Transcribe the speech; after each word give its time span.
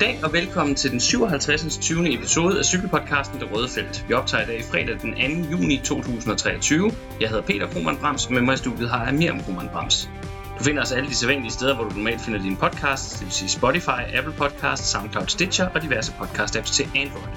Goddag 0.00 0.24
og 0.24 0.32
velkommen 0.32 0.74
til 0.74 0.90
den 0.90 1.00
57. 1.00 1.78
20. 1.78 2.14
episode 2.14 2.58
af 2.58 2.64
cykelpodcasten 2.64 3.40
Det 3.40 3.52
Røde 3.52 3.68
Felt. 3.68 4.04
Vi 4.08 4.14
optager 4.14 4.44
i 4.44 4.46
dag 4.46 4.64
fredag 4.70 4.96
den 5.02 5.44
2. 5.44 5.50
juni 5.50 5.80
2023. 5.84 6.92
Jeg 7.20 7.28
hedder 7.28 7.42
Peter 7.42 7.66
Krohmann 7.66 7.98
Brams, 7.98 8.26
og 8.26 8.32
med 8.32 8.42
mig 8.42 8.54
i 8.54 8.56
studiet 8.56 8.90
har 8.90 9.04
jeg 9.04 9.14
Miriam 9.14 9.40
Krohmann 9.40 9.68
Brams. 9.68 10.10
Du 10.58 10.64
finder 10.64 10.82
os 10.82 10.92
alle 10.92 11.08
de 11.08 11.14
sædvanlige 11.14 11.52
steder, 11.52 11.74
hvor 11.74 11.84
du 11.84 11.94
normalt 11.94 12.20
finder 12.20 12.42
dine 12.42 12.56
podcasts, 12.56 13.12
det 13.12 13.24
vil 13.26 13.32
sige 13.32 13.48
Spotify, 13.48 14.00
Apple 14.18 14.32
Podcasts, 14.38 14.88
SoundCloud 14.90 15.26
Stitcher 15.26 15.68
og 15.68 15.82
diverse 15.82 16.12
podcast-apps 16.20 16.72
til 16.72 16.88
Android. 16.96 17.34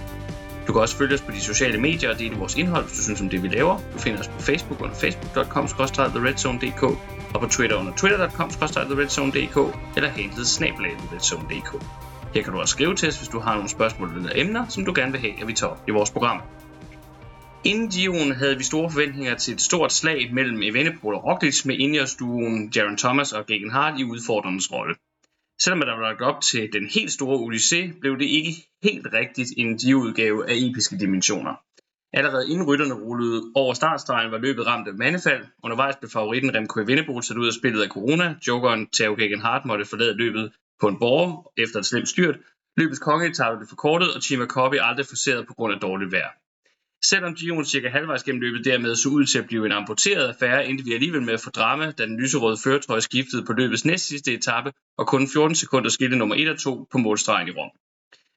Du 0.68 0.74
kan 0.74 0.82
også 0.82 0.98
følge 0.98 1.14
os 1.14 1.22
på 1.22 1.32
de 1.32 1.42
sociale 1.42 1.78
medier 1.78 2.10
og 2.10 2.20
dele 2.20 2.36
vores 2.36 2.56
indhold, 2.56 2.86
hvis 2.86 2.98
du 2.98 3.04
synes 3.04 3.22
om 3.22 3.30
det, 3.30 3.44
vi 3.44 3.48
laver. 3.48 3.78
Du 3.94 4.00
finder 4.00 4.20
os 4.20 4.28
på 4.28 4.42
Facebook 4.42 4.82
under 4.82 4.96
facebook.com-theredzone.dk 4.96 6.84
og 7.34 7.42
på 7.42 7.48
Twitter 7.48 7.78
under 7.78 7.94
twitter.com-theredzone.dk 7.96 9.58
eller 9.96 10.10
handlet 10.10 10.48
snablag 10.48 10.92
theredzone.dk. 10.98 11.84
Her 12.34 12.42
kan 12.44 12.54
du 12.54 12.60
også 12.60 12.72
skrive 12.72 12.96
til 12.96 13.08
os, 13.10 13.18
hvis 13.18 13.30
du 13.30 13.40
har 13.40 13.54
nogle 13.54 13.70
spørgsmål 13.70 14.10
eller 14.16 14.32
emner, 14.36 14.68
som 14.68 14.86
du 14.86 14.94
gerne 14.96 15.12
vil 15.12 15.22
have, 15.22 15.42
at 15.42 15.48
vi 15.48 15.54
tager 15.54 15.72
op 15.72 15.84
i 15.88 15.92
vores 15.92 16.12
program. 16.12 16.42
Inden 17.64 17.88
Gio'en 17.88 18.34
havde 18.34 18.58
vi 18.58 18.64
store 18.64 18.92
forventninger 18.92 19.36
til 19.36 19.54
et 19.54 19.62
stort 19.62 19.94
slag 19.94 20.34
mellem 20.34 20.62
Evenepoel 20.62 21.16
og 21.16 21.24
Roglic 21.24 21.66
med 21.66 21.76
Ineos-duoen 21.78 22.72
Jaron 22.76 22.98
Thomas 22.98 23.34
og 23.34 23.46
Gegenhardt 23.46 24.00
i 24.00 24.04
udfordrernes 24.04 24.72
rolle. 24.72 24.96
Selvom 25.62 25.80
der 25.80 25.96
var 25.96 26.02
lagt 26.02 26.22
op 26.22 26.42
til 26.42 26.70
den 26.74 26.88
helt 26.96 27.12
store 27.12 27.38
Odyssé, 27.46 28.00
blev 28.00 28.20
det 28.20 28.26
ikke 28.26 28.54
helt 28.84 29.08
rigtigt 29.14 29.50
en 29.58 29.96
udgave 29.96 30.50
af 30.50 30.54
episke 30.56 30.98
dimensioner. 31.00 31.54
Allerede 32.14 32.50
inden 32.50 32.68
rytterne 32.68 32.94
rullede 32.94 33.44
over 33.56 33.74
startstregen 33.74 34.32
var 34.32 34.38
løbet 34.38 34.68
ramt 34.68 34.88
af 34.88 34.94
mandefald. 34.94 35.46
Undervejs 35.64 35.96
blev 35.96 36.10
favoritten 36.10 36.56
Remco 36.56 36.80
Evenepoel 36.80 37.24
sat 37.24 37.38
ud 37.38 37.48
af 37.48 37.54
spillet 37.54 37.82
af 37.82 37.90
corona. 37.90 38.36
Jokeren 38.48 38.88
Theo 38.98 39.16
Gegenhardt 39.16 39.66
måtte 39.66 39.86
forlade 39.86 40.18
løbet 40.18 40.52
på 40.82 40.88
en 40.88 41.00
borger 41.00 41.52
efter 41.58 41.80
et 41.80 41.86
slemt 41.86 42.10
styrt. 42.10 42.36
Løbets 42.78 43.00
kongeetappe 43.00 43.58
blev 43.58 43.68
forkortet, 43.68 44.16
og 44.16 44.22
Chima 44.22 44.46
Coppi 44.46 44.78
aldrig 44.82 45.06
forceret 45.06 45.48
på 45.48 45.54
grund 45.54 45.74
af 45.74 45.80
dårligt 45.80 46.12
vejr. 46.12 46.30
Selvom 47.06 47.36
Giroen 47.36 47.66
cirka 47.66 47.90
halvvejs 47.90 48.24
gennem 48.24 48.42
løbet 48.42 48.66
dermed 48.66 48.96
så 48.96 49.10
ud 49.10 49.26
til 49.26 49.40
at 49.40 49.48
blive 49.48 49.66
en 49.66 49.72
amputeret 49.72 50.28
affære, 50.28 50.68
endte 50.68 50.84
vi 50.84 50.94
alligevel 50.94 51.22
med 51.22 51.34
at 51.34 51.42
få 51.42 51.50
drama, 51.50 51.92
da 51.92 52.06
den 52.06 52.22
lyserøde 52.22 52.58
føretrøje 52.64 53.02
skiftede 53.02 53.46
på 53.46 53.54
løbets 53.54 53.86
næst 53.86 54.08
sidste 54.08 54.34
etape, 54.34 54.72
og 54.98 55.08
kun 55.08 55.28
14 55.34 55.56
sekunder 55.56 55.90
skilte 55.90 56.18
nummer 56.18 56.36
1 56.36 56.50
og 56.50 56.60
2 56.60 56.88
på 56.92 56.98
målstregen 56.98 57.48
i 57.48 57.52
Rom. 57.52 57.70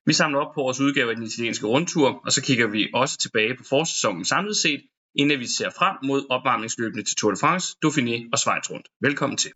Vi 0.07 0.13
samler 0.13 0.39
op 0.39 0.55
på 0.55 0.61
vores 0.61 0.81
udgave 0.81 1.11
af 1.11 1.17
den 1.17 1.25
italienske 1.25 1.67
rundtur, 1.67 2.21
og 2.25 2.33
så 2.33 2.43
kigger 2.43 2.67
vi 2.67 2.89
også 2.95 3.19
tilbage 3.19 3.57
på 3.57 3.65
forsæsonen 3.69 4.25
samlet 4.25 4.57
set, 4.57 4.83
inden 5.15 5.41
vi 5.41 5.47
ser 5.47 5.71
frem 5.71 5.97
mod 6.03 6.27
opvarmningsløbene 6.31 7.03
til 7.03 7.17
Tour 7.17 7.31
de 7.31 7.41
France, 7.41 7.77
Dauphiné 7.85 8.29
og 8.33 8.39
Schweiz 8.39 8.71
rundt. 8.71 8.89
Velkommen 9.01 9.37
til. 9.37 9.51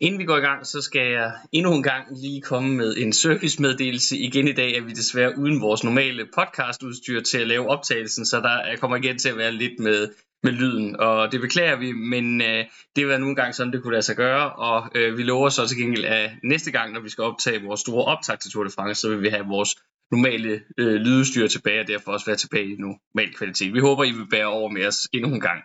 Inden 0.00 0.18
vi 0.18 0.24
går 0.24 0.36
i 0.36 0.40
gang, 0.40 0.66
så 0.66 0.82
skal 0.82 1.10
jeg 1.10 1.32
endnu 1.52 1.74
en 1.74 1.82
gang 1.82 2.04
lige 2.22 2.40
komme 2.40 2.76
med 2.76 2.96
en 2.96 3.12
servicemeddelelse. 3.12 4.16
Igen 4.16 4.48
i 4.48 4.52
dag 4.52 4.76
er 4.76 4.82
vi 4.82 4.90
desværre 4.90 5.38
uden 5.38 5.60
vores 5.60 5.84
normale 5.84 6.26
podcastudstyr 6.34 7.20
til 7.20 7.38
at 7.38 7.46
lave 7.46 7.68
optagelsen, 7.68 8.26
så 8.26 8.40
der 8.40 8.76
kommer 8.76 8.96
igen 8.96 9.18
til 9.18 9.28
at 9.28 9.36
være 9.36 9.52
lidt 9.52 9.78
med, 9.78 10.08
med 10.42 10.52
lyden, 10.52 10.96
og 11.00 11.32
det 11.32 11.40
beklager 11.40 11.76
vi, 11.76 11.92
men 11.92 12.42
øh, 12.42 12.64
det 12.96 13.08
var 13.08 13.18
nu 13.18 13.28
engang 13.28 13.54
sådan, 13.54 13.72
det 13.72 13.82
kunne 13.82 13.92
lade 13.92 14.02
sig 14.02 14.16
gøre, 14.16 14.52
og 14.52 14.90
øh, 14.94 15.18
vi 15.18 15.22
lover 15.22 15.48
så 15.48 15.66
til 15.66 15.78
gengæld, 15.78 16.04
at 16.04 16.30
næste 16.42 16.70
gang, 16.70 16.92
når 16.92 17.00
vi 17.00 17.08
skal 17.08 17.24
optage 17.24 17.62
vores 17.62 17.80
store 17.80 18.04
optag 18.04 18.38
til 18.38 18.50
Tour 18.50 18.64
de 18.64 18.70
France, 18.70 19.00
så 19.00 19.08
vil 19.08 19.22
vi 19.22 19.28
have 19.28 19.46
vores 19.46 19.76
normale 20.10 20.60
øh, 20.78 20.94
lydudstyr 20.94 21.46
tilbage, 21.46 21.80
og 21.80 21.88
derfor 21.88 22.12
også 22.12 22.26
være 22.26 22.36
tilbage 22.36 22.72
i 22.72 22.76
normal 22.76 23.34
kvalitet. 23.34 23.74
Vi 23.74 23.80
håber, 23.80 24.04
I 24.04 24.12
vil 24.12 24.28
bære 24.30 24.46
over 24.46 24.70
med 24.70 24.86
os 24.86 25.08
endnu 25.12 25.34
en 25.34 25.40
gang. 25.40 25.62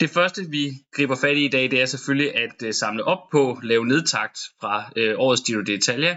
Det 0.00 0.10
første, 0.10 0.50
vi 0.50 0.70
griber 0.92 1.16
fat 1.16 1.36
i 1.36 1.44
i 1.44 1.48
dag, 1.48 1.70
det 1.70 1.80
er 1.80 1.86
selvfølgelig 1.86 2.36
at 2.36 2.62
øh, 2.64 2.74
samle 2.74 3.04
op 3.04 3.30
på, 3.32 3.60
lave 3.62 3.86
nedtagt 3.86 4.38
fra 4.60 4.92
øh, 4.96 5.14
årets 5.18 5.42
Giro 5.42 5.60
d'Italia. 5.60 6.12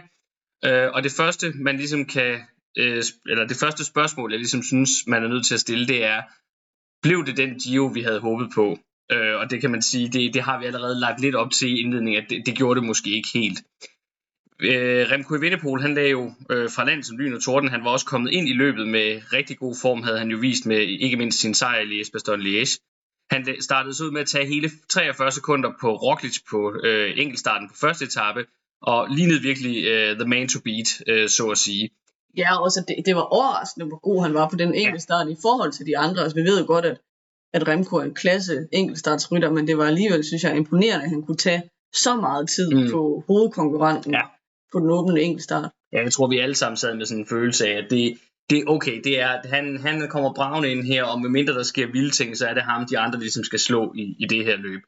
Øh, 0.66 0.92
og 0.94 1.04
det 1.04 1.12
første, 1.12 1.54
man 1.56 1.78
ligesom 1.78 2.06
kan, 2.06 2.40
øh, 2.78 3.04
eller 3.30 3.48
det 3.48 3.58
første 3.58 3.86
spørgsmål, 3.86 4.32
jeg 4.32 4.40
ligesom 4.40 4.64
synes, 4.64 4.90
man 5.08 5.24
er 5.24 5.28
nødt 5.28 5.46
til 5.46 5.54
at 5.54 5.60
stille, 5.60 5.88
det 5.88 6.04
er, 6.04 6.22
blev 7.02 7.26
det 7.26 7.38
den 7.38 7.60
Giro, 7.60 7.86
vi 7.86 8.02
havde 8.02 8.20
håbet 8.20 8.50
på? 8.56 8.80
Øh, 9.12 9.36
og 9.36 9.50
det 9.50 9.62
kan 9.62 9.72
man 9.72 9.82
sige, 9.82 10.10
det, 10.10 10.34
det 10.34 10.42
har 10.42 10.60
vi 10.60 10.66
allerede 10.66 11.00
lagt 11.00 11.22
lidt 11.22 11.36
op 11.36 11.52
til 11.52 11.70
i 11.70 11.80
indledningen, 11.80 12.24
at 12.24 12.30
det, 12.30 12.44
det 12.46 12.56
gjorde 12.56 12.80
det 12.80 12.88
måske 12.88 13.10
ikke 13.10 13.30
helt. 13.34 13.60
Øh, 14.60 15.12
Remco 15.12 15.36
Evenepoel, 15.36 15.82
han 15.82 15.94
lagde 15.94 16.10
jo 16.10 16.34
øh, 16.50 16.70
fra 16.70 16.86
land 16.86 17.04
som 17.04 17.18
lyn 17.18 17.34
og 17.34 17.44
torden, 17.44 17.70
han 17.70 17.84
var 17.84 17.92
også 17.92 18.06
kommet 18.06 18.32
ind 18.32 18.50
i 18.50 18.54
løbet 18.54 18.88
med 18.88 19.22
rigtig 19.34 19.58
god 19.58 19.76
form, 19.82 20.04
havde 20.04 20.20
han 20.20 20.30
jo 20.30 20.38
vist 20.38 20.66
med 20.66 20.80
ikke 20.80 21.18
mindst 21.18 21.40
sin 21.40 21.54
sejr 21.54 21.80
i 21.80 22.02
Liège-Bastogne-Liège. 22.02 22.93
Han 23.32 23.62
startede 23.62 23.94
så 23.94 24.04
ud 24.04 24.12
med 24.12 24.22
at 24.22 24.28
tage 24.28 24.46
hele 24.46 24.70
43 24.90 25.32
sekunder 25.32 25.72
på 25.82 25.96
Roglic 25.96 26.38
på 26.50 26.74
øh, 26.84 27.14
enkeltstarten 27.18 27.70
på 27.70 27.76
første 27.82 28.06
etape, 28.06 28.46
og 28.82 29.08
lignede 29.10 29.42
virkelig 29.42 29.86
øh, 29.86 30.16
the 30.16 30.28
man 30.28 30.48
to 30.48 30.60
beat, 30.60 30.90
øh, 31.08 31.30
så 31.30 31.48
at 31.52 31.58
sige. 31.58 31.90
Ja, 32.38 32.62
også 32.64 32.84
det, 32.88 33.06
det 33.06 33.16
var 33.16 33.22
overraskende, 33.22 33.86
hvor 33.88 34.00
god 34.00 34.24
han 34.24 34.34
var 34.34 34.50
på 34.50 34.56
den 34.56 34.74
enkeltstart 34.74 35.28
ja. 35.28 35.32
i 35.32 35.38
forhold 35.42 35.72
til 35.72 35.86
de 35.86 35.98
andre. 35.98 36.24
Altså, 36.24 36.36
vi 36.36 36.42
ved 36.42 36.60
jo 36.60 36.66
godt, 36.68 36.86
at, 36.86 36.98
at 37.54 37.68
Remco 37.68 37.96
er 37.96 38.04
en 38.04 38.14
klasse 38.14 38.68
enkeltstartsrytter, 38.72 39.52
men 39.52 39.68
det 39.68 39.78
var 39.78 39.86
alligevel, 39.86 40.24
synes 40.24 40.44
jeg, 40.44 40.58
imponerende, 40.58 41.04
at 41.04 41.10
han 41.10 41.24
kunne 41.24 41.38
tage 41.38 41.64
så 41.94 42.16
meget 42.16 42.50
tid 42.50 42.72
mm. 42.72 42.92
på 42.92 43.24
hovedkonkurrenten 43.28 44.14
ja. 44.14 44.22
på 44.72 44.80
den 44.80 44.90
åbne 44.90 45.22
enkeltstart. 45.22 45.72
Ja, 45.94 46.02
jeg 46.04 46.12
tror, 46.12 46.28
vi 46.28 46.40
alle 46.40 46.56
sammen 46.56 46.78
sad 46.78 46.96
med 46.96 47.06
sådan 47.06 47.22
en 47.22 47.28
følelse 47.28 47.68
af, 47.68 47.78
at 47.84 47.88
det, 47.90 48.18
det 48.50 48.64
okay, 48.68 49.02
det 49.04 49.20
er, 49.20 49.42
han, 49.46 49.78
han 49.78 50.10
kommer 50.10 50.34
bravende 50.34 50.72
ind 50.72 50.84
her, 50.84 51.04
og 51.04 51.22
medmindre 51.22 51.54
der 51.54 51.64
sker 51.64 51.92
vilde 51.92 52.12
ting, 52.12 52.38
så 52.38 52.48
er 52.48 52.54
det 52.54 52.64
ham, 52.64 52.86
de 52.86 53.00
andre 53.00 53.20
ligesom 53.20 53.44
skal 53.44 53.60
slå 53.60 53.94
i, 53.96 54.16
i 54.20 54.26
det 54.26 54.46
her 54.46 54.58
løb. 54.58 54.82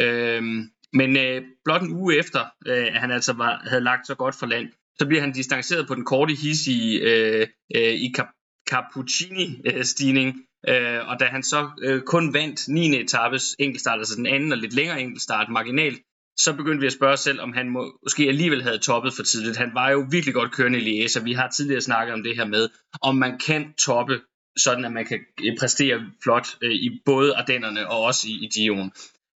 Øhm, 0.00 0.70
men 0.92 1.16
øh, 1.16 1.42
blot 1.64 1.82
en 1.82 1.92
uge 1.92 2.18
efter, 2.18 2.40
øh, 2.66 2.86
at 2.86 3.00
han 3.00 3.10
altså 3.10 3.32
var, 3.32 3.62
havde 3.66 3.84
lagt 3.84 4.06
så 4.06 4.14
godt 4.14 4.34
for 4.34 4.46
land, 4.46 4.68
så 4.98 5.06
bliver 5.06 5.20
han 5.20 5.32
distanceret 5.32 5.86
på 5.86 5.94
den 5.94 6.04
korte 6.04 6.34
his 6.34 6.66
i, 6.66 6.96
øh, 6.96 7.46
øh, 7.76 7.94
i 7.94 8.12
Cap- 8.18 8.64
Cappuccini-stigning, 8.70 10.28
øh, 10.68 11.08
og 11.08 11.20
da 11.20 11.24
han 11.24 11.42
så 11.42 11.70
øh, 11.82 12.02
kun 12.02 12.34
vandt 12.34 12.68
9. 12.68 13.00
etapes 13.00 13.56
enkeltstart, 13.58 13.98
altså 13.98 14.16
den 14.16 14.26
anden 14.26 14.52
og 14.52 14.58
lidt 14.58 14.74
længere 14.74 15.00
enkeltstart 15.00 15.48
marginalt, 15.48 16.00
så 16.36 16.52
begyndte 16.52 16.80
vi 16.80 16.86
at 16.86 16.92
spørge 16.92 17.12
os 17.12 17.20
selv, 17.20 17.40
om 17.40 17.52
han 17.52 17.70
må, 17.70 17.98
måske 18.02 18.28
alligevel 18.28 18.62
havde 18.62 18.78
toppet 18.78 19.14
for 19.14 19.22
tidligt. 19.22 19.56
Han 19.56 19.70
var 19.74 19.90
jo 19.90 20.06
virkelig 20.10 20.34
godt 20.34 20.52
kørende 20.52 20.80
i 20.80 21.04
Liège, 21.04 21.20
og 21.20 21.24
vi 21.24 21.32
har 21.32 21.48
tidligere 21.48 21.80
snakket 21.80 22.14
om 22.14 22.22
det 22.22 22.36
her 22.36 22.44
med, 22.44 22.68
om 23.02 23.16
man 23.16 23.38
kan 23.38 23.72
toppe, 23.72 24.20
sådan 24.56 24.84
at 24.84 24.92
man 24.92 25.06
kan 25.06 25.20
præstere 25.60 26.00
flot 26.22 26.46
øh, 26.62 26.74
i 26.74 27.00
både 27.04 27.36
Ardennerne 27.36 27.88
og 27.88 28.02
også 28.02 28.28
i, 28.28 28.32
i 28.44 28.48
Dion. 28.54 28.92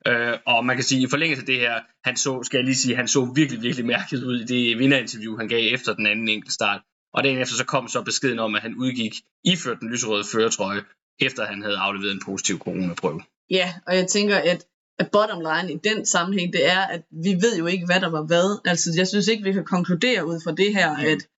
Øh, 0.06 0.34
og 0.46 0.66
man 0.66 0.76
kan 0.76 0.84
sige, 0.84 1.02
i 1.02 1.06
forlængelse 1.10 1.42
af 1.42 1.46
det 1.46 1.58
her, 1.58 1.80
han 2.04 2.16
så, 2.16 2.42
skal 2.42 2.58
jeg 2.58 2.64
lige 2.64 2.74
sige, 2.74 2.96
han 2.96 3.08
så 3.08 3.32
virkelig, 3.34 3.62
virkelig 3.62 3.86
mærket 3.86 4.22
ud 4.22 4.40
i 4.40 4.44
det 4.44 4.78
vinderinterview, 4.78 5.36
han 5.36 5.48
gav 5.48 5.74
efter 5.74 5.94
den 5.94 6.06
anden 6.06 6.28
enkeltstart. 6.28 6.80
Og 7.14 7.24
dagen 7.24 7.38
efter 7.38 7.56
så 7.56 7.64
kom 7.64 7.88
så 7.88 8.02
beskeden 8.02 8.38
om, 8.38 8.54
at 8.54 8.62
han 8.62 8.74
udgik 8.74 9.14
iført 9.44 9.80
den 9.80 9.90
lyserøde 9.90 10.24
føretrøje, 10.32 10.82
efter 11.20 11.46
han 11.46 11.62
havde 11.62 11.76
afleveret 11.76 12.12
en 12.12 12.22
positiv 12.24 12.58
coronaprøve. 12.58 13.22
Ja, 13.50 13.74
og 13.86 13.96
jeg 13.96 14.06
tænker, 14.08 14.36
at 14.36 14.64
bottom 15.04 15.40
line 15.40 15.72
i 15.72 15.76
den 15.84 16.06
sammenhæng, 16.06 16.52
det 16.52 16.66
er, 16.66 16.80
at 16.80 17.02
vi 17.10 17.32
ved 17.40 17.56
jo 17.58 17.66
ikke, 17.66 17.86
hvad 17.86 18.00
der 18.00 18.10
var 18.10 18.22
hvad. 18.22 18.60
Altså, 18.64 18.92
jeg 18.96 19.08
synes 19.08 19.28
ikke, 19.28 19.44
vi 19.44 19.52
kan 19.52 19.64
konkludere 19.64 20.26
ud 20.26 20.40
fra 20.44 20.52
det 20.52 20.74
her, 20.74 20.96
mm. 20.96 21.04
at 21.04 21.28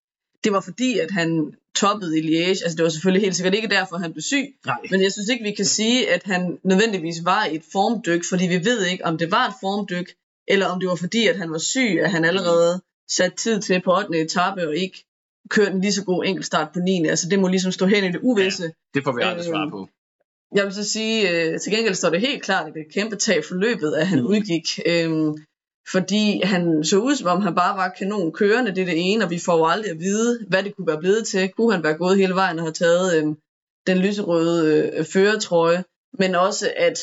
det 0.44 0.52
var 0.52 0.60
fordi, 0.60 0.98
at 0.98 1.10
han 1.10 1.54
toppede 1.74 2.18
i 2.18 2.22
Liège. 2.22 2.48
Altså, 2.48 2.76
det 2.76 2.82
var 2.82 2.88
selvfølgelig 2.88 3.22
helt 3.22 3.36
sikkert 3.36 3.54
ikke 3.54 3.68
derfor, 3.68 3.96
han 3.96 4.12
blev 4.12 4.22
syg. 4.22 4.46
Nej. 4.66 4.76
Men 4.90 5.02
jeg 5.02 5.12
synes 5.12 5.28
ikke, 5.28 5.44
vi 5.44 5.54
kan 5.54 5.64
sige, 5.64 6.10
at 6.14 6.22
han 6.24 6.58
nødvendigvis 6.64 7.24
var 7.24 7.44
i 7.44 7.54
et 7.54 7.62
formdyk, 7.72 8.22
fordi 8.28 8.46
vi 8.46 8.64
ved 8.64 8.86
ikke, 8.86 9.04
om 9.04 9.18
det 9.18 9.30
var 9.30 9.48
et 9.48 9.54
formdyk, 9.60 10.14
eller 10.48 10.66
om 10.66 10.80
det 10.80 10.88
var 10.88 10.96
fordi, 10.96 11.26
at 11.26 11.36
han 11.36 11.50
var 11.50 11.58
syg, 11.58 11.98
at 12.02 12.10
han 12.10 12.24
allerede 12.24 12.82
sat 13.10 13.34
tid 13.34 13.60
til 13.60 13.82
på 13.82 13.96
8. 13.96 14.20
etape, 14.20 14.68
og 14.68 14.76
ikke 14.76 15.04
kørte 15.50 15.70
en 15.70 15.80
lige 15.80 15.92
så 15.92 16.04
god 16.04 16.24
enkeltstart 16.24 16.68
på 16.72 16.78
9. 16.78 17.06
Altså, 17.06 17.28
det 17.28 17.38
må 17.38 17.48
ligesom 17.48 17.72
stå 17.72 17.86
hen 17.86 18.04
i 18.04 18.12
det 18.12 18.20
uvisse. 18.22 18.62
Ja, 18.62 18.70
det 18.94 19.04
får 19.04 19.12
vi 19.12 19.22
aldrig 19.22 19.46
øh, 19.46 19.52
svar 19.52 19.68
på. 19.70 19.88
Jeg 20.54 20.64
vil 20.64 20.74
så 20.74 20.90
sige, 20.90 21.30
øh, 21.30 21.60
til 21.60 21.72
gengæld 21.72 21.94
står 21.94 22.10
det 22.10 22.20
helt 22.20 22.42
klart, 22.42 22.66
at 22.68 22.74
det 22.74 22.80
et 22.80 22.94
kæmpe 22.94 23.16
tab 23.16 23.44
for 23.44 23.54
løbet, 23.54 23.94
at 23.94 24.06
han 24.06 24.20
mm. 24.20 24.26
udgik. 24.26 24.66
Øh, 24.86 25.10
fordi 25.92 26.40
han 26.44 26.84
så 26.84 26.98
ud, 26.98 27.16
som 27.16 27.28
om 27.28 27.42
han 27.42 27.54
bare 27.54 27.76
var 27.76 27.88
kanon 27.98 28.32
kørende, 28.32 28.74
det 28.74 28.80
er 28.80 28.86
det 28.86 29.12
ene, 29.12 29.24
og 29.24 29.30
vi 29.30 29.38
får 29.38 29.56
jo 29.56 29.66
aldrig 29.66 29.90
at 29.90 29.98
vide, 29.98 30.46
hvad 30.48 30.62
det 30.62 30.76
kunne 30.76 30.86
være 30.86 30.98
blevet 30.98 31.26
til. 31.26 31.48
Kunne 31.48 31.72
han 31.72 31.82
være 31.82 31.94
gået 31.94 32.18
hele 32.18 32.34
vejen 32.34 32.58
og 32.58 32.64
have 32.64 32.72
taget 32.72 33.16
øh, 33.16 33.26
den 33.86 33.98
lyserøde 33.98 34.90
øh, 34.94 35.04
føretrøje, 35.04 35.84
men 36.18 36.34
også 36.34 36.72
at 36.76 36.98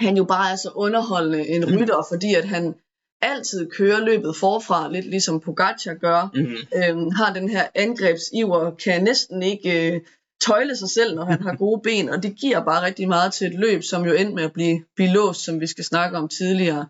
han 0.00 0.16
jo 0.16 0.24
bare 0.24 0.52
er 0.52 0.56
så 0.56 0.70
underholdende 0.74 1.48
en 1.48 1.64
mm. 1.68 1.76
rytter, 1.76 2.06
fordi 2.10 2.34
at 2.34 2.44
han 2.44 2.74
altid 3.22 3.70
kører 3.70 4.04
løbet 4.04 4.36
forfra, 4.36 4.92
lidt 4.92 5.06
ligesom 5.06 5.40
Pogacar 5.40 5.94
gør, 5.94 6.30
mm. 6.34 6.56
øhm, 6.78 7.10
har 7.10 7.32
den 7.32 7.48
her 7.48 7.66
angrebsiver, 7.74 8.70
kan 8.70 9.04
næsten 9.04 9.42
ikke 9.42 9.92
øh, 9.92 10.00
tøjle 10.40 10.76
sig 10.76 10.90
selv, 10.90 11.14
når 11.14 11.24
han 11.24 11.42
har 11.42 11.54
gode 11.64 11.80
ben, 11.80 12.08
og 12.08 12.22
det 12.22 12.36
giver 12.36 12.64
bare 12.64 12.86
rigtig 12.86 13.08
meget 13.08 13.32
til 13.32 13.46
et 13.46 13.58
løb, 13.58 13.82
som 13.82 14.04
jo 14.04 14.12
endte 14.12 14.34
med 14.34 14.44
at 14.44 14.52
blive, 14.52 14.84
blive 14.96 15.12
låst, 15.12 15.44
som 15.44 15.60
vi 15.60 15.66
skal 15.66 15.84
snakke 15.84 16.18
om 16.18 16.28
tidligere. 16.28 16.88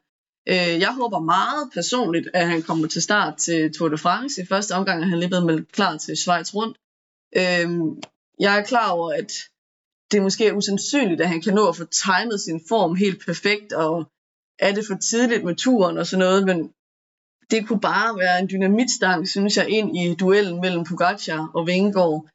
Øh, 0.49 0.81
jeg 0.81 0.95
håber 0.95 1.19
meget 1.19 1.71
personligt, 1.75 2.29
at 2.35 2.49
han 2.49 2.63
kommer 2.63 2.89
til 2.89 3.03
start 3.03 3.37
til 3.37 3.73
Tour 3.73 3.89
de 3.89 3.99
France. 3.99 4.43
I 4.43 4.47
første 4.47 4.73
omgang 4.73 5.03
er 5.03 5.07
han 5.07 5.19
lige 5.19 5.29
blevet 5.29 5.47
meldt 5.47 5.73
klar 5.73 5.97
til 5.97 6.17
Schweiz 6.17 6.55
rundt. 6.55 6.79
Øh, 7.37 7.69
jeg 8.41 8.59
er 8.59 8.63
klar 8.65 8.91
over, 8.91 9.13
at 9.13 9.33
det 10.13 10.23
måske 10.23 10.47
er 10.47 10.53
usandsynligt, 10.53 11.21
at 11.21 11.29
han 11.29 11.43
kan 11.43 11.55
nå 11.55 11.69
at 11.69 11.77
få 11.77 11.85
timet 11.85 12.41
sin 12.41 12.61
form 12.69 12.95
helt 12.95 13.27
perfekt, 13.27 13.73
og 13.73 14.11
er 14.59 14.73
det 14.73 14.87
for 14.87 14.95
tidligt 14.95 15.45
med 15.45 15.55
turen 15.55 15.99
og 15.99 16.07
sådan 16.07 16.19
noget, 16.27 16.45
men 16.47 16.71
det 17.51 17.69
kunne 17.69 17.81
bare 17.81 18.19
være 18.19 18.39
en 18.41 18.49
dynamitstang, 18.49 19.29
synes 19.29 19.57
jeg, 19.57 19.69
ind 19.69 19.99
i 19.99 20.15
duellen 20.15 20.61
mellem 20.61 20.85
Pogacar 20.85 21.51
og 21.55 21.67
Vingegaard. 21.67 22.29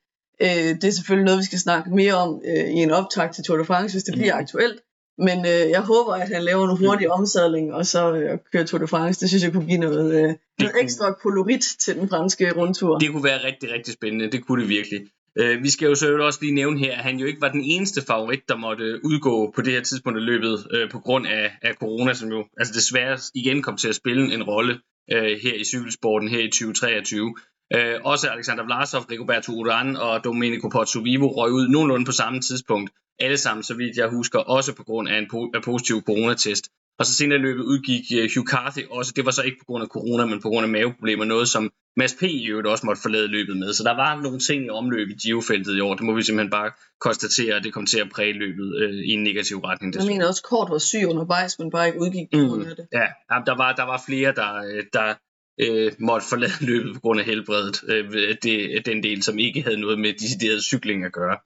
Øh, 0.45 0.75
det 0.79 0.83
er 0.83 0.91
selvfølgelig 0.91 1.25
noget, 1.25 1.39
vi 1.39 1.45
skal 1.45 1.59
snakke 1.59 1.89
mere 1.89 2.13
om 2.13 2.41
øh, 2.45 2.67
i 2.77 2.79
en 2.87 2.91
optag 2.91 3.31
til 3.33 3.43
Tour 3.43 3.57
de 3.57 3.65
France, 3.65 3.93
hvis 3.93 4.03
det 4.03 4.13
bliver 4.13 4.35
mm. 4.35 4.39
aktuelt. 4.39 4.79
Men 5.17 5.37
øh, 5.45 5.63
jeg 5.75 5.81
håber, 5.81 6.13
at 6.13 6.29
han 6.29 6.43
laver 6.43 6.69
en 6.69 6.77
hurtig 6.77 7.11
omsadling, 7.11 7.73
og 7.73 7.85
så 7.85 8.13
øh, 8.13 8.39
kører 8.51 8.65
Tour 8.65 8.79
de 8.79 8.87
France. 8.87 9.21
Det 9.21 9.29
synes 9.29 9.43
jeg 9.43 9.51
kunne 9.53 9.67
give 9.67 9.77
noget, 9.77 10.07
øh, 10.19 10.35
noget 10.59 10.75
ekstra 10.81 11.13
kolorit 11.13 11.65
til 11.79 11.95
den 11.95 12.09
franske 12.09 12.51
rundtur. 12.51 12.97
Det 12.97 13.11
kunne 13.11 13.23
være 13.23 13.43
rigtig, 13.43 13.71
rigtig 13.71 13.93
spændende. 13.93 14.31
Det 14.31 14.45
kunne 14.45 14.61
det 14.61 14.69
virkelig. 14.69 15.01
Øh, 15.39 15.63
vi 15.63 15.69
skal 15.69 15.87
jo 15.87 15.95
så 15.95 16.17
også 16.17 16.39
lige 16.41 16.55
nævne 16.55 16.79
her, 16.79 16.97
at 16.97 17.03
han 17.03 17.17
jo 17.17 17.25
ikke 17.25 17.41
var 17.41 17.51
den 17.51 17.63
eneste 17.63 18.01
favorit, 18.01 18.49
der 18.49 18.55
måtte 18.55 19.05
udgå 19.05 19.51
på 19.55 19.61
det 19.61 19.73
her 19.73 19.81
tidspunkt 19.81 20.19
af 20.19 20.25
løbet 20.25 20.67
øh, 20.71 20.89
på 20.91 20.99
grund 20.99 21.27
af, 21.27 21.51
af 21.61 21.73
corona, 21.73 22.13
som 22.13 22.29
jo 22.29 22.45
altså 22.57 22.73
desværre 22.73 23.17
igen 23.35 23.61
kom 23.61 23.77
til 23.77 23.89
at 23.89 23.95
spille 23.95 24.33
en 24.33 24.43
rolle 24.43 24.73
øh, 25.11 25.39
her 25.43 25.53
i 25.53 25.63
cykelsporten 25.63 26.29
her 26.29 26.39
i 26.39 26.47
2023. 26.47 27.35
Øh, 27.75 27.95
også 28.03 28.29
Alexander 28.29 28.63
Vlasov, 28.63 29.01
Rigoberto 29.11 29.51
Urán 29.51 29.99
og 29.99 30.23
Domenico 30.23 30.69
Pozzovivo 30.69 31.27
røg 31.27 31.51
ud 31.51 31.67
nogenlunde 31.67 32.05
på 32.05 32.11
samme 32.11 32.41
tidspunkt. 32.41 32.91
Alle 33.19 33.37
sammen, 33.37 33.63
så 33.63 33.73
vidt 33.73 33.97
jeg 33.97 34.07
husker, 34.07 34.39
også 34.39 34.75
på 34.75 34.83
grund 34.83 35.09
af 35.09 35.17
en 35.17 35.25
po- 35.33 35.51
af 35.53 35.63
positiv 35.63 36.01
coronatest. 36.01 36.69
Og 36.99 37.05
så 37.05 37.13
senere 37.13 37.39
i 37.39 37.41
løbet 37.41 37.63
udgik 37.63 38.03
uh, 38.17 38.29
Hugh 38.35 38.47
Carthy 38.47 38.83
også. 38.91 39.13
Det 39.15 39.25
var 39.25 39.31
så 39.31 39.41
ikke 39.41 39.57
på 39.59 39.65
grund 39.65 39.83
af 39.83 39.87
corona, 39.87 40.25
men 40.25 40.41
på 40.41 40.49
grund 40.49 40.63
af 40.63 40.69
maveproblemer. 40.69 41.25
Noget, 41.25 41.47
som 41.47 41.71
Mads 41.97 42.13
P. 42.19 42.23
i 42.23 42.45
øvrigt 42.45 42.67
også 42.67 42.85
måtte 42.85 43.01
forlade 43.01 43.27
løbet 43.27 43.57
med. 43.57 43.73
Så 43.73 43.83
der 43.83 43.95
var 43.95 44.21
nogle 44.21 44.39
ting 44.39 44.65
i 44.65 44.69
omløb 44.69 45.09
i 45.09 45.13
Giro-feltet 45.13 45.77
i 45.77 45.79
år. 45.79 45.93
Det 45.93 46.05
må 46.05 46.13
vi 46.15 46.23
simpelthen 46.23 46.51
bare 46.51 46.71
konstatere, 47.01 47.55
at 47.55 47.63
det 47.63 47.73
kom 47.73 47.85
til 47.85 47.99
at 47.99 48.09
præge 48.09 48.33
løbet 48.33 48.67
øh, 48.81 48.93
i 49.09 49.11
en 49.11 49.23
negativ 49.23 49.57
retning. 49.59 49.95
Jeg 49.95 50.05
mener 50.05 50.27
også, 50.27 50.43
kort 50.49 50.69
var 50.71 50.77
syg 50.77 51.05
undervejs, 51.07 51.59
men 51.59 51.71
bare 51.71 51.87
ikke 51.87 51.99
udgik 51.99 52.27
på 52.33 52.37
grund 52.37 52.67
af 52.67 52.75
det. 52.75 52.85
Ja, 52.93 53.07
der 53.45 53.55
var, 53.57 53.73
der 53.73 53.83
var 53.83 54.03
flere, 54.07 54.33
der, 54.35 54.51
øh, 54.55 54.83
der 54.93 55.13
øh, 55.61 55.91
måtte 55.99 56.27
forlade 56.29 56.65
løbet 56.71 56.93
på 56.93 56.99
grund 56.99 57.19
af 57.19 57.25
helbredet. 57.25 57.83
Øh, 57.87 58.35
det, 58.43 58.85
den 58.85 59.03
del, 59.03 59.23
som 59.23 59.39
ikke 59.39 59.61
havde 59.61 59.79
noget 59.79 59.99
med 59.99 60.13
decideret 60.13 60.63
cykling 60.63 61.05
at 61.05 61.13
gøre. 61.13 61.37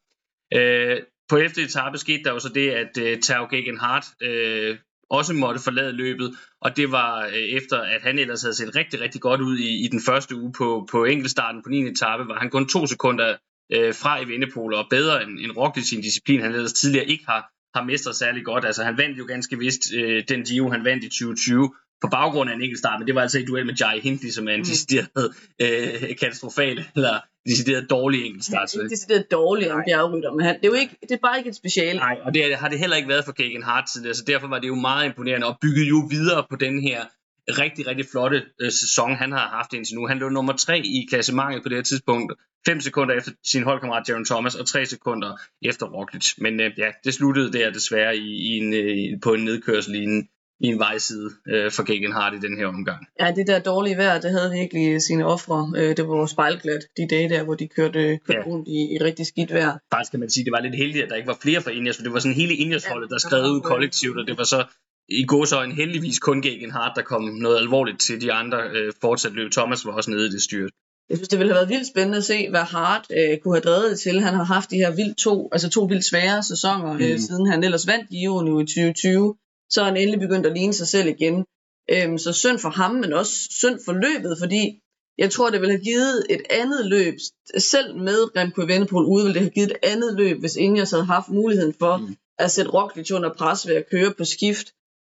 Øh, 0.53 1.01
på 1.29 1.37
efter 1.37 1.63
etape 1.63 1.97
skete 1.97 2.23
der 2.23 2.31
jo 2.31 2.39
så 2.39 2.49
det, 2.49 2.69
at 2.69 2.97
øh, 2.97 3.19
Tao 3.19 3.47
Gegenhardt 3.49 4.05
øh, 4.21 4.77
også 5.09 5.33
måtte 5.33 5.63
forlade 5.63 5.91
løbet, 5.91 6.35
og 6.61 6.77
det 6.77 6.91
var 6.91 7.25
øh, 7.25 7.33
efter, 7.33 7.77
at 7.77 8.01
han 8.01 8.19
ellers 8.19 8.41
havde 8.41 8.55
set 8.55 8.75
rigtig, 8.75 9.01
rigtig 9.01 9.21
godt 9.21 9.41
ud 9.41 9.57
i, 9.57 9.85
i 9.85 9.87
den 9.87 10.01
første 10.05 10.35
uge 10.35 10.53
på, 10.57 10.87
på 10.91 11.05
enkeltstarten 11.05 11.63
på 11.63 11.69
9. 11.69 11.87
etape, 11.87 12.27
var 12.27 12.39
han 12.39 12.49
kun 12.49 12.67
to 12.67 12.87
sekunder 12.87 13.35
øh, 13.73 13.93
fra 13.93 14.21
i 14.21 14.25
Vindepol 14.25 14.73
og 14.73 14.85
bedre 14.89 15.23
end, 15.23 15.39
end 15.39 15.51
Roglic 15.57 15.85
sin 15.85 16.01
disciplin, 16.01 16.41
han 16.41 16.51
ellers 16.51 16.73
tidligere 16.73 17.05
ikke 17.05 17.25
har, 17.25 17.51
har 17.75 17.83
mestret 17.83 18.15
særlig 18.15 18.45
godt. 18.45 18.65
Altså 18.65 18.83
han 18.83 18.97
vandt 18.97 19.17
jo 19.17 19.25
ganske 19.27 19.57
vist 19.57 19.81
øh, 19.95 20.23
den 20.27 20.43
Giro, 20.43 20.69
han 20.69 20.85
vandt 20.85 21.03
i 21.03 21.09
2020, 21.09 21.73
på 22.01 22.07
baggrund 22.07 22.49
af 22.49 22.53
en 22.53 22.61
enkelt 22.61 22.79
start, 22.79 22.99
men 22.99 23.07
det 23.07 23.15
var 23.15 23.21
altså 23.21 23.39
i 23.39 23.45
duel 23.45 23.65
med 23.65 23.73
Jai 23.73 23.99
Hindley, 23.99 24.29
som 24.29 24.47
er 24.47 24.51
en 24.51 24.59
mm. 24.59 24.65
decideret 24.65 25.35
øh, 25.61 26.17
katastrofal, 26.19 26.85
eller 26.95 27.19
decideret 27.45 27.89
dårlig 27.89 28.25
enkeltstart. 28.25 28.75
Er 28.75 28.79
ikke 28.79 28.89
decideret 28.89 29.31
dårlig 29.31 29.71
om 29.71 29.81
bjergrytter, 29.87 30.31
men 30.33 30.45
han, 30.45 30.55
det, 30.55 30.65
er 30.65 30.67
jo 30.67 30.73
ikke, 30.73 30.95
det 31.01 31.11
er 31.11 31.17
bare 31.17 31.37
ikke 31.37 31.49
et 31.49 31.55
speciale. 31.55 31.99
Nej, 31.99 32.17
og 32.23 32.33
det 32.33 32.55
har 32.55 32.69
det 32.69 32.79
heller 32.79 32.95
ikke 32.95 33.09
været 33.09 33.25
for 33.25 33.31
Kagan 33.31 33.63
Hart 33.63 33.83
tidligere, 33.93 34.15
så 34.15 34.23
derfor 34.27 34.47
var 34.47 34.59
det 34.59 34.67
jo 34.67 34.75
meget 34.75 35.05
imponerende, 35.05 35.47
og 35.47 35.57
bygget 35.61 35.89
jo 35.89 36.07
videre 36.09 36.45
på 36.49 36.55
den 36.55 36.81
her 36.81 37.05
rigtig, 37.47 37.87
rigtig 37.87 38.05
flotte 38.11 38.43
øh, 38.61 38.71
sæson, 38.71 39.15
han 39.15 39.31
har 39.31 39.47
haft 39.47 39.73
indtil 39.73 39.95
nu. 39.95 40.07
Han 40.07 40.17
lå 40.17 40.29
nummer 40.29 40.53
tre 40.53 40.79
i 40.79 41.07
klassementet 41.09 41.63
på 41.63 41.69
det 41.69 41.77
her 41.77 41.83
tidspunkt, 41.83 42.33
5 42.65 42.81
sekunder 42.81 43.15
efter 43.15 43.31
sin 43.43 43.63
holdkammerat 43.63 44.09
Jaron 44.09 44.25
Thomas, 44.25 44.55
og 44.55 44.67
3 44.67 44.85
sekunder 44.85 45.37
efter 45.61 45.85
Roglic. 45.85 46.33
Men 46.37 46.59
øh, 46.59 46.71
ja, 46.77 46.91
det 47.03 47.13
sluttede 47.13 47.53
der 47.53 47.71
desværre 47.71 48.17
i, 48.17 48.29
i 48.49 48.57
en, 48.57 48.73
øh, 48.73 49.19
på 49.23 49.33
en 49.33 49.43
nedkørsel 49.43 49.95
i 49.95 50.03
en, 50.03 50.27
i 50.59 50.67
en 50.67 50.79
vejside 50.79 51.29
øh, 51.47 51.71
for 51.71 51.83
Gegenhardt 51.83 52.35
i 52.35 52.47
den 52.47 52.57
her 52.57 52.67
omgang. 52.67 53.05
Ja, 53.19 53.33
det 53.35 53.47
der 53.47 53.59
dårlige 53.59 53.97
vejr, 53.97 54.19
det 54.21 54.31
havde 54.31 54.51
virkelig 54.51 55.01
sine 55.01 55.25
ofre. 55.25 55.73
Øh, 55.77 55.97
det 55.97 56.07
var 56.07 56.25
spejlglat 56.25 56.83
de 56.97 57.07
dage 57.09 57.29
der, 57.29 57.43
hvor 57.43 57.55
de 57.55 57.67
kørte, 57.67 58.19
kørte 58.25 58.39
ja. 58.39 58.47
rundt 58.49 58.67
i, 58.67 58.79
i 58.93 58.97
rigtig 59.07 59.25
skidt 59.25 59.53
vejr. 59.53 59.77
Faktisk 59.93 60.11
kan 60.11 60.19
man 60.19 60.29
sige, 60.29 60.45
det 60.45 60.51
var 60.51 60.61
lidt 60.61 60.75
heldigt, 60.75 61.03
at 61.03 61.09
der 61.09 61.15
ikke 61.15 61.27
var 61.27 61.37
flere 61.41 61.61
fra 61.61 61.71
Ingers, 61.71 61.95
for 61.97 62.03
det 62.03 62.13
var 62.13 62.19
sådan 62.19 62.35
hele 62.35 62.55
Ingers-holdet, 62.55 63.09
der 63.09 63.17
skrev 63.17 63.43
ud 63.43 63.61
kollektivt, 63.61 64.17
og 64.19 64.27
det 64.27 64.37
var 64.37 64.43
så 64.43 64.65
i 65.09 65.25
en 65.65 65.71
heldigvis 65.71 66.19
kun 66.19 66.41
Gegenhardt, 66.41 66.95
der 66.95 67.01
kom 67.01 67.23
noget 67.23 67.57
alvorligt 67.57 67.99
til 68.01 68.21
de 68.21 68.33
andre 68.33 68.57
øh, 68.75 68.93
fortsat 69.01 69.31
løb. 69.31 69.51
Thomas 69.51 69.85
var 69.85 69.91
også 69.91 70.11
nede 70.11 70.27
i 70.27 70.29
det 70.29 70.41
styret. 70.41 70.71
Jeg 71.09 71.17
synes, 71.17 71.29
det 71.29 71.39
ville 71.39 71.53
have 71.53 71.59
været 71.59 71.69
vildt 71.69 71.87
spændende 71.87 72.17
at 72.17 72.23
se, 72.23 72.49
hvad 72.49 72.59
Hart 72.59 73.05
øh, 73.17 73.37
kunne 73.37 73.55
have 73.55 73.61
drevet 73.61 73.99
til. 73.99 74.21
Han 74.21 74.33
har 74.33 74.43
haft 74.43 74.71
de 74.71 74.75
her 74.75 74.95
vildt 74.95 75.17
to, 75.17 75.49
altså 75.51 75.69
to 75.69 75.81
vildt 75.83 76.05
svære 76.05 76.43
sæsoner, 76.43 76.93
øh, 76.93 76.99
mm. 76.99 77.05
øh, 77.05 77.19
siden 77.19 77.45
han 77.51 77.63
ellers 77.63 77.87
vandt 77.87 78.09
Giroen 78.09 78.47
i 78.47 78.65
2020 78.65 79.35
så 79.69 79.81
er 79.81 79.85
han 79.85 79.97
endelig 79.97 80.19
begyndt 80.19 80.45
at 80.45 80.53
ligne 80.53 80.73
sig 80.73 80.87
selv 80.87 81.07
igen. 81.07 81.45
Øhm, 81.91 82.17
så 82.17 82.33
synd 82.33 82.59
for 82.59 82.69
ham, 82.69 82.91
men 82.91 83.13
også 83.13 83.33
synd 83.49 83.79
for 83.85 83.93
løbet, 83.93 84.37
fordi 84.39 84.79
jeg 85.17 85.31
tror, 85.31 85.49
det 85.49 85.61
ville 85.61 85.75
have 85.75 85.83
givet 85.83 86.25
et 86.29 86.41
andet 86.49 86.85
løb, 86.85 87.13
selv 87.57 87.95
med 87.95 88.37
Remco 88.37 88.61
Evenepoel 88.61 89.05
ude, 89.05 89.23
ville 89.23 89.33
det 89.33 89.41
have 89.41 89.57
givet 89.57 89.71
et 89.71 89.77
andet 89.83 90.13
løb, 90.13 90.39
hvis 90.39 90.55
Ingers 90.55 90.91
havde 90.91 91.05
haft 91.05 91.29
muligheden 91.29 91.73
for 91.79 91.97
mm. 91.97 92.15
at 92.39 92.51
sætte 92.51 92.71
Roglic 92.71 93.11
under 93.11 93.33
pres 93.33 93.67
ved 93.67 93.75
at 93.75 93.89
køre 93.89 94.13
på 94.17 94.23
skift, 94.25 94.67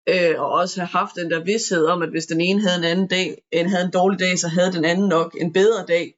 øh, 0.09 0.41
og 0.41 0.49
også 0.51 0.79
have 0.79 0.87
haft 0.87 1.15
den 1.15 1.31
der 1.31 1.43
vidshed 1.43 1.85
om, 1.85 2.01
at 2.01 2.09
hvis 2.09 2.25
den 2.25 2.41
ene 2.41 2.61
havde 2.61 2.77
en 2.77 2.83
anden 2.83 3.07
dag, 3.07 3.41
en 3.51 3.69
havde 3.69 3.85
en 3.85 3.91
dårlig 3.91 4.19
dag, 4.19 4.39
så 4.39 4.47
havde 4.47 4.73
den 4.73 4.85
anden 4.85 5.07
nok 5.07 5.37
en 5.41 5.53
bedre 5.53 5.85
dag. 5.87 6.15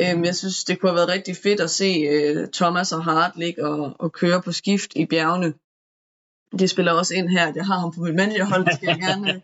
Øhm, 0.00 0.24
jeg 0.24 0.36
synes, 0.36 0.64
det 0.64 0.80
kunne 0.80 0.90
have 0.90 0.96
været 0.96 1.08
rigtig 1.08 1.36
fedt 1.36 1.60
at 1.60 1.70
se 1.70 1.90
øh, 2.10 2.48
Thomas 2.48 2.92
og 2.92 3.04
Hart 3.04 3.32
ligge 3.36 3.66
og, 3.66 3.92
og 3.98 4.12
køre 4.12 4.42
på 4.42 4.52
skift 4.52 4.90
i 4.96 5.06
bjergene 5.06 5.54
det 6.58 6.70
spiller 6.70 6.92
også 6.92 7.14
ind 7.14 7.28
her, 7.28 7.46
at 7.46 7.56
jeg 7.56 7.66
har 7.66 7.78
ham 7.78 7.92
på 7.94 8.00
mit 8.00 8.14
managerhold, 8.14 8.64
det 8.64 8.74
skal 8.74 8.86
jeg 8.86 8.98
gerne 8.98 9.42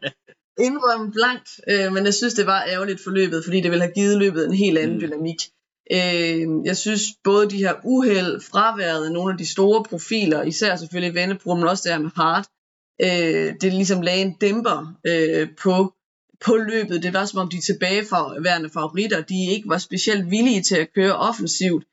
indrømme 0.66 1.12
blankt, 1.12 1.50
øh, 1.70 1.92
men 1.92 2.04
jeg 2.04 2.14
synes, 2.14 2.34
det 2.34 2.46
var 2.46 2.64
ærgerligt 2.68 3.00
for 3.04 3.10
løbet, 3.10 3.44
fordi 3.44 3.60
det 3.60 3.70
ville 3.70 3.84
have 3.84 3.92
givet 3.94 4.18
løbet 4.18 4.46
en 4.46 4.54
helt 4.54 4.78
anden 4.78 4.96
mm. 4.96 5.00
dynamik. 5.00 5.40
Øh, 5.92 6.46
jeg 6.64 6.76
synes 6.76 7.02
både 7.24 7.50
de 7.50 7.58
her 7.58 7.74
uheld, 7.84 8.40
fraværet 8.40 9.06
af 9.06 9.12
nogle 9.12 9.32
af 9.32 9.38
de 9.38 9.46
store 9.46 9.84
profiler, 9.84 10.42
især 10.42 10.76
selvfølgelig 10.76 11.14
Vennepro, 11.14 11.54
men 11.54 11.68
også 11.68 11.88
der 11.88 11.98
med 11.98 12.10
Hart, 12.16 12.46
øh, 13.02 13.54
det 13.60 13.72
ligesom 13.72 14.02
lagde 14.02 14.22
en 14.22 14.36
dæmper 14.40 14.98
øh, 15.06 15.48
på, 15.62 15.94
på 16.44 16.56
løbet. 16.56 17.02
Det 17.02 17.12
var 17.12 17.24
som 17.24 17.40
om 17.40 17.48
de 17.48 17.60
tilbageværende 17.60 18.70
favoritter, 18.70 19.20
de 19.20 19.50
ikke 19.50 19.68
var 19.68 19.78
specielt 19.78 20.30
villige 20.30 20.62
til 20.62 20.76
at 20.76 20.92
køre 20.94 21.16
offensivt. 21.16 21.84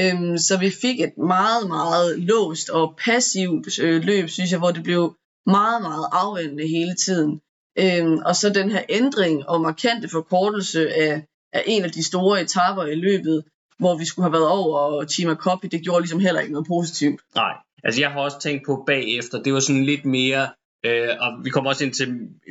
Øhm, 0.00 0.38
så 0.38 0.58
vi 0.58 0.70
fik 0.70 1.00
et 1.00 1.18
meget, 1.18 1.68
meget 1.68 2.18
låst 2.18 2.70
og 2.70 2.98
passivt 3.04 3.78
øh, 3.78 4.02
løb, 4.04 4.28
synes 4.28 4.50
jeg, 4.50 4.58
hvor 4.58 4.70
det 4.70 4.82
blev 4.82 5.16
meget, 5.46 5.82
meget 5.82 6.06
afvendende 6.12 6.68
hele 6.68 6.94
tiden. 6.94 7.40
Øhm, 7.78 8.18
og 8.26 8.36
så 8.36 8.50
den 8.50 8.70
her 8.70 8.82
ændring 8.88 9.48
og 9.48 9.60
markante 9.60 10.08
forkortelse 10.08 10.94
af, 10.94 11.24
af 11.52 11.62
en 11.66 11.84
af 11.84 11.90
de 11.90 12.04
store 12.04 12.42
etapper 12.42 12.84
i 12.84 12.94
løbet, 12.94 13.44
hvor 13.78 13.98
vi 13.98 14.04
skulle 14.04 14.24
have 14.24 14.32
været 14.32 14.48
over 14.48 14.78
og 14.78 15.08
Chima 15.08 15.34
Copy, 15.34 15.66
det 15.70 15.82
gjorde 15.82 16.00
ligesom 16.00 16.20
heller 16.20 16.40
ikke 16.40 16.52
noget 16.52 16.66
positivt. 16.66 17.20
Nej, 17.34 17.54
altså 17.84 18.00
jeg 18.00 18.10
har 18.10 18.20
også 18.20 18.40
tænkt 18.40 18.66
på 18.66 18.84
bagefter, 18.86 19.42
det 19.42 19.52
var 19.52 19.60
sådan 19.60 19.84
lidt 19.84 20.04
mere, 20.04 20.48
øh, 20.86 21.08
og 21.20 21.44
vi 21.44 21.50
kommer, 21.50 21.70
også 21.70 21.84
ind 21.84 21.92
til, 21.92 22.08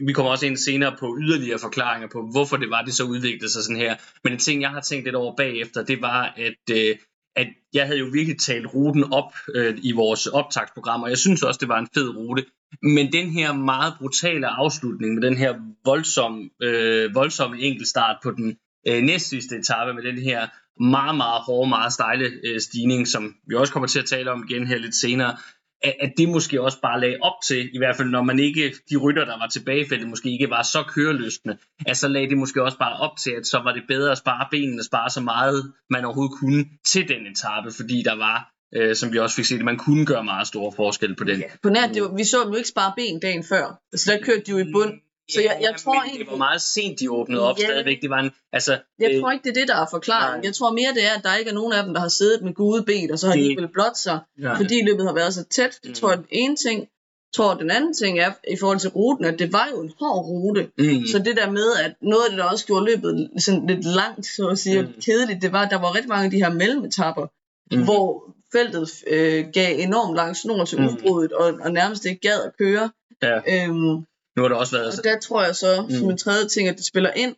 vi 0.08 0.14
kommer 0.14 0.32
også 0.32 0.46
ind 0.46 0.58
senere 0.58 0.96
på 1.00 1.18
yderligere 1.22 1.60
forklaringer 1.60 2.08
på, 2.08 2.30
hvorfor 2.32 2.58
det 2.58 2.70
var, 2.70 2.82
det 2.82 2.94
så 2.94 3.04
udviklede 3.04 3.52
sig 3.52 3.64
sådan 3.64 3.82
her. 3.82 3.96
Men 4.24 4.34
en 4.34 4.40
ting, 4.40 4.62
jeg 4.62 4.70
har 4.70 4.82
tænkt 4.82 5.06
lidt 5.06 5.16
over 5.16 5.36
bagefter, 5.36 5.84
det 5.84 6.02
var, 6.02 6.34
at 6.38 6.76
øh, 6.78 6.96
at 7.38 7.48
jeg 7.74 7.86
havde 7.86 8.00
jo 8.00 8.10
virkelig 8.14 8.40
talt 8.40 8.74
ruten 8.74 9.14
op 9.14 9.34
øh, 9.56 9.78
i 9.82 9.92
vores 9.92 10.28
optagsprogram, 10.28 11.04
og 11.04 11.10
jeg 11.10 11.18
synes 11.18 11.44
også, 11.44 11.58
det 11.58 11.70
var 11.70 11.80
en 11.80 11.88
fed 11.94 12.10
rute. 12.16 12.46
Men 12.82 13.12
den 13.12 13.30
her 13.30 13.54
meget 13.54 13.94
brutale 14.00 14.48
afslutning 14.48 15.14
med 15.14 15.22
den 15.22 15.38
her 15.38 15.54
voldsom, 15.86 16.50
øh, 16.64 17.16
voldsomme 17.16 17.60
enkeltstart 17.60 18.16
på 18.24 18.32
den 18.32 18.58
øh, 18.88 19.04
næstsidste 19.04 19.56
etape 19.56 19.94
med 19.94 20.04
den 20.04 20.18
her 20.18 20.48
meget, 20.84 21.18
meget 21.18 21.42
hårde, 21.42 21.70
meget 21.70 21.94
stejle 21.94 22.32
øh, 22.44 22.60
stigning, 22.60 23.08
som 23.08 23.36
vi 23.48 23.56
også 23.56 23.74
kommer 23.74 23.88
til 23.88 24.00
at 24.00 24.06
tale 24.06 24.32
om 24.32 24.46
igen 24.50 24.68
her 24.68 24.78
lidt 24.78 24.96
senere, 24.96 25.38
at, 25.84 25.96
at 26.00 26.14
det 26.18 26.30
måske 26.30 26.62
også 26.62 26.82
bare 26.82 27.00
lagde 27.00 27.18
op 27.22 27.34
til, 27.48 27.70
i 27.76 27.78
hvert 27.78 27.96
fald 27.96 28.10
når 28.10 28.24
man 28.24 28.40
ikke, 28.40 28.74
de 28.90 28.96
rytter, 28.96 29.26
der 29.26 29.38
var 29.38 29.48
tilbage 29.48 29.86
måske 30.08 30.32
ikke 30.32 30.50
var 30.50 30.64
så 30.64 30.84
køreløsende, 30.84 31.58
at 31.86 31.98
så 31.98 32.08
lagde 32.08 32.30
det 32.30 32.38
måske 32.38 32.64
også 32.64 32.78
bare 32.78 33.00
op 33.00 33.18
til, 33.24 33.32
at 33.32 33.48
så 33.48 33.60
var 33.64 33.74
det 33.74 33.84
bedre 33.88 34.12
at 34.12 34.18
spare 34.18 34.48
benene, 34.52 34.84
spare 34.84 35.10
så 35.10 35.22
meget 35.22 35.74
man 35.90 36.06
overhovedet 36.06 36.40
kunne 36.40 36.66
til 36.86 37.08
den 37.08 37.28
etape, 37.28 37.72
fordi 37.72 38.04
der 38.04 38.16
var 38.16 38.52
øh, 38.76 38.96
som 38.96 39.14
vi 39.14 39.20
også 39.20 39.36
fik 39.36 39.46
set, 39.46 39.66
man 39.66 39.78
kunne 39.78 40.06
gøre 40.06 40.24
meget 40.24 40.48
store 40.48 40.72
forskel 40.76 41.16
på 41.16 41.24
den. 41.24 41.40
Ja, 41.40 41.46
på 41.64 41.70
nær, 41.70 41.88
det 41.88 42.02
var, 42.02 42.16
vi 42.16 42.24
så 42.24 42.44
dem 42.44 42.52
jo 42.52 42.58
ikke 42.58 42.70
spare 42.70 42.94
ben 42.98 43.20
dagen 43.20 43.44
før, 43.44 43.82
så 43.96 44.12
der 44.12 44.24
kørte 44.24 44.42
de 44.46 44.52
jo 44.52 44.58
i 44.58 44.72
bund 44.74 44.94
så 45.32 45.42
jeg, 45.42 45.58
jeg 45.62 45.74
tror 45.78 46.06
men 46.06 46.20
det 46.20 46.32
var 46.32 46.38
meget 46.38 46.62
sent, 46.62 47.00
de 47.00 47.12
åbnede 47.12 47.42
op 47.50 47.60
ja, 47.60 47.66
stadigvæk. 47.66 48.02
Det 48.02 48.10
var 48.10 48.20
en, 48.20 48.32
altså, 48.54 48.80
jeg 49.00 49.12
øh, 49.14 49.22
tror 49.22 49.32
ikke, 49.32 49.44
det 49.44 49.50
er 49.50 49.60
det, 49.62 49.68
der 49.68 49.76
er 49.76 49.86
forklaringen. 49.92 50.44
Jeg 50.44 50.54
tror 50.54 50.72
mere, 50.72 50.94
det 50.94 51.06
er, 51.06 51.14
at 51.18 51.24
der 51.24 51.36
ikke 51.36 51.52
er 51.52 51.56
nogen 51.56 51.74
af 51.74 51.84
dem, 51.84 51.94
der 51.94 52.02
har 52.02 52.08
siddet 52.08 52.42
med 52.42 52.54
gode 52.54 52.84
ben, 52.84 53.12
og 53.12 53.20
så 53.20 53.28
har 53.28 53.34
det, 53.34 53.44
de 53.44 53.50
ikke 53.50 53.62
vel 53.62 53.72
blot 53.72 53.98
sig, 53.98 54.20
ja. 54.42 54.54
fordi 54.54 54.82
løbet 54.86 55.06
har 55.06 55.14
været 55.14 55.34
så 55.34 55.44
tæt. 55.44 55.80
Det 55.84 55.90
mm. 55.90 55.94
tror 55.94 56.10
jeg, 56.10 56.18
den 56.18 56.28
ene 56.32 56.56
ting. 56.56 56.88
Tror, 57.36 57.54
den 57.54 57.72
anden 57.72 57.94
ting 57.94 58.20
er, 58.20 58.32
i 58.48 58.58
forhold 58.60 58.80
til 58.80 58.90
ruten, 58.90 59.26
at 59.26 59.40
det 59.40 59.54
var 59.54 59.68
jo 59.72 59.82
en 59.82 59.92
hård 60.00 60.26
rute. 60.26 60.70
Mm. 60.78 61.06
Så 61.12 61.20
det 61.20 61.38
der 61.38 61.52
med, 61.52 61.68
at 61.86 61.92
noget 62.02 62.24
af 62.24 62.30
det, 62.30 62.38
der 62.40 62.44
også 62.44 62.66
gjorde 62.66 62.86
løbet 62.86 63.30
sådan 63.40 63.68
lidt 63.68 63.86
langt, 63.86 64.26
så 64.26 64.48
at 64.48 64.60
sige, 64.60 64.82
mm. 64.82 64.94
kedeligt, 65.06 65.42
det 65.42 65.52
var, 65.52 65.66
at 65.66 65.72
der 65.72 65.80
var 65.80 65.96
rigtig 65.96 66.10
mange 66.10 66.26
af 66.26 66.32
de 66.32 66.38
her 66.38 66.54
mellemetapper, 66.54 67.28
mm. 67.72 67.84
hvor 67.84 68.36
feltet 68.52 68.90
øh, 69.08 69.46
gav 69.54 69.80
enormt 69.80 70.16
lang 70.16 70.36
snor 70.36 70.66
til 70.66 70.80
mm. 70.80 70.88
udbruddet, 70.88 71.34
og, 71.34 71.54
og 71.62 71.72
nærmest 71.72 72.06
ikke 72.06 72.22
gad 72.22 72.44
at 72.44 72.58
køre. 72.58 72.90
Ja. 73.24 73.36
Øhm, 73.36 74.06
nu 74.38 74.42
har 74.44 74.48
det 74.50 74.58
også 74.58 74.78
været... 74.78 74.98
Og 74.98 75.04
der 75.04 75.20
tror 75.20 75.44
jeg 75.44 75.56
så, 75.56 75.86
som 75.90 76.04
mm. 76.04 76.10
en 76.10 76.18
tredje 76.18 76.48
ting, 76.48 76.68
at 76.68 76.78
det 76.78 76.86
spiller 76.86 77.12
ind, 77.14 77.36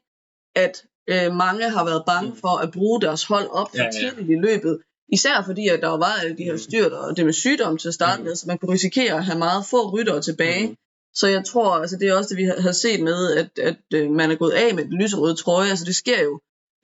at 0.56 0.84
øh, 1.10 1.36
mange 1.36 1.70
har 1.70 1.86
været 1.86 2.04
bange 2.06 2.36
for 2.42 2.58
at 2.58 2.72
bruge 2.72 3.02
deres 3.02 3.24
hold 3.24 3.48
op 3.52 3.70
for 3.70 3.78
Ja, 3.78 3.84
ja. 3.84 3.92
tidligt 3.92 4.30
i 4.30 4.36
løbet. 4.48 4.80
Især 5.12 5.44
fordi, 5.46 5.68
at 5.68 5.82
der 5.82 5.88
var 5.88 6.14
alle 6.22 6.38
de 6.38 6.44
her 6.44 6.58
styrt 6.58 6.92
og 6.92 7.18
det 7.18 7.26
med 7.26 7.34
sygdom 7.34 7.78
til 7.78 7.88
at 7.88 7.94
starte 7.94 8.22
Mm. 8.22 8.28
med, 8.28 8.36
så 8.36 8.44
man 8.48 8.58
kunne 8.58 8.74
risikere 8.74 9.14
at 9.14 9.26
have 9.26 9.38
meget 9.40 9.66
få 9.66 9.90
ryttere 9.90 10.22
tilbage. 10.22 10.68
Mm. 10.68 10.76
Så 11.14 11.28
jeg 11.28 11.46
tror, 11.46 11.70
altså 11.72 11.96
det 11.98 12.08
er 12.08 12.14
også 12.18 12.30
det, 12.30 12.38
vi 12.38 12.44
har- 12.44 12.62
har 12.62 12.72
set 12.72 13.00
med, 13.04 13.38
at, 13.38 13.50
at 13.60 13.78
øh, 13.94 14.12
man 14.12 14.32
er 14.32 14.36
gået 14.36 14.52
af 14.52 14.76
med 14.76 14.84
den 14.86 14.94
lyserøde 15.02 15.36
trøje. 15.36 15.70
Altså 15.70 15.86
det 15.86 15.96
sker 15.96 16.24
jo 16.24 16.40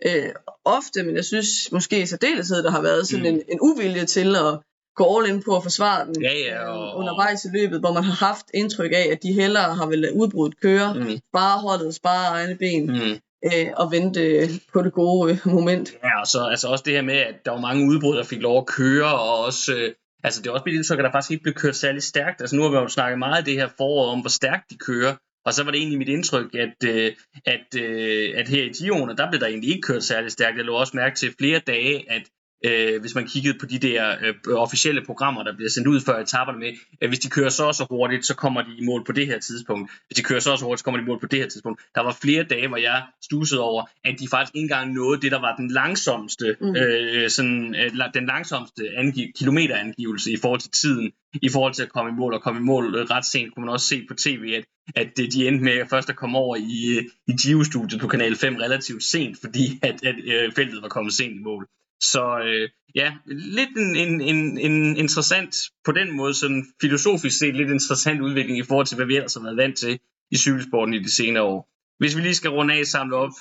øh, 0.06 0.30
ofte, 0.66 1.04
men 1.04 1.16
jeg 1.16 1.26
synes 1.26 1.48
måske 1.72 2.02
i 2.02 2.06
særdeleshed, 2.06 2.64
der 2.64 2.72
har 2.72 2.82
været 2.82 3.08
sådan 3.08 3.22
Mm. 3.34 3.40
en, 3.40 3.42
en 3.50 3.60
uvilje 3.62 4.06
til 4.06 4.36
at 4.36 4.60
gå 4.96 5.18
all 5.20 5.30
in 5.30 5.44
på 5.44 5.56
at 5.56 5.64
forsvare 5.64 6.06
den 6.06 6.22
Ja, 6.22 6.34
ja, 6.34 6.64
øh, 6.64 6.70
og- 6.78 6.98
undervejs 6.98 7.46
i 7.46 7.48
løbet, 7.58 7.80
hvor 7.80 7.94
man 7.94 8.04
har 8.04 8.28
haft 8.28 8.46
indtryk 8.54 8.92
af, 8.92 9.08
at 9.12 9.24
de 9.24 9.34
hellere 9.34 9.76
har 9.76 9.86
vel 9.86 10.12
udbrudt 10.14 10.62
køre, 10.62 10.94
mm. 10.94 11.18
Spare 11.32 11.60
holdet, 11.60 11.96
spare 11.96 12.28
egne 12.28 12.56
ben 12.56 12.86
Mm. 12.88 13.20
øh, 13.46 13.68
og 13.78 13.92
vente 13.92 14.48
på 14.74 14.82
det 14.82 14.94
gode 14.94 15.32
øh, 15.34 15.54
moment. 15.54 15.94
Ja, 16.04 16.20
og 16.22 16.28
så 16.28 16.40
altså 16.52 16.68
også 16.68 16.84
det 16.88 16.94
her 16.94 17.02
med, 17.02 17.14
at 17.18 17.36
der 17.46 17.52
var 17.52 17.60
mange 17.60 17.88
udbrud, 17.90 18.18
der 18.18 18.24
fik 18.24 18.42
lov 18.42 18.58
at 18.58 18.66
køre, 18.66 19.20
og 19.20 19.40
også, 19.46 19.74
øh, 19.76 19.94
altså 20.24 20.42
det 20.42 20.48
er 20.48 20.52
også 20.54 20.64
blevet 20.64 20.78
indtryk, 20.78 21.00
at 21.00 21.06
der 21.06 21.12
faktisk 21.12 21.32
ikke 21.32 21.44
blev 21.44 21.54
kørt 21.54 21.76
særlig 21.76 22.04
stærkt. 22.04 22.42
Altså 22.42 22.56
nu 22.56 22.62
har 22.62 22.70
vi 22.70 22.76
jo 22.78 22.88
snakket 22.88 23.20
meget 23.20 23.42
i 23.48 23.52
det 23.52 23.60
her 23.62 23.68
forår 23.78 24.12
om, 24.12 24.20
hvor 24.20 24.30
stærkt 24.30 24.64
de 24.70 24.78
kører, 24.78 25.14
og 25.46 25.54
så 25.54 25.64
var 25.64 25.72
det 25.72 25.78
egentlig 25.78 25.98
mit 26.00 26.10
indtryk, 26.10 26.56
at, 26.56 26.90
øh, 26.90 27.12
at, 27.46 27.82
øh, 27.82 28.34
at 28.38 28.48
her 28.48 28.64
i 28.64 28.70
Gio'erne, 28.70 29.16
der 29.16 29.30
blev 29.30 29.40
der 29.42 29.48
egentlig 29.48 29.70
ikke 29.70 29.82
kørt 29.82 30.04
særlig 30.04 30.32
stærkt. 30.32 30.58
Jeg 30.58 30.66
lå 30.66 30.74
også 30.76 30.94
mærke 30.96 31.16
til 31.16 31.34
flere 31.40 31.60
dage, 31.68 32.12
at 32.12 32.22
øh, 32.68 33.02
hvis 33.02 33.16
man 33.16 33.28
kiggede 33.28 33.58
på 33.60 33.66
de 33.66 33.80
der 33.80 34.16
øh, 34.24 34.34
officielle 34.58 35.02
programmer, 35.06 35.44
der 35.44 35.56
bliver 35.56 35.70
sendt 35.70 35.88
ud 35.88 36.02
før 36.02 36.20
etaperne 36.20 36.60
med, 36.60 36.72
at 37.02 37.08
hvis 37.10 37.20
de 37.20 37.30
kører 37.30 37.50
så 37.50 37.64
og 37.64 37.76
så 37.76 37.86
hurtigt, 37.90 38.26
så 38.26 38.36
kommer 38.36 38.62
de 38.62 38.68
i 38.78 38.86
mål 38.86 39.04
på 39.06 39.12
det 39.12 39.28
her 39.28 39.40
tidspunkt. 39.40 39.92
Hvis 40.08 40.16
de 40.16 40.24
kører 40.24 40.40
så 40.40 40.52
og 40.52 40.58
så 40.60 40.66
hurtigt, 40.66 40.82
så 40.82 40.84
kommer 40.84 41.00
de 41.00 41.04
i 41.04 41.08
mål 41.08 41.20
på 41.20 41.28
det 41.28 41.40
her 41.40 41.48
tidspunkt. 41.50 41.82
Der 41.96 42.02
var 42.02 42.18
flere 42.22 42.44
dage, 42.44 42.68
hvor 42.68 42.78
jeg 42.78 43.04
stussede 43.24 43.62
over, 43.62 43.84
at 44.06 44.16
de 44.20 44.28
faktisk 44.28 44.56
ikke 44.56 44.64
engang 44.64 44.94
nåede 44.94 45.22
det, 45.22 45.32
der 45.32 45.40
var 45.40 45.56
den 45.56 45.72
langsomste, 45.72 46.56
Mm. 46.62 46.76
øh, 46.76 47.30
sådan, 47.30 47.76
øh, 47.76 47.92
den 48.14 48.26
langsomste 48.26 48.82
angi- 48.98 49.32
kilometerangivelse 49.38 50.32
i 50.32 50.38
forhold 50.38 50.60
til 50.60 50.72
tiden, 50.72 51.12
i 51.42 51.50
forhold 51.50 51.74
til 51.74 51.84
at 51.84 51.90
komme 51.90 52.12
i 52.12 52.14
mål 52.14 52.34
og 52.34 52.42
komme 52.42 52.60
i 52.60 52.64
mål 52.64 52.96
øh, 52.96 53.02
ret 53.06 53.26
sent, 53.26 53.54
kunne 53.54 53.66
man 53.66 53.74
også 53.74 53.88
se 53.88 54.06
på 54.08 54.14
tv, 54.14 54.44
at, 54.58 54.64
at 54.96 55.20
øh, 55.22 55.32
de 55.32 55.48
endte 55.48 55.64
med 55.64 55.86
først 55.90 56.10
at 56.10 56.16
komme 56.16 56.38
over 56.38 56.56
i, 56.56 56.98
øh, 56.98 57.04
i 57.28 57.32
Giro-studiet 57.42 58.02
på 58.02 58.08
Kanal 58.08 58.36
5 58.36 58.56
relativt 58.56 59.04
sent, 59.04 59.38
fordi 59.42 59.80
at, 59.82 60.04
at 60.04 60.16
øh, 60.34 60.52
feltet 60.52 60.82
var 60.82 60.88
kommet 60.90 61.14
sent 61.14 61.36
i 61.36 61.44
mål. 61.44 61.68
Så 62.02 62.40
øh, 62.40 62.70
ja, 62.96 63.14
lidt 63.26 63.70
en, 63.78 63.96
en, 63.96 64.22
en, 64.22 64.58
en 64.58 64.98
interessant, 64.98 65.56
på 65.86 65.92
den 65.92 66.18
måde 66.18 66.34
sådan 66.34 66.66
filosofisk 66.82 67.40
set, 67.40 67.56
lidt 67.56 67.70
interessant 67.70 68.22
udvikling 68.22 68.60
i 68.60 68.64
forhold 68.64 68.86
til, 68.86 68.96
hvad 68.96 69.06
vi 69.06 69.16
ellers 69.16 69.34
har 69.34 69.42
været 69.42 69.58
vant 69.58 69.78
til 69.78 70.00
i 70.32 70.38
cykelsporten 70.38 70.94
i 70.94 71.00
de 71.00 71.16
senere 71.16 71.44
år. 71.44 71.70
Hvis 71.98 72.16
vi 72.16 72.22
lige 72.22 72.36
skal 72.36 72.50
runde 72.50 72.74
af 72.74 72.86
samle 72.86 73.16
op, 73.16 73.32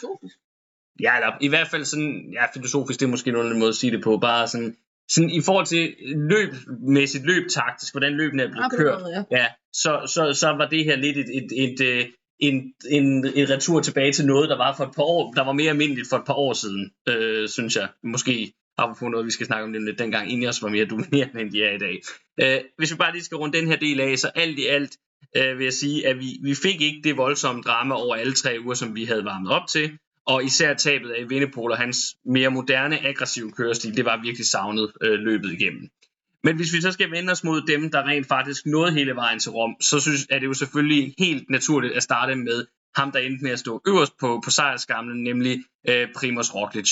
ja, 1.00 1.16
eller 1.16 1.36
i 1.40 1.48
hvert 1.48 1.68
fald 1.68 1.84
sådan, 1.84 2.30
ja, 2.32 2.44
filosofisk, 2.54 3.00
det 3.00 3.06
er 3.06 3.10
måske 3.10 3.30
en 3.30 3.58
måde 3.58 3.68
at 3.68 3.74
sige 3.74 3.90
det 3.90 4.04
på, 4.04 4.18
bare 4.18 4.48
sådan, 4.48 4.76
sådan 5.08 5.30
i 5.30 5.40
forhold 5.40 5.66
til 5.66 5.94
løbmæssigt, 6.16 7.26
løbtaktisk, 7.26 7.94
hvordan 7.94 8.12
løbene 8.12 8.42
er 8.42 8.50
blevet 8.50 8.72
kørt, 8.78 9.02
ja. 9.14 9.38
ja, 9.38 9.46
så, 9.72 10.10
så, 10.14 10.38
så 10.40 10.48
var 10.48 10.68
det 10.68 10.84
her 10.84 10.96
lidt 10.96 11.16
et, 11.16 11.26
et, 11.36 11.48
et, 11.56 11.80
et, 11.80 12.10
en, 12.40 12.74
en, 12.90 13.26
en 13.34 13.50
retur 13.50 13.80
tilbage 13.80 14.12
til 14.12 14.26
noget, 14.26 14.48
der 14.48 14.56
var 14.56 14.76
for 14.76 14.84
et 14.84 14.94
par 14.96 15.02
år, 15.02 15.32
der 15.32 15.44
var 15.44 15.52
mere 15.52 15.70
almindeligt 15.70 16.08
for 16.08 16.16
et 16.16 16.24
par 16.26 16.34
år 16.34 16.52
siden, 16.52 16.90
øh, 17.08 17.48
synes 17.48 17.76
jeg. 17.76 17.88
Måske 18.02 18.52
apropos 18.78 19.10
noget, 19.10 19.26
vi 19.26 19.30
skal 19.30 19.46
snakke 19.46 19.64
om 19.64 19.72
lidt 19.72 19.98
dengang, 19.98 20.32
Ineos 20.32 20.62
var 20.62 20.68
mere 20.68 20.84
dominerende, 20.92 21.40
end 21.40 21.50
de 21.50 21.64
er 21.64 21.74
i 21.74 21.78
dag. 21.78 22.02
Øh, 22.42 22.60
hvis 22.78 22.92
vi 22.92 22.96
bare 22.96 23.12
lige 23.12 23.24
skal 23.24 23.36
runde 23.36 23.58
den 23.58 23.68
her 23.68 23.76
del 23.76 24.00
af, 24.00 24.18
så 24.18 24.28
alt 24.34 24.58
i 24.58 24.66
alt 24.66 24.96
øh, 25.36 25.58
vil 25.58 25.64
jeg 25.64 25.72
sige, 25.72 26.08
at 26.08 26.18
vi, 26.18 26.38
vi 26.42 26.54
fik 26.54 26.80
ikke 26.80 27.00
det 27.04 27.16
voldsomme 27.16 27.62
drama 27.62 27.94
over 27.94 28.14
alle 28.14 28.34
tre 28.34 28.56
uger, 28.64 28.74
som 28.74 28.94
vi 28.94 29.04
havde 29.04 29.24
varmet 29.24 29.52
op 29.52 29.66
til. 29.68 29.98
Og 30.26 30.44
især 30.44 30.74
tabet 30.74 31.10
af 31.10 31.30
Vindepol 31.30 31.70
og 31.70 31.78
hans 31.78 32.16
mere 32.24 32.50
moderne, 32.50 33.06
aggressive 33.06 33.52
kørestil, 33.52 33.96
det 33.96 34.04
var 34.04 34.22
virkelig 34.22 34.46
savnet 34.46 34.92
øh, 35.02 35.18
løbet 35.18 35.52
igennem. 35.52 35.90
Men 36.44 36.56
hvis 36.56 36.72
vi 36.72 36.80
så 36.80 36.92
skal 36.92 37.10
vende 37.10 37.32
os 37.32 37.44
mod 37.44 37.62
dem, 37.62 37.90
der 37.90 38.06
rent 38.06 38.28
faktisk 38.28 38.66
nåede 38.66 38.92
hele 38.92 39.14
vejen 39.14 39.38
til 39.38 39.50
Rom, 39.50 39.76
så 39.80 40.00
synes, 40.00 40.26
er 40.30 40.38
det 40.38 40.46
jo 40.46 40.54
selvfølgelig 40.54 41.14
helt 41.18 41.50
naturligt 41.50 41.94
at 41.94 42.02
starte 42.02 42.34
med 42.36 42.66
ham, 42.96 43.12
der 43.12 43.18
endte 43.18 43.42
med 43.44 43.50
at 43.50 43.58
stå 43.58 43.82
øverst 43.88 44.12
på, 44.20 44.40
på 44.44 44.50
sejrskamlen, 44.50 45.24
nemlig 45.24 45.64
øh, 45.88 46.08
Primoz 46.16 46.54
Roglic. 46.54 46.90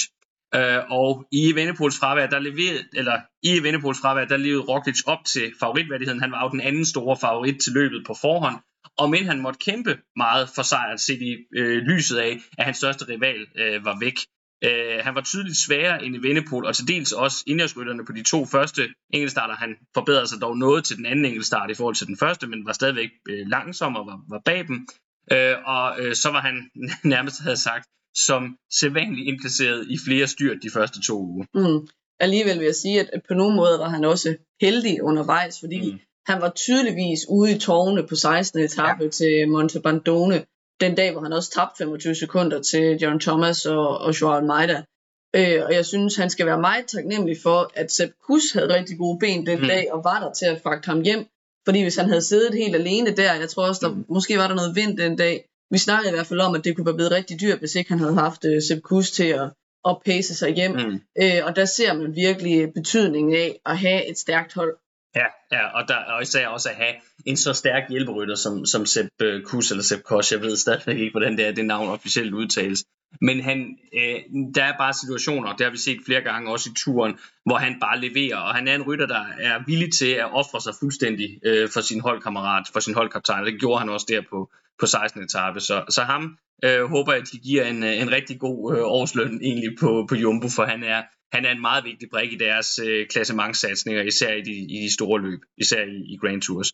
Øh, 0.55 0.79
og 0.91 1.27
i 1.33 1.51
Evenepoels 1.51 1.99
fravær, 1.99 2.27
der 2.27 2.39
leverede, 2.39 2.85
eller 2.95 3.21
i 3.43 3.59
Evenepoels 3.59 4.01
fravær, 4.01 4.25
der 4.25 4.37
levede 4.37 4.63
Roglic 4.63 5.03
op 5.07 5.25
til 5.25 5.53
favoritværdigheden. 5.61 6.21
Han 6.21 6.33
var 6.33 6.43
jo 6.45 6.51
den 6.51 6.61
anden 6.61 6.85
store 6.85 7.17
favorit 7.17 7.61
til 7.61 7.73
løbet 7.73 8.03
på 8.07 8.15
forhånd. 8.21 8.57
Og 8.99 9.11
men 9.11 9.27
han 9.27 9.41
måtte 9.41 9.59
kæmpe 9.59 9.99
meget 10.17 10.49
for 10.55 10.63
sejren, 10.63 10.99
set 10.99 11.23
i 11.23 11.37
øh, 11.57 11.83
lyset 11.83 12.19
af, 12.19 12.41
at 12.59 12.65
hans 12.65 12.77
største 12.77 13.09
rival 13.09 13.47
øh, 13.57 13.85
var 13.85 13.99
væk. 14.01 14.19
Øh, 14.65 14.99
han 15.07 15.15
var 15.15 15.21
tydeligt 15.21 15.57
sværere 15.67 16.05
end 16.05 16.17
i 16.17 16.19
Vennepol, 16.29 16.65
og 16.67 16.77
til 16.77 16.89
dels 16.89 17.13
også 17.13 17.45
indjørsrytterne 17.47 18.05
på 18.05 18.13
de 18.13 18.23
to 18.23 18.47
første 18.47 18.83
enkeltstarter. 19.11 19.55
Han 19.55 19.77
forbedrede 19.95 20.27
sig 20.29 20.41
dog 20.41 20.59
noget 20.59 20.85
til 20.85 20.97
den 20.97 21.07
anden 21.07 21.25
enkeltstart 21.25 21.71
i 21.71 21.75
forhold 21.75 21.95
til 21.95 22.07
den 22.07 22.17
første, 22.17 22.47
men 22.47 22.67
var 22.67 22.73
stadigvæk 22.73 23.11
øh, 23.29 23.47
langsom 23.47 23.97
og 23.97 24.07
var, 24.07 24.19
var 24.29 24.41
bag 24.45 24.67
dem. 24.67 24.89
Øh, 25.33 25.55
og 25.67 26.01
øh, 26.01 26.15
så 26.15 26.29
var 26.31 26.41
han 26.41 26.71
nærmest 27.15 27.43
havde 27.43 27.57
sagt, 27.57 27.87
som 28.17 28.57
sædvanligt 28.81 29.29
indplaceret 29.29 29.87
i 29.91 29.99
flere 30.07 30.27
styrt 30.27 30.57
de 30.63 30.71
første 30.71 31.03
to 31.03 31.21
uger. 31.21 31.45
Mm. 31.55 31.89
Alligevel 32.21 32.59
vil 32.59 32.65
jeg 32.65 32.75
sige, 32.75 33.01
at 33.01 33.23
på 33.29 33.35
nogle 33.35 33.57
måder 33.57 33.79
var 33.79 33.89
han 33.89 34.05
også 34.05 34.37
heldig 34.61 35.03
undervejs, 35.03 35.61
fordi 35.61 35.93
Mm. 35.93 35.99
han 36.27 36.41
var 36.41 36.51
tydeligvis 36.51 37.21
ude 37.29 37.57
i 37.57 37.59
tårne 37.59 38.07
på 38.07 38.15
16. 38.15 38.61
etape 38.61 39.05
ja. 39.05 39.11
til 39.11 39.49
Monte 39.49 39.81
Bandone, 39.81 40.45
den 40.85 40.95
dag, 40.95 41.13
hvor 41.13 41.21
han 41.21 41.33
også 41.33 41.51
tabte 41.51 41.79
25 41.79 42.15
sekunder 42.15 42.63
til 42.63 42.85
John 43.03 43.21
Thomas 43.21 43.67
og, 43.67 43.99
og 43.99 44.21
Joao 44.21 44.41
Maida. 44.47 44.83
Øh, 45.37 45.61
og 45.67 45.75
jeg 45.75 45.87
synes, 45.87 46.17
han 46.17 46.31
skal 46.31 46.47
være 46.47 46.61
meget 46.61 46.87
taknemmelig 46.87 47.37
for, 47.43 47.71
at 47.75 47.93
Sepp 47.93 48.13
Kuss 48.27 48.53
havde 48.53 48.75
rigtig 48.75 48.99
gode 48.99 49.19
ben 49.19 49.47
den 49.47 49.61
mm. 49.61 49.67
dag, 49.67 49.93
og 49.93 50.05
var 50.05 50.21
der 50.21 50.33
til 50.33 50.47
at 50.47 50.61
fragte 50.63 50.87
ham 50.87 51.01
hjem. 51.03 51.27
Fordi 51.67 51.83
hvis 51.83 51.97
han 51.97 52.09
havde 52.09 52.23
siddet 52.23 52.55
helt 52.55 52.77
alene 52.77 53.11
der, 53.17 53.35
jeg 53.35 53.49
tror 53.49 53.67
også, 53.69 53.87
der 53.87 53.93
Mm. 53.95 54.05
måske 54.09 54.39
var 54.39 54.49
der 54.49 54.55
noget 54.55 54.77
vind 54.77 54.99
den 54.99 55.17
dag. 55.17 55.45
Vi 55.71 55.79
snakkede 55.79 56.13
i 56.13 56.15
hvert 56.15 56.27
fald 56.27 56.41
om, 56.41 56.55
at 56.55 56.65
det 56.65 56.77
kunne 56.77 56.87
være 56.87 56.95
blevet 56.95 57.13
rigtig 57.13 57.41
dyrt, 57.41 57.59
hvis 57.59 57.75
ikke 57.75 57.91
han 57.91 57.99
havde 57.99 58.15
haft 58.15 58.45
uh, 58.45 58.63
Sepp 58.69 58.83
Kuss 58.83 59.11
til 59.11 59.27
at, 59.27 59.51
at 59.89 59.97
pace 60.07 60.35
sig 60.35 60.51
hjem. 60.55 60.73
Mm. 60.73 61.01
Øh, 61.23 61.41
og 61.45 61.57
der 61.57 61.65
ser 61.65 61.93
man 61.93 62.17
virkelig 62.17 62.73
betydningen 62.75 63.35
af 63.37 63.61
at 63.67 63.79
have 63.79 64.11
et 64.11 64.19
stærkt 64.19 64.55
hold. 64.55 64.77
Ja, 65.17 65.27
ja 65.53 65.67
og, 65.67 65.89
der, 65.89 65.97
og 65.97 66.23
især 66.23 66.49
også 66.49 66.69
at 66.71 66.77
have 66.77 66.95
en 67.27 67.37
så 67.37 67.53
stærk 67.53 67.91
hjælperytter 67.91 68.35
som, 68.35 68.67
som 68.67 68.87
Sepp 68.87 69.09
øh, 69.23 69.43
Kuss 69.45 69.71
eller 69.71 69.85
Sepp 69.85 70.03
Kosh. 70.03 70.33
Jeg 70.33 70.41
ved 70.41 70.57
stadigvæk 70.57 70.99
ikke, 70.99 71.11
hvordan 71.11 71.37
det, 71.37 71.47
er, 71.47 71.53
det 71.53 71.65
navn 71.65 71.89
officielt 71.89 72.35
udtales. 72.35 72.85
Men 73.21 73.41
han, 73.41 73.79
øh, 73.95 74.21
der 74.55 74.65
er 74.65 74.77
bare 74.79 74.93
situationer, 74.93 75.57
det 75.57 75.67
har 75.67 75.71
vi 75.71 75.79
set 75.79 75.99
flere 76.07 76.21
gange 76.21 76.51
også 76.51 76.71
i 76.71 76.75
turen, 76.77 77.19
hvor 77.45 77.57
han 77.57 77.77
bare 77.81 78.01
leverer, 78.01 78.37
og 78.37 78.55
han 78.55 78.69
er 78.69 78.75
en 78.75 78.83
rytter, 78.83 79.07
der 79.07 79.25
er 79.41 79.59
villig 79.67 79.93
til 79.93 80.11
at 80.11 80.33
ofre 80.33 80.61
sig 80.61 80.73
fuldstændig 80.81 81.39
øh, 81.45 81.69
for 81.69 81.81
sin 81.81 82.01
holdkammerat, 82.01 82.67
for 82.73 82.81
sin 82.81 82.95
holdkaptajn. 82.95 83.47
Det 83.47 83.61
gjorde 83.61 83.79
han 83.79 83.89
også 83.89 84.07
der 84.09 84.23
på, 84.31 84.51
på 84.81 84.87
16. 84.87 85.23
etape. 85.23 85.61
Så, 85.61 85.85
så 85.89 86.03
ham 86.03 86.39
øh, 86.65 86.85
håber 86.85 87.13
jeg, 87.13 87.23
at 87.23 87.29
de 87.33 87.39
giver 87.39 87.65
en, 87.65 87.83
øh, 87.83 88.03
en 88.03 88.13
rigtig 88.13 88.39
god 88.41 88.77
øh, 88.77 88.83
årsløn 88.85 89.41
egentlig 89.43 89.77
på, 89.81 90.07
på 90.09 90.15
Jumbo, 90.15 90.49
for 90.49 90.65
han 90.65 90.85
er, 90.85 91.03
han 91.33 91.45
er 91.45 91.51
en 91.51 91.61
meget 91.61 91.85
vigtig 91.85 92.09
brik 92.11 92.33
i 92.33 92.37
deres 92.37 92.79
øh, 92.87 93.07
klassementssatsninger, 93.07 94.03
især 94.03 94.33
i 94.33 94.43
de, 94.43 94.53
i 94.53 94.79
de 94.85 94.95
store 94.95 95.21
løb, 95.23 95.41
især 95.59 95.83
i, 95.85 96.15
i 96.15 96.17
Grand 96.17 96.43
Tours. 96.43 96.73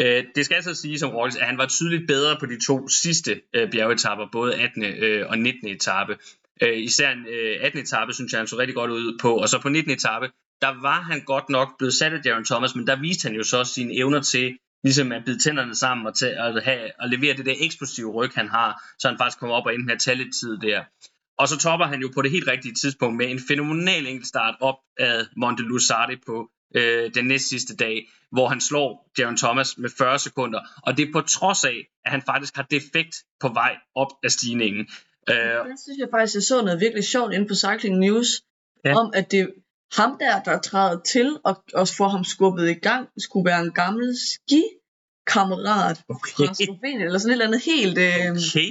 Øh, 0.00 0.24
det 0.34 0.44
skal 0.44 0.54
altså 0.54 0.74
sige 0.74 0.98
som 0.98 1.10
Roglic, 1.10 1.36
at 1.36 1.46
han 1.46 1.58
var 1.58 1.66
tydeligt 1.66 2.06
bedre 2.06 2.36
på 2.40 2.46
de 2.46 2.64
to 2.66 2.88
sidste 2.88 3.40
øh, 3.54 3.70
bjergetapper, 3.70 4.26
både 4.32 4.54
18. 4.54 4.84
Øh, 4.84 5.26
og 5.28 5.38
19. 5.38 5.68
etape. 5.68 6.16
Øh, 6.62 6.78
især 6.78 7.10
øh, 7.10 7.56
18. 7.60 7.80
etape 7.80 8.12
synes 8.12 8.32
jeg, 8.32 8.40
han 8.40 8.46
så 8.46 8.58
rigtig 8.58 8.74
godt 8.74 8.90
ud 8.90 9.18
på, 9.20 9.36
og 9.36 9.48
så 9.48 9.60
på 9.60 9.68
19. 9.68 9.92
etape, 9.92 10.30
der 10.62 10.80
var 10.82 11.00
han 11.00 11.20
godt 11.20 11.48
nok 11.48 11.78
blevet 11.78 11.94
sat 11.94 12.12
af 12.12 12.22
Darren 12.22 12.44
Thomas, 12.44 12.74
men 12.74 12.86
der 12.86 12.96
viste 13.00 13.26
han 13.26 13.36
jo 13.36 13.42
så 13.42 13.64
sine 13.64 13.94
evner 13.94 14.20
til 14.20 14.58
ligesom 14.84 15.12
at 15.12 15.24
bide 15.24 15.38
tænderne 15.38 15.74
sammen 15.74 16.06
og, 16.06 16.14
tage, 16.18 16.42
og, 16.42 16.62
have, 16.62 16.90
og 17.00 17.08
levere 17.08 17.36
det 17.36 17.46
der 17.46 17.54
eksplosive 17.60 18.10
ryg, 18.10 18.30
han 18.34 18.48
har, 18.48 18.82
så 18.98 19.08
han 19.08 19.18
faktisk 19.18 19.38
kommer 19.38 19.56
op 19.56 19.66
og 19.66 19.74
endte 19.74 19.86
med 19.86 19.94
at 19.94 20.00
tage 20.00 20.16
lidt 20.16 20.34
tid 20.40 20.58
der. 20.58 20.84
Og 21.38 21.48
så 21.48 21.58
topper 21.58 21.86
han 21.86 22.00
jo 22.00 22.10
på 22.14 22.22
det 22.22 22.30
helt 22.30 22.48
rigtige 22.48 22.74
tidspunkt 22.74 23.16
med 23.16 23.30
en 23.30 23.40
fænomenal 23.48 24.06
enkeltstart 24.06 24.54
op 24.60 24.74
ad 24.98 25.26
Monte 25.36 25.62
Lusardi 25.62 26.16
på 26.26 26.48
øh, 26.76 27.14
den 27.14 27.24
næst 27.24 27.48
sidste 27.48 27.76
dag, 27.76 28.08
hvor 28.32 28.48
han 28.48 28.60
slår 28.60 29.10
Jaron 29.18 29.36
Thomas 29.36 29.78
med 29.78 29.90
40 29.98 30.18
sekunder. 30.18 30.60
Og 30.82 30.96
det 30.96 31.08
er 31.08 31.12
på 31.12 31.20
trods 31.20 31.64
af, 31.64 31.78
at 32.04 32.10
han 32.10 32.22
faktisk 32.22 32.56
har 32.56 32.62
defekt 32.62 33.14
på 33.40 33.48
vej 33.48 33.76
op 33.94 34.08
af 34.24 34.30
stigningen. 34.30 34.88
Øh, 35.30 35.36
Der 35.36 35.76
synes 35.84 35.98
jeg 35.98 36.08
faktisk, 36.10 36.34
jeg 36.34 36.42
så 36.42 36.62
noget 36.62 36.80
virkelig 36.80 37.04
sjovt 37.04 37.32
inde 37.34 37.46
på 37.48 37.54
Cycling 37.54 37.98
News, 37.98 38.28
Ja. 38.84 38.94
om 38.94 39.10
at 39.14 39.30
det 39.30 39.54
ham 39.96 40.16
der, 40.20 40.42
der 40.42 40.58
træder 40.60 41.00
til 41.00 41.38
og, 41.44 41.64
og 41.74 41.88
får 41.88 42.08
ham 42.08 42.24
skubbet 42.24 42.70
i 42.70 42.74
gang, 42.74 43.08
skulle 43.18 43.46
være 43.50 43.60
en 43.60 43.72
gammel 43.72 44.14
skikammerat 44.30 46.02
okay. 46.08 46.46
fra 46.46 46.54
Slovenien, 46.54 47.00
eller 47.02 47.18
sådan 47.18 47.30
et 47.30 47.34
eller 47.34 47.46
andet 47.46 47.62
helt 47.64 47.98
øh, 47.98 48.30
okay. 48.30 48.68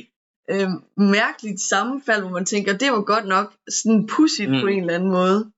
Øh, 0.51 0.70
mærkeligt 0.98 1.62
sammenfald, 1.62 2.22
hvor 2.22 2.32
man 2.32 2.46
tænker, 2.46 2.77
det 2.77 2.92
var 2.92 3.01
godt 3.01 3.27
nok 3.27 3.54
sådan 3.70 4.08
pudsigt 4.08 4.51
Mm. 4.51 4.62
på 4.62 4.68
en 4.68 4.80
eller 4.80 4.94
anden 4.96 5.12
måde. 5.12 5.51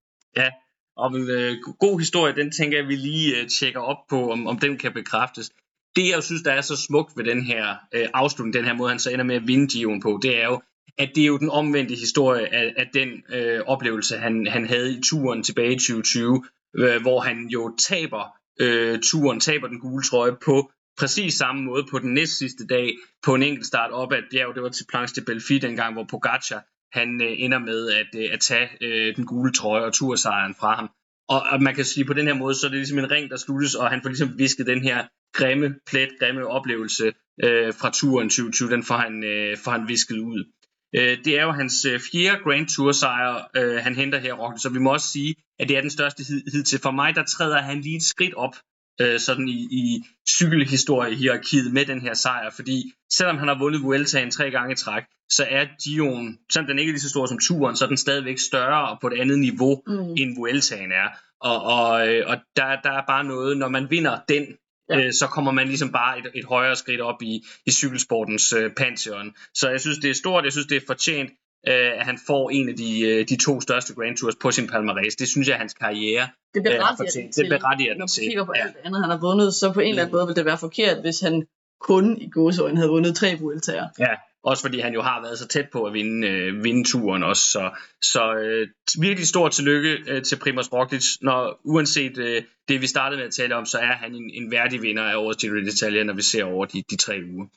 Og 0.97 1.15
en 1.17 1.29
øh, 1.29 1.55
god 1.79 1.99
historie, 1.99 2.35
den 2.35 2.51
tænker 2.51 2.77
jeg, 2.77 2.87
vi 2.87 2.95
lige 2.95 3.37
øh, 3.37 3.47
tjekker 3.59 3.79
op 3.79 3.97
på, 4.09 4.31
om, 4.31 4.47
om 4.47 4.59
den 4.59 4.77
kan 4.77 4.93
bekræftes. 4.93 5.51
Det 5.95 6.09
jeg 6.09 6.23
synes, 6.23 6.41
der 6.41 6.51
er 6.51 6.61
så 6.61 6.75
smukt 6.75 7.17
ved 7.17 7.23
den 7.23 7.41
her 7.43 7.75
øh, 7.93 8.07
afslutning, 8.13 8.53
den 8.53 8.65
her 8.65 8.73
måde, 8.73 8.89
han 8.89 8.99
så 8.99 9.09
ender 9.09 9.25
med 9.25 9.35
at 9.35 9.47
vinde 9.47 9.67
Gio'en 9.73 10.01
på, 10.01 10.19
det 10.21 10.43
er 10.43 10.45
jo, 10.45 10.61
at 10.97 11.11
det 11.15 11.21
er 11.23 11.27
jo 11.27 11.37
den 11.37 11.49
omvendte 11.49 11.95
historie 11.95 12.53
af, 12.53 12.73
af 12.77 12.89
den 12.93 13.09
øh, 13.29 13.61
oplevelse, 13.67 14.17
han, 14.17 14.47
han 14.47 14.67
havde 14.67 14.97
i 14.97 15.01
turen 15.01 15.43
tilbage 15.43 15.71
i 15.71 15.79
2020, 15.79 16.43
øh, 16.77 17.01
hvor 17.01 17.19
han 17.19 17.47
jo 17.47 17.75
taber 17.77 18.23
øh, 18.61 18.99
turen, 19.03 19.39
taber 19.39 19.67
den 19.67 19.79
gule 19.79 20.03
trøje 20.03 20.35
på 20.45 20.71
præcis 20.99 21.33
samme 21.33 21.63
måde 21.63 21.85
på 21.91 21.99
den 21.99 22.13
næst 22.13 22.37
sidste 22.37 22.67
dag 22.67 22.97
på 23.25 23.35
en 23.35 23.43
enkelt 23.43 23.65
start 23.65 23.91
op 23.91 24.13
ad 24.13 24.17
et 24.17 24.25
bjerg. 24.31 24.55
Det 24.55 24.63
var 24.63 24.69
til 24.69 24.85
Planche 24.89 25.21
de 25.21 25.25
Belfi 25.25 25.57
dengang, 25.57 25.93
hvor 25.93 26.05
Pogacar 26.09 26.65
han 26.91 27.21
øh, 27.21 27.31
ender 27.37 27.59
med 27.59 27.89
at, 27.89 28.07
øh, 28.15 28.29
at 28.33 28.39
tage 28.39 28.69
øh, 28.81 29.15
den 29.15 29.25
gule 29.25 29.53
trøje 29.53 29.83
og 29.83 29.93
tursejren 29.93 30.55
fra 30.55 30.75
ham. 30.75 30.89
Og, 31.29 31.41
og 31.51 31.61
man 31.61 31.75
kan 31.75 31.85
sige 31.85 32.05
på 32.05 32.13
den 32.13 32.27
her 32.27 32.33
måde, 32.33 32.55
så 32.55 32.65
er 32.65 32.69
det 32.69 32.77
ligesom 32.77 32.99
en 32.99 33.11
ring, 33.11 33.29
der 33.29 33.37
sluttes, 33.37 33.75
og 33.75 33.89
han 33.89 34.01
får 34.01 34.09
ligesom 34.09 34.37
visket 34.37 34.67
den 34.67 34.81
her 34.81 35.07
grimme 35.33 35.75
plet, 35.89 36.09
grimme 36.19 36.47
oplevelse 36.47 37.13
øh, 37.43 37.73
fra 37.73 37.89
turen 37.93 38.29
2020, 38.29 38.69
den 38.69 38.83
får 38.83 38.97
han, 38.97 39.23
øh, 39.23 39.57
får 39.57 39.71
han 39.71 39.87
visket 39.87 40.17
ud. 40.17 40.51
Øh, 40.95 41.17
det 41.25 41.39
er 41.39 41.43
jo 41.43 41.51
hans 41.51 41.85
øh, 41.85 41.99
fjerde 42.11 42.43
Grand 42.43 42.67
Tour 42.67 42.91
sejr, 42.91 43.49
øh, 43.57 43.83
han 43.83 43.95
henter 43.95 44.19
her, 44.19 44.33
Rocky, 44.33 44.59
så 44.59 44.69
vi 44.69 44.79
må 44.79 44.93
også 44.93 45.07
sige, 45.07 45.35
at 45.59 45.69
det 45.69 45.77
er 45.77 45.81
den 45.81 45.89
største 45.89 46.23
hid, 46.23 46.63
til. 46.63 46.79
For 46.79 46.91
mig, 46.91 47.15
der 47.15 47.23
træder 47.23 47.61
han 47.61 47.81
lige 47.81 47.95
et 47.95 48.03
skridt 48.03 48.33
op 48.33 48.55
øh, 49.01 49.19
sådan 49.19 49.47
i, 49.47 49.67
i 49.71 50.03
cykelhistorie-hierarkiet 50.29 51.73
med 51.73 51.85
den 51.85 52.01
her 52.01 52.13
sejr, 52.13 52.49
fordi 52.55 52.93
selvom 53.11 53.37
han 53.37 53.47
har 53.47 53.59
vundet 53.59 53.81
Vueltaen 53.81 54.31
tre 54.31 54.51
gange 54.51 54.71
i 54.71 54.75
træk, 54.75 55.03
så 55.29 55.45
er 55.49 55.65
Gion, 55.83 56.37
selvom 56.51 56.67
den 56.67 56.79
ikke 56.79 56.89
er 56.89 56.93
lige 56.93 57.01
så 57.01 57.09
stor 57.09 57.25
som 57.25 57.39
turen, 57.39 57.75
så 57.75 57.85
er 57.85 57.87
den 57.87 57.97
stadigvæk 57.97 58.39
større 58.39 58.89
og 58.89 58.97
på 59.01 59.07
et 59.07 59.19
andet 59.21 59.39
niveau, 59.39 59.81
mm. 59.87 60.15
end 60.17 60.35
Vueltaen 60.37 60.91
er. 60.91 61.09
Og, 61.41 61.63
og, 61.63 62.07
øh, 62.07 62.23
og 62.27 62.37
der, 62.55 62.81
der 62.83 62.91
er 62.91 63.05
bare 63.07 63.23
noget, 63.23 63.57
når 63.57 63.69
man 63.69 63.87
vinder 63.89 64.19
den, 64.29 64.45
ja. 64.89 65.05
øh, 65.05 65.13
så 65.13 65.27
kommer 65.27 65.51
man 65.51 65.67
ligesom 65.67 65.91
bare 65.91 66.19
et, 66.19 66.27
et 66.35 66.45
højere 66.45 66.75
skridt 66.75 67.01
op 67.01 67.21
i, 67.21 67.43
i 67.65 67.71
cykelsportens 67.71 68.53
øh, 68.53 68.71
pantheon. 68.77 69.33
Så 69.53 69.69
jeg 69.69 69.81
synes, 69.81 69.97
det 69.97 70.09
er 70.09 70.13
stort, 70.13 70.43
jeg 70.43 70.51
synes, 70.51 70.67
det 70.67 70.77
er 70.77 70.85
fortjent, 70.87 71.31
øh, 71.67 71.99
at 71.99 72.05
han 72.05 72.19
får 72.27 72.49
en 72.49 72.69
af 72.69 72.75
de, 72.75 73.01
øh, 73.01 73.27
de 73.29 73.37
to 73.45 73.61
største 73.61 73.93
Grand 73.93 74.17
Tours 74.17 74.35
på 74.35 74.51
sin 74.51 74.65
palmarès. 74.65 75.15
Det 75.19 75.27
synes 75.27 75.47
jeg 75.47 75.57
hans 75.57 75.73
karriere. 75.73 76.27
Det 76.53 76.63
berettiger 76.63 77.25
øh, 77.25 77.31
til. 77.33 77.43
Det 77.43 77.49
berettiger 77.49 77.93
Når 77.95 78.19
man 78.19 78.27
kigger 78.29 78.45
på 78.45 78.53
ja. 78.55 78.61
alt 78.61 78.75
andet, 78.83 79.01
han 79.01 79.09
har 79.09 79.17
vundet, 79.17 79.53
så 79.53 79.73
på 79.73 79.79
en 79.79 79.89
eller 79.89 80.01
anden 80.01 80.15
måde 80.15 80.27
vil 80.27 80.35
det 80.35 80.45
være 80.45 80.57
forkert, 80.57 80.97
hvis 81.01 81.19
han 81.19 81.45
kun 81.81 82.21
i 82.21 82.29
godsøjen 82.29 82.77
havde 82.77 82.89
vundet 82.89 83.15
tre 83.15 83.35
Vueltaer. 83.39 83.87
Ja, 83.99 84.13
også 84.43 84.63
fordi 84.63 84.79
han 84.79 84.93
jo 84.93 85.01
har 85.01 85.21
været 85.21 85.39
så 85.39 85.47
tæt 85.47 85.69
på 85.69 85.83
at 85.83 85.93
vinde, 85.93 86.27
øh, 86.27 86.63
vinde 86.63 86.83
turen 86.83 87.23
også. 87.23 87.43
Så, 87.43 87.69
så 88.01 88.35
øh, 88.35 88.67
virkelig 89.01 89.27
stort 89.27 89.51
tillykke 89.51 89.97
øh, 90.07 90.23
til 90.23 90.39
Primoz 90.39 90.67
Roglic. 90.73 91.05
Når 91.21 91.59
uanset 91.63 92.17
øh, 92.17 92.43
det, 92.67 92.81
vi 92.81 92.87
startede 92.87 93.19
med 93.19 93.27
at 93.27 93.33
tale 93.33 93.55
om, 93.55 93.65
så 93.65 93.77
er 93.77 93.93
han 93.93 94.15
en, 94.15 94.31
en 94.33 94.51
værdig 94.51 94.81
vinder 94.81 95.03
af 95.03 95.15
årets 95.15 95.41
Giro 95.41 95.55
d'Italia, 95.55 96.03
når 96.03 96.13
vi 96.13 96.21
ser 96.21 96.43
over 96.43 96.65
de, 96.65 96.83
de 96.89 96.95
tre 96.95 97.21
uger. 97.33 97.47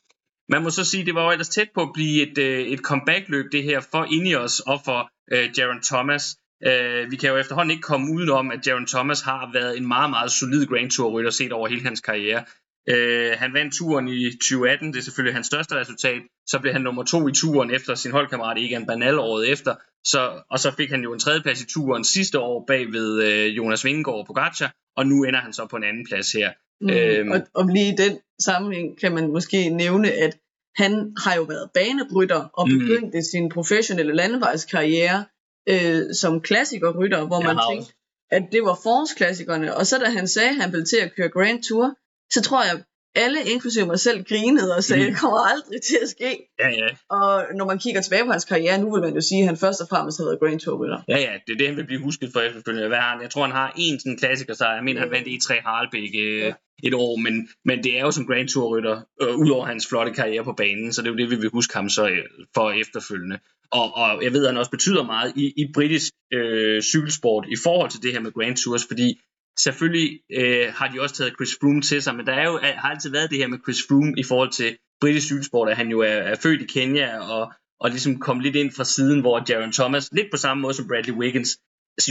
Man 0.53 0.63
må 0.63 0.71
så 0.71 0.85
sige, 0.85 1.07
det 1.07 1.15
var 1.15 1.25
jo 1.25 1.31
ellers 1.31 1.49
tæt 1.49 1.71
på 1.75 1.83
at 1.83 1.93
blive 1.95 2.17
et, 2.27 2.39
øh, 2.39 2.61
et 2.75 2.79
comeback-løb, 2.79 3.47
det 3.53 3.63
her 3.63 3.81
for 3.81 4.03
Ineos 4.17 4.61
og 4.61 4.81
for 4.85 5.01
øh, 5.33 5.51
Jaron 5.59 5.83
Thomas. 5.83 6.25
Øh, 6.67 7.11
vi 7.11 7.17
kan 7.17 7.31
jo 7.31 7.37
efterhånden 7.37 7.71
ikke 7.71 7.83
komme 7.83 8.15
udenom, 8.15 8.51
at 8.51 8.67
Jaron 8.67 8.87
Thomas 8.87 9.21
har 9.21 9.51
været 9.53 9.77
en 9.77 9.89
meget, 9.89 10.11
meget 10.11 10.31
solid 10.33 10.67
Grand 10.67 10.91
Tour-rytter 10.91 11.31
set 11.31 11.53
over 11.53 11.69
hele 11.69 11.83
hans 11.83 12.01
karriere. 12.01 12.45
Øh, 12.89 13.33
han 13.39 13.55
vandt 13.55 13.75
turen 13.75 14.09
i 14.09 14.31
2018, 14.31 14.93
det 14.93 14.99
er 14.99 15.03
selvfølgelig 15.03 15.35
hans 15.35 15.47
største 15.47 15.75
resultat. 15.75 16.23
Så 16.47 16.59
blev 16.61 16.73
han 16.73 16.83
nummer 16.83 17.05
to 17.05 17.29
i 17.29 17.33
turen 17.33 17.71
efter 17.71 17.95
sin 17.95 18.13
holdkammerat 18.13 18.59
Egan 18.59 18.87
Bernal 18.87 19.19
året 19.19 19.51
efter. 19.53 19.75
Så, 20.05 20.43
og 20.51 20.59
så 20.59 20.71
fik 20.77 20.91
han 20.91 21.03
jo 21.03 21.13
en 21.13 21.21
tredjeplads 21.21 21.63
i 21.63 21.67
turen 21.67 22.05
sidste 22.05 22.39
år 22.39 22.65
bag 22.67 22.93
ved 22.93 23.23
øh, 23.23 23.57
Jonas 23.57 23.85
Vingegaard 23.85 24.19
og 24.19 24.27
Pogacar, 24.27 24.73
og 24.97 25.07
nu 25.07 25.25
ender 25.25 25.41
han 25.41 25.53
så 25.53 25.67
på 25.67 25.77
en 25.77 25.85
anden 25.85 26.07
plads 26.07 26.33
her. 26.33 26.51
Mm, 26.81 26.91
øhm, 26.91 27.31
og, 27.31 27.41
og 27.55 27.69
lige 27.69 27.93
i 27.93 27.97
den 27.97 28.19
sammenhæng 28.41 29.01
kan 29.01 29.15
man 29.15 29.31
måske 29.31 29.69
nævne, 29.69 30.13
at 30.13 30.39
han 30.77 31.15
har 31.25 31.35
jo 31.35 31.43
været 31.43 31.71
banebrytter 31.75 32.45
og 32.53 32.69
mm. 32.69 32.79
begyndte 32.79 33.19
mm. 33.19 33.23
sin 33.23 33.49
professionelle 33.49 34.15
landevejskarriere 34.15 35.25
øh, 35.69 36.15
som 36.21 36.41
klassikerrytter, 36.41 37.27
hvor 37.27 37.41
man 37.41 37.59
tænkte, 37.71 37.95
at 38.31 38.43
det 38.53 38.63
var 38.63 38.79
forårsklassikerne. 38.83 39.77
Og 39.77 39.87
så 39.87 39.99
da 39.99 40.05
han 40.05 40.29
sagde, 40.29 40.49
at 40.49 40.57
han 40.57 40.73
ville 40.73 40.87
til 40.87 40.97
at 40.97 41.15
køre 41.17 41.29
Grand 41.29 41.63
Tour, 41.63 41.95
så 42.33 42.43
tror 42.43 42.65
jeg, 42.65 42.85
alle, 43.15 43.39
inklusive 43.53 43.87
mig 43.87 44.01
selv, 44.01 44.25
grinede 44.25 44.77
og 44.77 44.85
sagde, 44.85 45.03
mm. 45.03 45.11
det 45.11 45.21
kommer 45.21 45.39
aldrig 45.39 45.83
til 45.83 45.99
at 46.03 46.09
ske. 46.09 46.31
Ja, 46.61 46.69
ja. 46.69 46.89
Og 47.11 47.45
når 47.55 47.67
man 47.67 47.79
kigger 47.79 48.01
tilbage 48.01 48.25
på 48.25 48.31
hans 48.31 48.45
karriere, 48.45 48.79
nu 48.81 48.93
vil 48.93 49.03
man 49.03 49.15
jo 49.15 49.21
sige, 49.21 49.41
at 49.41 49.47
han 49.47 49.57
først 49.57 49.81
og 49.81 49.89
fremmest 49.89 50.19
har 50.19 50.25
været 50.25 50.41
Grand 50.41 50.61
Tour 50.61 50.85
rytter. 50.85 50.99
Ja, 51.09 51.19
ja, 51.19 51.33
det 51.47 51.53
er 51.53 51.59
det, 51.59 51.67
han 51.67 51.77
vil 51.77 51.87
blive 51.87 52.03
husket 52.03 52.31
for 52.33 52.41
efterfølgende. 52.41 52.89
Hvad 52.89 52.99
han? 52.99 53.23
Jeg 53.23 53.31
tror, 53.31 53.43
han 53.43 53.53
har 53.53 53.73
en 53.79 54.01
sådan 54.01 54.19
klassiker, 54.19 54.55
så 54.55 54.65
jeg 54.67 54.85
mener, 54.85 55.01
han 55.01 55.11
vandt 55.11 55.29
E3 55.29 55.63
Harlebæk 55.67 56.11
øh, 56.15 56.39
ja. 56.39 56.53
et 56.83 56.95
år, 56.95 57.17
men, 57.17 57.49
men 57.65 57.85
det 57.85 57.99
er 57.99 58.01
jo 58.01 58.11
som 58.11 58.27
Grand 58.27 58.49
Tour 58.49 58.77
rytter, 58.77 59.01
øh, 59.23 59.37
udover 59.37 59.67
hans 59.67 59.87
flotte 59.89 60.13
karriere 60.13 60.45
på 60.45 60.53
banen, 60.53 60.93
så 60.93 61.03
det 61.03 61.09
er 61.09 61.13
jo 61.13 61.19
det, 61.19 61.31
vi 61.31 61.37
vil 61.37 61.51
huske 61.53 61.75
ham 61.75 61.89
så 61.89 62.09
øh, 62.09 62.25
for 62.55 62.71
efterfølgende. 62.71 63.39
Og, 63.73 63.97
og 63.97 64.25
jeg 64.25 64.33
ved, 64.33 64.45
at 64.45 64.51
han 64.51 64.59
også 64.59 64.71
betyder 64.71 65.03
meget 65.03 65.33
i, 65.37 65.53
i 65.57 65.73
britisk 65.75 66.13
øh, 66.33 66.83
cykelsport 66.83 67.45
i 67.49 67.57
forhold 67.65 67.91
til 67.91 68.03
det 68.03 68.13
her 68.13 68.21
med 68.21 68.33
Grand 68.33 68.57
Tours, 68.57 68.85
fordi 68.87 69.21
Selvfølgelig 69.59 70.21
øh, 70.33 70.67
har 70.77 70.89
de 70.89 71.01
også 71.01 71.15
taget 71.15 71.35
Chris 71.39 71.57
Froome 71.61 71.83
til 71.83 72.03
sig, 72.03 72.17
men 72.17 72.27
der 72.27 72.33
er 72.33 72.47
jo, 72.51 72.59
har 72.63 72.91
altid 72.91 73.11
været 73.11 73.31
det 73.31 73.39
her 73.39 73.47
med 73.47 73.59
Chris 73.65 73.83
Froome 73.89 74.15
i 74.17 74.23
forhold 74.23 74.51
til 74.51 74.77
britisk 75.01 75.27
cykelsport, 75.27 75.69
at 75.71 75.77
han 75.77 75.89
jo 75.89 76.01
er, 76.01 76.07
er 76.33 76.35
født 76.43 76.63
i 76.63 76.67
Kenya 76.67 77.19
og, 77.19 77.53
og 77.81 77.91
ligesom 77.91 78.19
kom 78.19 78.41
lidt 78.41 78.57
ind 78.57 78.73
fra 78.73 78.85
siden, 78.85 79.21
hvor 79.21 79.45
Jaron 79.49 79.73
Thomas, 79.73 80.09
lidt 80.13 80.31
på 80.31 80.37
samme 80.37 80.61
måde 80.61 80.75
som 80.75 80.89
Bradley 80.89 81.15
Wiggins, 81.15 81.59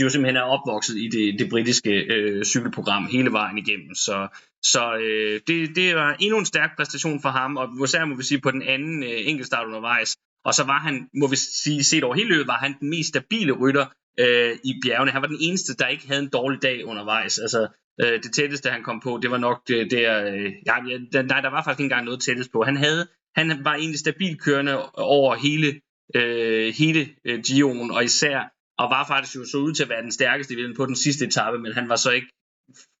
jo 0.00 0.08
simpelthen 0.08 0.36
er 0.36 0.42
opvokset 0.42 0.96
i 0.96 1.08
det, 1.08 1.38
det 1.38 1.50
britiske 1.50 1.90
øh, 1.90 2.44
cykelprogram 2.44 3.06
hele 3.06 3.32
vejen 3.32 3.58
igennem. 3.58 3.94
Så, 3.94 4.28
så 4.62 4.96
øh, 4.96 5.40
det, 5.46 5.76
det 5.76 5.94
var 5.94 6.16
endnu 6.20 6.38
en 6.38 6.44
stærk 6.44 6.70
præstation 6.76 7.22
for 7.22 7.28
ham, 7.28 7.56
og 7.56 7.84
især 7.84 8.04
må 8.04 8.16
vi 8.16 8.22
sige 8.22 8.40
på 8.40 8.50
den 8.50 8.62
anden 8.62 9.02
øh, 9.02 9.20
enkeltstart 9.30 9.66
undervejs. 9.66 10.16
Og 10.44 10.54
så 10.54 10.64
var 10.64 10.78
han, 10.78 11.08
må 11.20 11.26
vi 11.28 11.36
sige, 11.36 11.84
set 11.84 12.04
over 12.04 12.14
hele 12.14 12.28
løbet, 12.28 12.46
var 12.46 12.58
han 12.58 12.74
den 12.80 12.90
mest 12.90 13.08
stabile 13.08 13.52
rytter 13.52 13.86
øh, 14.18 14.56
i 14.64 14.72
bjergene. 14.82 15.10
Han 15.10 15.22
var 15.22 15.28
den 15.28 15.38
eneste, 15.40 15.76
der 15.76 15.86
ikke 15.86 16.08
havde 16.08 16.22
en 16.22 16.28
dårlig 16.28 16.62
dag 16.62 16.84
undervejs. 16.84 17.38
Altså, 17.38 17.68
øh, 18.02 18.22
det 18.22 18.32
tætteste, 18.32 18.70
han 18.70 18.82
kom 18.82 19.00
på, 19.00 19.18
det 19.22 19.30
var 19.30 19.38
nok 19.38 19.60
øh, 19.70 19.78
det 19.78 19.90
der... 19.90 20.32
Øh, 20.32 20.52
ja, 20.66 20.74
der, 21.12 21.22
nej, 21.22 21.40
der 21.40 21.50
var 21.50 21.62
faktisk 21.64 21.80
ikke 21.80 21.84
engang 21.84 22.04
noget 22.04 22.20
tættest 22.20 22.52
på. 22.52 22.62
Han, 22.62 22.76
havde, 22.76 23.06
han 23.34 23.64
var 23.64 23.74
egentlig 23.74 23.98
stabil 23.98 24.38
kørende 24.38 24.90
over 24.90 25.34
hele, 25.34 25.80
øh, 26.14 26.74
hele 26.74 27.08
øh, 27.24 27.38
Gio'en, 27.48 27.94
og 27.96 28.04
især 28.04 28.52
og 28.78 28.90
var 28.90 29.06
faktisk 29.06 29.36
jo 29.36 29.44
så 29.44 29.56
ud 29.56 29.72
til 29.74 29.82
at 29.82 29.88
være 29.88 30.02
den 30.02 30.12
stærkeste 30.12 30.54
i 30.54 30.74
på 30.76 30.86
den 30.86 30.96
sidste 30.96 31.24
etape, 31.24 31.58
men 31.58 31.72
han 31.72 31.88
var 31.88 31.96
så 31.96 32.10
ikke 32.10 32.28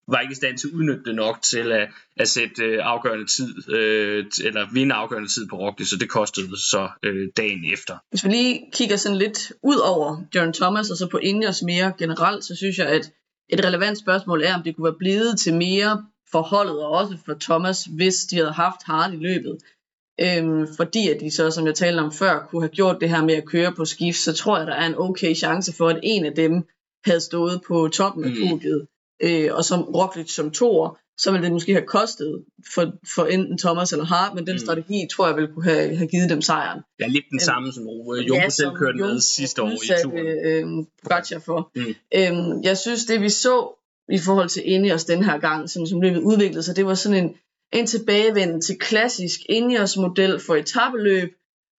var 0.08 0.20
ikke 0.20 0.32
i 0.32 0.34
stand 0.34 0.58
til 0.58 0.68
at 0.68 0.72
udnytte 0.72 1.04
det 1.04 1.14
nok 1.14 1.42
til 1.42 1.72
at, 1.72 1.88
at 2.16 2.28
sætte 2.28 2.62
øh, 2.62 2.78
afgørende 2.82 3.26
tid, 3.26 3.70
øh, 3.70 4.24
eller 4.44 4.72
vinde 4.72 4.94
afgørende 4.94 5.28
tid 5.28 5.48
på 5.48 5.56
Roglic, 5.56 5.88
så 5.88 5.96
det 5.96 6.08
kostede 6.08 6.56
så 6.56 6.88
øh, 7.02 7.28
dagen 7.36 7.72
efter. 7.72 7.98
Hvis 8.10 8.24
vi 8.24 8.30
lige 8.30 8.60
kigger 8.72 8.96
sådan 8.96 9.18
lidt 9.18 9.52
ud 9.62 9.76
over 9.76 10.22
John 10.34 10.52
Thomas, 10.52 10.90
og 10.90 10.96
så 10.96 11.06
på 11.06 11.18
Ingers 11.18 11.62
mere 11.62 11.92
generelt, 11.98 12.44
så 12.44 12.56
synes 12.56 12.78
jeg, 12.78 12.86
at 12.86 13.12
et 13.48 13.64
relevant 13.64 13.98
spørgsmål 13.98 14.42
er, 14.42 14.54
om 14.54 14.62
det 14.62 14.76
kunne 14.76 14.84
være 14.84 14.98
blevet 14.98 15.38
til 15.38 15.54
mere 15.54 16.04
forholdet, 16.32 16.78
og 16.78 16.90
også 16.90 17.16
for 17.26 17.34
Thomas, 17.40 17.84
hvis 17.84 18.14
de 18.14 18.36
havde 18.36 18.52
haft 18.52 18.80
Hardy 18.86 19.14
i 19.14 19.16
løbet. 19.16 19.58
Øhm, 20.20 20.66
fordi 20.76 21.08
at 21.08 21.20
de 21.20 21.30
så, 21.30 21.50
som 21.50 21.66
jeg 21.66 21.74
talte 21.74 22.00
om 22.00 22.12
før, 22.12 22.46
kunne 22.46 22.62
have 22.62 22.68
gjort 22.68 22.96
det 23.00 23.08
her 23.08 23.24
med 23.24 23.34
at 23.34 23.44
køre 23.44 23.72
på 23.72 23.84
skift, 23.84 24.18
så 24.18 24.32
tror 24.32 24.58
jeg, 24.58 24.66
der 24.66 24.72
er 24.72 24.86
en 24.86 24.98
okay 24.98 25.34
chance 25.34 25.72
for, 25.72 25.88
at 25.88 26.00
en 26.02 26.24
af 26.24 26.34
dem 26.34 26.52
havde 27.04 27.20
stået 27.20 27.62
på 27.66 27.88
toppen 27.92 28.24
af 28.24 28.30
mm. 28.30 28.60
Øh, 29.22 29.48
og 29.54 29.64
som 29.64 29.82
Roglic 29.82 30.34
som 30.34 30.50
toer, 30.50 30.98
så 31.18 31.30
ville 31.30 31.44
det 31.44 31.52
måske 31.52 31.72
have 31.72 31.86
kostet 31.86 32.44
for, 32.74 32.92
for 33.14 33.24
enten 33.24 33.58
Thomas 33.58 33.92
eller 33.92 34.04
Hart, 34.04 34.34
men 34.34 34.46
den 34.46 34.54
mm. 34.54 34.58
strategi 34.58 35.06
tror 35.12 35.26
jeg 35.26 35.36
ville 35.36 35.52
kunne 35.54 35.64
have, 35.64 35.96
have 35.96 36.08
givet 36.08 36.30
dem 36.30 36.42
sejren. 36.42 36.80
Ja, 37.00 37.06
lidt 37.06 37.24
den 37.30 37.40
samme 37.40 37.72
som 37.72 37.82
Jumbo 37.82 38.34
ja, 38.34 38.48
selv 38.48 38.70
kørte 38.76 38.98
med 38.98 39.20
sidste 39.20 39.62
år 39.62 39.70
i 39.70 40.02
turen. 40.02 40.26
Øh, 40.26 40.86
Pogacar 41.02 41.38
for. 41.38 41.70
Mm. 41.76 41.94
Øhm, 42.14 42.62
jeg 42.62 42.78
synes, 42.78 43.04
det 43.04 43.20
vi 43.20 43.28
så 43.28 43.78
i 44.08 44.18
forhold 44.18 44.48
til 44.48 44.62
Ineos 44.64 45.04
den 45.04 45.24
her 45.24 45.38
gang, 45.38 45.70
sådan 45.70 45.86
som 45.86 46.00
løbet 46.00 46.20
udviklede 46.20 46.62
sig, 46.62 46.76
det 46.76 46.86
var 46.86 46.94
sådan 46.94 47.24
en, 47.24 47.34
en 47.72 47.86
tilbagevenden 47.86 48.60
til 48.60 48.78
klassisk 48.78 49.40
Ineos 49.48 49.96
model 49.96 50.40
for 50.40 50.54
etabeløb, 50.54 51.32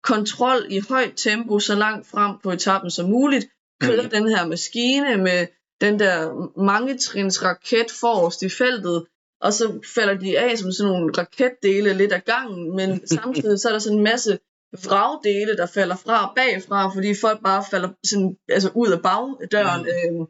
kontrol 0.03 0.65
i 0.69 0.79
højt 0.89 1.13
tempo 1.15 1.60
så 1.60 1.75
langt 1.75 2.08
frem 2.08 2.36
på 2.43 2.51
etappen 2.51 2.91
som 2.91 3.10
muligt, 3.10 3.45
køre 3.82 4.03
mm. 4.03 4.10
den 4.10 4.27
her 4.27 4.47
maskine 4.47 5.17
med 5.17 5.47
den 5.83 5.99
der 5.99 6.15
mange 6.59 6.97
trins 6.97 7.43
raket 7.43 7.91
forrest 7.91 8.41
i 8.41 8.49
feltet, 8.49 9.05
og 9.41 9.53
så 9.53 9.79
falder 9.95 10.13
de 10.13 10.39
af 10.39 10.57
som 10.57 10.71
sådan 10.71 10.91
nogle 10.91 11.13
raketdele 11.17 11.93
lidt 11.93 12.11
af 12.11 12.23
gangen, 12.25 12.75
men 12.75 12.89
samtidig 13.17 13.59
så 13.59 13.67
er 13.67 13.71
der 13.71 13.79
sådan 13.79 13.97
en 13.97 14.03
masse 14.03 14.39
vragdele, 14.85 15.57
der 15.57 15.65
falder 15.65 15.95
fra 15.95 16.33
bagfra, 16.35 16.89
fordi 16.93 17.15
folk 17.21 17.43
bare 17.43 17.63
falder 17.71 17.89
sådan, 18.03 18.37
altså 18.49 18.69
ud 18.75 18.87
af 18.87 19.01
bagdøren 19.01 19.81
mm. 19.81 20.21
øh, 20.21 20.27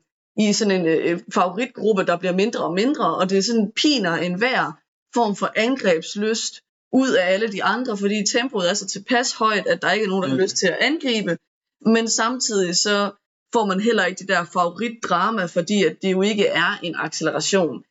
i 0.47 0.53
sådan 0.53 0.79
en 0.79 0.85
øh, 0.87 1.19
favoritgruppe, 1.33 2.05
der 2.05 2.17
bliver 2.17 2.33
mindre 2.33 2.63
og 2.63 2.73
mindre, 2.73 3.15
og 3.15 3.29
det 3.29 3.37
er 3.37 3.41
sådan 3.41 3.71
piner 3.75 4.15
en 4.15 4.33
hver 4.33 4.79
form 5.13 5.35
for 5.35 5.51
angrebslyst 5.55 6.53
ud 6.93 7.11
af 7.11 7.33
alle 7.33 7.51
de 7.51 7.63
andre, 7.63 7.97
fordi 7.97 8.25
tempoet 8.25 8.69
er 8.69 8.73
så 8.73 8.87
tilpas 8.87 9.33
højt, 9.33 9.67
at 9.67 9.81
der 9.81 9.91
ikke 9.91 10.05
er 10.05 10.09
nogen, 10.09 10.23
der 10.23 10.29
har 10.29 10.35
mm. 10.35 10.41
lyst 10.41 10.55
til 10.55 10.67
at 10.67 10.77
angribe, 10.79 11.37
men 11.85 12.09
samtidig 12.09 12.75
så 12.75 13.11
får 13.53 13.65
man 13.65 13.79
heller 13.79 14.05
ikke 14.05 14.19
det 14.19 14.27
der 14.27 14.43
favoritdrama, 14.43 15.45
fordi 15.45 15.83
at 15.83 15.95
det 16.01 16.11
jo 16.11 16.21
ikke 16.21 16.47
er 16.47 16.79
en 16.83 16.95
acceleration. 16.95 17.83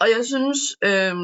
Og 0.00 0.06
jeg 0.16 0.24
synes, 0.26 0.58
øh, 0.84 1.14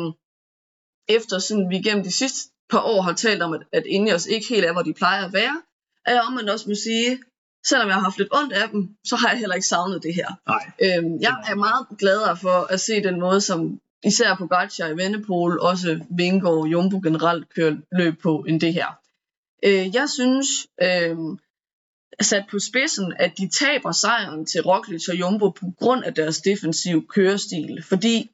efter 1.09 1.39
sådan 1.39 1.71
vi 1.71 1.79
gennem 1.79 2.05
de 2.05 2.13
sidste 2.13 2.51
par 2.71 2.83
år 2.83 3.03
har 3.03 3.13
talt 3.13 3.43
om, 3.43 3.53
at, 3.53 3.63
at 3.73 3.87
Ineos 3.87 4.27
ikke 4.27 4.49
helt 4.49 4.65
er, 4.65 4.73
hvor 4.73 4.83
de 4.83 4.95
plejer 4.95 5.25
at 5.27 5.33
være, 5.33 5.63
at 6.07 6.15
jeg 6.15 6.23
omvendt 6.23 6.51
også 6.51 6.69
må 6.69 6.75
sige, 6.75 7.19
selvom 7.67 7.89
jeg 7.89 7.95
har 7.95 8.03
haft 8.03 8.19
lidt 8.19 8.29
ondt 8.33 8.53
af 8.53 8.69
dem, 8.69 8.89
så 9.05 9.17
har 9.17 9.29
jeg 9.29 9.39
heller 9.39 9.55
ikke 9.55 9.67
savnet 9.67 10.03
det 10.03 10.15
her. 10.15 10.29
Nej. 10.47 10.71
Øhm, 10.83 11.21
jeg 11.21 11.45
er 11.49 11.55
meget 11.55 11.87
gladere 11.99 12.37
for 12.37 12.73
at 12.73 12.81
se 12.81 13.03
den 13.03 13.21
måde, 13.21 13.41
som 13.41 13.81
især 14.05 14.35
på 14.35 14.47
Gacha 14.47 14.87
i 14.87 14.97
Vennepol, 14.97 15.59
også 15.61 16.01
Vingård 16.11 16.59
og 16.59 16.67
Jumbo 16.67 17.01
generelt 17.03 17.55
kører 17.55 17.77
løb 17.93 18.23
på, 18.23 18.45
end 18.49 18.61
det 18.61 18.73
her. 18.75 18.99
Øh, 19.65 19.95
jeg 19.95 20.09
synes, 20.09 20.47
øh, 20.83 21.17
sat 22.23 22.45
på 22.51 22.59
spidsen, 22.59 23.15
at 23.19 23.33
de 23.39 23.49
taber 23.49 23.93
sejren 23.93 24.47
til 24.47 24.63
Roglic 24.63 25.09
og 25.09 25.15
Jumbo 25.15 25.51
på 25.51 25.67
grund 25.79 26.05
af 26.05 26.15
deres 26.15 26.41
defensiv 26.41 27.07
kørestil. 27.09 27.83
Fordi 27.83 28.31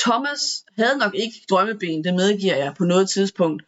Thomas 0.00 0.64
havde 0.78 0.98
nok 0.98 1.14
ikke 1.14 1.36
drømmeben, 1.50 2.04
det 2.04 2.14
medgiver 2.14 2.56
jeg 2.56 2.74
på 2.78 2.84
noget 2.84 3.10
tidspunkt. 3.10 3.62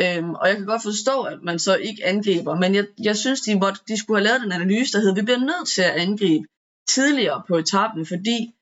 Øhm, 0.00 0.34
og 0.34 0.48
jeg 0.48 0.56
kan 0.56 0.66
godt 0.66 0.82
forstå, 0.82 1.22
at 1.22 1.38
man 1.42 1.58
så 1.58 1.76
ikke 1.76 2.04
angriber, 2.04 2.54
men 2.54 2.74
jeg, 2.74 2.86
jeg 3.02 3.16
synes, 3.16 3.40
de, 3.40 3.58
måtte, 3.58 3.80
de 3.88 3.96
skulle 3.98 4.18
have 4.18 4.24
lavet 4.24 4.44
en 4.44 4.52
analyse, 4.52 4.92
der 4.92 4.98
hedder, 4.98 5.14
vi 5.14 5.22
bliver 5.22 5.38
nødt 5.38 5.68
til 5.68 5.82
at 5.82 5.90
angribe 5.90 6.46
tidligere 6.88 7.42
på 7.48 7.56
etappen, 7.56 8.06
fordi 8.06 8.52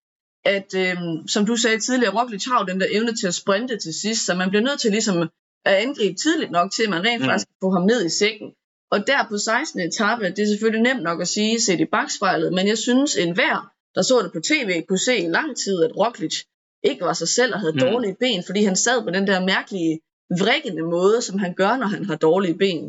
at, 0.44 0.74
øhm, 0.74 1.28
som 1.28 1.46
du 1.46 1.56
sagde 1.56 1.80
tidligere, 1.80 2.14
Roglic 2.20 2.44
har 2.44 2.64
den 2.64 2.80
der 2.80 2.86
evne 2.90 3.16
til 3.16 3.26
at 3.26 3.34
sprinte 3.34 3.78
til 3.78 3.94
sidst, 3.94 4.26
så 4.26 4.34
man 4.34 4.48
bliver 4.48 4.62
nødt 4.62 4.80
til 4.80 4.90
ligesom 4.90 5.16
at 5.64 5.74
angribe 5.74 6.14
tidligt 6.14 6.50
nok 6.50 6.72
til, 6.72 6.82
at 6.82 6.90
man 6.90 7.04
rent 7.04 7.22
mm. 7.22 7.26
faktisk 7.26 7.48
får 7.62 7.70
ham 7.70 7.86
ned 7.86 8.06
i 8.06 8.08
sækken. 8.08 8.48
Og 8.94 9.06
der 9.06 9.26
på 9.28 9.38
16. 9.38 9.80
etape, 9.80 10.24
det 10.24 10.38
er 10.38 10.46
selvfølgelig 10.46 10.82
nemt 10.82 11.02
nok 11.02 11.20
at 11.20 11.28
sige, 11.28 11.60
set 11.60 11.80
i 11.80 11.84
bagspejlet, 11.84 12.52
men 12.52 12.68
jeg 12.68 12.78
synes, 12.78 13.16
en 13.16 13.34
hver, 13.34 13.72
der 13.94 14.02
så 14.02 14.22
det 14.22 14.32
på 14.32 14.40
tv, 14.40 14.82
kunne 14.82 15.04
se 15.08 15.16
i 15.18 15.28
lang 15.28 15.56
tid, 15.64 15.82
at 15.84 15.96
Roglic 15.96 16.36
ikke 16.82 17.04
var 17.04 17.12
sig 17.12 17.28
selv 17.28 17.54
og 17.54 17.60
havde 17.60 17.72
mm. 17.72 17.78
dårlige 17.78 18.16
ben, 18.20 18.42
fordi 18.46 18.64
han 18.64 18.76
sad 18.76 19.02
på 19.02 19.10
den 19.10 19.26
der 19.26 19.46
mærkelige, 19.46 20.00
vrikkende 20.40 20.82
måde, 20.82 21.22
som 21.22 21.38
han 21.38 21.54
gør, 21.54 21.76
når 21.76 21.86
han 21.86 22.04
har 22.04 22.16
dårlige 22.16 22.58
ben. 22.58 22.86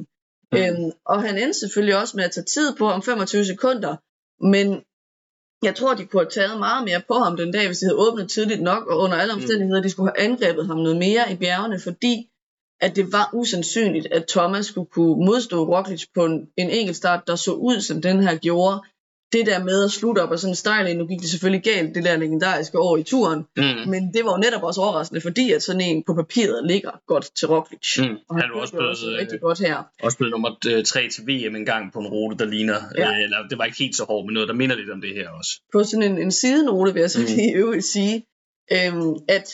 Mm. 0.52 0.58
Øhm, 0.58 0.92
og 1.06 1.22
han 1.22 1.38
endte 1.38 1.60
selvfølgelig 1.60 1.98
også 2.02 2.18
med 2.18 2.24
at 2.24 2.32
tage 2.32 2.46
tid 2.56 2.76
på 2.76 2.86
om 2.90 3.02
25 3.04 3.46
sekunder, 3.46 3.96
men 4.54 4.68
jeg 5.64 5.76
tror, 5.76 5.94
de 5.94 6.06
kunne 6.06 6.24
have 6.24 6.30
taget 6.30 6.60
meget 6.60 6.86
mere 6.86 7.02
på 7.08 7.14
ham 7.14 7.38
den 7.38 7.52
dag, 7.52 7.66
hvis 7.68 7.80
de 7.80 7.86
havde 7.86 8.04
åbnet 8.06 8.30
tidligt 8.30 8.62
nok, 8.62 8.88
og 8.88 8.98
under 8.98 9.18
alle 9.18 9.34
mm. 9.34 9.40
omstændigheder, 9.40 9.82
de 9.82 9.90
skulle 9.90 10.12
have 10.16 10.30
angrebet 10.30 10.68
ham 10.68 10.78
noget 10.78 10.98
mere 10.98 11.32
i 11.32 11.36
bjergene, 11.36 11.80
fordi 11.80 12.30
at 12.82 12.96
det 12.96 13.12
var 13.12 13.30
usandsynligt, 13.34 14.08
at 14.12 14.26
Thomas 14.28 14.66
skulle 14.66 14.90
kunne 14.92 15.26
modstå 15.26 15.76
Roglic 15.76 16.06
på 16.14 16.26
en, 16.26 16.48
en 16.58 16.70
enkelt 16.70 16.98
start, 16.98 17.28
der 17.28 17.36
så 17.36 17.52
ud, 17.52 17.82
som 17.82 18.02
den 18.02 18.24
her 18.24 18.38
gjorde. 18.38 18.82
Det 19.34 19.46
der 19.46 19.64
med 19.64 19.84
at 19.84 19.92
slutte 19.92 20.20
op 20.20 20.32
og 20.32 20.40
sådan 20.40 20.56
stejle, 20.56 20.94
nu 20.94 21.06
gik 21.08 21.20
det 21.20 21.30
selvfølgelig 21.30 21.64
galt, 21.64 21.96
det 21.96 22.04
der 22.04 22.18
legendariske 22.18 22.80
år 22.80 22.98
i 22.98 23.04
turen, 23.04 23.40
mm. 23.58 23.64
men 23.64 24.14
det 24.14 24.26
var 24.26 24.32
jo 24.32 24.38
netop 24.38 24.64
også 24.64 24.82
overraskende, 24.82 25.22
fordi 25.22 25.52
at 25.52 25.64
sådan 25.64 25.82
en 25.82 26.04
på 26.08 26.14
papiret 26.14 26.68
ligger 26.68 26.92
godt 27.08 27.30
til 27.36 27.48
Roglic. 27.48 27.98
Mm. 27.98 28.18
Og 28.30 28.36
han, 28.36 28.42
han 28.42 28.50
var 28.54 28.62
også 28.62 28.74
blevet, 28.74 28.90
også 28.90 29.06
rigtig 29.20 29.42
godt 29.42 29.60
her. 29.60 29.84
Også 30.04 30.18
blevet 30.18 30.32
nummer 30.32 30.50
3 30.86 31.04
øh, 31.04 31.10
til 31.12 31.24
VM 31.24 31.56
en 31.56 31.66
gang 31.66 31.94
på 31.94 32.00
en 32.00 32.08
rute, 32.08 32.38
der 32.38 32.46
ligner, 32.46 32.80
ja. 32.98 33.10
øh, 33.10 33.24
eller 33.24 33.38
det 33.50 33.58
var 33.58 33.66
ikke 33.66 33.78
helt 33.78 33.96
så 33.96 34.04
hårdt, 34.04 34.26
men 34.26 34.34
noget, 34.34 34.50
der 34.50 34.56
minder 34.56 34.76
lidt 34.76 34.90
om 34.90 35.02
det 35.02 35.14
her 35.14 35.30
også. 35.30 35.52
På 35.74 35.84
sådan 35.84 36.12
en, 36.12 36.18
en 36.18 36.32
sidenote 36.32 36.94
vil 36.94 37.00
jeg 37.00 37.12
så 37.12 37.20
mm. 37.20 37.26
lige 37.26 37.54
øvrigt 37.54 37.86
sige, 37.86 38.26
øhm, 38.72 39.16
at 39.28 39.48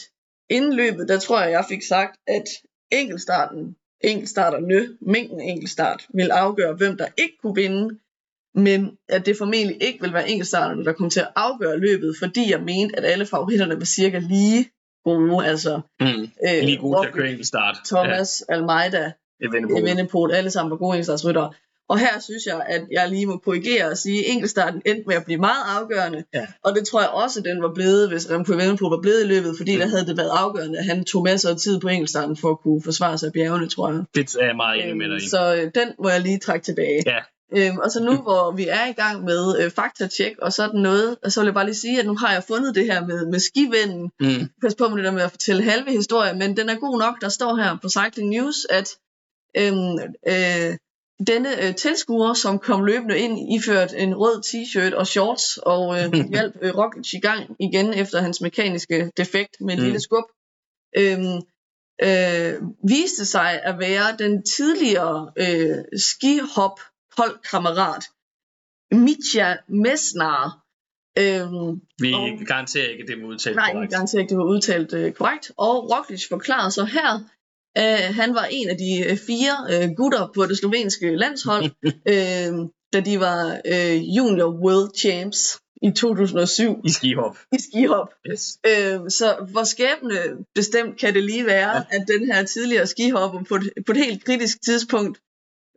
inden 0.50 0.74
løbet, 0.76 1.08
der 1.08 1.20
tror 1.20 1.42
jeg, 1.42 1.52
jeg 1.52 1.66
fik 1.70 1.84
sagt, 1.84 2.16
at 2.28 2.48
enkeltstarten, 2.92 3.76
enkeltstarterne, 4.02 4.98
mængden 5.02 5.42
enkeltstart, 5.42 6.08
vil 6.14 6.32
afgøre, 6.32 6.74
hvem 6.74 6.98
der 6.98 7.08
ikke 7.18 7.38
kunne 7.42 7.56
vinde, 7.56 8.00
men 8.56 8.98
at 9.10 9.26
det 9.26 9.38
formentlig 9.38 9.84
ikke 9.84 10.02
vil 10.02 10.14
være 10.14 10.30
enkeltstarterne, 10.30 10.86
der 10.86 10.94
kommer 10.94 11.10
til 11.10 11.20
at 11.20 11.32
afgøre 11.36 11.80
løbet, 11.80 12.16
fordi 12.20 12.52
jeg 12.52 12.62
mente, 12.62 12.98
at 12.98 13.06
alle 13.06 13.26
favoritterne 13.26 13.78
var 13.78 13.86
cirka 13.86 14.20
lige 14.20 14.70
gode, 15.04 15.46
altså 15.46 15.82
mm, 16.00 16.08
øh, 16.48 16.64
lige 16.64 16.78
gode 16.78 17.02
til 17.02 17.08
at 17.08 17.14
køre 17.14 17.30
enkeltstart. 17.30 17.76
Thomas, 17.86 18.44
ja. 18.50 18.54
Almeida, 18.54 19.12
Evenepoel, 19.44 20.32
alle 20.32 20.52
sammen 20.52 20.72
var 20.72 20.78
gode 20.78 20.96
enkeltstartsryttere. 20.96 21.54
Og 21.92 22.00
her 22.00 22.20
synes 22.20 22.46
jeg, 22.46 22.66
at 22.68 22.82
jeg 22.92 23.10
lige 23.10 23.26
må 23.26 23.38
korrigere 23.38 23.86
og 23.86 23.98
sige, 23.98 24.20
at 24.20 24.32
enkeltstarten 24.32 24.82
endte 24.86 25.04
med 25.08 25.16
at 25.16 25.26
blive 25.26 25.40
meget 25.40 25.64
afgørende. 25.78 26.24
Ja. 26.34 26.48
Og 26.64 26.76
det 26.76 26.88
tror 26.88 27.02
jeg 27.02 27.10
også, 27.10 27.40
at 27.40 27.46
den 27.46 27.62
var 27.62 27.74
blevet, 27.74 28.10
hvis 28.10 28.32
Remco 28.32 28.54
Evenepoel 28.54 28.90
var 28.90 29.02
blevet 29.02 29.24
i 29.24 29.28
løbet, 29.28 29.54
fordi 29.58 29.74
mm. 29.76 29.80
der 29.80 29.88
havde 29.88 30.06
det 30.06 30.18
været 30.18 30.32
afgørende, 30.38 30.80
at 30.80 30.86
han 30.86 31.04
tog 31.04 31.24
masser 31.24 31.50
af 31.50 31.58
tid 31.58 31.80
på 31.80 31.88
enkeltstarten 31.88 32.38
for 32.38 32.50
at 32.50 32.60
kunne 32.60 32.82
forsvare 32.84 33.18
sig 33.18 33.28
af 33.28 33.34
bjergene, 33.34 33.68
tror 33.70 33.92
jeg. 33.92 34.04
Det 34.16 34.36
er 34.42 34.46
jeg 34.46 34.56
meget 34.56 34.84
enig 34.84 34.98
med 34.98 35.06
dig 35.06 35.18
i. 35.18 35.24
Øhm, 35.24 35.30
så 35.30 35.56
øh, 35.56 35.72
den 35.76 35.88
må 36.04 36.10
jeg 36.10 36.22
lige 36.22 36.40
trække 36.40 36.64
tilbage. 36.66 37.04
Ja. 37.06 37.20
Øhm, 37.58 37.78
og 37.78 37.92
så 37.92 38.04
nu, 38.04 38.16
hvor 38.28 38.52
vi 38.52 38.68
er 38.68 38.86
i 38.90 38.94
gang 38.94 39.24
med 39.24 39.60
øh, 39.60 39.72
faktatjek 39.72 40.38
og 40.42 40.54
sådan 40.54 40.82
noget, 40.82 41.18
så 41.28 41.40
vil 41.40 41.48
jeg 41.48 41.54
bare 41.54 41.66
lige 41.66 41.76
sige, 41.76 42.00
at 42.00 42.06
nu 42.06 42.16
har 42.16 42.34
jeg 42.34 42.44
fundet 42.44 42.76
det 42.76 42.86
her 42.86 43.06
med, 43.06 43.26
med 43.26 43.40
skivennen. 43.40 44.12
Mm. 44.20 44.50
Pas 44.62 44.76
på 44.76 44.88
med 44.88 44.98
det 44.98 45.06
der 45.06 45.12
med 45.12 45.22
at 45.22 45.32
fortælle 45.32 45.64
halve 45.64 45.92
historie, 45.92 46.34
men 46.34 46.58
den 46.58 46.70
er 46.70 46.76
god 46.76 47.00
nok. 47.00 47.22
Der 47.22 47.30
står 47.30 47.56
her 47.56 47.78
på 47.82 47.90
Cycling 47.90 48.30
News, 48.30 48.68
at 48.70 48.90
øhm, 49.58 50.00
øh, 50.28 50.78
denne 51.28 51.68
øh, 51.68 51.76
tilskuer, 51.76 52.34
som 52.34 52.60
kom 52.60 52.86
løbende 52.86 53.20
ind, 53.20 53.54
iført 53.54 53.94
en 53.98 54.16
rød 54.16 54.42
t-shirt 54.46 54.96
og 54.96 55.08
shorts, 55.08 55.58
og 55.58 56.00
øh, 56.00 56.14
hjalp 56.34 56.56
øh, 56.62 56.78
Roglic 56.78 57.14
i 57.14 57.20
gang 57.20 57.56
igen 57.60 57.94
efter 57.94 58.22
hans 58.22 58.42
mekaniske 58.42 59.12
defekt 59.18 59.62
med 59.62 59.74
et 59.74 59.80
mm. 59.80 59.86
lille 59.86 60.00
skub, 60.00 60.24
øh, 60.98 61.20
øh, 62.04 62.54
viste 62.90 63.26
sig 63.26 63.62
at 63.64 63.80
være 63.80 64.18
den 64.20 64.44
tidligere 64.44 65.32
øh, 65.38 66.00
skihop 66.00 66.80
holdkammerat 67.18 68.04
Mitja 68.92 69.58
Mesnar. 69.68 70.58
Øhm, 71.18 71.82
vi 72.00 72.14
og, 72.14 72.46
garanterer 72.48 72.90
ikke, 72.90 73.02
at 73.02 73.08
det 73.08 73.22
var 73.22 73.28
udtalt 73.28 73.56
nej, 73.56 73.72
korrekt. 73.72 73.76
Nej, 73.76 73.82
vi 73.82 73.88
garanterer 73.96 74.22
ikke, 74.22 74.28
at 74.28 74.30
det 74.30 74.38
var 74.38 74.44
udtalt 74.44 74.94
øh, 74.94 75.14
korrekt. 75.14 75.52
Og 75.58 75.92
Roglic 75.92 76.28
forklarede 76.30 76.72
så 76.72 76.86
her, 76.86 77.10
Uh, 77.80 78.16
han 78.16 78.36
var 78.36 78.46
en 78.52 78.70
af 78.70 78.78
de 78.78 79.06
uh, 79.12 79.18
fire 79.18 79.56
uh, 79.72 79.96
gutter 79.96 80.32
på 80.36 80.46
det 80.46 80.58
slovenske 80.58 81.16
landshold, 81.16 81.66
uh, 81.86 82.70
da 82.94 83.00
de 83.00 83.20
var 83.20 83.62
uh, 83.72 84.16
junior 84.18 84.50
world 84.64 84.92
champs 84.98 85.60
i 85.82 85.92
2007. 85.92 86.82
I 86.86 86.90
skihop. 86.90 87.38
I 87.52 87.58
skihop. 87.60 88.14
Yes. 88.32 88.58
Uh, 88.68 89.10
så 89.10 89.48
hvor 89.52 89.64
skæbne 89.64 90.16
bestemt 90.56 91.00
kan 91.00 91.14
det 91.14 91.24
lige 91.24 91.46
være, 91.46 91.76
ja. 91.76 91.84
at 91.90 92.08
den 92.08 92.26
her 92.26 92.44
tidligere 92.44 92.88
skihopper 92.88 93.44
på 93.44 93.56
et, 93.56 93.70
på 93.86 93.92
et 93.92 93.98
helt 93.98 94.26
kritisk 94.26 94.62
tidspunkt, 94.62 95.20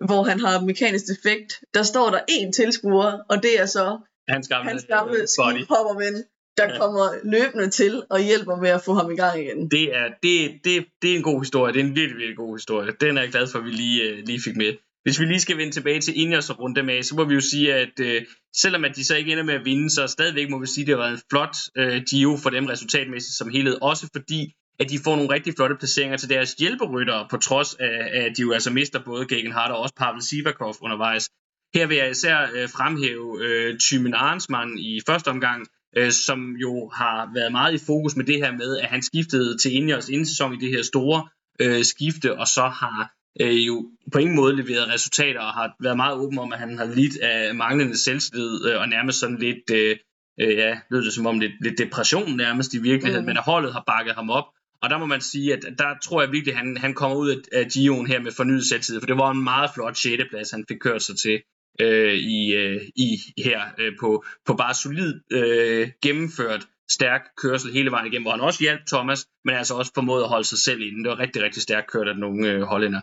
hvor 0.07 0.23
han 0.23 0.41
har 0.41 0.61
mekanisk 0.61 1.05
defekt, 1.07 1.61
der 1.75 1.83
står 1.83 2.11
der 2.11 2.21
en 2.29 2.53
tilskuer, 2.53 3.13
og 3.29 3.43
det 3.43 3.61
er 3.61 3.67
så 3.67 3.99
hans 4.29 4.49
gamle, 4.49 4.71
hans 4.71 4.85
gamle 4.85 5.27
skihopperven 5.27 6.25
der 6.57 6.79
kommer 6.79 7.09
løbende 7.25 7.71
til 7.71 8.03
og 8.11 8.21
hjælper 8.21 8.57
med 8.57 8.69
at 8.69 8.83
få 8.85 8.95
ham 8.95 9.11
i 9.11 9.17
gang 9.17 9.41
igen. 9.41 9.71
Det 9.71 9.97
er, 9.97 10.09
det, 10.23 10.51
det, 10.65 10.87
det 11.03 11.13
er 11.13 11.17
en 11.17 11.23
god 11.23 11.41
historie. 11.41 11.73
Det 11.73 11.81
er 11.81 11.85
en 11.85 11.97
virkelig, 11.97 12.19
virkelig 12.19 12.37
god 12.37 12.55
historie. 12.57 12.93
Den 13.01 13.19
er 13.19 13.23
jeg 13.23 13.31
glad 13.31 13.47
for, 13.47 13.59
at 13.59 13.65
vi 13.65 13.71
lige, 13.71 14.03
øh, 14.03 14.27
lige 14.27 14.41
fik 14.45 14.57
med. 14.57 14.75
Hvis 15.03 15.21
vi 15.21 15.25
lige 15.25 15.41
skal 15.41 15.57
vende 15.57 15.73
tilbage 15.73 16.01
til 16.01 16.21
Ineos 16.21 16.51
og 16.51 16.61
runde 16.61 16.83
med, 16.83 17.03
så 17.03 17.15
må 17.15 17.25
vi 17.25 17.35
jo 17.35 17.41
sige, 17.41 17.75
at 17.75 18.01
øh, 18.01 18.23
selvom 18.57 18.85
at 18.85 18.97
de 18.97 19.05
så 19.05 19.17
ikke 19.17 19.33
ender 19.33 19.45
med 19.45 19.55
at 19.55 19.65
vinde, 19.65 19.91
så 19.91 20.07
stadigvæk 20.07 20.51
må 20.51 20.59
vi 20.59 20.67
sige, 20.67 20.83
at 20.83 20.87
det 20.87 20.95
har 20.97 21.03
været 21.03 21.13
en 21.13 21.21
flot 21.31 21.57
øh, 21.77 22.03
Giro 22.11 22.37
for 22.37 22.51
dem 22.51 22.67
resultatmæssigt 22.67 23.37
som 23.37 23.49
helhed. 23.51 23.77
Også 23.83 24.09
fordi, 24.17 24.55
at 24.79 24.91
de 24.91 24.99
får 25.05 25.17
nogle 25.17 25.35
rigtig 25.35 25.55
flotte 25.57 25.77
placeringer 25.77 26.17
til 26.17 26.29
deres 26.29 26.53
hjælperyttere, 26.53 27.27
på 27.31 27.37
trods 27.37 27.75
af, 27.75 28.11
at 28.13 28.37
de 28.37 28.43
jo 28.43 28.53
altså 28.53 28.71
mister 28.71 29.05
både 29.05 29.27
Gegenhardt 29.27 29.73
og 29.73 29.79
også 29.79 29.95
Pavel 29.95 30.23
Sivakov 30.23 30.75
undervejs. 30.81 31.29
Her 31.75 31.87
vil 31.87 31.97
jeg 31.97 32.11
især 32.11 32.49
øh, 32.55 32.69
fremhæve 32.69 33.45
øh, 33.45 33.79
Thymen 33.79 34.15
Arnsmann 34.15 34.79
i 34.79 35.01
første 35.07 35.29
omgang, 35.29 35.67
øh, 35.97 36.13
som 36.13 36.57
jo 36.57 36.89
har 36.89 37.31
været 37.35 37.53
meget 37.53 37.75
i 37.75 37.85
fokus 37.87 38.17
med 38.17 38.25
det 38.25 38.37
her 38.37 38.53
med, 38.53 38.79
at 38.79 38.89
han 38.89 39.03
skiftede 39.03 39.59
til 39.59 39.75
Ineos 39.75 40.09
inden 40.09 40.27
sæson 40.27 40.55
i 40.55 40.65
det 40.65 40.71
her 40.71 40.83
store 40.83 41.29
øh, 41.61 41.85
skifte, 41.85 42.39
og 42.39 42.47
så 42.47 42.63
har 42.63 43.13
øh, 43.41 43.67
jo 43.67 43.91
på 44.13 44.19
ingen 44.19 44.37
måde 44.37 44.57
leveret 44.57 44.89
resultater, 44.89 45.41
og 45.41 45.53
har 45.53 45.75
været 45.83 45.97
meget 45.97 46.17
åben 46.17 46.39
om, 46.39 46.53
at 46.53 46.59
han 46.59 46.79
har 46.79 46.85
lidt 46.85 47.17
af 47.17 47.55
manglende 47.55 47.99
selvtillid, 47.99 48.67
øh, 48.67 48.81
og 48.81 48.89
nærmest 48.89 49.21
sådan 49.21 49.39
lidt, 49.39 49.71
øh, 49.73 49.97
øh, 50.41 50.57
ja, 50.57 50.79
lød 50.91 51.05
det 51.05 51.13
som 51.13 51.27
om 51.27 51.41
lidt, 51.41 51.53
lidt 51.61 51.79
depression 51.79 52.37
nærmest 52.37 52.75
i 52.75 52.79
virkeligheden, 52.79 53.25
mm. 53.25 53.27
men 53.27 53.37
at 53.37 53.45
holdet 53.45 53.73
har 53.73 53.85
bakket 53.87 54.15
ham 54.15 54.31
op, 54.31 54.45
og 54.83 54.91
der 54.91 54.99
må 54.99 55.07
man 55.07 55.21
sige, 55.21 55.53
at 55.53 55.63
der 55.79 55.95
tror 56.03 56.23
jeg 56.23 56.33
virkelig, 56.33 56.55
at 56.55 56.59
han, 56.59 56.77
han 56.77 56.95
kommer 56.95 57.17
ud 57.17 57.43
af 57.53 57.65
Gio'en 57.65 58.07
her 58.07 58.21
med 58.21 58.33
fornyet 58.33 58.67
selvtillid, 58.67 59.01
for 59.01 59.07
det 59.07 59.17
var 59.17 59.31
en 59.31 59.45
meget 59.45 59.71
flot 59.75 59.97
6. 59.97 60.23
plads, 60.31 60.51
han 60.51 60.65
fik 60.69 60.79
kørt 60.81 61.03
sig 61.03 61.17
til 61.19 61.43
øh, 61.81 62.15
i, 62.15 62.55
øh, 62.55 62.81
i 62.97 63.19
her 63.45 63.61
øh, 63.79 63.93
på, 64.01 64.25
på 64.47 64.55
bare 64.55 64.75
solid 64.75 65.21
øh, 65.33 65.91
gennemført 66.03 66.67
stærk 66.91 67.21
kørsel 67.37 67.73
hele 67.73 67.91
vejen 67.91 68.07
igennem, 68.07 68.25
hvor 68.25 68.31
han 68.31 68.41
også 68.41 68.61
hjalp 68.61 68.87
Thomas, 68.87 69.27
men 69.45 69.55
altså 69.55 69.75
også 69.75 69.93
formåede 69.95 70.25
at 70.25 70.29
holde 70.29 70.45
sig 70.45 70.59
selv 70.59 70.81
inde. 70.81 71.05
Det 71.05 71.11
var 71.11 71.19
rigtig, 71.19 71.43
rigtig 71.43 71.63
stærkt 71.63 71.91
kørt 71.91 72.09
af 72.09 72.17
nogle 72.17 72.49
øh, 72.49 72.63
hollænder. 72.63 73.01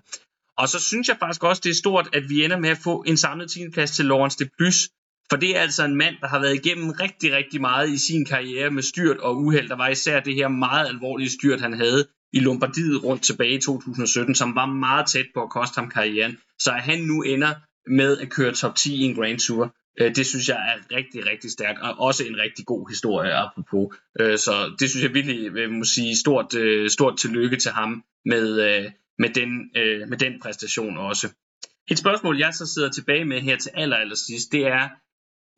Og 0.58 0.70
så 0.70 0.80
synes 0.80 1.08
jeg 1.08 1.18
faktisk 1.20 1.44
også, 1.44 1.62
det 1.64 1.70
er 1.70 1.74
stort, 1.76 2.10
at 2.14 2.30
vi 2.30 2.46
ender 2.46 2.60
med 2.60 2.70
at 2.70 2.78
få 2.78 3.04
en 3.08 3.18
samlet 3.18 3.52
10. 3.52 3.70
plads 3.70 3.92
til 3.92 4.06
Lawrence 4.06 4.44
de 4.44 4.50
Plus, 4.58 4.90
for 5.30 5.38
det 5.38 5.58
er 5.58 5.62
altså 5.62 5.86
en 5.86 5.96
mand, 5.96 6.16
der 6.22 6.28
har 6.28 6.40
været 6.40 6.56
igennem 6.56 6.90
rigtig, 6.90 7.34
rigtig 7.34 7.62
meget 7.62 7.90
i 7.90 7.98
sin 7.98 8.26
karriere 8.26 8.72
med 8.72 8.84
styrt 8.84 9.18
og 9.18 9.38
uheld. 9.38 9.70
Der 9.70 9.76
var 9.76 9.88
især 9.88 10.20
det 10.20 10.36
her 10.36 10.48
meget 10.48 10.88
alvorlige 10.88 11.30
styrt, 11.30 11.62
han 11.62 11.74
havde 11.74 12.08
i 12.34 12.40
Lombardiet 12.40 13.04
rundt 13.04 13.24
tilbage 13.24 13.54
i 13.54 13.62
2017, 13.62 14.36
som 14.36 14.56
var 14.56 14.66
meget 14.66 15.08
tæt 15.08 15.26
på 15.34 15.44
at 15.44 15.50
koste 15.50 15.80
ham 15.80 15.90
karrieren. 15.90 16.38
Så 16.60 16.72
at 16.72 16.82
han 16.82 17.00
nu 17.00 17.22
ender 17.22 17.54
med 17.88 18.17
at 18.17 18.30
køre 18.30 18.54
top 18.54 18.76
10 18.76 18.96
i 18.96 19.02
en 19.02 19.15
Grand 19.15 19.39
Tour, 19.39 19.76
øh, 20.00 20.15
det 20.15 20.26
synes 20.26 20.50
jeg 20.50 20.58
er 20.58 20.96
rigtig, 20.96 21.26
rigtig 21.26 21.52
stærkt, 21.52 21.80
og 21.82 22.00
også 22.00 22.24
en 22.24 22.38
rigtig 22.38 22.65
god 22.65 22.89
historie 22.89 23.34
apropos. 23.34 23.96
Øh, 24.20 24.38
så 24.38 24.76
det 24.80 24.89
synes 24.89 25.04
jeg 25.04 25.13
virkelig, 25.13 25.56
jeg 25.56 25.70
må 25.70 25.84
sige, 25.84 26.17
stort, 26.17 26.56
øh, 26.56 26.89
stort 26.89 27.17
tillykke 27.17 27.58
til 27.58 27.72
ham 27.72 28.04
med, 28.26 28.62
øh, 28.62 28.91
med, 29.20 29.30
den, 29.30 29.70
øh, 29.78 30.10
med 30.10 30.17
den 30.17 30.34
præstation 30.41 30.98
også. 30.98 31.28
Et 31.91 31.98
spørgsmål, 31.98 32.39
jeg 32.39 32.54
så 32.54 32.65
sidder 32.65 32.89
tilbage 32.89 33.26
med 33.26 33.41
her 33.41 33.58
til 33.58 33.72
aller, 33.74 33.98
aller 33.98 34.15
sidst, 34.15 34.52
det 34.52 34.67
er, 34.67 34.89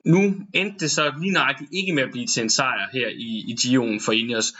nu 0.09 0.19
endte 0.53 0.79
det 0.79 0.91
så 0.91 1.13
lige 1.21 1.31
nøjagtigt 1.31 1.69
ikke 1.73 1.93
med 1.93 2.03
at 2.03 2.11
blive 2.11 2.27
til 2.27 2.43
en 2.43 2.49
sejr 2.49 2.89
her 2.93 3.07
i, 3.07 3.29
i 3.51 3.55
Gio'en 3.59 4.05
for 4.05 4.11
Ineos. 4.11 4.53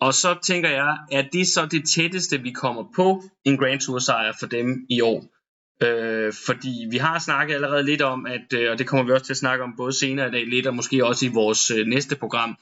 Og 0.00 0.14
så 0.14 0.38
tænker 0.42 0.70
jeg, 0.70 0.98
er 1.12 1.22
det 1.32 1.48
så 1.48 1.66
det 1.66 1.88
tætteste, 1.88 2.42
vi 2.42 2.50
kommer 2.50 2.84
på 2.96 3.22
en 3.44 3.56
Grand 3.58 3.80
Tour 3.80 3.98
sejr 3.98 4.32
for 4.40 4.46
dem 4.46 4.86
i 4.90 5.00
år? 5.00 5.33
Øh, 5.82 6.32
fordi 6.46 6.86
vi 6.90 6.96
har 6.96 7.18
snakket 7.18 7.54
allerede 7.54 7.82
lidt 7.82 8.02
om, 8.02 8.26
at, 8.26 8.58
øh, 8.58 8.70
og 8.70 8.78
det 8.78 8.86
kommer 8.86 9.04
vi 9.04 9.12
også 9.12 9.26
til 9.26 9.32
at 9.32 9.36
snakke 9.36 9.64
om 9.64 9.74
både 9.76 9.92
senere 9.92 10.28
i 10.28 10.30
dag 10.30 10.46
lidt, 10.46 10.66
og 10.66 10.74
måske 10.74 11.06
også 11.06 11.26
i 11.26 11.28
vores 11.28 11.70
øh, 11.70 11.86
næste 11.86 12.16
program, 12.16 12.56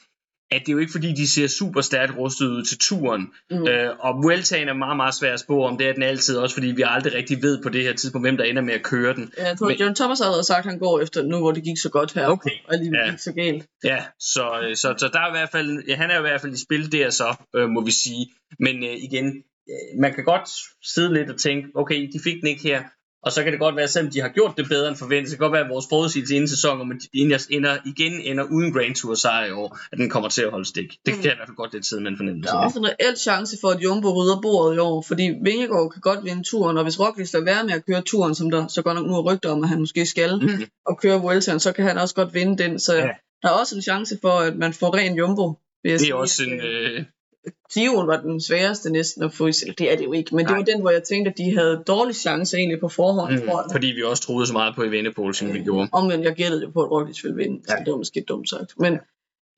at 0.50 0.60
det 0.60 0.68
er 0.68 0.72
jo 0.72 0.78
ikke 0.78 0.92
fordi, 0.92 1.12
de 1.12 1.28
ser 1.28 1.46
super 1.46 1.80
stærkt 1.80 2.16
rustet 2.18 2.46
ud 2.46 2.62
til 2.64 2.78
turen. 2.78 3.32
Mm. 3.50 3.68
Øh, 3.68 3.90
og 4.00 4.22
Vueltaen 4.22 4.68
er 4.68 4.72
meget, 4.72 4.96
meget 4.96 5.14
svær 5.14 5.32
at 5.32 5.40
spå 5.40 5.64
om, 5.64 5.78
det 5.78 5.88
er 5.88 5.92
den 5.92 6.02
altid, 6.02 6.36
også 6.36 6.54
fordi 6.54 6.66
vi 6.66 6.82
aldrig 6.86 7.14
rigtig 7.14 7.42
ved 7.42 7.62
på 7.62 7.68
det 7.68 7.82
her 7.82 7.92
tidspunkt, 7.92 8.26
hvem 8.26 8.36
der 8.36 8.44
ender 8.44 8.62
med 8.62 8.74
at 8.74 8.82
køre 8.82 9.14
den. 9.14 9.32
Ja, 9.38 9.48
jeg 9.48 9.58
tror, 9.58 9.68
Men, 9.68 9.76
John 9.76 9.94
Thomas 9.94 10.18
har 10.18 10.24
allerede 10.26 10.44
sagt, 10.44 10.58
at 10.58 10.70
han 10.70 10.78
går 10.78 11.00
efter 11.00 11.22
nu, 11.22 11.38
hvor 11.38 11.52
det 11.52 11.62
gik 11.64 11.78
så 11.82 11.88
godt 11.90 12.12
her, 12.12 12.26
okay. 12.26 12.50
og 12.66 12.74
alligevel 12.74 12.98
Ja. 13.04 13.10
gik 13.10 13.18
så 13.18 13.32
galt. 13.32 13.64
Ja, 13.84 14.04
så, 14.20 14.60
øh, 14.62 14.76
så, 14.76 14.94
så 14.98 15.10
der 15.12 15.20
er 15.20 15.28
i 15.28 15.38
hvert 15.38 15.50
fald, 15.52 15.84
ja, 15.88 15.94
han 15.96 16.10
er 16.10 16.18
i 16.18 16.20
hvert 16.20 16.40
fald 16.40 16.52
i 16.52 16.62
spil 16.64 16.92
der 16.92 17.10
så, 17.10 17.36
øh, 17.56 17.68
må 17.68 17.84
vi 17.84 17.90
sige. 17.90 18.26
Men 18.58 18.84
øh, 18.84 18.96
igen, 19.08 19.26
øh, 19.70 20.00
man 20.00 20.14
kan 20.14 20.24
godt 20.24 20.48
sidde 20.94 21.14
lidt 21.14 21.30
og 21.30 21.38
tænke, 21.38 21.68
okay, 21.74 22.08
de 22.12 22.20
fik 22.24 22.40
den 22.40 22.48
ikke 22.48 22.62
her, 22.62 22.82
og 23.22 23.32
så 23.32 23.42
kan 23.42 23.52
det 23.52 23.60
godt 23.60 23.76
være, 23.76 23.88
selvom 23.88 24.10
de 24.12 24.20
har 24.20 24.28
gjort 24.28 24.54
det 24.56 24.68
bedre 24.68 24.88
end 24.88 24.96
forventet, 24.96 25.30
så 25.30 25.36
kan 25.36 25.40
det 25.42 25.44
godt 25.46 25.52
være, 25.52 25.64
at 25.64 25.70
vores 25.70 25.86
forudsigelse 25.90 26.34
inden 26.34 26.48
sæson, 26.48 26.80
om 26.80 26.90
at 26.90 26.96
de 27.02 27.08
ender, 27.52 27.76
igen 27.86 28.12
ender 28.20 28.44
uden 28.44 28.72
Grand 28.72 28.94
Tour 28.94 29.14
sejr 29.14 29.46
i 29.46 29.50
år, 29.52 29.78
at 29.92 29.98
den 29.98 30.10
kommer 30.10 30.28
til 30.28 30.42
at 30.42 30.50
holde 30.50 30.64
stik. 30.68 30.88
Det 31.06 31.14
kan 31.14 31.16
Mm. 31.16 31.24
jeg 31.24 31.32
i 31.32 31.36
hvert 31.36 31.48
fald 31.48 31.56
godt 31.56 31.72
lidt 31.72 31.86
sidde 31.86 32.02
med 32.02 32.10
en 32.10 32.16
fornemmelse. 32.16 32.52
Der 32.52 32.58
er 32.58 32.64
også 32.64 32.78
en 32.78 32.86
reel 32.86 33.16
chance 33.16 33.56
for, 33.60 33.68
at 33.68 33.80
Jumbo 33.80 34.08
rydder 34.22 34.40
bordet 34.40 34.76
i 34.76 34.78
år, 34.78 35.02
fordi 35.08 35.22
Vingegaard 35.44 35.90
kan 35.92 36.00
godt 36.00 36.24
vinde 36.24 36.42
turen, 36.44 36.76
og 36.76 36.82
hvis 36.82 37.00
Roglic 37.00 37.32
lader 37.32 37.44
være 37.44 37.64
med 37.64 37.72
at 37.74 37.86
køre 37.86 38.02
turen, 38.02 38.34
som 38.34 38.50
der 38.50 38.66
så 38.66 38.82
godt 38.82 38.96
nok 38.96 39.06
nu 39.06 39.14
er 39.16 39.32
rygter 39.32 39.50
om, 39.50 39.62
at 39.62 39.68
han 39.68 39.78
måske 39.78 40.06
skal, 40.06 40.38
Mm. 40.42 40.48
og 40.86 40.98
køre 41.02 41.20
Vueltaen, 41.20 41.60
så 41.60 41.72
kan 41.72 41.84
han 41.84 41.98
også 41.98 42.14
godt 42.14 42.34
vinde 42.34 42.62
den. 42.62 42.78
Så 42.78 42.96
Ja. 42.96 43.08
der 43.42 43.48
er 43.48 43.52
også 43.52 43.76
en 43.76 43.82
chance 43.82 44.18
for, 44.20 44.30
at 44.48 44.56
man 44.56 44.72
får 44.72 44.96
ren 44.96 45.16
Jumbo. 45.16 45.58
Det 45.84 46.08
er 46.10 46.14
også 46.14 46.42
en... 46.44 46.60
øh, 46.60 47.04
Øh, 47.46 47.52
Giroen 47.74 48.06
var 48.06 48.20
den 48.20 48.40
sværeste 48.40 48.90
næsten 48.90 49.22
at 49.24 49.32
få 49.32 49.46
i 49.46 49.52
selv. 49.52 49.74
Det 49.78 49.92
er 49.92 49.96
det 49.96 50.04
jo 50.04 50.12
ikke, 50.12 50.34
men 50.36 50.44
Nej. 50.44 50.50
det 50.54 50.58
var 50.66 50.72
den, 50.72 50.80
hvor 50.80 50.90
jeg 50.90 51.02
tænkte, 51.02 51.30
at 51.30 51.38
de 51.38 51.56
havde 51.58 51.82
dårlig 51.86 52.14
chance 52.16 52.56
egentlig 52.56 52.80
på 52.80 52.88
forhånd. 52.88 53.32
mm, 53.32 53.46
tror 53.48 53.62
jeg. 53.62 53.68
fordi 53.72 53.86
vi 53.86 54.02
også 54.02 54.22
troede 54.22 54.46
så 54.46 54.52
meget 54.52 54.74
på 54.74 54.82
Evenepoel, 54.82 55.34
som 55.34 55.52
vi 55.54 55.58
gjorde. 55.62 55.88
Omvendt, 55.92 56.24
jeg 56.24 56.34
gættede 56.34 56.62
jo 56.62 56.70
på, 56.70 56.82
at 56.82 56.90
Roglic 56.90 57.24
ville 57.24 57.36
vinde, 57.36 57.60
ja. 57.68 57.72
Ja. 57.72 57.78
så 57.78 57.84
det 57.84 57.90
var 57.92 57.96
måske 57.98 58.24
dumt 58.28 58.48
sagt. 58.50 58.74
Men 58.78 58.98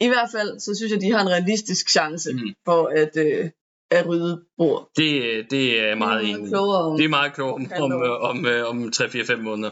i 0.00 0.06
hvert 0.08 0.28
fald, 0.36 0.60
så 0.60 0.74
synes 0.74 0.90
jeg, 0.90 0.96
at 0.96 1.02
de 1.02 1.12
har 1.12 1.20
en 1.22 1.28
realistisk 1.30 1.90
chance 1.90 2.32
Mm. 2.32 2.38
for 2.64 2.86
at, 2.96 3.16
øh, 3.16 3.50
at 3.90 4.06
rydde 4.06 4.40
bord. 4.58 4.90
Det, 4.96 5.22
øh, 5.22 5.44
det 5.50 5.80
er 5.80 5.94
meget 5.94 6.30
enig 6.30 6.48
klogere 6.48 6.78
om- 6.82 6.96
Det 6.96 7.04
er 7.04 7.08
meget 7.08 7.32
klogt 7.34 7.72
om, 7.80 7.92
om, 7.92 8.02
øh, 8.02 8.10
om, 8.30 8.46
øh, 8.46 8.68
om 8.70 8.90
3-4-5 8.92 9.36
måneder. 9.42 9.70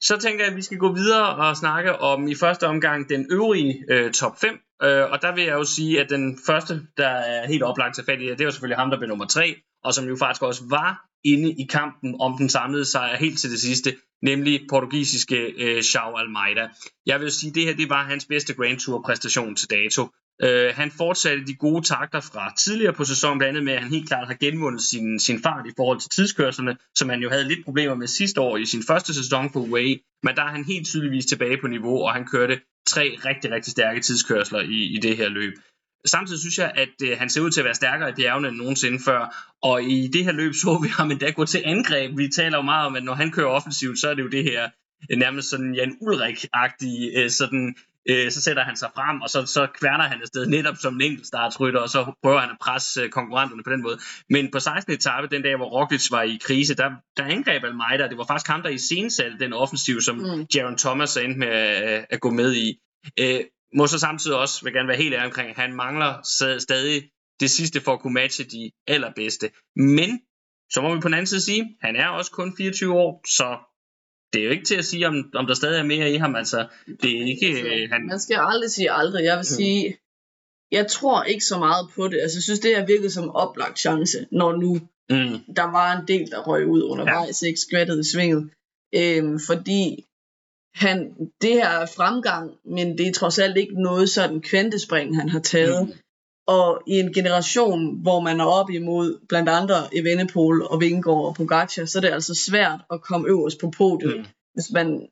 Så 0.00 0.16
tænker 0.16 0.44
jeg, 0.44 0.50
at 0.50 0.56
vi 0.56 0.62
skal 0.62 0.78
gå 0.78 0.92
videre 0.92 1.36
og 1.36 1.56
snakke 1.56 1.98
om 1.98 2.28
i 2.28 2.34
første 2.34 2.66
omgang 2.66 3.08
den 3.08 3.26
øvrige 3.30 3.84
øh, 3.90 4.12
top 4.12 4.40
5. 4.40 4.58
Øh, 4.82 5.10
og 5.10 5.22
der 5.22 5.34
vil 5.34 5.44
jeg 5.44 5.52
jo 5.52 5.64
sige, 5.64 6.00
at 6.00 6.10
den 6.10 6.38
første, 6.46 6.86
der 6.96 7.08
er 7.08 7.46
helt 7.46 7.62
oplagt 7.62 7.94
til 7.94 8.04
fat 8.04 8.20
i, 8.20 8.26
det 8.26 8.40
er 8.40 8.44
jo 8.44 8.50
selvfølgelig 8.50 8.78
ham, 8.78 8.90
der 8.90 8.98
blev 8.98 9.08
nummer 9.08 9.26
3, 9.26 9.56
og 9.84 9.94
som 9.94 10.04
jo 10.04 10.16
faktisk 10.16 10.42
også 10.42 10.62
var 10.70 11.06
inde 11.24 11.50
i 11.52 11.66
kampen 11.70 12.16
om 12.20 12.36
den 12.38 12.48
samlede 12.48 12.84
sejr 12.84 13.16
helt 13.16 13.38
til 13.38 13.50
det 13.50 13.60
sidste, 13.60 13.96
nemlig 14.22 14.66
portugisiske 14.70 15.36
øh, 15.36 15.78
João 15.78 16.20
Almeida. 16.20 16.68
Jeg 17.06 17.20
vil 17.20 17.32
sige, 17.32 17.48
at 17.50 17.54
det 17.54 17.64
her 17.64 17.74
det 17.76 17.88
var 17.88 18.04
hans 18.04 18.24
bedste 18.24 18.54
Grand 18.54 18.78
Tour 18.78 19.02
præstation 19.06 19.56
til 19.56 19.70
dato. 19.70 20.08
Øh, 20.42 20.74
han 20.74 20.90
fortsatte 20.90 21.46
de 21.46 21.54
gode 21.54 21.86
takter 21.86 22.20
fra 22.20 22.52
tidligere 22.58 22.92
på 22.92 23.04
sæsonen, 23.04 23.38
blandt 23.38 23.48
andet 23.48 23.64
med, 23.64 23.72
at 23.72 23.82
han 23.82 23.90
helt 23.90 24.08
klart 24.08 24.26
har 24.26 24.34
genvundet 24.34 24.82
sin, 24.82 25.20
sin 25.20 25.42
fart 25.42 25.66
i 25.66 25.72
forhold 25.76 26.00
til 26.00 26.10
tidskørslerne, 26.10 26.76
som 26.94 27.08
han 27.08 27.20
jo 27.20 27.30
havde 27.30 27.48
lidt 27.48 27.64
problemer 27.64 27.94
med 27.94 28.06
sidste 28.06 28.40
år 28.40 28.56
i 28.56 28.66
sin 28.66 28.82
første 28.86 29.14
sæson 29.14 29.50
på 29.50 29.58
UAE, 29.58 29.98
men 30.22 30.36
der 30.36 30.42
er 30.42 30.50
han 30.50 30.64
helt 30.64 30.86
tydeligvis 30.86 31.26
tilbage 31.26 31.58
på 31.60 31.66
niveau, 31.66 32.02
og 32.02 32.12
han 32.12 32.26
kørte 32.26 32.60
tre 32.86 33.18
rigtig, 33.24 33.50
rigtig 33.50 33.70
stærke 33.70 34.00
tidskørsler 34.00 34.60
i, 34.60 34.96
i 34.96 34.98
det 35.02 35.16
her 35.16 35.28
løb. 35.28 35.52
Samtidig 36.06 36.40
synes 36.40 36.58
jeg, 36.58 36.72
at 36.74 36.94
øh, 37.02 37.18
han 37.18 37.30
ser 37.30 37.40
ud 37.40 37.50
til 37.50 37.60
at 37.60 37.64
være 37.64 37.74
stærkere 37.74 38.10
i 38.10 38.14
bjergene 38.16 38.48
end 38.48 38.56
nogensinde 38.56 38.98
før, 39.04 39.52
og 39.62 39.82
i 39.82 40.08
det 40.12 40.24
her 40.24 40.32
løb 40.32 40.54
så 40.54 40.78
vi 40.82 40.88
ham 40.88 41.10
endda 41.10 41.30
gå 41.30 41.44
til 41.44 41.62
angreb. 41.64 42.18
Vi 42.18 42.28
taler 42.28 42.58
jo 42.58 42.62
meget 42.62 42.86
om, 42.86 42.96
at 42.96 43.04
når 43.04 43.14
han 43.14 43.30
kører 43.30 43.46
offensivt, 43.46 43.98
så 43.98 44.10
er 44.10 44.14
det 44.14 44.22
jo 44.22 44.28
det 44.28 44.44
her 44.44 44.68
øh, 45.10 45.18
nærmest 45.18 45.50
sådan 45.50 45.74
Jan 45.74 45.96
Ulrik-agtig, 46.00 47.18
øh, 47.18 47.30
sådan, 47.30 47.76
øh, 48.08 48.30
så 48.30 48.42
sætter 48.42 48.64
han 48.64 48.76
sig 48.76 48.90
frem, 48.94 49.20
og 49.20 49.30
så, 49.30 49.46
så 49.46 49.66
kværner 49.80 50.04
han 50.04 50.22
afsted 50.22 50.46
netop 50.46 50.76
som 50.76 50.94
en 50.94 51.00
enkeltstartsrytter, 51.00 51.80
og 51.80 51.88
så 51.88 52.12
prøver 52.22 52.40
han 52.40 52.50
at 52.50 52.56
presse 52.60 53.00
øh, 53.00 53.10
konkurrenterne 53.10 53.62
på 53.62 53.70
den 53.70 53.82
måde. 53.82 53.98
Men 54.30 54.50
på 54.50 54.60
16. 54.60 54.94
etape, 54.94 55.28
den 55.28 55.42
dag, 55.42 55.56
hvor 55.56 55.68
Roglic 55.80 56.10
var 56.10 56.22
i 56.22 56.38
krise, 56.42 56.74
der, 56.74 56.90
der 57.16 57.24
angreb 57.24 57.64
Almeida, 57.64 58.08
det 58.08 58.18
var 58.18 58.26
faktisk 58.26 58.50
ham, 58.50 58.62
der 58.62 58.68
i 58.68 58.78
sensatte 58.78 59.38
den 59.38 59.52
offensiv, 59.52 60.00
som 60.00 60.16
mm. 60.16 60.46
Jaron 60.54 60.78
Thomas 60.78 61.16
endte 61.16 61.38
med 61.38 61.48
at, 61.48 62.06
at 62.10 62.20
gå 62.20 62.30
med 62.30 62.54
i. 62.54 62.78
Øh, 63.20 63.40
må 63.76 63.86
så 63.86 63.98
samtidig 63.98 64.36
også, 64.36 64.64
vil 64.64 64.72
gerne 64.72 64.88
være 64.88 64.96
helt 64.96 65.14
ærlig 65.14 65.26
omkring, 65.26 65.56
han 65.56 65.72
mangler 65.72 66.12
sta- 66.14 66.58
stadig 66.58 67.02
det 67.40 67.50
sidste 67.50 67.80
for 67.80 67.92
at 67.92 68.00
kunne 68.00 68.14
matche 68.14 68.44
de 68.44 68.70
allerbedste. 68.86 69.50
Men, 69.76 70.20
så 70.72 70.82
må 70.82 70.94
vi 70.94 71.00
på 71.00 71.08
den 71.08 71.14
anden 71.14 71.26
side 71.26 71.40
sige, 71.40 71.76
han 71.82 71.96
er 71.96 72.08
også 72.08 72.30
kun 72.30 72.56
24 72.56 72.92
år, 72.92 73.24
så 73.28 73.58
det 74.32 74.40
er 74.40 74.44
jo 74.44 74.50
ikke 74.50 74.64
til 74.64 74.74
at 74.74 74.84
sige, 74.84 75.06
om, 75.06 75.30
om 75.34 75.46
der 75.46 75.54
stadig 75.54 75.78
er 75.78 75.84
mere 75.84 76.12
i 76.12 76.16
ham. 76.16 76.36
Altså, 76.36 76.66
det 77.02 77.10
er 77.20 77.24
ikke... 77.26 77.62
Øh, 77.62 77.90
han, 77.92 78.06
Man 78.06 78.20
skal 78.20 78.36
aldrig 78.40 78.70
sige 78.70 78.92
aldrig. 78.92 79.24
Jeg 79.24 79.36
vil 79.36 79.44
sige, 79.44 79.96
jeg 80.72 80.86
tror 80.86 81.22
ikke 81.22 81.44
så 81.44 81.58
meget 81.58 81.88
på 81.94 82.08
det. 82.08 82.20
Altså, 82.20 82.36
jeg 82.38 82.42
synes, 82.42 82.60
det 82.60 82.76
er 82.76 82.86
virkelig 82.86 83.12
som 83.12 83.24
en 83.24 83.30
oplagt 83.30 83.78
chance, 83.78 84.26
når 84.30 84.56
nu 84.56 84.74
mm, 85.10 85.54
der 85.56 85.70
var 85.70 85.96
en 85.96 86.08
del, 86.08 86.30
der 86.30 86.42
røg 86.42 86.66
ud 86.66 86.82
undervejs, 86.82 87.42
ja. 87.42 87.46
ikke 87.46 87.60
skvattet 87.60 88.00
i 88.00 88.10
svinget. 88.12 88.50
Øhm, 88.94 89.40
fordi 89.46 90.04
han, 90.74 91.14
det 91.40 91.52
her 91.52 91.68
er 91.68 91.86
fremgang, 91.86 92.58
men 92.64 92.98
det 92.98 93.06
er 93.06 93.12
trods 93.12 93.38
alt 93.38 93.56
ikke 93.56 93.82
noget 93.82 94.10
sådan 94.10 94.40
kvantespring, 94.40 95.16
han 95.16 95.28
har 95.28 95.40
taget. 95.40 95.86
Mm. 95.86 95.92
Og 96.46 96.82
i 96.86 96.92
en 97.00 97.12
generation, 97.12 98.02
hvor 98.02 98.20
man 98.20 98.40
er 98.40 98.44
op 98.44 98.70
imod 98.70 99.26
blandt 99.28 99.48
andre 99.48 99.96
Evenepoel 99.98 100.62
og 100.62 100.80
Vingegaard 100.80 101.26
og 101.26 101.34
Pogacar, 101.34 101.84
så 101.84 101.98
er 101.98 102.00
det 102.00 102.12
altså 102.12 102.34
svært 102.34 102.80
at 102.90 103.02
komme 103.02 103.28
øverst 103.28 103.60
på 103.60 103.70
podiet, 103.78 104.16
Mm. 104.18 104.24
hvis 104.54 104.70
man 104.72 105.08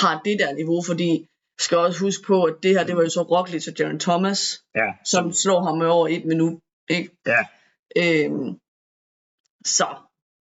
har 0.00 0.20
det 0.24 0.38
der 0.38 0.52
niveau, 0.54 0.82
fordi 0.86 1.26
skal 1.60 1.78
også 1.78 2.00
huske 2.00 2.24
på, 2.26 2.42
at 2.44 2.54
det 2.62 2.70
her, 2.70 2.84
det 2.84 2.96
var 2.96 3.02
jo 3.02 3.10
så 3.10 3.22
Roglic 3.22 3.68
og 3.68 3.74
Jaron 3.78 3.98
Thomas, 3.98 4.62
ja, 4.74 4.88
som 5.04 5.32
slår 5.32 5.62
ham 5.62 5.78
med 5.78 5.86
over 5.86 6.08
et 6.08 6.24
minut. 6.24 6.60
Ikke? 6.90 7.10
Ja. 7.26 7.42
Øhm, 7.96 8.58
så 9.64 9.86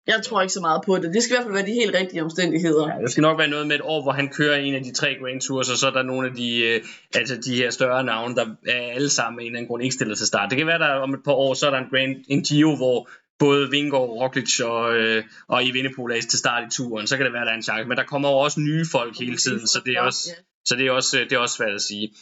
jeg 0.09 0.21
tror 0.25 0.41
ikke 0.43 0.53
så 0.53 0.61
meget 0.61 0.83
på 0.87 0.97
det. 0.97 1.15
Det 1.15 1.23
skal 1.23 1.35
i 1.35 1.37
hvert 1.37 1.45
fald 1.45 1.55
være 1.55 1.67
de 1.67 1.81
helt 1.83 1.95
rigtige 1.95 2.23
omstændigheder. 2.23 2.89
Ja, 2.89 3.03
det 3.03 3.11
skal 3.11 3.23
nok 3.23 3.39
være 3.39 3.49
noget 3.49 3.67
med 3.67 3.77
et 3.77 3.83
år, 3.85 4.03
hvor 4.03 4.13
han 4.13 4.29
kører 4.29 4.57
en 4.57 4.75
af 4.75 4.83
de 4.85 4.93
tre 4.93 5.17
Grand 5.21 5.41
Tours, 5.41 5.71
og 5.71 5.77
så 5.77 5.87
er 5.87 5.91
der 5.91 6.03
nogle 6.03 6.29
af 6.29 6.35
de, 6.35 6.59
øh, 6.59 6.81
altså 7.15 7.37
de 7.37 7.55
her 7.55 7.71
større 7.71 8.05
navne, 8.05 8.35
der 8.35 8.47
er 8.67 8.83
alle 8.97 9.11
sammen 9.11 9.41
af 9.41 9.43
en 9.43 9.47
eller 9.47 9.59
anden 9.59 9.69
grund 9.69 9.83
ikke 9.83 9.95
stiller 9.95 10.15
til 10.15 10.27
start. 10.27 10.51
Det 10.51 10.59
kan 10.59 10.67
være, 10.67 10.79
der 10.79 10.89
om 10.89 11.15
et 11.15 11.25
par 11.25 11.33
år, 11.33 11.55
så 11.55 11.67
er 11.67 11.71
der 11.71 11.79
en, 11.79 11.91
Grand, 11.91 12.17
en 12.29 12.43
Giro, 12.43 12.77
hvor 12.77 13.09
både 13.39 13.71
Vingegaard, 13.71 14.09
Roglic 14.09 14.61
og, 14.61 14.97
øh, 14.97 15.25
og 15.49 15.67
Evenepoel 15.67 16.13
er 16.13 16.21
til 16.21 16.39
start 16.39 16.63
i 16.67 16.77
turen. 16.77 17.07
Så 17.07 17.17
kan 17.17 17.27
det 17.27 17.33
være, 17.33 17.45
der 17.45 17.51
er 17.51 17.57
en 17.57 17.63
chance. 17.63 17.89
Men 17.89 17.97
der 17.97 18.05
kommer 18.05 18.29
jo 18.29 18.37
også 18.37 18.61
nye 18.61 18.87
folk 18.93 19.19
hele 19.19 19.37
tiden, 19.37 19.67
så 19.67 19.81
det 19.87 19.93
er 19.95 20.01
også, 20.01 20.31
så 20.65 20.75
det 20.77 20.87
er 20.87 20.91
også, 20.91 21.17
det 21.17 21.33
er 21.33 21.39
også 21.39 21.57
svært 21.57 21.75
at 21.75 21.83
sige. 21.83 22.15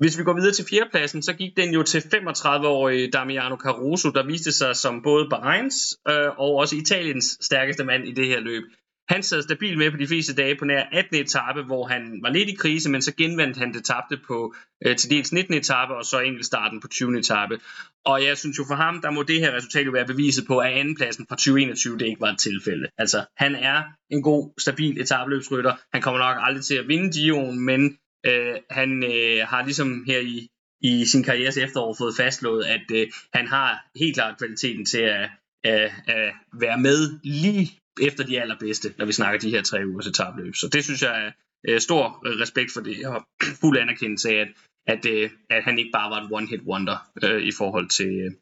Hvis 0.00 0.18
vi 0.18 0.24
går 0.24 0.34
videre 0.34 0.52
til 0.52 0.64
fjerdepladsen, 0.70 1.22
så 1.22 1.32
gik 1.32 1.56
den 1.56 1.74
jo 1.74 1.82
til 1.82 1.98
35-årige 1.98 3.10
Damiano 3.10 3.56
Caruso, 3.56 4.10
der 4.10 4.26
viste 4.26 4.52
sig 4.52 4.76
som 4.76 5.02
både 5.02 5.28
Bahreins 5.30 5.76
øh, 6.08 6.28
og 6.38 6.54
også 6.54 6.76
Italiens 6.76 7.38
stærkeste 7.40 7.84
mand 7.84 8.08
i 8.08 8.12
det 8.12 8.26
her 8.26 8.40
løb. 8.40 8.62
Han 9.08 9.22
sad 9.22 9.42
stabilt 9.42 9.78
med 9.78 9.90
på 9.90 9.96
de 9.96 10.06
fleste 10.06 10.34
dage 10.34 10.56
på 10.58 10.64
nær 10.64 10.84
18. 10.92 11.16
etape, 11.16 11.62
hvor 11.62 11.86
han 11.86 12.20
var 12.22 12.30
lidt 12.30 12.48
i 12.48 12.54
krise, 12.54 12.90
men 12.90 13.02
så 13.02 13.14
genvandt 13.16 13.56
han 13.56 13.74
det 13.74 13.84
tabte 13.84 14.18
på 14.26 14.54
øh, 14.86 14.96
til 14.96 15.10
dels 15.10 15.32
19. 15.32 15.54
etape 15.54 15.94
og 15.94 16.04
så 16.04 16.20
enkeltstarten 16.20 16.80
på 16.80 16.88
20. 16.88 17.18
etape. 17.18 17.58
Og 18.04 18.24
jeg 18.24 18.38
synes 18.38 18.58
jo 18.58 18.64
for 18.68 18.74
ham, 18.74 19.00
der 19.00 19.10
må 19.10 19.22
det 19.22 19.40
her 19.40 19.56
resultat 19.56 19.86
jo 19.86 19.90
være 19.90 20.06
beviset 20.06 20.46
på, 20.46 20.58
at 20.58 20.72
andenpladsen 20.72 21.26
fra 21.28 21.36
2021 21.36 21.98
det 21.98 22.06
ikke 22.06 22.20
var 22.20 22.32
et 22.32 22.38
tilfælde. 22.38 22.86
Altså, 22.98 23.24
han 23.36 23.54
er 23.54 23.82
en 24.10 24.22
god, 24.22 24.52
stabil 24.58 25.00
etabløbsrytter. 25.00 25.74
Han 25.92 26.02
kommer 26.02 26.18
nok 26.20 26.36
aldrig 26.40 26.64
til 26.64 26.74
at 26.74 26.88
vinde 26.88 27.08
Gio'en, 27.16 27.58
men 27.58 27.98
øh, 28.26 28.56
han 28.70 29.04
øh, 29.04 29.46
har 29.48 29.64
ligesom 29.64 30.04
her 30.06 30.20
i, 30.20 30.48
i 30.80 31.04
sin 31.04 31.22
karrieres 31.22 31.56
efterår 31.56 31.94
fået 31.98 32.16
fastslået, 32.16 32.64
at 32.64 32.90
øh, 32.92 33.06
han 33.34 33.46
har 33.46 33.86
helt 33.96 34.14
klart 34.14 34.38
kvaliteten 34.38 34.86
til 34.86 35.00
at, 35.00 35.30
at, 35.64 35.92
at 36.06 36.32
være 36.60 36.78
med 36.78 37.18
lige 37.22 37.70
efter 38.02 38.24
de 38.24 38.40
allerbedste, 38.40 38.94
når 38.98 39.06
vi 39.06 39.12
snakker 39.12 39.40
de 39.40 39.50
her 39.50 39.62
tre 39.62 39.86
ugers 39.86 40.06
etabløb. 40.06 40.54
Så 40.54 40.68
det 40.68 40.84
synes 40.84 41.02
jeg 41.02 41.26
er 41.26 41.30
øh, 41.68 41.80
stor 41.80 42.22
respekt 42.42 42.72
for 42.72 42.80
det, 42.80 43.06
og 43.06 43.26
fuld 43.60 43.78
anerkendelse 43.78 44.28
af, 44.30 44.40
at, 44.40 44.48
at, 44.86 45.06
øh, 45.06 45.30
at 45.50 45.64
han 45.64 45.78
ikke 45.78 45.90
bare 45.92 46.10
var 46.10 46.20
et 46.22 46.30
one-hit 46.32 46.62
wonder 46.66 47.10
øh, 47.24 47.42
i 47.42 47.52
forhold 47.52 47.88
til, 47.88 48.20
øh, 48.24 48.32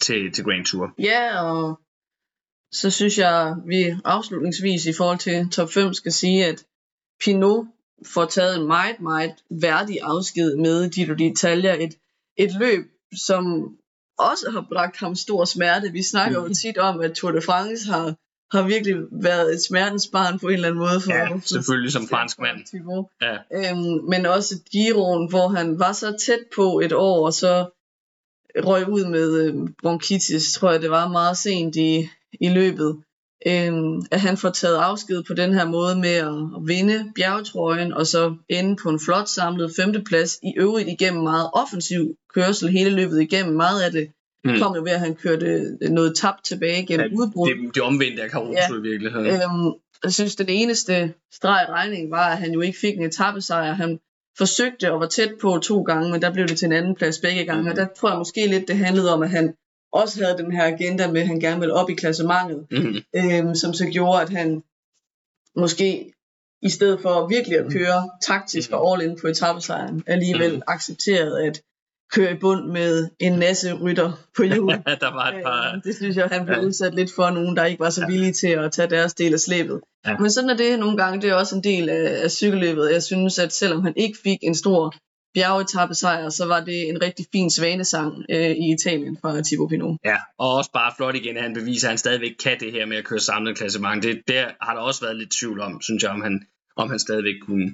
til, 0.00 0.32
til 0.32 0.44
Grand 0.44 0.64
Tour. 0.64 0.94
Ja, 0.98 1.42
og 1.42 1.80
så 2.72 2.90
synes 2.90 3.18
jeg, 3.18 3.56
vi 3.66 3.94
afslutningsvis 4.04 4.86
i 4.86 4.92
forhold 4.92 5.18
til 5.18 5.50
top 5.50 5.72
5 5.72 5.94
skal 5.94 6.12
sige, 6.12 6.46
at 6.46 6.64
Pinot 7.24 7.66
får 8.06 8.24
taget 8.24 8.56
en 8.56 8.66
meget, 8.66 9.00
meget 9.00 9.34
værdig 9.50 9.98
afsked 10.02 10.56
med 10.56 10.90
Giro 10.90 11.12
d'Italia. 11.12 11.82
Et, 11.82 11.94
et 12.36 12.54
løb, 12.60 12.90
som 13.16 13.76
også 14.18 14.50
har 14.50 14.66
bragt 14.72 14.96
ham 14.96 15.14
stor 15.14 15.44
smerte. 15.44 15.92
Vi 15.92 16.02
snakker 16.02 16.42
jo 16.42 16.54
tit 16.54 16.78
om, 16.78 17.00
at 17.00 17.12
Tour 17.12 17.30
de 17.32 17.42
France 17.42 17.86
har, 17.90 18.14
har 18.56 18.62
virkelig 18.62 18.96
været 19.12 19.54
et 19.54 19.64
smertensbarn 19.64 20.38
på 20.38 20.48
en 20.48 20.54
eller 20.54 20.68
anden 20.68 20.78
måde. 20.78 21.00
For, 21.00 21.12
ja, 21.12 21.40
selvfølgelig 21.44 21.92
som 21.92 22.08
fransk 22.08 22.38
mand. 22.38 22.58
Ja. 23.22 23.36
Øhm, 23.52 24.04
men 24.08 24.26
også 24.26 24.54
Giroen, 24.72 25.28
hvor 25.28 25.48
han 25.48 25.78
var 25.78 25.92
så 25.92 26.16
tæt 26.26 26.44
på 26.56 26.80
et 26.80 26.92
år, 26.92 27.26
og 27.26 27.32
så 27.32 27.70
røg 28.56 28.88
ud 28.88 29.04
med 29.04 29.42
øh, 29.42 29.54
bronkitis, 29.82 30.52
tror 30.52 30.70
jeg 30.70 30.82
det 30.82 30.90
var 30.90 31.08
meget 31.08 31.36
sent 31.36 31.76
i, 31.76 32.08
i 32.40 32.48
løbet. 32.48 33.02
Øhm, 33.46 34.02
at 34.10 34.20
han 34.20 34.36
får 34.36 34.50
taget 34.50 34.76
afsked 34.76 35.22
på 35.22 35.34
den 35.34 35.54
her 35.54 35.64
måde 35.64 35.96
med 35.96 36.14
at, 36.14 36.66
vinde 36.66 37.12
bjergetrøjen, 37.14 37.92
og 37.92 38.06
så 38.06 38.34
ende 38.48 38.76
på 38.82 38.88
en 38.88 39.00
flot 39.00 39.28
samlet 39.28 39.72
femteplads, 39.76 40.38
i 40.42 40.52
øvrigt 40.56 40.88
igennem 40.88 41.22
meget 41.22 41.50
offensiv 41.52 42.16
kørsel 42.34 42.68
hele 42.68 42.90
løbet 42.90 43.20
igennem. 43.20 43.54
Meget 43.54 43.82
af 43.82 43.92
det 43.92 44.08
mm. 44.44 44.58
kom 44.58 44.76
jo 44.76 44.82
ved, 44.82 44.90
at 44.90 45.00
han 45.00 45.14
kørte 45.14 45.76
noget 45.90 46.16
tabt 46.16 46.44
tilbage 46.44 46.86
gennem 46.86 47.10
ja, 47.10 47.16
udbrud. 47.16 47.48
Det, 47.48 47.74
det 47.74 47.82
omvendte 47.82 48.22
af 48.22 48.30
Caruso 48.30 48.74
ja. 48.74 48.78
i 48.78 48.82
virkeligheden. 48.82 49.26
Øhm, 49.26 49.72
jeg 50.04 50.12
synes, 50.12 50.36
det 50.36 50.46
eneste 50.48 51.14
streg 51.32 51.66
i 51.68 51.72
regningen 51.72 52.10
var, 52.10 52.30
at 52.30 52.38
han 52.38 52.52
jo 52.52 52.60
ikke 52.60 52.78
fik 52.78 52.96
en 52.96 53.04
etappesejr. 53.04 53.72
Han 53.72 53.98
forsøgte 54.38 54.92
og 54.92 55.00
var 55.00 55.06
tæt 55.06 55.32
på 55.40 55.58
to 55.58 55.82
gange, 55.82 56.10
men 56.10 56.22
der 56.22 56.32
blev 56.32 56.48
det 56.48 56.58
til 56.58 56.66
en 56.66 56.72
anden 56.72 56.94
plads 56.94 57.18
begge 57.18 57.44
gange. 57.44 57.62
Mm. 57.62 57.68
Og 57.68 57.76
der 57.76 57.86
tror 57.96 58.08
jeg 58.08 58.18
måske 58.18 58.46
lidt, 58.46 58.68
det 58.68 58.76
handlede 58.76 59.12
om, 59.14 59.22
at 59.22 59.30
han 59.30 59.54
også 59.92 60.24
havde 60.24 60.38
den 60.38 60.52
her 60.52 60.64
agenda 60.64 61.10
med, 61.10 61.20
at 61.20 61.26
han 61.26 61.40
gerne 61.40 61.60
ville 61.60 61.74
op 61.74 61.90
i 61.90 61.94
klassementet, 61.94 62.66
mm. 62.70 62.96
øhm, 63.16 63.54
som 63.54 63.74
så 63.74 63.86
gjorde, 63.86 64.22
at 64.22 64.30
han 64.30 64.62
måske 65.56 66.12
i 66.62 66.68
stedet 66.68 67.00
for 67.00 67.26
virkelig 67.26 67.58
at 67.58 67.72
køre 67.72 68.10
taktisk 68.22 68.70
mm. 68.70 68.76
og 68.76 68.92
all 68.92 69.02
in 69.02 69.18
på 69.20 69.26
etappesejren, 69.26 70.02
alligevel 70.06 70.54
mm. 70.54 70.62
accepterede 70.66 71.46
at 71.46 71.62
køre 72.12 72.32
i 72.32 72.34
bund 72.34 72.66
med 72.66 73.08
en 73.18 73.38
masse 73.38 73.72
rytter 73.72 74.12
på 74.36 74.42
jul. 74.42 74.72
der 75.04 75.14
var 75.14 75.30
et 75.30 75.42
par... 75.44 75.80
Det 75.84 75.96
synes 75.96 76.16
jeg, 76.16 76.28
han 76.32 76.46
blev 76.46 76.56
ja. 76.56 76.64
udsat 76.64 76.94
lidt 76.94 77.14
for 77.14 77.30
nogen, 77.30 77.56
der 77.56 77.64
ikke 77.64 77.80
var 77.80 77.90
så 77.90 78.06
villige 78.06 78.32
til 78.32 78.48
at 78.48 78.72
tage 78.72 78.90
deres 78.90 79.14
del 79.14 79.32
af 79.32 79.40
slæbet. 79.40 79.80
Ja. 80.06 80.16
Men 80.18 80.30
sådan 80.30 80.50
er 80.50 80.56
det 80.56 80.78
nogle 80.78 80.96
gange. 80.96 81.20
Det 81.20 81.30
er 81.30 81.34
også 81.34 81.56
en 81.56 81.64
del 81.64 81.88
af, 81.88 82.22
af 82.24 82.30
cykelløbet. 82.30 82.92
Jeg 82.92 83.02
synes, 83.02 83.38
at 83.38 83.52
selvom 83.52 83.82
han 83.82 83.92
ikke 83.96 84.18
fik 84.24 84.38
en 84.42 84.54
stor 84.54 84.94
bjergetappesejr, 85.34 86.28
så 86.28 86.46
var 86.46 86.60
det 86.60 86.88
en 86.88 87.02
rigtig 87.02 87.26
fin 87.32 87.50
svanesang 87.50 88.24
øh, 88.30 88.50
i 88.50 88.74
Italien 88.74 89.18
fra 89.20 89.40
Thibaut 89.46 89.70
Pinot. 89.70 89.98
Ja, 90.04 90.16
og 90.38 90.54
også 90.54 90.70
bare 90.72 90.92
flot 90.96 91.14
igen, 91.14 91.36
at 91.36 91.42
han 91.42 91.54
beviser, 91.54 91.88
at 91.88 91.90
han 91.90 91.98
stadigvæk 91.98 92.32
kan 92.42 92.60
det 92.60 92.72
her 92.72 92.86
med 92.86 92.96
at 92.96 93.04
køre 93.04 93.20
samlet 93.20 93.56
klassement. 93.56 94.02
Det, 94.02 94.22
der 94.28 94.44
har 94.60 94.74
der 94.74 94.80
også 94.80 95.00
været 95.00 95.16
lidt 95.16 95.30
tvivl 95.40 95.60
om, 95.60 95.80
synes 95.80 96.02
jeg, 96.02 96.10
om 96.10 96.22
han, 96.22 96.46
om 96.76 96.90
han 96.90 96.98
stadigvæk 96.98 97.34
kunne. 97.46 97.72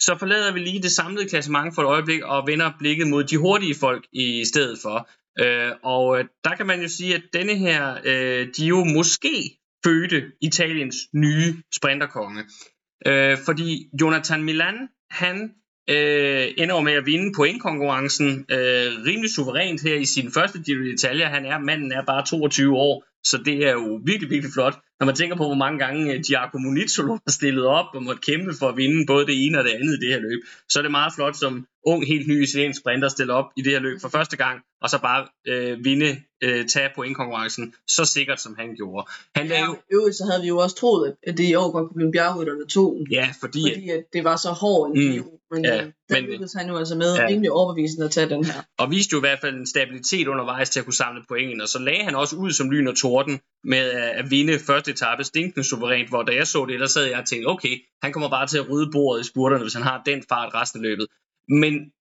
Så 0.00 0.16
forlader 0.18 0.52
vi 0.52 0.60
lige 0.60 0.82
det 0.82 0.92
samlede 0.92 1.28
klassement 1.28 1.74
for 1.74 1.82
et 1.82 1.86
øjeblik 1.86 2.22
og 2.22 2.46
vender 2.46 2.70
blikket 2.78 3.06
mod 3.06 3.24
de 3.24 3.36
hurtige 3.36 3.74
folk 3.74 4.06
i 4.12 4.44
stedet 4.44 4.78
for. 4.82 5.08
Øh, 5.40 5.72
og 5.82 6.18
øh, 6.18 6.24
der 6.44 6.54
kan 6.56 6.66
man 6.66 6.82
jo 6.82 6.88
sige, 6.88 7.14
at 7.14 7.22
denne 7.32 7.54
her 7.54 7.98
øh, 8.04 8.48
Gio 8.56 8.84
måske 8.84 9.58
fødte 9.84 10.22
Italiens 10.42 10.96
nye 11.14 11.54
sprinterkonge. 11.74 12.42
Øh, 13.06 13.38
fordi 13.44 13.88
Jonathan 14.00 14.42
Milan, 14.42 14.88
han 15.10 15.50
øh, 15.90 16.48
ender 16.56 16.80
med 16.80 16.92
at 16.92 17.06
vinde 17.06 17.32
pointkonkurrencen 17.36 18.46
øh, 18.50 18.86
rimelig 19.06 19.30
suverænt 19.30 19.82
her 19.82 19.94
i 19.94 20.04
sin 20.04 20.32
første 20.32 20.58
Giro 20.62 20.82
d'Italia. 20.82 21.24
Han 21.24 21.44
er, 21.46 21.58
manden 21.58 21.92
er 21.92 22.04
bare 22.04 22.26
22 22.26 22.76
år, 22.76 23.04
så 23.24 23.36
det 23.44 23.56
er 23.68 23.72
jo 23.72 24.00
virkelig, 24.04 24.30
virkelig 24.30 24.52
flot. 24.52 24.74
Når 25.00 25.06
man 25.06 25.14
tænker 25.14 25.36
på, 25.36 25.44
hvor 25.44 25.54
mange 25.64 25.78
gange 25.78 26.14
øh, 26.14 26.20
Giacomo 26.26 26.70
Nizzolo 26.70 27.12
har 27.12 27.30
stillet 27.30 27.66
op 27.66 27.86
og 27.94 28.02
måtte 28.02 28.20
kæmpe 28.20 28.52
for 28.58 28.68
at 28.68 28.76
vinde 28.76 29.06
både 29.06 29.26
det 29.26 29.46
ene 29.46 29.58
og 29.58 29.64
det 29.64 29.70
andet 29.70 29.96
i 29.96 30.00
det 30.04 30.12
her 30.14 30.20
løb, 30.20 30.40
så 30.68 30.78
er 30.78 30.82
det 30.82 30.90
meget 30.90 31.12
flot 31.16 31.36
som 31.36 31.66
ung, 31.86 32.06
helt 32.06 32.28
ny 32.28 32.42
italiensk 32.42 32.80
sprinter 32.80 33.06
at 33.06 33.12
stille 33.12 33.32
op 33.32 33.44
i 33.56 33.62
det 33.62 33.72
her 33.72 33.80
løb 33.80 34.00
for 34.00 34.08
første 34.08 34.36
gang, 34.36 34.60
og 34.82 34.90
så 34.90 34.98
bare 34.98 35.26
øh, 35.46 35.84
vinde, 35.84 36.22
øh, 36.42 36.66
tage 36.66 36.90
pointkonkurrencen 36.94 37.74
så 37.86 38.04
sikkert, 38.04 38.40
som 38.40 38.54
han 38.58 38.74
gjorde. 38.76 39.06
Han 39.34 39.46
ja, 39.46 39.64
jo... 39.64 39.76
øvrigt 39.92 40.16
så 40.16 40.24
havde 40.30 40.42
vi 40.42 40.48
jo 40.48 40.58
også 40.58 40.76
troet, 40.76 41.16
at 41.22 41.38
det 41.38 41.44
i 41.44 41.54
år 41.54 41.70
godt 41.70 41.88
kunne 41.88 41.94
blive 41.94 42.06
en 42.06 42.12
bjergrytterne 42.12 42.66
to. 42.66 43.04
Ja, 43.10 43.28
fordi... 43.40 43.62
Fordi 43.74 43.88
at 43.88 44.04
det 44.12 44.24
var 44.24 44.36
så 44.36 44.50
hård 44.50 44.90
en 44.90 45.16
mm, 45.16 45.24
men 45.50 45.64
ja, 45.64 45.84
øh, 45.84 45.92
men, 46.10 46.24
lykkedes 46.24 46.52
han 46.52 46.68
jo 46.68 46.76
altså 46.76 46.94
med 46.94 47.14
ja. 47.14 47.26
rimelig 47.26 47.50
overbevisende 47.50 48.04
at 48.04 48.10
tage 48.10 48.28
den 48.28 48.44
her. 48.44 48.62
Og 48.78 48.90
viste 48.90 49.12
jo 49.12 49.18
i 49.18 49.20
hvert 49.20 49.40
fald 49.40 49.54
en 49.54 49.66
stabilitet 49.66 50.28
undervejs 50.28 50.70
til 50.70 50.80
at 50.80 50.84
kunne 50.86 50.94
samle 50.94 51.22
pointene, 51.28 51.62
og 51.62 51.68
så 51.68 51.78
lagde 51.78 52.04
han 52.04 52.14
også 52.14 52.36
ud 52.36 52.50
som 52.50 52.70
lyn 52.70 52.86
og 52.86 52.96
torden 52.96 53.40
med 53.64 53.90
at 53.90 54.30
vinde 54.30 54.58
første 54.58 54.90
etape 54.90 55.24
stinkende 55.24 55.64
suverænt, 55.64 56.08
hvor 56.08 56.22
da 56.22 56.34
jeg 56.34 56.46
så 56.46 56.66
det, 56.66 56.80
der 56.80 56.86
sad 56.86 57.04
jeg 57.04 57.18
og 57.18 57.26
tænkte, 57.26 57.46
okay, 57.46 57.78
han 58.02 58.12
kommer 58.12 58.30
bare 58.30 58.46
til 58.46 58.58
at 58.58 58.70
rydde 58.70 58.90
bordet 58.92 59.20
i 59.20 59.28
spurterne, 59.28 59.62
hvis 59.62 59.74
han 59.74 59.82
har 59.82 60.02
den 60.06 60.22
fart 60.28 60.54
resten 60.54 60.80
af 60.80 60.82
løbet. 60.82 61.06
Men 61.48 61.92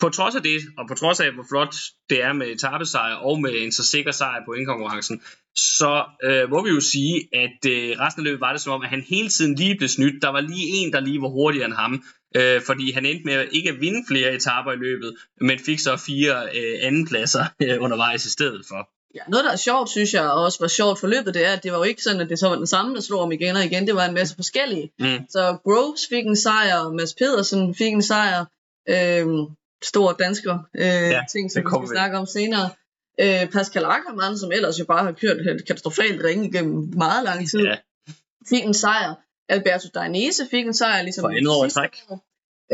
på 0.00 0.08
trods 0.08 0.34
af 0.34 0.42
det, 0.42 0.60
og 0.78 0.84
på 0.88 0.94
trods 0.94 1.20
af, 1.20 1.32
hvor 1.32 1.46
flot 1.50 1.74
det 2.10 2.22
er 2.22 2.32
med 2.32 2.46
etappesejr 2.46 3.14
og 3.14 3.40
med 3.40 3.52
en 3.62 3.72
så 3.72 3.84
sikker 3.84 4.12
sejr 4.12 4.44
på 4.46 4.52
indkonkurrencen, 4.52 5.22
så 5.56 6.04
øh, 6.24 6.50
må 6.50 6.64
vi 6.64 6.70
jo 6.70 6.80
sige, 6.80 7.28
at 7.32 7.60
øh, 7.66 8.00
resten 8.00 8.20
af 8.20 8.24
løbet 8.24 8.40
var 8.40 8.52
det 8.52 8.60
som 8.60 8.72
om, 8.72 8.82
at 8.82 8.88
han 8.88 9.00
hele 9.00 9.28
tiden 9.28 9.54
lige 9.54 9.76
blev 9.76 9.88
snydt. 9.88 10.22
Der 10.22 10.28
var 10.28 10.40
lige 10.40 10.66
en, 10.76 10.92
der 10.92 11.00
lige 11.00 11.20
var 11.20 11.28
hurtigere 11.28 11.66
end 11.66 11.74
ham, 11.74 12.04
øh, 12.34 12.62
fordi 12.62 12.92
han 12.92 13.06
endte 13.06 13.24
med 13.24 13.46
ikke 13.52 13.70
at 13.70 13.80
vinde 13.80 14.04
flere 14.08 14.34
etapper 14.34 14.72
i 14.72 14.76
løbet, 14.76 15.14
men 15.40 15.58
fik 15.58 15.80
så 15.80 15.96
fire 15.96 16.48
øh, 16.56 16.78
andenpladser 16.82 17.44
øh, 17.62 17.82
undervejs 17.82 18.26
i 18.26 18.30
stedet 18.30 18.62
for. 18.68 18.88
Ja, 19.14 19.20
noget, 19.28 19.44
der 19.44 19.52
er 19.52 19.56
sjovt, 19.56 19.90
synes 19.90 20.14
jeg, 20.14 20.22
og 20.22 20.44
også 20.44 20.58
var 20.60 20.68
sjovt 20.68 21.00
for 21.00 21.06
løbet, 21.06 21.34
det 21.34 21.46
er, 21.46 21.52
at 21.52 21.62
det 21.62 21.72
var 21.72 21.78
jo 21.78 21.84
ikke 21.84 22.02
sådan, 22.02 22.20
at 22.20 22.28
det 22.28 22.38
så 22.38 22.48
var 22.48 22.56
den 22.56 22.66
samme, 22.66 22.94
der 22.94 23.00
slog 23.00 23.20
om 23.20 23.32
igen 23.32 23.56
og 23.56 23.64
igen. 23.64 23.86
Det 23.86 23.94
var 23.94 24.04
en 24.04 24.14
masse 24.14 24.34
forskellige. 24.34 24.92
Mm. 24.98 25.18
Så 25.30 25.56
Groves 25.64 26.00
fik 26.08 26.26
en 26.26 26.36
sejr, 26.36 26.92
Mads 26.92 27.14
Pedersen 27.14 27.74
fik 27.74 27.92
en 27.92 28.02
sejr, 28.02 28.44
øh, 28.88 29.26
stor 29.82 30.12
dansker 30.12 30.58
øh, 30.74 30.84
ja, 30.84 31.20
ting, 31.32 31.52
som 31.52 31.62
vi 31.62 31.68
skal 31.68 31.82
vi. 31.82 31.86
snakke 31.86 32.18
om 32.18 32.26
senere. 32.26 32.70
Øh, 33.20 33.48
Pascal 33.50 33.84
Ackermann, 33.84 34.38
som 34.38 34.52
ellers 34.52 34.78
jo 34.78 34.84
bare 34.84 35.04
har 35.04 35.12
kørt 35.12 35.66
katastrofalt 35.66 36.24
ringe 36.24 36.48
igennem 36.48 36.90
meget 36.96 37.24
lang 37.24 37.48
tid, 37.50 37.60
ja. 37.60 37.76
fik 38.48 38.64
en 38.64 38.74
sejr. 38.74 39.14
Alberto 39.54 39.88
Dainese 39.94 40.48
fik 40.50 40.66
en 40.66 40.74
sejr, 40.74 41.02
ligesom 41.02 41.22
For 41.22 41.28
endnu 41.28 41.50
over 41.50 41.68
træk. 41.68 41.96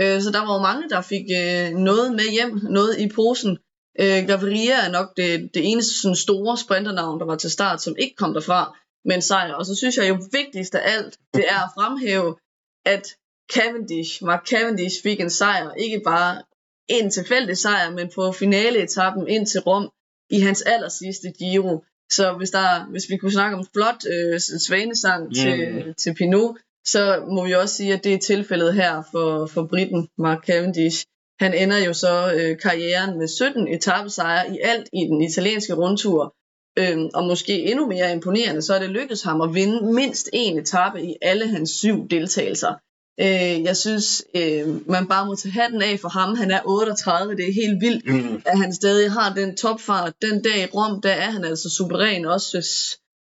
Øh, 0.01 0.23
så 0.23 0.31
der 0.31 0.47
var 0.47 0.55
jo 0.57 0.63
mange, 0.63 0.89
der 0.89 1.01
fik 1.01 1.27
øh, 1.41 1.79
noget 1.89 2.13
med 2.13 2.31
hjem, 2.37 2.53
noget 2.63 3.01
i 3.01 3.09
posen. 3.09 3.59
Øh, 4.01 4.27
Gaviria 4.27 4.87
er 4.87 4.91
nok 4.91 5.17
det, 5.17 5.55
det 5.55 5.63
eneste 5.71 6.01
sådan 6.01 6.17
store 6.17 6.57
sprinternavn, 6.57 7.21
der 7.21 7.27
var 7.27 7.37
til 7.37 7.51
start, 7.51 7.83
som 7.83 7.97
ikke 7.99 8.17
kom 8.17 8.33
derfra 8.35 8.79
med 9.05 9.15
en 9.15 9.23
sejr. 9.23 9.55
Og 9.55 9.67
så 9.67 9.75
synes 9.75 9.97
jeg 9.97 10.09
jo 10.09 10.19
vigtigst 10.33 10.75
af 10.75 10.83
alt, 10.95 11.19
det 11.35 11.45
er 11.49 11.61
at 11.65 11.71
fremhæve, 11.75 12.37
at 12.85 13.05
Cavendish, 13.53 14.25
Mark 14.25 14.47
Cavendish 14.47 15.03
fik 15.03 15.21
en 15.21 15.31
sejr, 15.31 15.73
ikke 15.73 16.01
bare 16.05 16.43
en 16.89 17.11
tilfældig 17.11 17.57
sejr, 17.57 17.91
men 17.91 18.11
på 18.15 18.33
finaleetappen 18.33 19.29
ind 19.29 19.47
til 19.47 19.61
Rom 19.61 19.91
i 20.31 20.41
hans 20.41 20.63
aller 20.63 20.89
sidste 20.89 21.33
Giro. 21.39 21.85
Så 22.11 22.33
hvis, 22.33 22.51
der, 22.51 22.91
hvis 22.91 23.11
vi 23.11 23.17
kunne 23.17 23.33
snakke 23.33 23.57
om 23.57 23.67
flot 23.75 24.03
øh, 24.13 24.41
svanesang 24.41 25.25
mm. 25.25 25.35
til, 25.35 25.95
til 25.95 26.15
Pinot, 26.15 26.57
så 26.93 27.25
må 27.31 27.45
vi 27.47 27.53
også 27.53 27.75
sige, 27.75 27.93
at 27.93 28.05
det 28.05 28.15
er 28.15 28.19
tilfældet 28.19 28.75
her 28.75 29.03
for, 29.13 29.47
for 29.47 29.67
Britten 29.67 30.09
Mark 30.19 30.47
Cavendish. 30.47 31.05
Han 31.41 31.55
ender 31.55 31.79
jo 31.79 31.93
så 31.93 32.33
øh, 32.35 32.59
karrieren 32.59 33.19
med 33.19 33.29
17 33.29 33.69
etappesejre 33.69 34.55
i 34.55 34.59
alt 34.63 34.89
i 34.93 35.01
den 35.01 35.23
italienske 35.23 35.75
rundtur. 35.75 36.35
Øhm, 36.79 37.09
og 37.15 37.25
måske 37.25 37.65
endnu 37.71 37.87
mere 37.87 38.13
imponerende, 38.13 38.63
så 38.63 38.75
er 38.75 38.79
det 38.79 38.91
lykkedes 38.91 39.23
ham 39.23 39.41
at 39.41 39.55
vinde 39.55 39.93
mindst 39.95 40.29
en 40.33 40.59
etape 40.59 41.03
i 41.03 41.15
alle 41.23 41.49
hans 41.49 41.71
syv 41.71 42.09
deltagelser. 42.09 42.75
Øh, 43.21 43.63
jeg 43.63 43.77
synes, 43.77 44.25
øh, 44.35 44.91
man 44.91 45.09
bare 45.09 45.27
må 45.27 45.35
tage 45.35 45.53
hatten 45.53 45.83
af 45.83 46.01
for 46.01 46.09
ham. 46.09 46.37
Han 46.37 46.51
er 46.51 46.61
38, 46.65 47.37
det 47.37 47.49
er 47.49 47.53
helt 47.53 47.81
vildt, 47.81 48.07
mm. 48.07 48.43
at 48.47 48.59
han 48.59 48.75
stadig 48.75 49.13
har 49.13 49.35
den 49.35 49.57
topfart. 49.57 50.13
Den 50.23 50.43
dag 50.43 50.63
i 50.63 50.67
Rom, 50.75 51.01
der 51.01 51.11
er 51.11 51.31
han 51.31 51.45
altså 51.45 51.71
suveræn 51.71 52.25
også, 52.25 52.59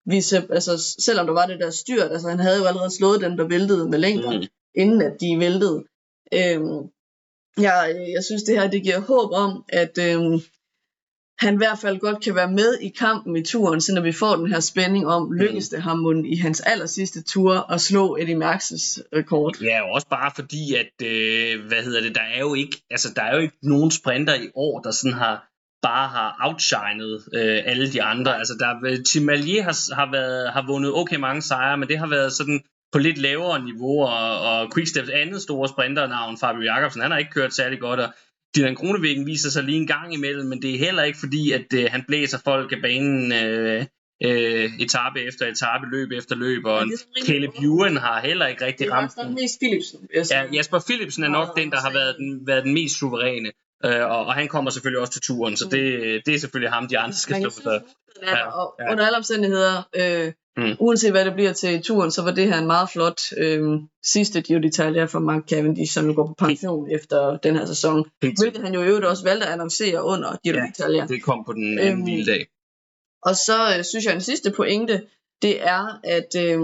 hvis 0.07 0.33
vi, 0.33 0.37
altså, 0.49 0.95
selvom 0.99 1.25
der 1.25 1.33
var 1.33 1.45
det 1.45 1.59
der 1.59 1.69
styrt. 1.69 2.11
Altså, 2.11 2.29
han 2.29 2.39
havde 2.39 2.59
jo 2.59 2.65
allerede 2.65 2.97
slået 2.97 3.21
dem, 3.21 3.37
der 3.37 3.47
væltede 3.47 3.89
med 3.89 3.99
længder, 3.99 4.39
mm. 4.39 4.45
inden 4.75 5.01
at 5.01 5.21
de 5.21 5.39
væltede. 5.39 5.83
Øh, 6.33 6.61
jeg, 7.57 7.95
jeg 8.15 8.23
synes, 8.23 8.43
det 8.43 8.59
her 8.59 8.67
det 8.69 8.83
giver 8.83 8.99
håb 8.99 9.31
om, 9.31 9.63
at, 9.69 9.97
øh, 9.97 10.41
han 11.39 11.53
i 11.53 11.57
hvert 11.57 11.79
fald 11.79 11.99
godt 11.99 12.23
kan 12.23 12.35
være 12.35 12.51
med 12.51 12.77
i 12.81 12.89
kampen 12.89 13.37
i 13.37 13.43
turen, 13.43 13.81
så 13.81 13.93
når 13.93 14.01
vi 14.01 14.11
får 14.11 14.35
den 14.35 14.47
her 14.47 14.59
spænding 14.59 15.07
om, 15.07 15.31
lykkes 15.31 15.69
det 15.69 15.81
ham 15.81 16.25
i 16.25 16.35
hans 16.35 16.59
aller 16.59 16.85
sidste 16.85 17.21
tur 17.21 17.71
at 17.71 17.81
slå 17.81 18.15
Eddie 18.15 18.35
Merckx' 18.35 19.01
rekord. 19.15 19.61
Ja, 19.61 19.81
og 19.81 19.89
også 19.89 20.07
bare 20.07 20.31
fordi, 20.35 20.75
at, 20.75 21.07
øh, 21.07 21.65
hvad 21.67 21.83
hedder 21.83 22.01
det, 22.01 22.15
der 22.15 22.21
er 22.21 22.39
jo 22.39 22.53
ikke, 22.53 22.83
altså 22.91 23.13
der 23.15 23.21
er 23.21 23.35
jo 23.35 23.41
ikke 23.41 23.57
nogen 23.61 23.91
sprinter 23.91 24.35
i 24.35 24.49
år, 24.55 24.81
der 24.81 24.91
sådan 24.91 25.17
har, 25.17 25.47
bare 25.81 26.07
har 26.07 26.37
outshined 26.39 27.19
øh, 27.33 27.61
alle 27.65 27.91
de 27.93 28.03
andre. 28.03 28.37
Altså 28.37 28.53
der, 28.59 29.03
Tim 29.03 29.29
Allier 29.29 29.63
har, 29.63 29.95
har, 29.95 30.11
været, 30.11 30.53
har 30.53 30.67
vundet 30.67 30.93
okay 30.93 31.15
mange 31.15 31.41
sejre, 31.41 31.77
men 31.77 31.87
det 31.87 31.99
har 31.99 32.07
været 32.07 32.33
sådan 32.33 32.61
på 32.91 32.99
lidt 32.99 33.17
lavere 33.17 33.63
niveau, 33.63 34.01
og, 34.01 34.41
og 34.41 34.73
Quicksteps 34.73 35.09
andet 35.09 35.41
store 35.41 35.67
sprinternavn, 35.67 36.37
Fabio 36.37 36.61
Jacobsen, 36.61 37.01
han 37.01 37.11
har 37.11 37.17
ikke 37.17 37.31
kørt 37.31 37.53
særlig 37.53 37.79
godt, 37.79 37.99
og 37.99 38.13
Dylan 38.55 38.75
Kronevæggen 38.75 39.25
viser 39.25 39.49
sig 39.49 39.63
lige 39.63 39.77
en 39.77 39.87
gang 39.87 40.13
imellem, 40.13 40.47
men 40.47 40.61
det 40.61 40.75
er 40.75 40.79
heller 40.79 41.03
ikke 41.03 41.19
fordi, 41.19 41.51
at 41.51 41.73
øh, 41.73 41.87
han 41.91 42.03
blæser 42.07 42.39
folk 42.43 42.71
af 42.71 42.81
banen 42.81 43.31
øh, 43.31 43.85
øh, 44.23 44.69
etape 44.79 45.21
efter 45.21 45.45
etape, 45.45 45.85
løb 45.91 46.11
efter 46.11 46.35
løb, 46.35 46.65
og 46.65 46.85
Caleb 47.25 47.51
Ewan 47.63 47.97
har 47.97 48.21
heller 48.21 48.47
ikke 48.47 48.65
rigtig 48.65 48.91
ramt 48.91 49.11
den. 49.15 49.23
Det 49.23 49.31
er 49.31 49.41
mest 49.41 49.59
Philipsen. 49.59 49.99
Ja, 50.31 50.43
Jasper 50.53 50.79
Philipsen 50.87 51.23
er 51.23 51.29
nok 51.29 51.57
den, 51.57 51.71
der 51.71 51.77
har 51.77 51.93
været 51.93 52.15
den, 52.17 52.47
været 52.47 52.63
den 52.63 52.73
mest 52.73 52.99
suveræne, 52.99 53.51
øh, 53.85 54.11
og, 54.11 54.25
og 54.25 54.33
han 54.33 54.47
kommer 54.47 54.71
selvfølgelig 54.71 55.01
også 55.01 55.13
til 55.13 55.21
turen, 55.21 55.57
så 55.57 55.65
det, 55.65 56.21
det 56.25 56.35
er 56.35 56.39
selvfølgelig 56.39 56.71
ham, 56.71 56.87
de 56.87 56.97
andre 56.97 57.15
skal 57.15 57.41
stå 57.41 57.49
for. 57.49 57.83
Ja, 58.23 58.61
og 58.61 58.75
under 58.91 59.05
alle 59.05 59.17
omstændigheder, 59.17 59.83
øh, 59.95 60.33
mm. 60.57 60.75
uanset 60.79 61.11
hvad 61.11 61.25
det 61.25 61.33
bliver 61.33 61.53
til 61.53 61.81
turen, 61.83 62.11
så 62.11 62.21
var 62.21 62.31
det 62.31 62.47
her 62.47 62.57
en 62.57 62.67
meget 62.67 62.89
flot 62.89 63.21
øh, 63.37 63.79
sidste 64.03 64.41
Giro 64.41 64.59
d'Italia 64.59 65.05
for 65.05 65.19
Mark 65.19 65.43
Cavendish, 65.49 65.93
som 65.93 66.15
går 66.15 66.27
på 66.27 66.33
pension 66.33 66.91
efter 66.91 67.37
den 67.37 67.55
her 67.55 67.65
sæson. 67.65 68.05
Helt 68.21 68.39
hvilket 68.41 68.61
han 68.61 68.73
jo 68.73 68.83
i 68.83 68.87
øvrigt 68.87 69.05
også 69.05 69.23
valgte 69.23 69.45
at 69.47 69.53
annoncere 69.53 70.03
under 70.03 70.37
Giro 70.43 70.57
ja, 70.57 70.65
d'Italia. 70.65 71.07
det 71.07 71.23
kom 71.23 71.43
på 71.45 71.53
den 71.53 71.79
anden 71.79 72.19
øhm, 72.19 72.25
dag. 72.25 72.47
Og 73.23 73.35
så 73.35 73.77
øh, 73.77 73.83
synes 73.83 74.05
jeg, 74.05 74.13
en 74.13 74.21
sidste 74.21 74.51
pointe, 74.51 75.01
det 75.41 75.67
er, 75.67 75.99
at 76.03 76.35
øh, 76.37 76.59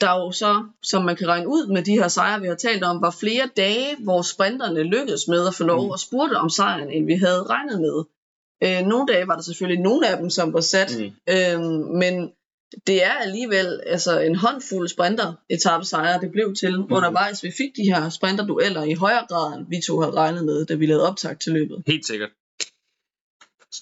der 0.00 0.10
jo 0.10 0.32
så, 0.32 0.64
som 0.82 1.04
man 1.04 1.16
kan 1.16 1.28
regne 1.28 1.48
ud 1.48 1.66
med 1.66 1.82
de 1.82 1.98
her 1.98 2.08
sejre, 2.08 2.40
vi 2.40 2.46
har 2.46 2.54
talt 2.54 2.84
om, 2.84 3.02
var 3.02 3.16
flere 3.20 3.50
dage, 3.56 3.96
hvor 3.98 4.22
sprinterne 4.22 4.82
lykkedes 4.82 5.28
med 5.28 5.46
at 5.46 5.54
få 5.54 5.64
lov 5.64 5.86
mm. 5.86 5.92
at 5.92 6.00
spurte 6.00 6.34
om 6.34 6.50
sejren, 6.50 6.90
end 6.90 7.06
vi 7.06 7.14
havde 7.14 7.42
regnet 7.42 7.80
med. 7.80 8.04
Øh, 8.64 8.86
nogle 8.86 9.12
dage 9.12 9.28
var 9.28 9.34
der 9.34 9.42
selvfølgelig 9.42 9.82
nogle 9.82 10.08
af 10.08 10.18
dem, 10.18 10.30
som 10.30 10.52
var 10.52 10.60
sat, 10.60 10.92
mm. 10.98 11.34
øh, 11.34 11.60
men 12.02 12.30
det 12.86 13.04
er 13.04 13.12
alligevel 13.12 13.80
altså 13.86 14.20
en 14.20 14.36
håndfuld 14.36 14.88
sprinter 14.88 15.32
sejre, 15.82 16.20
det 16.20 16.32
blev 16.32 16.54
til 16.54 16.80
mm. 16.80 16.92
undervejs. 16.92 17.44
Vi 17.44 17.52
fik 17.56 17.76
de 17.76 17.92
her 17.94 18.08
sprinterdueller 18.08 18.82
i 18.82 18.94
højere 18.94 19.26
grad, 19.28 19.58
end 19.58 19.66
vi 19.68 19.80
to 19.86 20.00
havde 20.00 20.14
regnet 20.14 20.44
med, 20.44 20.66
da 20.66 20.74
vi 20.74 20.86
lavede 20.86 21.08
optag 21.08 21.38
til 21.38 21.52
løbet. 21.52 21.82
Helt 21.86 22.06
sikkert. 22.06 22.30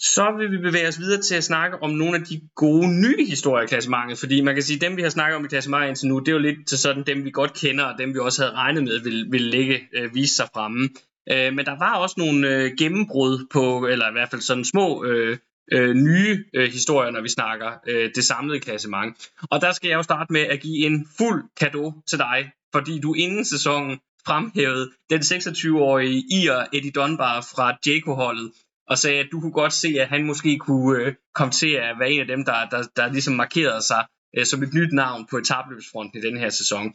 Så 0.00 0.34
vil 0.38 0.50
vi 0.50 0.58
bevæge 0.58 0.88
os 0.88 0.98
videre 0.98 1.22
til 1.22 1.34
at 1.34 1.44
snakke 1.44 1.82
om 1.82 1.90
nogle 1.90 2.16
af 2.16 2.24
de 2.24 2.40
gode 2.56 3.00
nye 3.00 3.26
historier 3.26 3.64
i 3.64 3.66
klassementet, 3.66 4.18
fordi 4.18 4.40
man 4.40 4.54
kan 4.54 4.62
sige, 4.62 4.76
at 4.76 4.80
dem 4.80 4.96
vi 4.96 5.02
har 5.02 5.08
snakket 5.08 5.36
om 5.36 5.44
i 5.44 5.48
klassementet 5.48 5.88
indtil 5.88 6.08
nu, 6.08 6.18
det 6.18 6.28
er 6.28 6.32
jo 6.32 6.38
lidt 6.38 6.66
til 6.66 6.78
sådan 6.78 7.02
dem 7.06 7.24
vi 7.24 7.30
godt 7.30 7.54
kender, 7.54 7.84
og 7.84 7.98
dem 7.98 8.14
vi 8.14 8.18
også 8.18 8.42
havde 8.42 8.54
regnet 8.54 8.82
med 8.84 9.00
ville, 9.02 9.26
ville 9.30 9.50
ligge, 9.50 9.80
øh, 9.94 10.14
vise 10.14 10.36
sig 10.36 10.48
fremme. 10.54 10.88
Øh, 11.32 11.52
men 11.54 11.66
der 11.66 11.78
var 11.78 11.96
også 11.96 12.14
nogle 12.18 12.48
øh, 12.48 12.72
gennembrud 12.78 13.46
på, 13.52 13.86
eller 13.86 14.08
i 14.08 14.12
hvert 14.12 14.30
fald 14.30 14.40
sådan 14.40 14.64
små 14.64 15.04
øh, 15.04 15.38
øh, 15.72 15.94
nye 15.94 16.44
øh, 16.54 16.72
historier, 16.72 17.10
når 17.10 17.20
vi 17.20 17.28
snakker 17.28 17.70
øh, 17.88 18.10
det 18.14 18.24
samlede 18.24 18.60
klassement. 18.60 19.30
Og 19.50 19.60
der 19.60 19.72
skal 19.72 19.88
jeg 19.88 19.96
jo 19.96 20.02
starte 20.02 20.32
med 20.32 20.40
at 20.40 20.60
give 20.60 20.86
en 20.86 21.08
fuld 21.18 21.44
gave 21.60 22.02
til 22.08 22.18
dig, 22.18 22.50
fordi 22.72 22.98
du 22.98 23.14
inden 23.14 23.44
sæsonen 23.44 23.98
fremhævede 24.26 24.90
den 25.10 25.20
26-årige 25.20 26.24
Ier 26.30 26.66
Eddie 26.72 26.90
Dunbar 26.90 27.40
fra 27.40 27.76
Jaco-holdet, 27.86 28.50
og 28.88 28.98
sagde, 28.98 29.20
at 29.20 29.28
du 29.32 29.40
kunne 29.40 29.52
godt 29.52 29.72
se, 29.72 29.88
at 30.00 30.08
han 30.08 30.24
måske 30.24 30.58
kunne 30.58 30.98
øh, 30.98 31.14
komme 31.34 31.52
til 31.52 31.72
at 31.72 31.98
være 32.00 32.10
en 32.10 32.20
af 32.20 32.26
dem, 32.26 32.44
der, 32.44 32.68
der, 32.70 32.82
der 32.96 33.12
ligesom 33.12 33.34
markerede 33.34 33.82
sig 33.82 34.06
øh, 34.38 34.46
som 34.46 34.62
et 34.62 34.74
nyt 34.74 34.92
navn 34.92 35.26
på 35.30 35.36
etabløbsfronten 35.36 36.18
i 36.18 36.26
den 36.26 36.36
her 36.38 36.50
sæson. 36.50 36.94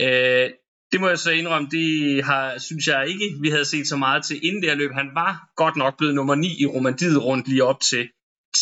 Øh, 0.00 0.50
det 0.92 1.00
må 1.00 1.08
jeg 1.08 1.18
så 1.18 1.30
indrømme, 1.30 1.68
det 1.70 2.24
har, 2.24 2.58
synes 2.58 2.86
jeg 2.86 3.08
ikke, 3.08 3.36
vi 3.40 3.50
havde 3.50 3.64
set 3.64 3.86
så 3.86 3.96
meget 3.96 4.24
til 4.24 4.46
inden 4.46 4.62
det 4.62 4.70
her 4.70 4.76
løb. 4.76 4.92
Han 4.92 5.10
var 5.14 5.48
godt 5.56 5.76
nok 5.76 5.98
blevet 5.98 6.14
nummer 6.14 6.34
9 6.34 6.46
i 6.60 6.66
Romandiet 6.66 7.24
rundt 7.24 7.48
lige 7.48 7.64
op 7.64 7.80
til, 7.80 8.08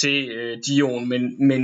til 0.01 0.29
øh, 0.31 0.59
Dion, 0.66 1.09
men, 1.09 1.49
men 1.49 1.61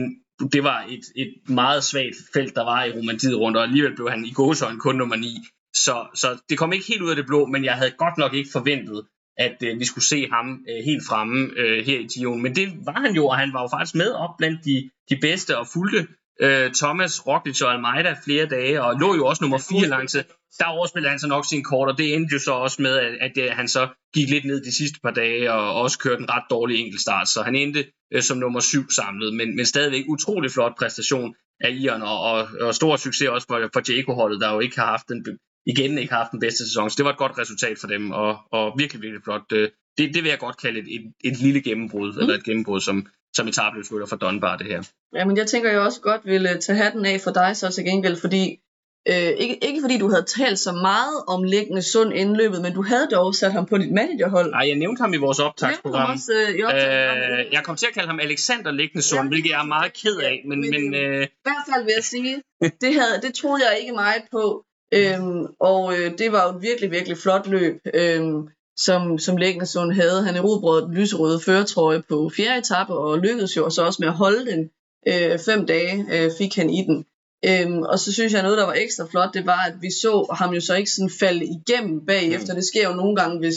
det 0.53 0.65
var 0.65 0.85
et, 0.89 1.05
et 1.17 1.35
meget 1.49 1.85
svagt 1.85 2.17
felt, 2.33 2.55
der 2.55 2.65
var 2.65 2.85
i 2.85 2.93
Romandiet 2.93 3.39
rundt, 3.39 3.57
og 3.57 3.63
alligevel 3.63 3.95
blev 3.95 4.11
han 4.11 4.25
i 4.25 4.33
gåsøjne 4.33 4.81
kun 4.81 4.97
nummer 4.97 5.17
9. 5.17 5.27
Så, 5.75 6.07
så 6.15 6.39
det 6.49 6.59
kom 6.59 6.73
ikke 6.73 6.87
helt 6.87 7.03
ud 7.03 7.11
af 7.11 7.17
det 7.17 7.27
blå, 7.27 7.47
men 7.47 7.65
jeg 7.65 7.75
havde 7.75 7.91
godt 7.91 8.19
nok 8.19 8.35
ikke 8.35 8.51
forventet, 8.53 9.07
at 9.39 9.57
øh, 9.62 9.80
vi 9.80 9.84
skulle 9.84 10.05
se 10.05 10.28
ham 10.32 10.64
øh, 10.70 10.84
helt 10.84 11.03
fremme 11.09 11.51
øh, 11.57 11.86
her 11.86 11.99
i 11.99 12.07
Gion. 12.14 12.43
Men 12.43 12.55
det 12.57 12.68
var 12.84 13.01
han 13.01 13.14
jo, 13.14 13.26
og 13.26 13.36
han 13.36 13.53
var 13.53 13.62
jo 13.62 13.68
faktisk 13.72 13.95
med 13.95 14.11
op 14.12 14.36
blandt 14.39 14.64
de, 14.64 14.91
de 15.11 15.16
bedste 15.20 15.59
og 15.59 15.66
fulgte 15.66 16.07
øh, 16.43 16.72
Thomas, 16.72 17.26
Roglic 17.26 17.62
og 17.62 17.72
Almeida 17.72 18.16
flere 18.24 18.47
dage, 18.47 18.82
og 18.82 19.01
lå 19.01 19.14
jo 19.14 19.26
også 19.26 19.45
nummer 19.45 19.59
4 19.70 19.89
langs. 19.89 20.16
Der 20.59 20.64
overspillede 20.64 21.11
han 21.11 21.18
så 21.18 21.28
nok 21.28 21.47
sin 21.47 21.64
kort, 21.64 21.89
og 21.89 21.99
det 21.99 22.14
endte 22.14 22.32
jo 22.32 22.39
så 22.39 22.53
også 22.53 22.82
med, 22.82 22.97
at, 22.97 23.12
at, 23.20 23.39
at 23.39 23.57
han 23.57 23.68
så 23.68 23.89
gik 24.14 24.30
lidt 24.30 24.45
ned 24.45 24.61
de 24.64 24.76
sidste 24.76 25.01
par 25.05 25.11
dage, 25.11 25.53
og 25.53 25.74
også 25.74 25.99
kørte 25.99 26.22
en 26.22 26.30
ret 26.30 26.45
dårlig 26.51 26.76
enkeltstart, 26.78 27.28
så 27.28 27.43
han 27.43 27.55
endte 27.55 27.84
øh, 28.14 28.22
som 28.22 28.39
nummer 28.39 28.61
7 28.61 28.91
samlet, 28.91 29.34
men, 29.34 29.57
men 29.57 29.66
stadigvæk 29.66 30.05
utrolig 30.09 30.51
flot 30.51 30.78
præstation 30.78 31.34
af 31.61 31.70
Iren, 31.70 32.03
og, 32.03 32.20
og, 32.20 32.49
og 32.61 32.74
stor 32.74 32.97
succes 32.97 33.28
også 33.28 33.47
for, 33.47 33.70
for 33.72 33.93
Jaco-holdet, 33.93 34.41
der 34.41 34.53
jo 34.53 34.61
ikke 34.61 34.78
har 34.78 34.86
haft 34.86 35.09
den, 35.09 35.39
igen 35.73 35.99
ikke 35.99 36.12
har 36.12 36.21
haft 36.23 36.33
den 36.33 36.41
bedste 36.41 36.64
sæson, 36.69 36.91
så 36.91 36.95
det 36.99 37.05
var 37.05 37.12
et 37.12 37.23
godt 37.25 37.39
resultat 37.39 37.77
for 37.81 37.87
dem, 37.87 38.11
og, 38.11 38.39
og 38.53 38.75
virkelig, 38.79 39.03
virkelig 39.03 39.23
flot. 39.25 39.53
Øh, 39.53 39.69
det, 39.99 40.14
det 40.14 40.23
vil 40.23 40.29
jeg 40.29 40.39
godt 40.39 40.57
kalde 40.57 40.79
et, 40.81 40.89
et, 40.97 41.12
et 41.25 41.37
lille 41.39 41.61
gennembrud, 41.62 42.12
mm. 42.12 42.21
eller 42.21 42.35
et 42.35 42.45
gennembrud, 42.45 42.81
som, 42.81 43.07
som 43.37 43.49
etablesrytter 43.49 44.07
for 44.07 44.16
Dunbar, 44.16 44.57
det 44.57 44.66
her. 44.66 44.83
Ja, 45.14 45.25
men 45.25 45.37
jeg 45.37 45.47
tænker, 45.47 45.71
jeg 45.71 45.81
også 45.81 46.01
godt 46.01 46.21
vil 46.25 46.47
øh, 46.47 46.61
tage 46.61 46.79
hatten 46.79 47.07
af 47.07 47.21
for 47.21 47.31
dig 47.31 47.57
så 47.57 47.71
til 47.71 47.85
gengæld, 47.85 48.16
fordi 48.16 48.59
Øh, 49.11 49.33
ikke, 49.45 49.57
ikke 49.69 49.81
fordi 49.81 49.99
du 49.99 50.09
havde 50.09 50.27
talt 50.39 50.59
så 50.59 50.73
meget 50.73 51.16
om 51.27 51.43
liggende 51.43 51.83
sund 51.83 52.14
indløbet, 52.14 52.62
men 52.62 52.75
du 52.75 52.83
havde 52.83 53.09
dog 53.12 53.35
sat 53.35 53.53
ham 53.53 53.66
på 53.66 53.79
dit 53.79 53.93
managerhold. 53.93 54.51
Nej, 54.51 54.69
jeg 54.69 54.77
nævnte 54.77 55.01
ham 55.01 55.14
i 55.14 55.16
vores 55.16 55.39
optagsprogram. 55.39 56.11
Også, 56.11 56.33
øh, 56.33 56.55
i 56.55 56.62
øh, 56.62 57.53
jeg 57.53 57.62
kom 57.64 57.77
til 57.77 57.87
at 57.87 57.95
kalde 57.95 58.09
ham 58.09 58.21
Alexander 58.21 58.71
Liggende 58.71 59.03
Sund, 59.03 59.23
ja, 59.23 59.29
hvilket 59.29 59.51
jeg 59.51 59.61
er 59.61 59.64
meget 59.77 59.93
ked 59.93 60.16
af. 60.16 60.43
Men, 60.49 60.61
men, 60.61 60.71
men 60.71 60.95
øh... 60.95 61.23
I 61.23 61.29
hvert 61.43 61.64
fald 61.73 61.85
vil 61.85 61.93
jeg 61.97 62.05
sige, 62.05 62.43
det, 62.83 62.95
havde, 62.99 63.16
det 63.23 63.35
troede 63.35 63.62
jeg 63.69 63.81
ikke 63.81 63.93
meget 63.93 64.23
på. 64.33 64.64
Øhm, 64.95 65.47
og 65.61 65.99
øh, 65.99 66.18
det 66.18 66.32
var 66.32 66.49
jo 66.49 66.57
et 66.57 66.62
virkelig, 66.62 66.91
virkelig 66.91 67.18
flot 67.18 67.47
løb. 67.47 67.80
Øhm, 67.95 68.49
som, 68.78 69.18
som 69.18 69.36
Lægnesund 69.36 69.93
havde. 69.93 70.22
Han 70.22 70.36
erobrede 70.36 70.82
den 70.82 70.95
lyserøde 70.95 71.41
føretrøje 71.41 72.03
på 72.09 72.30
fjerde 72.36 72.59
etape, 72.59 72.93
og 72.93 73.18
lykkedes 73.18 73.57
jo 73.57 73.70
så 73.70 73.84
også 73.84 74.03
med 74.03 74.09
at 74.09 74.14
holde 74.14 74.51
den 74.51 74.70
øh, 75.09 75.39
fem 75.39 75.66
dage, 75.66 76.07
øh, 76.12 76.30
fik 76.39 76.57
han 76.57 76.70
i 76.70 76.84
den. 76.84 77.07
Øhm, 77.45 77.82
og 77.82 77.99
så 77.99 78.12
synes 78.12 78.32
jeg 78.32 78.43
noget, 78.43 78.59
der 78.59 78.66
var 78.66 78.72
ekstra 78.72 79.07
flot, 79.11 79.34
det 79.34 79.47
var, 79.47 79.61
at 79.66 79.74
vi 79.80 79.91
så 79.91 80.34
ham 80.39 80.55
jo 80.55 80.61
så 80.61 80.74
ikke 80.74 80.91
sådan 80.91 81.11
falde 81.20 81.45
igennem 81.45 82.07
bagefter. 82.07 82.53
Mm. 82.53 82.57
Det 82.57 82.66
sker 82.66 82.89
jo 82.89 82.95
nogle 82.95 83.16
gange, 83.16 83.39
hvis, 83.39 83.55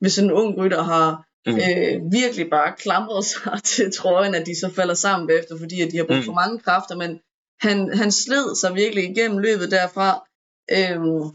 hvis 0.00 0.18
en 0.18 0.32
ung 0.32 0.58
rytter 0.58 0.82
har 0.82 1.24
mm. 1.46 1.56
øh, 1.56 2.12
virkelig 2.12 2.50
bare 2.50 2.72
klamret 2.78 3.24
sig 3.32 3.60
til 3.64 3.92
trøjen, 3.92 4.34
at 4.34 4.46
de 4.46 4.60
så 4.60 4.70
falder 4.74 4.94
sammen 4.94 5.28
bagefter, 5.28 5.58
fordi 5.58 5.80
at 5.80 5.92
de 5.92 5.96
har 5.96 6.04
brugt 6.04 6.18
mm. 6.18 6.24
for 6.24 6.32
mange 6.32 6.58
kræfter. 6.58 6.96
Men 6.96 7.20
han, 7.60 7.98
han 7.98 8.12
sled 8.12 8.56
sig 8.56 8.74
virkelig 8.74 9.10
igennem 9.10 9.38
løbet 9.38 9.70
derfra. 9.70 10.27
Øhm, 10.72 11.30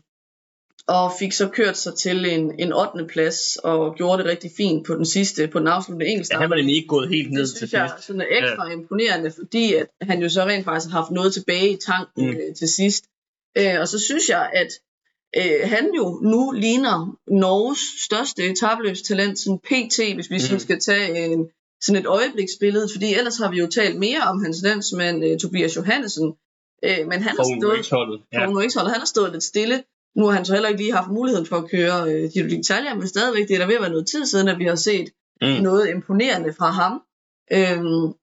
og 0.88 1.12
fik 1.20 1.32
så 1.32 1.48
kørt 1.48 1.78
sig 1.78 1.96
til 1.96 2.26
en, 2.26 2.60
en 2.60 2.74
8. 2.74 3.06
plads, 3.06 3.56
og 3.56 3.96
gjorde 3.96 4.24
det 4.24 4.32
rigtig 4.32 4.52
fint 4.58 4.86
på 4.86 4.96
den 4.96 5.06
sidste, 5.06 5.48
på 5.48 5.60
den 5.60 5.68
afsluttende 5.68 6.12
engelsk. 6.12 6.32
Ja, 6.32 6.40
han 6.40 6.50
var 6.50 6.56
nemlig 6.56 6.76
ikke 6.76 6.88
gået 6.88 7.10
helt 7.10 7.32
ned 7.32 7.42
det 7.42 7.50
til 7.50 7.58
synes 7.58 7.74
jeg 7.74 7.92
sådan 8.00 8.22
er 8.22 8.26
ekstra 8.30 8.68
ja. 8.68 8.74
imponerende, 8.74 9.32
fordi 9.32 9.74
at 9.74 9.88
han 10.02 10.22
jo 10.22 10.30
så 10.30 10.42
rent 10.46 10.66
faktisk 10.66 10.92
har 10.92 11.00
haft 11.00 11.12
noget 11.12 11.34
tilbage 11.34 11.70
i 11.70 11.78
tanken 11.78 12.26
mm. 12.26 12.32
øh, 12.32 12.56
til 12.56 12.68
sidst. 12.68 13.06
Øh, 13.58 13.80
og 13.80 13.88
så 13.88 14.00
synes 14.00 14.30
jeg, 14.30 14.50
at 14.54 14.72
øh, 15.38 15.70
han 15.70 15.92
jo 15.96 16.20
nu 16.24 16.52
ligner 16.52 17.18
Norges 17.28 18.04
største 18.06 18.44
etabløbstalent, 18.44 19.40
sådan 19.40 19.60
PT, 19.60 19.98
hvis 20.16 20.30
vi 20.30 20.36
mm. 20.36 20.40
sådan 20.40 20.60
skal 20.60 20.80
tage 20.80 21.26
en, 21.26 21.50
sådan 21.82 22.02
et 22.02 22.08
øjebliksbillede, 22.08 22.90
fordi 22.94 23.14
ellers 23.14 23.38
har 23.38 23.52
vi 23.52 23.60
jo 23.60 23.68
talt 23.68 24.00
mere 24.00 24.22
om 24.22 24.44
hans 24.44 24.62
landsmand 24.64 25.26
øh, 25.26 25.40
Tobias 25.40 25.76
Johannesen, 25.76 26.34
øh, 26.88 27.08
men 27.12 27.18
han 27.28 27.34
har, 27.38 27.46
stået, 27.60 28.22
ja. 28.34 28.40
han 28.40 29.00
har 29.00 29.06
stået 29.06 29.32
lidt 29.32 29.44
stille, 29.44 29.84
nu 30.18 30.26
har 30.26 30.32
han 30.32 30.46
så 30.46 30.54
heller 30.54 30.70
ikke 30.70 30.82
lige 30.82 30.94
haft 30.94 31.12
muligheden 31.12 31.46
for 31.46 31.58
at 31.58 31.70
køre 31.72 31.98
øh, 32.12 32.30
Giro 32.34 32.48
d'Italia, 32.48 32.94
men 33.00 33.08
stadigvæk 33.08 33.48
det 33.48 33.54
er 33.56 33.60
der 33.60 33.68
ved 33.68 33.76
at 33.76 33.82
være 33.82 33.90
noget 33.90 34.08
tid 34.08 34.26
siden, 34.26 34.48
at 34.48 34.60
vi 34.60 34.66
har 34.66 34.76
set 34.76 35.08
mm. 35.42 35.48
noget 35.48 35.90
imponerende 35.90 36.54
fra 36.54 36.70
ham. 36.72 36.94
Øhm, 37.58 38.14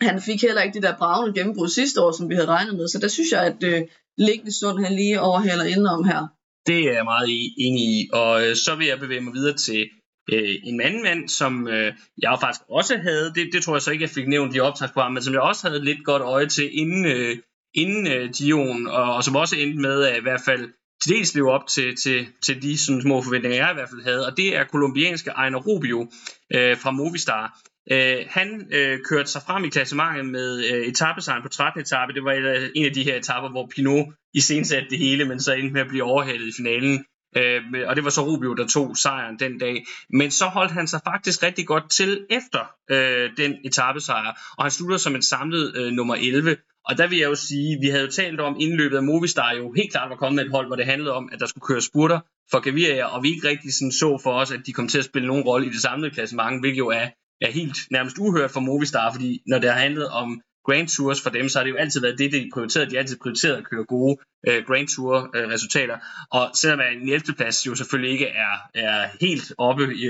han 0.00 0.22
fik 0.22 0.42
heller 0.42 0.62
ikke 0.62 0.74
det 0.74 0.82
der 0.82 0.96
bravende 0.96 1.34
gennembrud 1.38 1.68
sidste 1.68 2.00
år, 2.02 2.12
som 2.12 2.28
vi 2.28 2.34
havde 2.34 2.48
regnet 2.48 2.74
med, 2.76 2.88
så 2.88 2.98
der 2.98 3.08
synes 3.08 3.30
jeg, 3.32 3.42
at 3.46 3.62
øh, 3.64 3.82
Liggende 4.18 4.58
Sund 4.58 4.84
han 4.84 4.94
lige 4.94 5.20
overhaler 5.20 5.90
om 5.90 6.04
her. 6.04 6.26
Det 6.66 6.78
er 6.88 6.92
jeg 6.92 7.04
meget 7.04 7.28
enig 7.58 7.82
i, 7.82 8.10
og 8.12 8.46
øh, 8.46 8.56
så 8.56 8.74
vil 8.78 8.86
jeg 8.86 8.98
bevæge 8.98 9.20
mig 9.20 9.34
videre 9.34 9.56
til 9.56 9.88
øh, 10.32 10.54
en 10.64 10.80
anden 10.80 11.02
mand, 11.02 11.28
som 11.28 11.68
øh, 11.68 11.92
jeg 12.22 12.38
faktisk 12.40 12.64
også 12.68 12.96
havde, 12.96 13.32
det, 13.34 13.52
det 13.52 13.62
tror 13.62 13.74
jeg 13.74 13.82
så 13.82 13.90
ikke, 13.90 14.02
jeg 14.02 14.10
fik 14.10 14.28
nævnt 14.28 14.56
i 14.56 14.60
optagsprogrammet, 14.60 15.14
men 15.14 15.22
som 15.22 15.34
jeg 15.34 15.42
også 15.42 15.68
havde 15.68 15.84
lidt 15.84 16.04
godt 16.04 16.22
øje 16.22 16.46
til 16.46 16.78
inden, 16.80 17.06
øh, 17.06 17.36
inden 17.74 18.06
øh, 18.06 18.92
og, 18.92 19.14
og 19.14 19.24
som 19.24 19.36
også 19.36 19.56
endte 19.56 19.80
med 19.80 20.02
at 20.04 20.18
i 20.18 20.22
hvert 20.22 20.40
fald 20.44 20.68
til 21.02 21.16
dels 21.16 21.34
leve 21.34 21.52
op 21.52 21.66
til, 21.66 21.96
til, 21.96 22.26
til 22.44 22.62
de 22.62 22.78
sådan, 22.78 23.02
små 23.02 23.22
forventninger, 23.22 23.58
jeg 23.58 23.70
i 23.70 23.74
hvert 23.74 23.88
fald 23.88 24.02
havde, 24.02 24.26
og 24.26 24.36
det 24.36 24.56
er 24.56 24.64
kolumbianske 24.64 25.30
Ejner 25.30 25.58
Rubio 25.58 26.00
øh, 26.54 26.78
fra 26.78 26.90
Movistar. 26.90 27.58
Øh, 27.90 28.16
han 28.28 28.68
øh, 28.72 28.98
kørte 29.08 29.30
sig 29.30 29.42
frem 29.46 29.64
i 29.64 29.68
klassementet 29.68 30.26
med 30.26 30.64
øh, 30.64 30.86
etappesejren 30.86 31.42
på 31.42 31.48
13. 31.48 31.80
etape. 31.80 32.12
Det 32.12 32.24
var 32.24 32.32
en 32.74 32.84
af 32.84 32.92
de 32.92 33.04
her 33.04 33.16
etapper, 33.16 33.50
hvor 33.50 33.70
Pinot 33.74 34.06
i 34.34 34.40
sensatte 34.40 34.88
det 34.90 34.98
hele, 34.98 35.24
men 35.24 35.40
så 35.40 35.52
endte 35.52 35.72
med 35.72 35.80
at 35.80 35.88
blive 35.88 36.04
overhalet 36.04 36.48
i 36.48 36.52
finalen. 36.56 37.04
Øh, 37.36 37.62
og 37.86 37.96
det 37.96 38.04
var 38.04 38.10
så 38.10 38.22
Rubio, 38.26 38.54
der 38.54 38.66
tog 38.66 38.96
sejren 38.96 39.38
den 39.38 39.58
dag. 39.58 39.84
Men 40.10 40.30
så 40.30 40.44
holdt 40.44 40.72
han 40.72 40.88
sig 40.88 41.00
faktisk 41.04 41.42
rigtig 41.42 41.66
godt 41.66 41.90
til 41.90 42.26
efter 42.30 42.60
øh, 42.90 43.30
den 43.36 43.54
etappesejr, 43.64 44.38
og 44.58 44.64
han 44.64 44.70
slutter 44.70 44.96
som 44.96 45.14
en 45.14 45.22
samlet 45.22 45.76
øh, 45.76 45.92
nummer 45.92 46.14
11. 46.14 46.56
Og 46.88 46.98
der 46.98 47.06
vil 47.06 47.18
jeg 47.18 47.28
jo 47.28 47.34
sige, 47.34 47.78
vi 47.80 47.88
havde 47.88 48.04
jo 48.04 48.10
talt 48.10 48.40
om 48.40 48.56
indløbet 48.60 48.96
af 48.96 49.02
Movistar 49.02 49.52
jo 49.52 49.72
helt 49.72 49.90
klart 49.90 50.10
var 50.10 50.16
kommet 50.16 50.36
med 50.36 50.44
et 50.44 50.50
hold, 50.50 50.66
hvor 50.66 50.76
det 50.76 50.86
handlede 50.86 51.14
om, 51.14 51.28
at 51.32 51.40
der 51.40 51.46
skulle 51.46 51.66
køre 51.66 51.80
spurter 51.80 52.20
for 52.50 52.60
Gaviria, 52.60 53.04
og 53.04 53.22
vi 53.22 53.28
ikke 53.28 53.48
rigtig 53.48 53.74
sådan 53.74 53.92
så 53.92 54.20
for 54.22 54.32
os, 54.32 54.50
at 54.52 54.60
de 54.66 54.72
kom 54.72 54.88
til 54.88 54.98
at 54.98 55.04
spille 55.04 55.28
nogen 55.28 55.44
rolle 55.44 55.66
i 55.66 55.70
det 55.70 55.82
samlede 55.82 56.14
klassement, 56.14 56.62
hvilket 56.62 56.78
jo 56.78 56.88
er, 56.88 57.06
er 57.40 57.50
helt 57.50 57.76
nærmest 57.90 58.18
uhørt 58.18 58.50
for 58.50 58.60
Movistar, 58.60 59.12
fordi 59.12 59.42
når 59.46 59.58
det 59.58 59.70
har 59.70 59.78
handlet 59.78 60.08
om 60.08 60.40
Grand 60.66 60.88
Tours 60.88 61.22
for 61.22 61.30
dem, 61.30 61.48
så 61.48 61.58
har 61.58 61.64
det 61.64 61.70
jo 61.70 61.76
altid 61.76 62.00
været 62.00 62.18
det, 62.18 62.32
de 62.32 62.50
prioriteret. 62.54 62.90
De 62.90 62.94
har 62.94 63.00
altid 63.00 63.18
prioriteret 63.18 63.56
at 63.56 63.64
køre 63.64 63.84
gode 63.84 64.16
øh, 64.48 64.64
Grand 64.66 64.88
Tour 64.88 65.30
øh, 65.34 65.48
resultater. 65.48 65.96
Og 66.30 66.50
selvom 66.54 66.80
en 66.80 67.08
11. 67.08 67.34
plads 67.36 67.66
jo 67.66 67.74
selvfølgelig 67.74 68.12
ikke 68.12 68.26
er, 68.26 68.54
er 68.74 69.08
helt 69.20 69.52
oppe 69.58 69.94
i, 69.94 70.06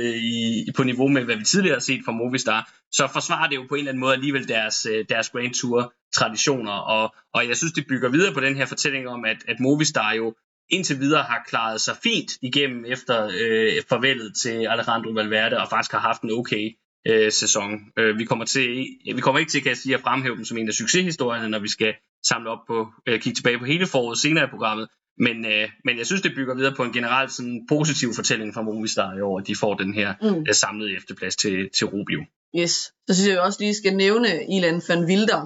i, 0.69 0.73
på 0.77 0.83
niveau 0.83 1.09
med, 1.09 1.25
hvad 1.25 1.37
vi 1.37 1.45
tidligere 1.45 1.75
har 1.75 1.81
set 1.81 2.01
fra 2.05 2.13
Movistar, 2.13 2.73
så 2.93 3.09
forsvarer 3.13 3.49
det 3.49 3.57
jo 3.57 3.67
på 3.69 3.75
en 3.75 3.79
eller 3.79 3.93
anden 3.93 4.01
måde 4.01 4.15
alligevel 4.15 4.49
deres, 4.49 4.87
øh, 4.91 5.05
deres 5.09 5.31
Grand 5.31 5.55
Tour 5.55 5.93
traditioner. 6.15 6.73
Og, 6.73 7.15
og 7.35 7.49
jeg 7.49 7.57
synes, 7.57 7.73
det 7.73 7.87
bygger 7.89 8.09
videre 8.09 8.35
på 8.35 8.41
den 8.41 8.57
her 8.57 8.67
fortælling 8.67 9.09
om, 9.09 9.25
at, 9.25 9.37
at 9.49 9.61
Movistar 9.61 10.13
jo 10.13 10.35
indtil 10.71 11.01
videre 11.01 11.23
har 11.23 11.45
klaret 11.49 11.81
sig 11.81 11.97
fint 12.03 12.31
igennem 12.43 12.85
efter 12.89 13.25
øh, 13.25 13.83
farvelet 13.89 14.37
til 14.43 14.67
Alejandro 14.67 15.11
Valverde, 15.11 15.59
og 15.59 15.69
faktisk 15.71 15.93
har 15.93 15.99
haft 15.99 16.23
en 16.23 16.33
okay 16.33 16.77
øh, 17.09 17.33
sæson. 17.33 17.81
Øh, 17.99 18.19
vi, 18.19 18.25
kommer 18.25 18.45
til, 18.45 18.87
vi 19.15 19.21
kommer 19.21 19.39
ikke 19.39 19.51
til 19.51 19.63
kan 19.63 19.69
jeg 19.69 19.77
sige, 19.77 19.95
at 19.95 20.01
fremhæve 20.01 20.37
dem 20.37 20.45
som 20.45 20.59
en 20.59 20.69
af 20.69 20.75
succeshistorierne, 20.75 21.49
når 21.49 21.59
vi 21.59 21.69
skal 21.69 21.95
samle 22.27 22.51
op 22.51 22.67
på, 22.67 22.87
øh, 23.07 23.21
kigge 23.21 23.37
tilbage 23.37 23.59
på 23.59 23.65
hele 23.65 23.87
foråret 23.87 24.19
senere 24.19 24.45
i 24.45 24.51
programmet. 24.51 24.89
Men, 25.19 25.45
øh, 25.45 25.69
men 25.85 25.99
jeg 25.99 26.07
synes, 26.07 26.23
det 26.23 26.33
bygger 26.37 26.55
videre 26.55 26.75
på 26.75 26.83
en 26.83 26.93
generelt 26.93 27.33
sådan, 27.33 27.67
positiv 27.69 28.15
fortælling 28.15 28.55
fra 28.55 28.63
Movistar 28.63 29.17
i 29.17 29.21
år, 29.21 29.39
at 29.39 29.47
de 29.47 29.57
får 29.57 29.75
den 29.75 29.95
her 29.95 30.15
mm. 30.23 30.45
øh, 30.49 30.55
samlede 30.55 30.97
efterplads 30.97 31.37
til, 31.37 31.71
til 31.77 31.87
Rubio. 31.87 32.25
Yes. 32.59 32.71
Så 33.07 33.15
synes 33.15 33.29
jeg 33.29 33.41
også 33.41 33.59
lige 33.61 33.75
skal 33.75 33.97
nævne 33.97 34.29
Ilan 34.57 34.83
van 34.89 35.05
Wilder. 35.05 35.43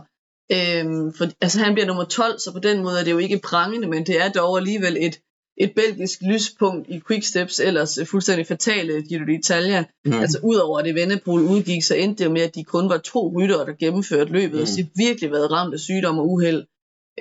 Øhm, 0.52 1.12
for, 1.16 1.24
altså 1.40 1.58
han 1.64 1.74
bliver 1.74 1.86
nummer 1.86 2.04
12, 2.04 2.38
så 2.38 2.52
på 2.52 2.58
den 2.58 2.82
måde 2.82 3.00
er 3.00 3.04
det 3.04 3.10
jo 3.10 3.18
ikke 3.18 3.40
prangende, 3.44 3.88
men 3.88 4.06
det 4.06 4.20
er 4.20 4.28
dog 4.32 4.58
alligevel 4.58 4.96
et, 5.00 5.20
et 5.60 5.74
belgisk 5.74 6.22
lyspunkt 6.22 6.88
i 6.88 7.00
Quicksteps 7.06 7.60
ellers 7.60 7.98
fuldstændig 8.04 8.46
fatale 8.46 9.02
Giro 9.02 9.24
d'Italia. 9.24 9.84
Mm. 10.04 10.12
Altså 10.12 10.38
udover 10.42 10.78
at 10.78 10.84
det 10.84 10.94
Vennepol 10.94 11.40
udgik, 11.40 11.82
så 11.82 11.94
endte 11.94 12.18
det 12.18 12.24
jo 12.24 12.32
med, 12.32 12.42
at 12.42 12.54
de 12.54 12.64
kun 12.64 12.88
var 12.88 12.98
to 12.98 13.32
ryttere, 13.36 13.66
der 13.66 13.72
gennemførte 13.72 14.32
løbet, 14.32 14.56
mm. 14.56 14.62
og 14.62 14.68
de 14.76 14.88
virkelig 14.96 15.30
været 15.30 15.50
ramt 15.50 15.74
af 15.74 15.80
sygdom 15.80 16.18
og 16.18 16.30
uheld. 16.30 16.64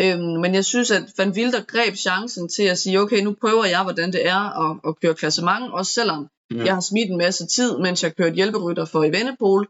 Øhm, 0.02 0.42
men 0.42 0.56
jeg 0.56 0.66
synes, 0.66 0.92
at 0.92 1.04
Van 1.18 1.30
Wilder 1.30 1.62
greb 1.62 1.96
chancen 1.96 2.50
til 2.50 2.64
at 2.64 2.78
sige, 2.78 3.02
okay, 3.02 3.24
nu 3.24 3.36
prøver 3.42 3.66
jeg, 3.66 3.84
hvordan 3.84 4.12
det 4.12 4.28
er 4.28 4.70
at, 4.70 4.80
at 4.88 5.00
køre 5.02 5.16
klassement, 5.16 5.74
også 5.74 5.94
selvom 5.94 6.28
mm. 6.52 6.66
jeg 6.66 6.74
har 6.74 6.82
smidt 6.82 7.10
en 7.10 7.18
masse 7.18 7.48
tid, 7.48 7.78
mens 7.78 8.04
jeg 8.04 8.16
kørte 8.16 8.36
hjælperytter 8.36 8.86
for 8.86 9.04
Evenepoel. 9.04 9.68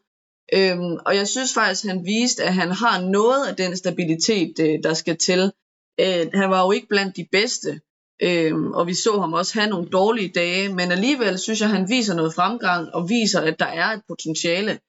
Øhm, 0.53 0.97
og 1.05 1.15
jeg 1.15 1.27
synes 1.27 1.53
faktisk, 1.53 1.83
at 1.85 1.91
han 1.91 2.05
viste, 2.05 2.43
at 2.43 2.53
han 2.53 2.71
har 2.71 3.01
noget 3.01 3.47
af 3.47 3.55
den 3.55 3.77
stabilitet, 3.77 4.59
øh, 4.59 4.83
der 4.83 4.93
skal 4.93 5.17
til. 5.17 5.51
Øh, 5.99 6.27
han 6.33 6.49
var 6.49 6.65
jo 6.65 6.71
ikke 6.71 6.87
blandt 6.87 7.17
de 7.17 7.27
bedste, 7.31 7.79
Øhm, 8.21 8.71
og 8.71 8.87
vi 8.87 8.93
så 8.93 9.19
ham 9.19 9.33
også 9.33 9.53
have 9.59 9.69
nogle 9.69 9.87
dårlige 9.87 10.31
dage, 10.35 10.69
men 10.73 10.91
alligevel 10.91 11.39
synes 11.39 11.61
jeg, 11.61 11.69
at 11.69 11.75
han 11.75 11.89
viser 11.89 12.15
noget 12.15 12.33
fremgang 12.33 12.93
og 12.93 13.09
viser, 13.09 13.41
at 13.41 13.59
der 13.59 13.65
er 13.65 13.85
et 13.85 14.01
potentiale 14.07 14.79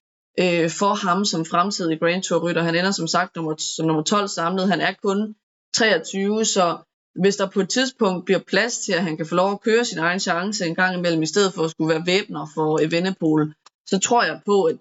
øh, 0.40 0.70
for 0.70 0.94
ham 0.94 1.24
som 1.24 1.44
fremtidig 1.44 2.00
Grand 2.00 2.22
Tour 2.22 2.48
rytter. 2.48 2.62
Han 2.62 2.74
ender 2.74 2.90
som 2.90 3.06
sagt 3.06 3.36
nummer, 3.36 3.54
som 3.76 3.86
nummer 3.86 4.02
12 4.02 4.28
samlet. 4.28 4.68
Han 4.68 4.80
er 4.80 4.92
kun 5.02 5.34
23, 5.74 6.44
så 6.44 6.78
hvis 7.20 7.36
der 7.36 7.46
på 7.46 7.60
et 7.60 7.68
tidspunkt 7.68 8.24
bliver 8.24 8.40
plads 8.46 8.78
til, 8.78 8.92
at 8.92 9.02
han 9.02 9.16
kan 9.16 9.26
få 9.26 9.34
lov 9.34 9.52
at 9.52 9.60
køre 9.60 9.84
sin 9.84 9.98
egen 9.98 10.20
chance 10.20 10.66
en 10.66 10.74
gang 10.74 10.98
imellem, 10.98 11.22
i 11.22 11.26
stedet 11.26 11.54
for 11.54 11.64
at 11.64 11.70
skulle 11.70 11.94
være 11.94 12.06
væbner 12.06 12.46
for 12.54 12.78
Evenepoel, 12.82 13.54
så 13.86 13.98
tror 13.98 14.22
jeg 14.24 14.40
på, 14.46 14.64
at 14.64 14.76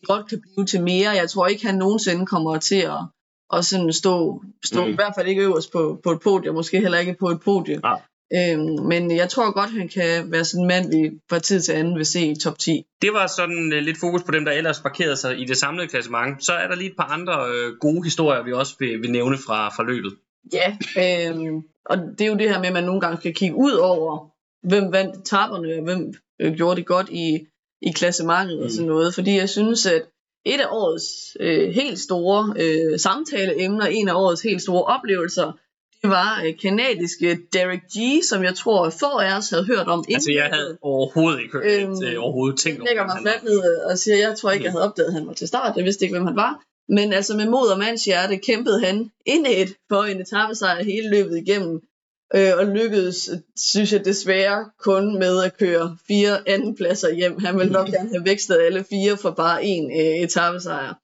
det 0.00 0.08
godt 0.08 0.28
kan 0.28 0.40
blive 0.40 0.66
til 0.66 0.82
mere. 0.82 1.10
Jeg 1.10 1.30
tror 1.30 1.46
ikke, 1.46 1.66
han 1.66 1.74
nogensinde 1.74 2.26
kommer 2.26 2.58
til 2.58 2.80
at, 2.80 2.98
at 3.52 3.64
sådan 3.64 3.92
stå, 3.92 4.42
stå 4.64 4.84
mm. 4.84 4.90
i 4.90 4.94
hvert 4.94 5.12
fald 5.16 5.28
ikke 5.28 5.42
øverst 5.42 5.72
på, 5.72 6.00
på 6.02 6.10
et 6.10 6.20
podium, 6.20 6.54
måske 6.54 6.80
heller 6.80 6.98
ikke 6.98 7.16
på 7.20 7.28
et 7.28 7.40
podium. 7.40 7.80
Ja. 7.84 7.94
Øhm, 8.34 8.86
men 8.86 9.16
jeg 9.16 9.28
tror 9.28 9.52
godt, 9.52 9.70
han 9.70 9.88
kan 9.88 10.32
være 10.32 10.44
sådan 10.44 10.62
en 10.62 10.68
mand, 10.68 10.90
vi 10.90 11.10
fra 11.30 11.38
tid 11.38 11.60
til 11.60 11.72
anden 11.72 11.96
vil 11.96 12.06
se 12.06 12.26
i 12.26 12.34
top 12.34 12.58
10. 12.58 12.84
Det 13.02 13.12
var 13.12 13.26
sådan 13.26 13.72
uh, 13.72 13.78
lidt 13.78 14.00
fokus 14.00 14.22
på 14.22 14.30
dem, 14.32 14.44
der 14.44 14.52
ellers 14.52 14.80
parkerede 14.80 15.16
sig 15.16 15.40
i 15.40 15.44
det 15.44 15.56
samlede 15.56 15.88
klassement. 15.88 16.44
Så 16.44 16.52
er 16.52 16.68
der 16.68 16.76
lige 16.76 16.90
et 16.90 16.96
par 16.96 17.04
andre 17.04 17.32
uh, 17.32 17.78
gode 17.80 18.04
historier, 18.04 18.42
vi 18.42 18.52
også 18.52 18.74
vil, 18.78 19.02
vil 19.02 19.10
nævne 19.10 19.38
fra, 19.38 19.68
fra 19.68 19.82
løbet. 19.82 20.12
Ja, 20.52 20.76
øhm, 21.02 21.62
og 21.84 21.98
det 22.18 22.20
er 22.20 22.26
jo 22.26 22.36
det 22.36 22.48
her 22.48 22.58
med, 22.58 22.66
at 22.66 22.72
man 22.72 22.84
nogle 22.84 23.00
gange 23.00 23.16
skal 23.16 23.34
kigge 23.34 23.56
ud 23.56 23.72
over, 23.72 24.28
hvem 24.68 24.92
vandt 24.92 25.16
etapperne, 25.16 25.74
og 25.74 25.82
hvem 25.82 26.14
øh, 26.40 26.54
gjorde 26.54 26.76
det 26.76 26.86
godt 26.86 27.08
i, 27.08 27.46
i 27.82 27.92
klassementet 27.92 28.58
mm. 28.58 28.64
og 28.64 28.70
sådan 28.70 28.88
noget. 28.88 29.14
Fordi 29.14 29.36
jeg 29.36 29.48
synes, 29.48 29.86
at 29.86 30.02
et 30.44 30.60
af 30.60 30.66
årets 30.70 31.36
øh, 31.40 31.70
helt 31.70 31.98
store 31.98 32.54
øh, 32.56 32.98
samtaleemner, 32.98 33.86
en 33.86 34.08
af 34.08 34.14
årets 34.14 34.42
helt 34.42 34.62
store 34.62 34.84
oplevelser, 34.84 35.52
det 36.02 36.10
var 36.10 36.42
øh, 36.46 36.58
kanadiske 36.62 37.38
Derek 37.52 37.82
G, 37.94 38.24
som 38.24 38.44
jeg 38.44 38.54
tror 38.54 38.90
få 38.90 39.18
af 39.18 39.36
os 39.36 39.50
havde 39.50 39.64
hørt 39.64 39.88
om. 39.88 40.04
Altså 40.14 40.32
jeg 40.32 40.48
havde 40.52 40.78
overhovedet 40.82 41.40
ikke 41.40 41.52
hørt 41.52 41.82
øhm, 41.82 41.96
det, 42.00 42.18
overhovedet 42.18 42.58
tænkt 42.58 42.80
over. 42.80 42.88
Lægger 42.88 43.06
mig 43.06 43.16
fladt 43.22 43.42
ned 43.44 43.60
og 43.90 43.98
siger, 43.98 44.16
jeg 44.16 44.36
tror 44.38 44.50
ikke, 44.50 44.64
jeg 44.64 44.72
havde 44.72 44.84
opdaget, 44.84 45.08
at 45.08 45.14
han 45.14 45.26
var 45.26 45.32
til 45.32 45.48
start. 45.48 45.76
Jeg 45.76 45.84
vidste 45.84 46.04
ikke, 46.04 46.14
hvem 46.14 46.26
han 46.26 46.36
var. 46.36 46.62
Men 46.88 47.12
altså 47.12 47.36
med 47.36 47.48
mod 47.48 47.68
og 47.68 47.78
mands 47.78 48.04
hjerte 48.04 48.36
kæmpede 48.36 48.80
han 48.86 49.10
indet 49.26 49.76
for 49.88 50.02
en 50.02 50.20
etappesejr 50.20 50.84
hele 50.84 51.10
løbet 51.10 51.36
igennem. 51.38 51.80
Øh, 52.34 52.52
og 52.58 52.66
lykkedes, 52.66 53.30
synes 53.56 53.92
jeg 53.92 54.04
desværre, 54.04 54.70
kun 54.78 55.18
med 55.18 55.44
at 55.44 55.58
køre 55.58 55.96
fire 56.08 56.48
andenpladser 56.48 57.14
hjem. 57.14 57.38
Han 57.38 57.58
ville 57.58 57.72
nok 57.72 57.88
gerne 57.94 58.08
have 58.08 58.24
vækstet 58.24 58.58
alle 58.66 58.84
fire 58.84 59.16
for 59.16 59.30
bare 59.30 59.64
en 59.64 59.90
øh, 59.90 60.16
etappesejr. 60.24 60.94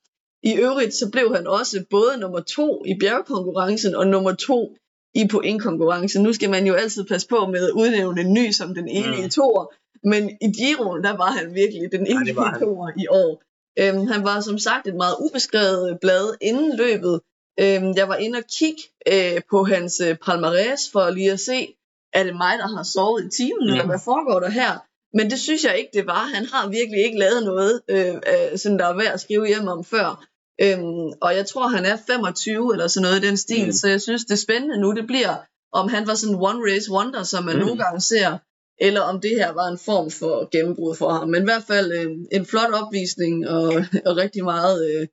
I 0.43 0.57
øvrigt 0.57 0.95
så 0.95 1.11
blev 1.11 1.35
han 1.37 1.47
også 1.47 1.85
både 1.91 2.19
nummer 2.21 2.41
to 2.41 2.83
i 2.87 2.95
bjergkonkurrencen 3.01 3.95
og 3.95 4.07
nummer 4.07 4.33
to 4.33 4.77
i 5.15 5.29
pointkonkurrencen. 5.29 6.23
Nu 6.23 6.33
skal 6.33 6.51
man 6.51 6.67
jo 6.67 6.75
altid 6.75 7.05
passe 7.05 7.29
på 7.29 7.47
med 7.47 7.65
at 7.69 7.71
udnævne 7.71 8.21
en 8.21 8.33
ny 8.33 8.51
som 8.51 8.75
den 8.75 8.89
evige 8.89 9.25
mm. 9.25 9.31
toer, 9.31 9.73
men 10.09 10.31
i 10.31 10.49
Giroen, 10.59 11.05
der 11.05 11.17
var 11.17 11.31
han 11.31 11.55
virkelig 11.55 11.93
den 11.93 12.07
evige 12.07 12.43
ja, 12.43 12.59
toer 12.59 12.91
i 12.99 13.07
år. 13.09 13.43
Øhm, 13.79 14.07
han 14.07 14.25
var 14.25 14.41
som 14.41 14.59
sagt 14.59 14.87
et 14.87 14.95
meget 14.95 15.17
ubeskrevet 15.21 15.99
blad 16.01 16.35
inden 16.41 16.77
løbet. 16.77 17.21
Øhm, 17.61 17.93
jeg 17.97 18.09
var 18.09 18.17
inde 18.17 18.37
og 18.39 18.45
kigge 18.59 18.83
øh, 19.13 19.41
på 19.51 19.65
hans 19.65 20.01
øh, 20.01 20.17
palmarès 20.25 20.91
for 20.93 21.11
lige 21.11 21.33
at 21.33 21.41
se, 21.41 21.75
er 22.13 22.23
det 22.25 22.37
mig, 22.37 22.59
der 22.59 22.77
har 22.77 22.83
sovet 22.83 23.25
i 23.25 23.29
timen, 23.37 23.69
ja. 23.69 23.73
eller 23.73 23.87
hvad 23.87 23.99
foregår 24.05 24.41
der 24.41 24.51
her? 24.51 24.73
Men 25.17 25.31
det 25.31 25.41
synes 25.41 25.65
jeg 25.65 25.79
ikke, 25.79 25.91
det 25.95 26.07
var. 26.07 26.25
Han 26.35 26.47
har 26.47 26.69
virkelig 26.69 27.05
ikke 27.05 27.19
lavet 27.19 27.45
noget, 27.45 27.83
øh, 27.89 28.15
øh, 28.15 28.59
sådan 28.59 28.79
der 28.79 28.87
er 28.87 28.97
værd 28.97 29.15
at 29.15 29.21
skrive 29.21 29.47
hjem 29.47 29.69
om 29.69 29.85
før. 29.85 30.25
Øhm, 30.61 31.13
og 31.21 31.37
jeg 31.37 31.47
tror, 31.47 31.69
han 31.69 31.85
er 31.85 31.97
25 32.07 32.73
eller 32.73 32.87
sådan 32.87 33.03
noget 33.03 33.25
i 33.25 33.27
den 33.27 33.37
stil, 33.37 33.67
mm. 33.67 33.73
så 33.73 33.89
jeg 33.89 34.01
synes, 34.01 34.25
det 34.25 34.39
spændende 34.39 34.81
nu, 34.81 34.93
det 34.93 35.07
bliver, 35.07 35.37
om 35.73 35.89
han 35.89 36.07
var 36.07 36.15
sådan 36.15 36.35
en 36.35 36.41
one 36.41 36.61
race 36.73 36.93
wonder, 36.93 37.23
som 37.23 37.45
man 37.45 37.57
mm. 37.57 37.61
nogle 37.61 37.83
gange 37.85 38.01
ser, 38.01 38.39
eller 38.81 39.01
om 39.01 39.21
det 39.21 39.31
her 39.31 39.53
var 39.53 39.67
en 39.69 39.79
form 39.79 40.11
for 40.11 40.49
gennembrud 40.51 40.97
for 40.97 41.11
ham. 41.13 41.29
Men 41.29 41.43
i 41.43 41.45
hvert 41.45 41.65
fald 41.67 41.93
øh, 41.93 42.11
en 42.33 42.47
flot 42.47 42.73
opvisning, 42.73 43.49
og, 43.49 43.67
og 44.09 44.17
rigtig 44.17 44.45
meget 44.45 44.91
øh, 44.91 45.07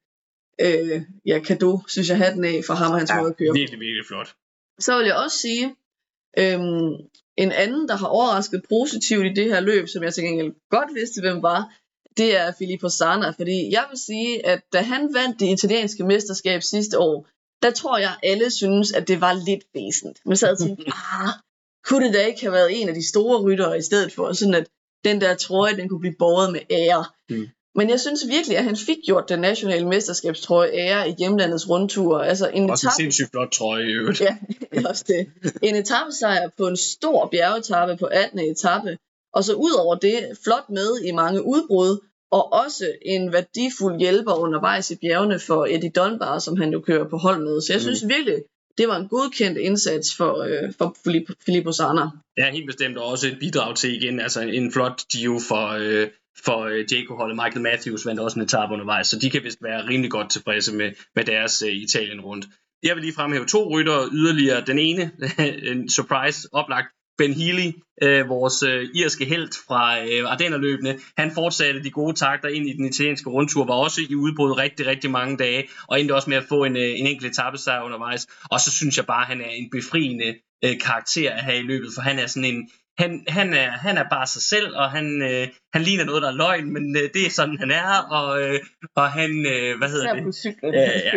øh, 0.62 1.01
ja, 1.26 1.39
kado, 1.39 1.80
synes 1.88 2.10
jeg, 2.10 2.18
hatten 2.18 2.45
af 2.45 2.62
for 2.68 2.74
ham 2.74 2.91
og 2.91 2.97
hans 2.97 3.10
ja, 3.10 3.20
måde 3.20 3.30
at 3.30 3.38
køre. 3.38 3.54
Virkelig, 3.54 3.80
virkelig 3.80 4.06
flot. 4.08 4.36
Så 4.80 4.97
vil 4.97 5.06
jeg 5.06 5.16
også 5.16 5.38
sige, 5.38 5.76
øh, 6.38 6.60
en 7.38 7.51
anden, 7.51 7.88
der 7.88 7.95
har 7.95 8.08
overrasket 8.08 8.62
positivt 8.70 9.26
i 9.26 9.34
det 9.34 9.45
her 9.45 9.60
løb, 9.60 9.88
som 9.88 10.04
jeg 10.04 10.14
til 10.14 10.24
gengæld 10.24 10.54
godt 10.70 10.95
vidste, 10.95 11.22
hvem 11.22 11.43
var, 11.43 11.74
det 12.18 12.38
er 12.38 12.51
Filippo 12.60 12.89
Sana, 12.89 13.30
fordi 13.30 13.72
jeg 13.72 13.86
vil 13.89 13.99
sige, 13.99 14.45
at 14.45 14.62
da 14.74 14.82
han 14.82 15.14
vandt 15.14 15.39
det 15.39 15.49
italienske 15.49 16.04
mesterskab 16.04 16.64
sidste 16.64 16.99
år, 16.99 17.28
der 17.64 17.72
tror 17.72 17.97
jeg, 17.97 18.16
alle 18.24 18.51
synes, 18.51 18.91
at 18.91 19.08
det 19.08 19.22
var 19.22 19.34
lidt 19.34 19.64
væsentligt. 19.74 20.20
Men 20.26 20.38
så 20.38 20.45
havde 20.45 20.58
jeg 20.60 20.68
tænkt, 20.68 20.82
ah, 21.22 21.30
kunne 21.86 22.06
det 22.06 22.14
da 22.14 22.26
ikke 22.26 22.41
have 22.41 22.54
været 22.54 22.82
en 22.82 22.89
af 22.89 22.95
de 22.95 23.08
store 23.08 23.41
ryttere 23.41 23.78
i 23.78 23.82
stedet 23.82 24.14
for, 24.14 24.34
sådan 24.34 24.54
at 24.54 24.68
den 25.04 25.22
der 25.22 25.36
trøje, 25.36 25.78
den 25.78 25.89
kunne 25.89 25.99
blive 25.99 26.16
båret 26.20 26.51
med 26.51 26.62
ære. 26.70 27.06
Mm. 27.30 27.47
Men 27.76 27.89
jeg 27.89 27.99
synes 27.99 28.28
virkelig, 28.28 28.57
at 28.57 28.63
han 28.63 28.78
fik 28.78 28.97
gjort 29.05 29.30
den 29.30 29.39
nationale 29.39 29.88
mesterskabstrøje 29.88 30.69
ære 30.74 31.09
i 31.09 31.13
hjemlandets 31.19 31.69
rundtur. 31.69 32.19
Altså 32.19 32.49
en 32.49 32.69
også 32.69 32.88
etape... 32.88 32.91
en 32.91 33.11
sindssygt 33.11 33.32
flot 33.32 33.51
trøje 33.51 33.84
i 33.84 33.91
øvrigt. 33.91 34.21
Ja, 34.21 34.38
også 34.89 35.05
det. 35.07 35.51
En 35.61 35.76
etappesejr 35.76 36.49
på 36.57 36.67
en 36.67 36.78
stor 36.78 37.28
bjergetappe 37.32 37.97
på 37.97 38.05
18. 38.05 38.39
etape, 38.39 38.97
og 39.34 39.43
så 39.43 39.53
ud 39.53 39.71
over 39.71 39.95
det, 39.95 40.38
flot 40.43 40.69
med 40.69 41.01
i 41.05 41.11
mange 41.11 41.45
udbrud, 41.45 41.99
og 42.32 42.53
også 42.53 42.86
en 43.01 43.34
værdifuld 43.34 43.99
hjælper 43.99 44.34
undervejs 44.34 44.91
i 44.91 44.95
bjergene 44.95 45.39
for 45.39 45.65
Eddie 45.65 45.89
Dunbar, 45.89 46.39
som 46.39 46.57
han 46.57 46.71
jo 46.71 46.80
kører 46.80 47.09
på 47.09 47.17
hold 47.17 47.43
med. 47.43 47.61
Så 47.61 47.74
jeg 47.74 47.82
synes 47.82 48.03
mm. 48.03 48.09
virkelig, 48.09 48.38
det 48.78 48.88
var 48.88 48.97
en 48.97 49.07
godkendt 49.07 49.57
indsats 49.57 50.15
for, 50.15 50.34
øh, 50.43 50.74
for 50.78 50.95
Filippo 51.45 51.71
Sana. 51.71 52.01
Ja, 52.38 52.51
helt 52.51 52.65
bestemt, 52.65 52.97
og 52.97 53.05
også 53.05 53.28
et 53.28 53.38
bidrag 53.39 53.76
til 53.76 54.03
igen, 54.03 54.19
altså 54.19 54.41
en 54.41 54.71
flot 54.71 55.01
Gio 55.11 55.39
for, 55.49 55.67
øh, 55.80 56.07
for 56.46 56.60
øh, 56.62 56.86
Jaco-holdet. 56.92 57.36
Michael 57.36 57.62
Matthews 57.62 58.06
vandt 58.06 58.20
også 58.20 58.40
en 58.40 58.46
etape 58.46 58.74
undervejs, 58.74 59.08
så 59.08 59.20
de 59.20 59.30
kan 59.30 59.44
vist 59.44 59.64
være 59.64 59.88
rimelig 59.88 60.12
godt 60.12 60.32
tilfredse 60.32 60.76
med, 60.76 60.92
med 61.16 61.24
deres 61.24 61.62
øh, 61.62 61.74
Italien 61.74 62.22
rundt. 62.22 62.46
Jeg 62.84 62.96
vil 62.96 63.04
lige 63.04 63.14
fremhæve 63.14 63.46
to 63.46 63.78
rytter 63.78 64.10
yderligere. 64.12 64.64
Den 64.66 64.80
ene, 64.80 65.12
en 65.72 65.90
surprise 65.90 66.48
oplagt, 66.52 66.88
Ben 67.18 67.34
Healy, 67.34 67.72
øh, 68.04 68.30
vores 68.30 68.64
øh, 68.64 68.90
irske 68.96 69.26
held 69.26 69.50
fra 69.68 70.06
øh, 70.06 70.32
Ardennerløbene, 70.32 71.00
han 71.18 71.32
fortsatte 71.32 71.84
de 71.84 71.92
gode 71.92 72.16
takter 72.16 72.50
ind 72.50 72.70
i 72.70 72.74
den 72.74 72.86
italienske 72.86 73.30
rundtur, 73.30 73.66
var 73.66 73.74
også 73.74 74.02
i 74.10 74.16
udbrud 74.16 74.58
rigtig, 74.58 74.86
rigtig 74.86 75.12
mange 75.12 75.38
dage, 75.38 75.68
og 75.88 76.00
endte 76.00 76.16
også 76.16 76.30
med 76.30 76.38
at 76.38 76.44
få 76.50 76.64
en, 76.64 76.78
øh, 76.78 77.00
en 77.00 77.08
enkelt 77.08 77.32
etappesejr 77.32 77.84
undervejs. 77.84 78.28
Og 78.52 78.60
så 78.60 78.72
synes 78.72 78.98
jeg 78.98 79.06
bare, 79.06 79.22
at 79.22 79.28
han 79.28 79.42
er 79.42 79.50
en 79.50 79.70
befriende 79.72 80.36
øh, 80.66 80.80
karakter 80.80 81.32
at 81.32 81.44
have 81.44 81.60
i 81.60 81.68
løbet, 81.68 81.90
for 81.96 82.02
han 82.02 82.20
er 82.20 82.28
sådan 82.28 82.56
en, 82.56 82.70
han, 82.98 83.12
han, 83.28 83.54
er, 83.54 83.70
han 83.86 83.98
er 83.98 84.06
bare 84.16 84.28
sig 84.28 84.41
selv, 84.41 84.70
og 84.76 84.91
han, 84.91 85.22
øh, 85.30 85.48
han 85.74 85.82
ligner 85.82 86.06
noget, 86.06 86.22
der 86.22 86.30
er 86.30 86.39
løgn, 86.44 86.74
men 86.74 86.96
øh, 87.02 87.10
det 87.14 87.26
er 87.26 87.30
sådan, 87.30 87.58
han 87.64 87.72
er, 87.72 87.91
og, 88.18 88.41
øh, 88.41 88.60
og 88.96 89.12
han, 89.12 89.32
øh, 89.54 89.78
hvad 89.80 89.89
hedder 89.94 90.14
det? 90.14 90.24
På 90.24 90.32
cyklen, 90.32 90.74
Ja, 90.74 90.82
ja. 91.08 91.12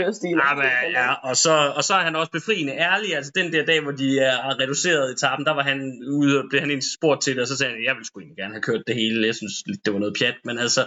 Ja, 0.45 0.55
men, 0.61 0.70
ja, 0.99 1.09
og, 1.29 1.37
så, 1.37 1.55
og 1.77 1.83
så 1.85 1.95
er 1.95 2.05
han 2.09 2.16
også 2.16 2.33
befriende 2.33 2.72
ærlig. 2.72 3.16
Altså 3.16 3.33
den 3.35 3.53
der 3.53 3.64
dag, 3.64 3.81
hvor 3.83 3.93
de 4.03 4.18
er 4.18 4.61
reduceret 4.61 5.12
etappen, 5.12 5.47
der 5.47 5.55
var 5.59 5.62
han 5.62 5.79
ude, 6.18 6.33
og 6.41 6.45
blev 6.51 6.61
han 6.61 6.70
egentlig 6.70 6.93
spurgt 6.99 7.22
til 7.22 7.35
det, 7.35 7.43
og 7.43 7.49
så 7.49 7.57
sagde 7.57 7.72
han, 7.72 7.85
jeg 7.85 7.95
ville 7.95 8.07
sgu 8.07 8.20
egentlig 8.20 8.41
gerne 8.43 8.55
have 8.55 8.68
kørt 8.68 8.83
det 8.87 8.95
hele. 8.95 9.27
Jeg 9.27 9.35
synes, 9.35 9.55
det 9.85 9.93
var 9.93 9.99
noget 9.99 10.16
pjat, 10.18 10.39
men 10.45 10.59
altså, 10.59 10.83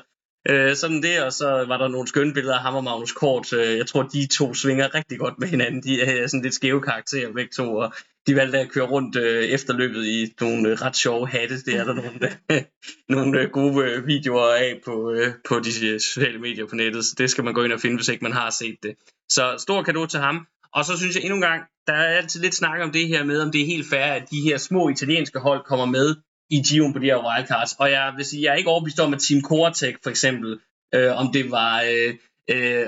øh, 0.50 0.76
sådan 0.76 1.04
det, 1.04 1.24
og 1.24 1.34
så 1.34 1.66
var 1.68 1.78
der 1.78 1.88
nogle 1.88 2.08
skønne 2.08 2.34
billeder 2.34 2.56
af 2.56 2.62
ham 2.62 2.76
og 2.76 2.84
Magnus 2.84 3.12
Kort. 3.12 3.54
Øh, 3.54 3.78
jeg 3.78 3.88
tror, 3.88 4.04
de 4.04 4.28
to 4.28 4.54
svinger 4.54 4.96
rigtig 4.96 5.20
godt 5.20 5.40
med 5.40 5.48
hinanden. 5.48 5.84
De 5.84 6.02
er 6.02 6.28
sådan 6.28 6.42
lidt 6.42 6.54
skæve 6.54 6.82
karakterer 6.82 7.34
begge 7.34 7.52
to, 7.56 7.76
og 7.76 7.94
de 8.28 8.36
valgte 8.36 8.60
at 8.60 8.70
køre 8.70 8.86
rundt 8.86 9.16
øh, 9.16 9.44
efterløbet 9.44 10.06
i 10.06 10.34
nogle 10.42 10.70
øh, 10.70 10.82
ret 10.82 10.96
sjove 10.96 11.28
hatte. 11.28 11.62
Det 11.62 11.76
er 11.76 11.84
der 11.84 11.94
nogle, 11.94 12.32
øh, 12.52 12.62
nogle 13.16 13.42
øh, 13.42 13.50
gode 13.50 13.86
øh, 13.86 14.08
videoer 14.08 14.56
af 14.56 14.82
på, 14.86 15.12
øh, 15.12 15.34
på 15.48 15.60
de 15.60 15.88
øh, 15.88 16.00
sociale 16.00 16.40
medier 16.40 16.66
på 16.66 16.76
nettet, 16.76 17.06
så 17.06 17.16
det 17.18 17.30
skal 17.30 17.44
man 17.44 17.54
gå 17.54 17.64
ind 17.64 17.74
og 17.74 17.82
finde, 17.82 17.96
hvis 17.96 18.08
ikke 18.08 18.24
man 18.24 18.34
har 18.34 18.50
set 18.50 18.78
det. 18.84 18.96
Så 19.30 19.56
stor 19.58 19.84
kado 19.84 20.06
til 20.06 20.20
ham. 20.20 20.48
Og 20.74 20.86
så 20.86 20.98
synes 20.98 21.16
jeg 21.16 21.24
endnu 21.24 21.36
en 21.36 21.42
gang, 21.42 21.64
der 21.88 21.94
er 21.94 22.18
altid 22.18 22.42
lidt 22.42 22.56
snak 22.56 22.82
om 22.82 22.92
det 22.92 23.08
her 23.08 23.24
med, 23.24 23.42
om 23.42 23.52
det 23.52 23.62
er 23.62 23.66
helt 23.66 23.90
fair, 23.90 24.14
at 24.14 24.32
de 24.32 24.42
her 24.42 24.58
små 24.58 24.90
italienske 24.90 25.40
hold 25.40 25.64
kommer 25.66 25.86
med 25.86 26.16
i 26.50 26.60
Gio'en 26.60 26.94
på 26.94 27.00
de 27.00 27.06
her 27.06 27.26
wildcards. 27.26 27.76
Og 27.80 27.92
jeg 27.92 28.14
vil 28.18 28.26
sige, 28.26 28.44
jeg 28.44 28.52
er 28.52 28.56
ikke 28.56 28.70
overbevist 28.70 29.00
om, 29.00 29.14
at 29.14 29.20
Team 29.20 29.42
Coretech 29.42 29.98
for 30.04 30.10
eksempel, 30.10 30.60
øh, 30.96 31.16
om 31.16 31.32
det 31.34 31.52
var, 31.52 31.82
øh, 31.82 32.14
øh, 32.50 32.86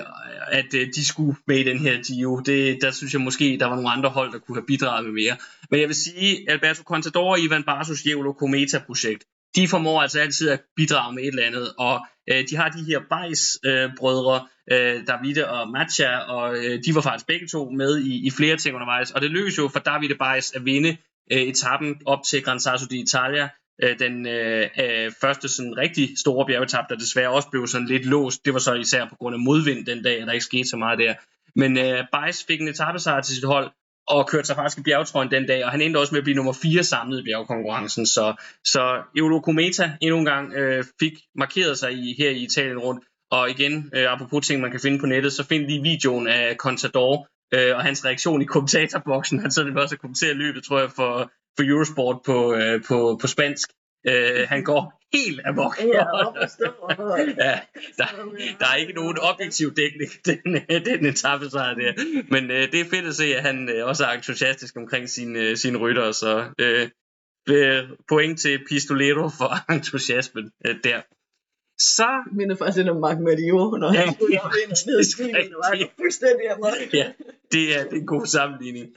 at 0.47 0.73
øh, 0.73 0.87
de 0.95 1.05
skulle 1.05 1.35
med 1.47 1.57
i 1.57 1.63
den 1.63 1.79
her 1.79 2.03
Gio. 2.03 2.39
Det, 2.39 2.81
der 2.81 2.91
synes 2.91 3.13
jeg 3.13 3.21
måske, 3.21 3.57
der 3.59 3.65
var 3.65 3.75
nogle 3.75 3.91
andre 3.91 4.09
hold, 4.09 4.31
der 4.31 4.39
kunne 4.39 4.57
have 4.57 4.65
bidraget 4.65 5.05
med 5.05 5.13
mere. 5.13 5.37
Men 5.71 5.79
jeg 5.79 5.87
vil 5.87 5.95
sige, 5.95 6.51
Alberto 6.51 6.83
Contador 6.83 7.31
og 7.31 7.39
Ivan 7.39 7.63
Barsos 7.63 8.05
Jevlo 8.05 8.33
Cometa-projekt, 8.33 9.23
de 9.55 9.67
formår 9.67 10.01
altså 10.01 10.19
altid 10.19 10.49
at 10.49 10.61
bidrage 10.75 11.15
med 11.15 11.23
et 11.23 11.27
eller 11.27 11.45
andet, 11.45 11.73
og 11.77 12.05
øh, 12.31 12.43
de 12.49 12.55
har 12.55 12.69
de 12.69 12.83
her 12.83 12.99
Bajs-brødre, 13.09 14.47
øh, 14.71 14.95
øh, 14.95 15.07
Davide 15.07 15.49
og 15.49 15.69
Matcha, 15.69 16.17
og 16.17 16.57
øh, 16.57 16.79
de 16.85 16.95
var 16.95 17.01
faktisk 17.01 17.27
begge 17.27 17.47
to 17.47 17.69
med 17.69 17.99
i, 17.99 18.27
i 18.27 18.29
flere 18.29 18.57
ting 18.57 18.75
undervejs, 18.75 19.11
og 19.11 19.21
det 19.21 19.31
lykkedes 19.31 19.57
jo 19.57 19.67
for 19.67 19.79
Davide 19.79 20.15
Bajs 20.15 20.51
at 20.51 20.65
vinde 20.65 20.97
øh, 21.31 21.41
etappen 21.41 22.01
op 22.05 22.19
til 22.29 22.43
Gran 22.43 22.59
Sasso 22.59 22.85
d'Italia, 22.85 23.45
øh, 23.83 23.99
den 23.99 24.27
øh, 24.27 24.69
øh, 24.79 25.11
første 25.21 25.49
sådan 25.49 25.77
rigtig 25.77 26.09
store 26.17 26.45
bjergetap, 26.45 26.85
der 26.89 26.95
desværre 26.95 27.29
også 27.29 27.49
blev 27.49 27.67
sådan 27.67 27.87
lidt 27.87 28.05
låst. 28.05 28.45
Det 28.45 28.53
var 28.53 28.59
så 28.59 28.73
især 28.73 29.07
på 29.09 29.15
grund 29.15 29.35
af 29.35 29.39
modvind 29.39 29.85
den 29.85 30.03
dag, 30.03 30.21
at 30.21 30.27
der 30.27 30.33
ikke 30.33 30.45
skete 30.45 30.69
så 30.69 30.77
meget 30.77 30.99
der. 30.99 31.13
Men 31.55 31.77
øh, 31.77 32.03
Bajs 32.11 32.43
fik 32.47 32.61
en 32.61 32.67
etappesejr 32.67 33.21
til 33.21 33.35
sit 33.35 33.45
hold, 33.45 33.71
og 34.07 34.27
kørte 34.27 34.47
sig 34.47 34.55
faktisk 34.55 34.79
i 34.79 34.83
bjergetrøjen 34.83 35.31
den 35.31 35.47
dag, 35.47 35.65
og 35.65 35.71
han 35.71 35.81
endte 35.81 35.97
også 35.97 36.13
med 36.13 36.19
at 36.19 36.23
blive 36.23 36.35
nummer 36.35 36.53
4 36.53 36.83
samlet 36.83 37.19
i 37.19 37.23
bjergkonkurrencen. 37.23 38.05
Så, 38.05 38.33
så 38.65 39.01
Eolo 39.17 39.39
Cometa 39.39 39.91
endnu 40.01 40.17
en 40.17 40.25
gang 40.25 40.53
øh, 40.53 40.83
fik 40.99 41.13
markeret 41.35 41.77
sig 41.77 41.93
i, 41.93 42.15
her 42.17 42.29
i 42.29 42.43
Italien 42.43 42.79
rundt. 42.79 43.03
Og 43.31 43.49
igen, 43.49 43.91
øh, 43.95 44.13
apropos 44.13 44.47
ting, 44.47 44.61
man 44.61 44.71
kan 44.71 44.79
finde 44.79 44.99
på 44.99 45.05
nettet, 45.05 45.33
så 45.33 45.43
find 45.47 45.65
lige 45.65 45.81
videoen 45.81 46.27
af 46.27 46.55
Contador 46.55 47.27
øh, 47.53 47.75
og 47.75 47.83
hans 47.83 48.05
reaktion 48.05 48.41
i 48.41 48.45
kommentatorboksen. 48.45 49.39
Han 49.39 49.51
så 49.51 49.63
det 49.63 49.77
også 49.77 49.95
at 49.95 50.01
kommentere 50.01 50.33
løbet, 50.33 50.63
tror 50.63 50.79
jeg, 50.79 50.91
for, 50.91 51.31
for 51.57 51.63
Eurosport 51.63 52.19
på, 52.25 52.53
øh, 52.53 52.83
på, 52.83 53.17
på 53.21 53.27
spansk. 53.27 53.69
Øh, 54.07 54.47
han 54.49 54.63
går 54.63 55.01
helt 55.13 55.41
amok. 55.45 55.79
Ja, 55.79 56.11
og 56.11 56.35
ja, 57.45 57.59
der, 57.97 58.05
der 58.59 58.67
er 58.71 58.75
ikke 58.75 58.93
nogen 58.93 59.17
objektiv 59.21 59.75
dækning 59.75 60.11
den, 60.25 60.39
den 60.85 61.05
etape 61.05 61.49
sejr 61.49 61.73
der. 61.73 61.93
Men 62.29 62.51
øh, 62.51 62.71
det 62.71 62.79
er 62.79 62.85
fedt 62.85 63.05
at 63.05 63.15
se, 63.15 63.35
at 63.35 63.43
han 63.43 63.69
øh, 63.69 63.87
også 63.87 64.05
er 64.05 64.11
entusiastisk 64.11 64.77
omkring 64.77 65.09
sine, 65.09 65.39
øh, 65.39 65.57
sine 65.57 65.77
rytter, 65.77 66.11
så 66.11 66.45
øh, 66.59 66.89
øh, 67.49 67.83
point 68.09 68.39
til 68.39 68.65
Pistolero 68.69 69.29
for 69.29 69.49
entusiasmen 69.73 70.51
øh, 70.65 70.75
der. 70.83 71.01
Så, 71.97 72.09
minder 72.37 72.55
faktisk 72.55 72.77
lidt 72.77 72.89
om 72.89 72.99
Mark 73.07 73.19
Madio, 73.19 73.77
når 73.81 73.93
Ja, 73.93 73.99
han 73.99 74.13
skulle 74.13 74.33
ja, 74.33 74.39
ind 74.63 74.71
og 74.71 74.77
ned 74.87 74.99
i. 74.99 75.03
Det 75.03 75.53
var 75.63 75.89
fuldstændig 76.01 76.45
amok. 76.55 76.93
ja, 76.93 77.07
det 77.51 77.63
er, 77.75 77.83
det 77.83 77.93
er 77.93 78.01
en 78.05 78.05
god 78.05 78.25
sammenligning. 78.25 78.87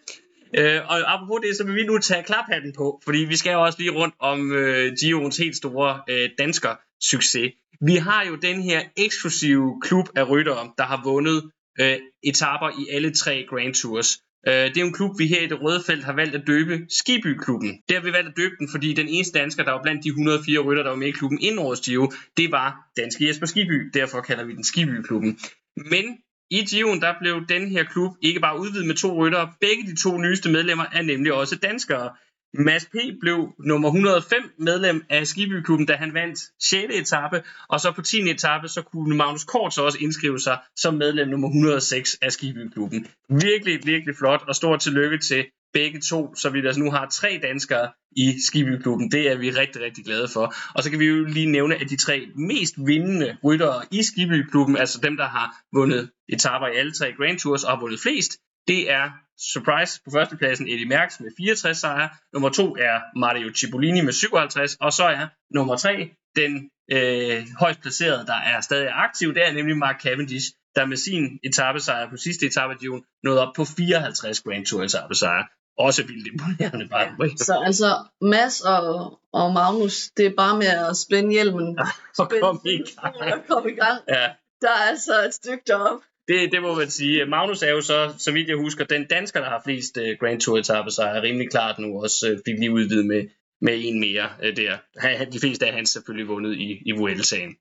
Øh, 0.59 0.81
og 0.91 1.15
apropos 1.15 1.41
det, 1.47 1.57
så 1.57 1.65
vil 1.67 1.75
vi 1.75 1.83
nu 1.87 1.99
tage 1.99 2.23
klaphatten 2.23 2.73
på, 2.73 3.01
fordi 3.05 3.19
vi 3.19 3.37
skal 3.37 3.53
jo 3.53 3.63
også 3.63 3.79
lige 3.79 3.91
rundt 3.91 4.15
om 4.19 4.53
øh, 4.53 4.93
Giroens 5.01 5.37
helt 5.37 5.57
store 5.57 6.01
øh, 6.11 6.29
dansker 6.39 6.75
succes. 7.11 7.53
Vi 7.81 7.95
har 7.97 8.25
jo 8.25 8.35
den 8.35 8.63
her 8.63 8.81
eksklusive 8.97 9.81
klub 9.83 10.07
af 10.17 10.31
ryttere, 10.31 10.71
der 10.79 10.85
har 10.85 11.01
vundet 11.05 11.51
øh, 11.81 11.97
etaper 12.25 12.69
i 12.81 12.95
alle 12.95 13.15
tre 13.15 13.47
Grand 13.51 13.75
Tours. 13.75 14.09
Øh, 14.49 14.55
det 14.55 14.77
er 14.77 14.81
jo 14.81 14.87
en 14.87 14.93
klub, 14.93 15.19
vi 15.19 15.27
her 15.27 15.41
i 15.41 15.47
det 15.47 15.63
røde 15.63 15.83
felt 15.87 16.05
har 16.05 16.13
valgt 16.13 16.35
at 16.35 16.47
døbe 16.47 16.87
Skiby-klubben. 16.89 17.71
Det 17.89 17.97
har 17.97 18.03
vi 18.03 18.13
valgt 18.13 18.29
at 18.29 18.37
døbe 18.37 18.55
den, 18.59 18.69
fordi 18.71 18.93
den 18.93 19.09
eneste 19.09 19.39
dansker, 19.39 19.65
der 19.65 19.73
var 19.73 19.83
blandt 19.83 20.05
de 20.05 20.09
104 20.09 20.59
rytter, 20.59 20.83
der 20.83 20.91
var 20.91 20.97
med 20.97 21.09
i 21.09 21.11
klubben 21.11 21.39
inden 21.41 21.59
årets 21.59 21.81
Giro, 21.81 22.13
det 22.37 22.53
var 22.53 22.77
danske 22.97 23.27
Jesper 23.27 23.47
Skiby. 23.47 23.91
Derfor 23.95 24.21
kalder 24.21 24.45
vi 24.45 24.53
den 24.55 24.65
Skiby-klubben. 24.65 25.39
Men 25.77 26.05
i 26.51 26.65
Giroen, 26.65 27.01
der 27.01 27.15
blev 27.21 27.47
den 27.49 27.69
her 27.69 27.85
klub 27.85 28.13
ikke 28.23 28.41
bare 28.41 28.61
udvidet 28.61 28.87
med 28.87 28.95
to 28.95 29.25
ryttere. 29.25 29.53
Begge 29.61 29.83
de 29.87 29.97
to 30.03 30.19
nyeste 30.19 30.51
medlemmer 30.51 30.85
er 30.93 31.03
nemlig 31.03 31.33
også 31.33 31.57
danskere. 31.57 32.11
Mads 32.59 32.87
P. 32.87 32.97
blev 33.21 33.55
nummer 33.59 33.89
105 33.89 34.43
medlem 34.59 35.05
af 35.11 35.27
Skibyklubben, 35.27 35.87
da 35.87 35.95
han 35.95 36.15
vandt 36.15 36.39
6. 36.63 36.95
etape, 36.95 37.43
og 37.69 37.81
så 37.81 37.93
på 37.93 38.03
10. 38.03 38.31
etape, 38.31 38.69
så 38.69 38.83
kunne 38.83 39.17
Magnus 39.17 39.45
Kort 39.45 39.75
så 39.75 39.83
også 39.83 39.99
indskrive 40.01 40.41
sig 40.41 40.59
som 40.77 40.95
medlem 40.95 41.29
nummer 41.29 41.49
106 41.49 42.17
af 42.23 42.33
Skibyklubben. 42.33 43.07
Virkelig, 43.29 43.81
virkelig 43.85 44.17
flot, 44.17 44.45
og 44.49 44.55
stort 44.55 44.81
tillykke 44.81 45.19
til 45.19 45.45
begge 45.73 46.01
to, 46.01 46.35
så 46.35 46.51
vi 46.51 46.67
altså 46.67 46.81
nu 46.81 46.91
har 46.91 47.09
tre 47.09 47.41
danskere 47.43 47.89
i 48.17 48.35
Skibyklubben. 48.47 49.11
Det 49.11 49.31
er 49.31 49.39
vi 49.39 49.51
rigtig, 49.51 49.83
rigtig 49.83 50.05
glade 50.05 50.29
for. 50.29 50.55
Og 50.75 50.83
så 50.83 50.91
kan 50.91 50.99
vi 50.99 51.05
jo 51.05 51.25
lige 51.25 51.47
nævne, 51.47 51.75
at 51.75 51.91
de 51.91 51.97
tre 51.97 52.27
mest 52.37 52.75
vindende 52.87 53.37
ryttere 53.45 53.83
i 53.91 54.03
Skibyklubben, 54.03 54.77
altså 54.77 55.01
dem, 55.03 55.17
der 55.17 55.29
har 55.29 55.57
vundet 55.73 56.11
etaper 56.29 56.67
i 56.67 56.77
alle 56.77 56.93
tre 56.93 57.13
Grand 57.13 57.39
Tours 57.39 57.65
og 57.65 57.71
har 57.71 57.81
vundet 57.81 58.01
flest, 58.01 58.33
det 58.69 58.91
er 58.91 59.11
surprise 59.53 60.01
på 60.05 60.11
førstepladsen 60.11 60.69
Eddie 60.69 60.89
Merckx 60.89 61.21
med 61.21 61.31
64 61.37 61.79
sejre. 61.79 62.09
Nummer 62.33 62.49
to 62.49 62.77
er 62.77 63.19
Mario 63.19 63.55
Cipollini 63.55 64.01
med 64.01 64.13
57. 64.13 64.77
Og 64.81 64.93
så 64.93 65.05
er 65.05 65.27
nummer 65.55 65.77
tre 65.77 66.11
den 66.37 66.71
øh, 66.93 67.47
højst 67.59 67.81
placerede, 67.81 68.27
der 68.27 68.35
er 68.35 68.61
stadig 68.61 68.89
aktiv. 68.93 69.35
Det 69.35 69.49
er 69.49 69.53
nemlig 69.53 69.77
Mark 69.77 70.03
Cavendish, 70.03 70.47
der 70.77 70.87
med 70.87 70.97
sin 70.97 71.39
etappesejr 71.45 72.11
på 72.11 72.17
sidste 72.17 72.47
etape 72.47 72.75
Dion 72.81 73.05
nåede 73.25 73.47
op 73.47 73.55
på 73.55 73.65
54 73.65 74.41
Grand 74.41 74.67
Tour 74.67 74.83
etappesejre. 74.83 75.47
Også 75.79 76.03
vildt 76.07 76.27
imponerende, 76.27 76.89
bare. 76.89 77.09
Ja. 77.21 77.37
Så 77.37 77.63
altså, 77.67 77.91
Mads 78.21 78.61
og, 78.61 79.19
og 79.33 79.53
Magnus, 79.53 80.09
det 80.17 80.27
er 80.27 80.35
bare 80.37 80.57
med 80.59 80.67
at 80.67 80.97
spænde 80.97 81.33
hjelmen. 81.33 81.79
Så 82.17 82.25
kom 82.43 82.61
i 82.65 82.77
gang. 82.77 83.17
Og 83.17 83.47
kom 83.49 83.69
i 83.69 83.73
gang. 83.73 84.01
Ja, 84.09 84.29
Der 84.61 84.69
er 84.69 84.89
altså 84.89 85.25
et 85.27 85.35
stykke 85.35 85.63
derop 85.67 86.01
det, 86.29 86.53
det 86.53 86.63
må 86.63 86.75
man 86.75 86.91
sige. 86.91 87.27
Magnus 87.27 87.63
er 87.63 87.71
jo 87.71 87.81
så, 87.81 88.15
så 88.19 88.33
vidt 88.33 88.49
jeg 88.49 88.57
husker, 88.57 88.85
den 88.85 89.07
dansker, 89.07 89.41
der 89.41 89.49
har 89.49 89.63
flest 89.65 89.97
uh, 89.97 90.19
Grand 90.21 90.41
Tour 90.41 90.59
etappesejre, 90.59 91.17
er 91.17 91.23
rimelig 91.23 91.51
klart 91.51 91.79
nu 91.79 92.03
også 92.03 92.33
uh, 92.33 92.39
fik 92.47 92.59
lige 92.59 92.73
udvidet 92.73 93.07
med, 93.07 93.29
med 93.61 93.81
en 93.85 94.01
mere 94.01 94.29
uh, 94.39 94.57
der. 94.57 94.77
Han, 94.99 95.33
de 95.33 95.41
fleste 95.41 95.67
af 95.67 95.73
hans 95.73 95.91
selvfølgelig 95.91 96.29
vundet 96.29 96.57
i, 96.57 96.83
i 96.87 96.93
Vueltaen. 96.93 97.57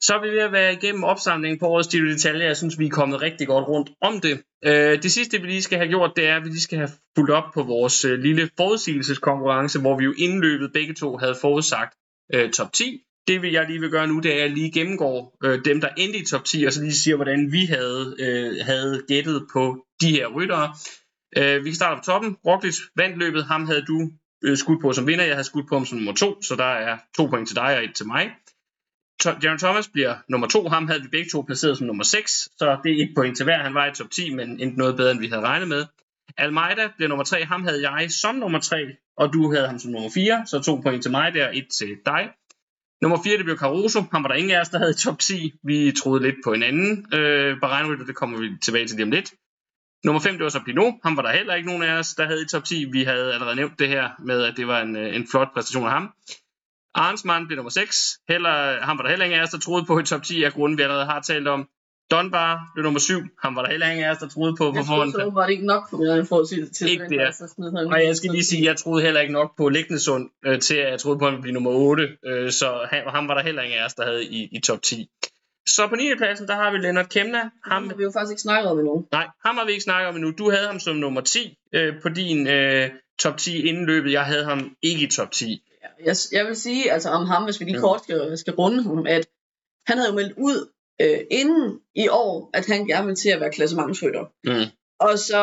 Så 0.00 0.14
er 0.14 0.22
vi 0.22 0.28
ved 0.28 0.38
at 0.38 0.52
være 0.52 0.72
igennem 0.72 1.04
opsamlingen 1.04 1.58
på 1.58 1.66
årets 1.66 1.88
Giro 1.88 2.04
d'Italia. 2.04 2.42
Jeg 2.42 2.56
synes, 2.56 2.78
vi 2.78 2.86
er 2.86 2.90
kommet 2.90 3.22
rigtig 3.22 3.46
godt 3.46 3.68
rundt 3.68 3.90
om 4.00 4.20
det. 4.20 4.42
Øh, 4.64 5.02
det 5.02 5.12
sidste, 5.12 5.40
vi 5.40 5.46
lige 5.46 5.62
skal 5.62 5.78
have 5.78 5.88
gjort, 5.88 6.12
det 6.16 6.26
er, 6.26 6.36
at 6.36 6.44
vi 6.44 6.48
lige 6.48 6.60
skal 6.60 6.78
have 6.78 6.90
fulgt 7.16 7.30
op 7.30 7.44
på 7.54 7.62
vores 7.62 8.04
øh, 8.04 8.18
lille 8.18 8.50
forudsigelseskonkurrence, 8.56 9.80
hvor 9.80 9.98
vi 9.98 10.04
jo 10.04 10.14
indløbet 10.18 10.72
begge 10.72 10.94
to 10.94 11.16
havde 11.16 11.36
forudsagt 11.40 11.94
øh, 12.34 12.50
top 12.50 12.72
10. 12.72 13.02
Det 13.26 13.42
vil 13.42 13.52
jeg 13.52 13.66
lige 13.66 13.80
vil 13.80 13.90
gøre 13.90 14.06
nu, 14.06 14.20
det 14.20 14.30
er, 14.30 14.34
at 14.34 14.40
jeg 14.40 14.50
lige 14.50 14.72
gennemgår 14.72 15.36
øh, 15.44 15.64
dem, 15.64 15.80
der 15.80 15.88
endte 15.88 16.18
i 16.18 16.24
top 16.24 16.44
10, 16.44 16.64
og 16.64 16.72
så 16.72 16.82
lige 16.82 16.94
siger, 16.94 17.16
hvordan 17.16 17.52
vi 17.52 17.64
havde, 17.64 18.16
øh, 18.20 18.56
havde 18.66 19.02
gættet 19.08 19.46
på 19.52 19.86
de 20.00 20.10
her 20.10 20.26
ryttere. 20.26 20.74
Øh, 21.36 21.64
vi 21.64 21.70
kan 21.70 21.74
starte 21.74 21.98
på 22.00 22.04
toppen. 22.04 22.36
Roglic 22.46 22.76
vandt 22.96 23.18
løbet. 23.18 23.44
Ham 23.44 23.66
havde 23.66 23.82
du 23.82 24.10
øh, 24.44 24.56
skudt 24.56 24.82
på 24.82 24.92
som 24.92 25.06
vinder. 25.06 25.24
Jeg 25.24 25.34
havde 25.34 25.44
skudt 25.44 25.68
på 25.68 25.74
ham 25.74 25.86
som 25.86 25.98
nummer 25.98 26.14
to, 26.14 26.42
så 26.42 26.56
der 26.56 26.64
er 26.88 26.98
to 27.16 27.26
point 27.26 27.48
til 27.48 27.56
dig 27.56 27.76
og 27.76 27.84
et 27.84 27.94
til 27.94 28.06
mig. 28.06 28.30
Jaron 29.42 29.58
Thomas 29.58 29.88
bliver 29.88 30.14
nummer 30.28 30.46
to. 30.46 30.68
Ham 30.68 30.86
havde 30.86 31.02
vi 31.02 31.08
begge 31.08 31.30
to 31.30 31.42
placeret 31.42 31.78
som 31.78 31.86
nummer 31.86 32.04
6, 32.04 32.32
så 32.32 32.78
det 32.84 32.92
er 32.92 33.04
et 33.04 33.12
point 33.16 33.36
til 33.36 33.44
hver. 33.44 33.62
Han 33.62 33.74
var 33.74 33.86
i 33.86 33.94
top 33.94 34.10
10, 34.10 34.34
men 34.34 34.60
endte 34.60 34.78
noget 34.78 34.96
bedre, 34.96 35.10
end 35.10 35.20
vi 35.20 35.26
havde 35.26 35.42
regnet 35.42 35.68
med. 35.68 35.86
Almeida 36.36 36.88
bliver 36.96 37.08
nummer 37.08 37.24
3. 37.24 37.44
Ham 37.44 37.64
havde 37.64 37.90
jeg 37.90 38.10
som 38.10 38.34
nummer 38.34 38.58
3, 38.58 38.76
og 39.16 39.32
du 39.32 39.52
havde 39.52 39.66
ham 39.66 39.78
som 39.78 39.90
nummer 39.90 40.10
4, 40.14 40.46
så 40.46 40.62
to 40.62 40.76
point 40.76 41.02
til 41.02 41.10
mig 41.10 41.34
der, 41.34 41.50
et 41.52 41.66
til 41.78 41.96
dig. 42.06 42.28
Nummer 43.02 43.18
4, 43.24 43.36
det 43.36 43.44
blev 43.44 43.58
Caruso. 43.58 44.00
Han 44.12 44.22
var 44.22 44.28
der 44.28 44.34
ingen 44.34 44.50
af 44.50 44.60
os, 44.60 44.68
der 44.68 44.78
havde 44.78 44.90
i 44.90 44.94
top 44.94 45.18
10. 45.18 45.52
Vi 45.62 45.92
troede 46.02 46.22
lidt 46.22 46.36
på 46.44 46.52
en 46.52 46.62
anden 46.62 47.14
øh, 47.14 47.60
beregning, 47.60 48.06
det 48.06 48.16
kommer 48.16 48.38
vi 48.38 48.48
tilbage 48.64 48.86
til 48.86 48.96
lige 48.96 49.04
om 49.04 49.10
lidt. 49.10 49.32
Nummer 50.04 50.20
5, 50.20 50.34
det 50.34 50.44
var 50.44 50.48
så 50.48 50.60
Pinot. 50.64 50.94
Han 51.04 51.16
var 51.16 51.22
der 51.22 51.32
heller 51.32 51.54
ikke 51.54 51.68
nogen 51.68 51.82
af 51.82 51.98
os, 51.98 52.14
der 52.14 52.26
havde 52.26 52.42
i 52.42 52.48
top 52.48 52.64
10. 52.64 52.84
Vi 52.92 53.04
havde 53.04 53.34
allerede 53.34 53.56
nævnt 53.56 53.78
det 53.78 53.88
her 53.88 54.10
med, 54.18 54.42
at 54.42 54.56
det 54.56 54.66
var 54.66 54.80
en, 54.82 54.96
øh, 54.96 55.16
en 55.16 55.28
flot 55.30 55.48
præstation 55.54 55.86
af 55.86 55.92
ham. 55.92 56.12
Arnsmann 56.94 57.46
blev 57.46 57.56
nummer 57.56 57.70
6. 57.70 58.20
Heller, 58.28 58.84
han 58.84 58.98
var 58.98 59.02
der 59.02 59.10
heller 59.10 59.24
ingen 59.24 59.40
af 59.40 59.44
os, 59.44 59.50
der 59.50 59.58
troede 59.58 59.84
på 59.84 59.98
i 59.98 60.04
top 60.04 60.22
10 60.22 60.44
af 60.44 60.52
grunden, 60.52 60.78
vi 60.78 60.82
allerede 60.82 61.06
har 61.06 61.20
talt 61.20 61.48
om. 61.48 61.68
Dunbar 62.10 62.70
blev 62.74 62.82
nummer 62.82 63.00
7. 63.00 63.22
Han 63.42 63.56
var 63.56 63.62
der 63.62 63.70
heller 63.70 63.86
ingen 63.86 64.04
af 64.04 64.10
os, 64.10 64.18
der 64.18 64.28
troede 64.28 64.56
på. 64.56 64.72
Jeg 64.74 64.84
troede 64.84 65.12
så 65.12 65.30
var 65.34 65.46
det 65.46 65.52
ikke 65.52 65.66
nok 65.66 65.90
på 65.90 65.96
min 65.96 66.26
forudsigelse 66.26 66.72
til. 66.72 66.90
Ikke 66.90 67.08
det 67.08 67.20
er. 67.20 67.30
Så 67.30 67.52
smed 67.54 67.72
han 67.78 67.92
Og 67.92 68.04
jeg 68.04 68.16
skal 68.16 68.30
lige 68.30 68.44
sige, 68.44 68.60
at 68.60 68.66
jeg 68.66 68.76
troede 68.76 69.02
heller 69.02 69.20
ikke 69.20 69.32
nok 69.32 69.56
på 69.56 69.68
Lignesund, 69.68 70.30
øh, 70.46 70.60
til 70.60 70.74
at 70.74 70.90
jeg 70.90 71.00
troede 71.00 71.18
på, 71.18 71.24
at 71.24 71.30
han 71.30 71.36
ville 71.36 71.42
blive 71.42 71.54
nummer 71.54 71.70
8. 71.70 72.08
Øh, 72.26 72.50
så 72.50 72.86
han, 72.90 73.02
ham 73.06 73.28
var 73.28 73.34
der 73.34 73.42
heller 73.42 73.62
ingen 73.62 73.78
af 73.78 73.84
os, 73.84 73.94
der 73.94 74.04
havde 74.04 74.24
i, 74.24 74.48
i 74.52 74.60
top 74.60 74.82
10. 74.82 75.10
Så 75.66 75.86
på 75.88 75.96
9. 75.96 76.14
pladsen, 76.16 76.48
der 76.48 76.54
har 76.54 76.72
vi 76.72 76.78
Leonard 76.78 77.08
Kemna. 77.08 77.38
Ham 77.38 77.50
Ham, 77.64 77.88
har 77.88 77.96
vi 77.96 78.02
jo 78.02 78.10
faktisk 78.14 78.30
ikke 78.30 78.42
snakket 78.42 78.70
om 78.70 78.78
endnu. 78.78 79.06
nej, 79.12 79.26
ham 79.44 79.56
har 79.56 79.64
vi 79.64 79.72
ikke 79.72 79.84
snakket 79.84 80.08
om 80.08 80.16
endnu. 80.16 80.30
Du 80.30 80.50
havde 80.50 80.66
ham 80.66 80.80
som 80.80 80.96
nummer 80.96 81.20
10 81.20 81.58
øh, 81.72 82.02
på 82.02 82.08
din 82.08 82.48
øh, 82.48 82.90
top 83.18 83.36
10 83.36 83.68
inden 83.68 83.86
løbet. 83.86 84.12
Jeg 84.12 84.24
havde 84.24 84.44
ham 84.44 84.76
ikke 84.82 85.02
i 85.02 85.10
top 85.10 85.30
10. 85.30 85.62
Jeg, 86.04 86.16
jeg 86.32 86.46
vil 86.46 86.56
sige 86.56 86.92
altså 86.92 87.08
om 87.10 87.26
ham, 87.26 87.44
hvis 87.44 87.60
vi 87.60 87.64
lige 87.64 87.80
kort 87.80 88.02
skal, 88.02 88.38
skal 88.38 88.54
runde 88.54 88.82
ham, 88.82 89.06
at 89.06 89.26
han 89.86 89.98
havde 89.98 90.10
jo 90.10 90.14
meldt 90.14 90.32
ud 90.36 90.68
øh, 91.02 91.18
inden 91.30 91.78
i 91.94 92.08
år, 92.08 92.50
at 92.54 92.66
han 92.66 92.86
gerne 92.86 93.06
ville 93.06 93.16
til 93.16 93.28
at 93.28 93.40
være 93.40 93.50
klassementsrytter. 93.52 94.24
Mm. 94.44 94.64
Og 95.00 95.18
så 95.18 95.36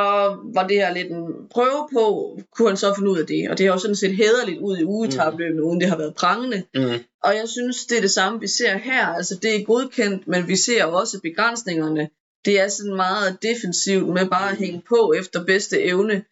var 0.53 0.67
det 0.67 0.77
her 0.77 0.93
lidt 0.93 1.11
en 1.11 1.25
prøve 1.51 1.87
på, 1.93 2.37
kunne 2.55 2.67
han 2.67 2.77
så 2.77 2.93
finde 2.97 3.11
ud 3.11 3.17
af 3.19 3.27
det. 3.27 3.49
Og 3.49 3.57
det 3.57 3.65
har 3.65 3.73
jo 3.73 3.79
sådan 3.79 3.95
set 3.95 4.15
hæderligt 4.15 4.59
ud 4.59 4.77
i 4.77 4.83
ugetabløbene, 4.83 5.61
mm. 5.61 5.67
uden 5.67 5.81
det 5.81 5.89
har 5.89 5.97
været 5.97 6.15
prangende. 6.15 6.63
Mm. 6.75 6.99
Og 7.23 7.35
jeg 7.35 7.43
synes, 7.47 7.85
det 7.85 7.97
er 7.97 8.01
det 8.01 8.11
samme, 8.11 8.39
vi 8.39 8.47
ser 8.47 8.77
her. 8.77 9.07
Altså, 9.07 9.35
det 9.41 9.55
er 9.55 9.63
godkendt, 9.63 10.27
men 10.27 10.47
vi 10.47 10.55
ser 10.55 10.85
også 10.85 11.19
begrænsningerne. 11.23 12.09
Det 12.45 12.59
er 12.59 12.67
sådan 12.67 12.95
meget 12.95 13.37
defensivt 13.41 14.07
med 14.07 14.29
bare 14.29 14.51
at 14.51 14.57
hænge 14.57 14.81
på 14.89 15.13
efter 15.17 15.45
bedste 15.45 15.83
evne. 15.83 16.23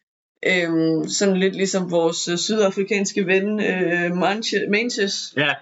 Øhm, 0.46 1.08
sådan 1.08 1.38
lidt 1.38 1.56
ligesom 1.56 1.92
vores 1.92 2.28
øh, 2.28 2.38
sydafrikanske 2.38 3.26
ven, 3.28 3.60
øh, 3.60 4.12
Manche- 4.12 4.70
Manches. 4.70 5.34
Ja, 5.38 5.54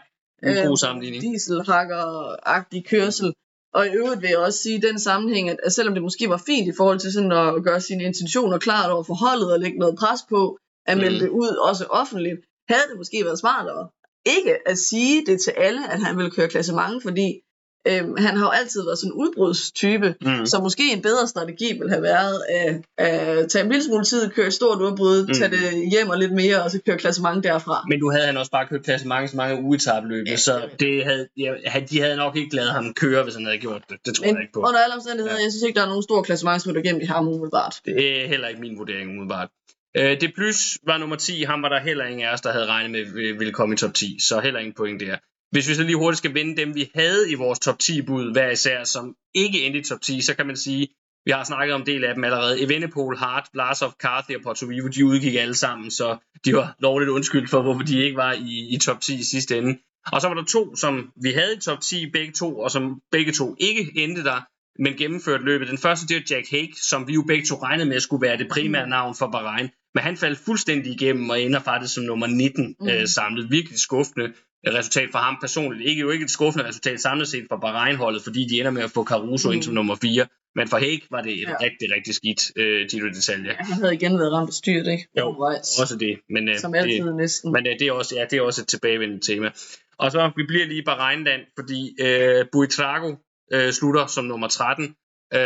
en 0.44 0.58
Øh, 0.58 0.68
god 0.68 0.78
sammenligning. 0.78 1.24
dieselhakker-agtig 1.24 2.84
kørsel. 2.90 3.34
Og 3.74 3.88
i 3.88 3.90
øvrigt 3.90 4.22
vil 4.22 4.30
jeg 4.30 4.38
også 4.38 4.60
sige 4.60 4.76
i 4.78 4.82
den 4.82 5.00
sammenhæng, 5.00 5.50
at, 5.50 5.60
at 5.64 5.74
selvom 5.74 5.94
det 5.94 6.04
måske 6.04 6.30
var 6.30 6.42
fint 6.46 6.68
i 6.68 6.78
forhold 6.78 7.00
til 7.00 7.14
sådan 7.14 7.32
at 7.32 7.64
gøre 7.64 7.82
sine 7.82 8.04
intentioner 8.04 8.58
klart 8.58 8.92
over 8.92 9.04
for 9.04 9.14
holdet 9.14 9.54
og 9.54 9.60
lægge 9.60 9.80
noget 9.80 9.96
pres 10.00 10.22
på, 10.30 10.58
at 10.86 10.98
melde 10.98 11.18
Mm. 11.18 11.24
det 11.24 11.30
ud 11.30 11.48
også 11.70 11.86
offentligt, 11.86 12.40
havde 12.70 12.88
det 12.90 12.98
måske 12.98 13.26
været 13.26 13.40
smartere 13.40 13.90
ikke 14.26 14.68
at 14.70 14.78
sige 14.78 15.26
det 15.26 15.42
til 15.42 15.52
alle, 15.52 15.92
at 15.94 16.00
han 16.00 16.18
ville 16.18 16.32
køre 16.32 16.48
klassement, 16.48 17.04
fordi 17.04 17.42
øhm, 17.90 18.18
han 18.18 18.38
har 18.38 18.46
jo 18.46 18.50
altid 18.50 18.82
været 18.86 18.98
sådan 19.00 19.12
en 19.12 19.18
udbrudstype, 19.22 20.16
Mm. 20.22 20.46
så 20.46 20.60
måske 20.62 20.92
en 20.94 21.02
bedre 21.02 21.28
strategi 21.28 21.68
ville 21.74 21.90
have 21.90 22.02
været 22.04 22.42
at, 22.50 22.82
at 23.08 23.50
tage 23.52 23.66
en 23.66 23.72
lille 23.72 23.84
smule 23.86 24.06
tid, 24.06 24.30
køre 24.30 24.48
et 24.48 24.54
stort 24.54 24.82
udbrud, 24.82 25.28
Mm. 25.28 25.34
tage 25.34 25.52
det 25.52 25.90
hjem 25.92 26.10
og 26.10 26.18
lidt 26.18 26.32
mere, 26.34 26.64
og 26.64 26.72
så 26.72 26.80
køre 26.86 26.98
klassement 26.98 27.44
derfra. 27.44 27.86
Men 27.90 28.00
nu 28.00 28.10
havde 28.10 28.26
han 28.26 28.38
også 28.38 28.52
bare 28.52 28.68
kørt 28.68 28.84
klasse 28.84 29.08
mange, 29.08 29.28
så 29.28 29.38
mange 29.38 29.64
ugetabløb, 29.64 30.28
Ja, 30.28 30.36
så 30.38 30.62
det 30.80 31.04
havde, 31.04 31.28
ja, 31.38 31.54
de 31.90 32.02
havde 32.02 32.16
nok 32.16 32.36
ikke 32.38 32.56
lavet 32.56 32.72
ham 32.72 32.94
køre, 32.94 33.24
hvis 33.24 33.36
han 33.36 33.46
havde 33.46 33.58
gjort 33.58 33.82
det. 33.90 33.98
Det 34.06 34.16
tror 34.16 34.26
Men 34.26 34.36
jeg 34.36 34.42
ikke 34.42 34.54
på. 34.54 34.60
under 34.60 34.80
alle 34.80 34.96
omstændigheder, 34.96 35.36
Ja. 35.38 35.44
jeg 35.44 35.52
synes 35.52 35.64
ikke, 35.68 35.78
der 35.78 35.84
er 35.86 35.90
nogen 35.90 36.04
stor 36.04 36.22
klassementsrytter 36.22 36.82
gennem 36.82 37.02
i 37.02 37.06
ham 37.06 37.28
umiddelbart. 37.28 37.76
Det 37.86 38.24
er 38.24 38.28
heller 38.28 38.48
ikke 38.48 38.62
min 38.62 38.78
vurdering 38.78 39.10
umiddelbart. 39.10 39.50
Øh, 39.98 40.22
det 40.22 40.32
plus 40.36 40.78
var 40.86 40.98
nummer 40.98 41.16
10, 41.16 41.44
ham 41.44 41.62
var 41.64 41.70
der 41.70 41.80
heller 41.80 42.06
ingen 42.06 42.28
af 42.28 42.34
os, 42.34 42.42
der 42.42 42.52
havde 42.52 42.66
regnet 42.66 42.92
med 42.92 43.00
øh, 43.24 43.40
ville 43.40 43.54
komme 43.54 43.74
i 43.74 43.78
top 43.78 43.94
10, 43.94 44.18
så 44.28 44.40
heller 44.40 44.60
ingen 44.60 44.74
point 44.78 45.00
der. 45.02 45.16
Hvis 45.52 45.70
vi 45.70 45.74
så 45.74 45.84
lige 45.84 45.98
hurtigt 45.98 46.18
skal 46.18 46.34
vende 46.34 46.58
dem, 46.58 46.76
vi 46.76 46.92
havde 46.96 47.32
i 47.32 47.34
vores 47.34 47.60
top 47.60 47.80
10 47.80 48.02
bud 48.02 48.32
hver 48.32 48.50
især, 48.50 48.84
som 48.84 49.16
ikke 49.36 49.66
endte 49.66 49.80
i 49.80 49.84
top 49.84 50.02
10, 50.02 50.22
så 50.22 50.36
kan 50.36 50.48
man 50.48 50.58
sige, 50.58 50.88
vi 51.26 51.32
har 51.32 51.44
snakket 51.44 51.74
om 51.74 51.82
en 51.82 51.88
del 51.88 52.04
af 52.04 52.14
dem 52.16 52.24
allerede. 52.24 52.62
Evenepoel, 52.62 53.18
Hart, 53.18 53.50
Blasov, 53.54 53.92
Carthy 54.02 54.36
og 54.36 54.42
Porto 54.42 54.66
Vivo, 54.66 54.88
de 54.88 55.06
udgik 55.06 55.36
alle 55.36 55.56
sammen, 55.56 55.92
så 55.92 56.18
de 56.46 56.56
var 56.56 56.76
lovligt 56.80 57.10
undskyldt 57.10 57.50
for, 57.50 57.62
hvorfor 57.62 57.82
de 57.82 58.04
ikke 58.04 58.18
var 58.18 58.34
i, 58.34 58.76
i 58.76 58.78
top 58.78 59.02
10 59.02 59.20
i 59.20 59.24
sidste 59.24 59.58
ende. 59.58 59.78
Og 60.14 60.22
så 60.22 60.28
var 60.28 60.36
der 60.36 60.44
to, 60.44 60.76
som 60.76 61.12
vi 61.24 61.32
havde 61.32 61.56
i 61.58 61.60
top 61.60 61.82
10, 61.82 62.10
begge 62.12 62.34
to, 62.34 62.60
og 62.60 62.72
som 62.72 63.02
begge 63.12 63.32
to 63.32 63.56
ikke 63.60 63.92
endte 63.96 64.24
der, 64.24 64.42
men 64.82 64.94
gennemførte 64.94 65.44
løbet. 65.44 65.68
Den 65.68 65.78
første, 65.78 66.08
det 66.08 66.16
var 66.16 66.36
Jack 66.36 66.50
Hake, 66.52 66.76
som 66.90 67.08
vi 67.08 67.14
jo 67.14 67.22
begge 67.22 67.46
to 67.46 67.56
regnede 67.56 67.90
med 67.90 68.00
skulle 68.00 68.28
være 68.28 68.38
det 68.38 68.48
primære 68.52 68.90
navn 68.90 69.16
for 69.16 69.28
Bahrain. 69.32 69.70
Men 69.96 70.04
han 70.04 70.18
faldt 70.18 70.40
fuldstændig 70.46 70.94
igennem 70.94 71.30
og 71.30 71.42
ender 71.42 71.60
faktisk 71.60 71.94
som 71.94 72.04
nummer 72.04 72.28
19 72.28 72.76
Mm. 72.80 72.88
øh, 72.90 73.08
samlet. 73.08 73.52
Virkelig 73.52 73.80
skuffende 73.80 74.26
øh, 74.68 74.74
resultat 74.74 75.10
for 75.12 75.20
ham 75.20 75.38
personligt. 75.42 75.90
Ikke 75.90 76.02
jo 76.02 76.10
ikke 76.10 76.24
et 76.24 76.32
skuffende 76.32 76.68
resultat 76.68 77.02
samlet 77.02 77.28
set 77.28 77.46
for 77.50 77.58
Bahrain-holdet, 77.58 78.24
fordi 78.24 78.48
de 78.48 78.60
ender 78.60 78.72
med 78.72 78.82
at 78.84 78.92
få 78.92 79.04
Caruso 79.04 79.50
mm. 79.50 79.54
ind 79.56 79.64
som 79.64 79.74
nummer 79.74 79.96
4. 80.02 80.28
Men 80.56 80.68
for 80.68 80.78
Hake 80.78 81.02
var 81.12 81.22
det 81.22 81.34
et 81.34 81.42
Ja. 81.42 81.54
rigtig, 81.62 81.88
rigtig 81.96 82.16
skidt 82.16 82.42
øh, 82.56 82.88
Giro 82.92 83.08
d'Italia. 83.08 83.48
Ja, 83.48 83.54
han 83.60 83.74
havde 83.82 83.94
igen 83.94 84.20
været 84.20 84.32
ramt 84.34 84.48
af 84.50 84.54
styrt, 84.54 84.88
ikke? 84.88 85.08
Jo, 85.18 85.26
Undervejs. 85.26 85.80
Også 85.82 85.96
det. 85.98 86.20
Men, 86.30 86.50
øh, 86.50 86.60
Som 86.60 86.72
det, 86.74 86.80
altid 86.80 87.14
næsten. 87.14 87.52
men 87.52 87.68
øh, 87.68 87.74
det, 87.80 87.88
er 87.88 87.92
også, 87.92 88.16
ja, 88.16 88.26
det 88.30 88.38
er 88.38 88.42
også 88.42 88.62
et 88.62 88.68
tilbagevendende 88.68 89.26
tema. 89.26 89.52
Og 90.00 90.12
så 90.12 90.32
vi 90.36 90.44
bliver 90.48 90.66
lige 90.66 90.82
i 90.82 90.86
Bahrainland, 90.86 91.42
fordi 91.60 91.96
øh, 92.02 92.46
Buitrago 92.52 93.16
øh, 93.54 93.72
slutter 93.74 94.06
som 94.08 94.26
nummer 94.26 94.48
13. 94.48 94.86
Øh, 95.34 95.40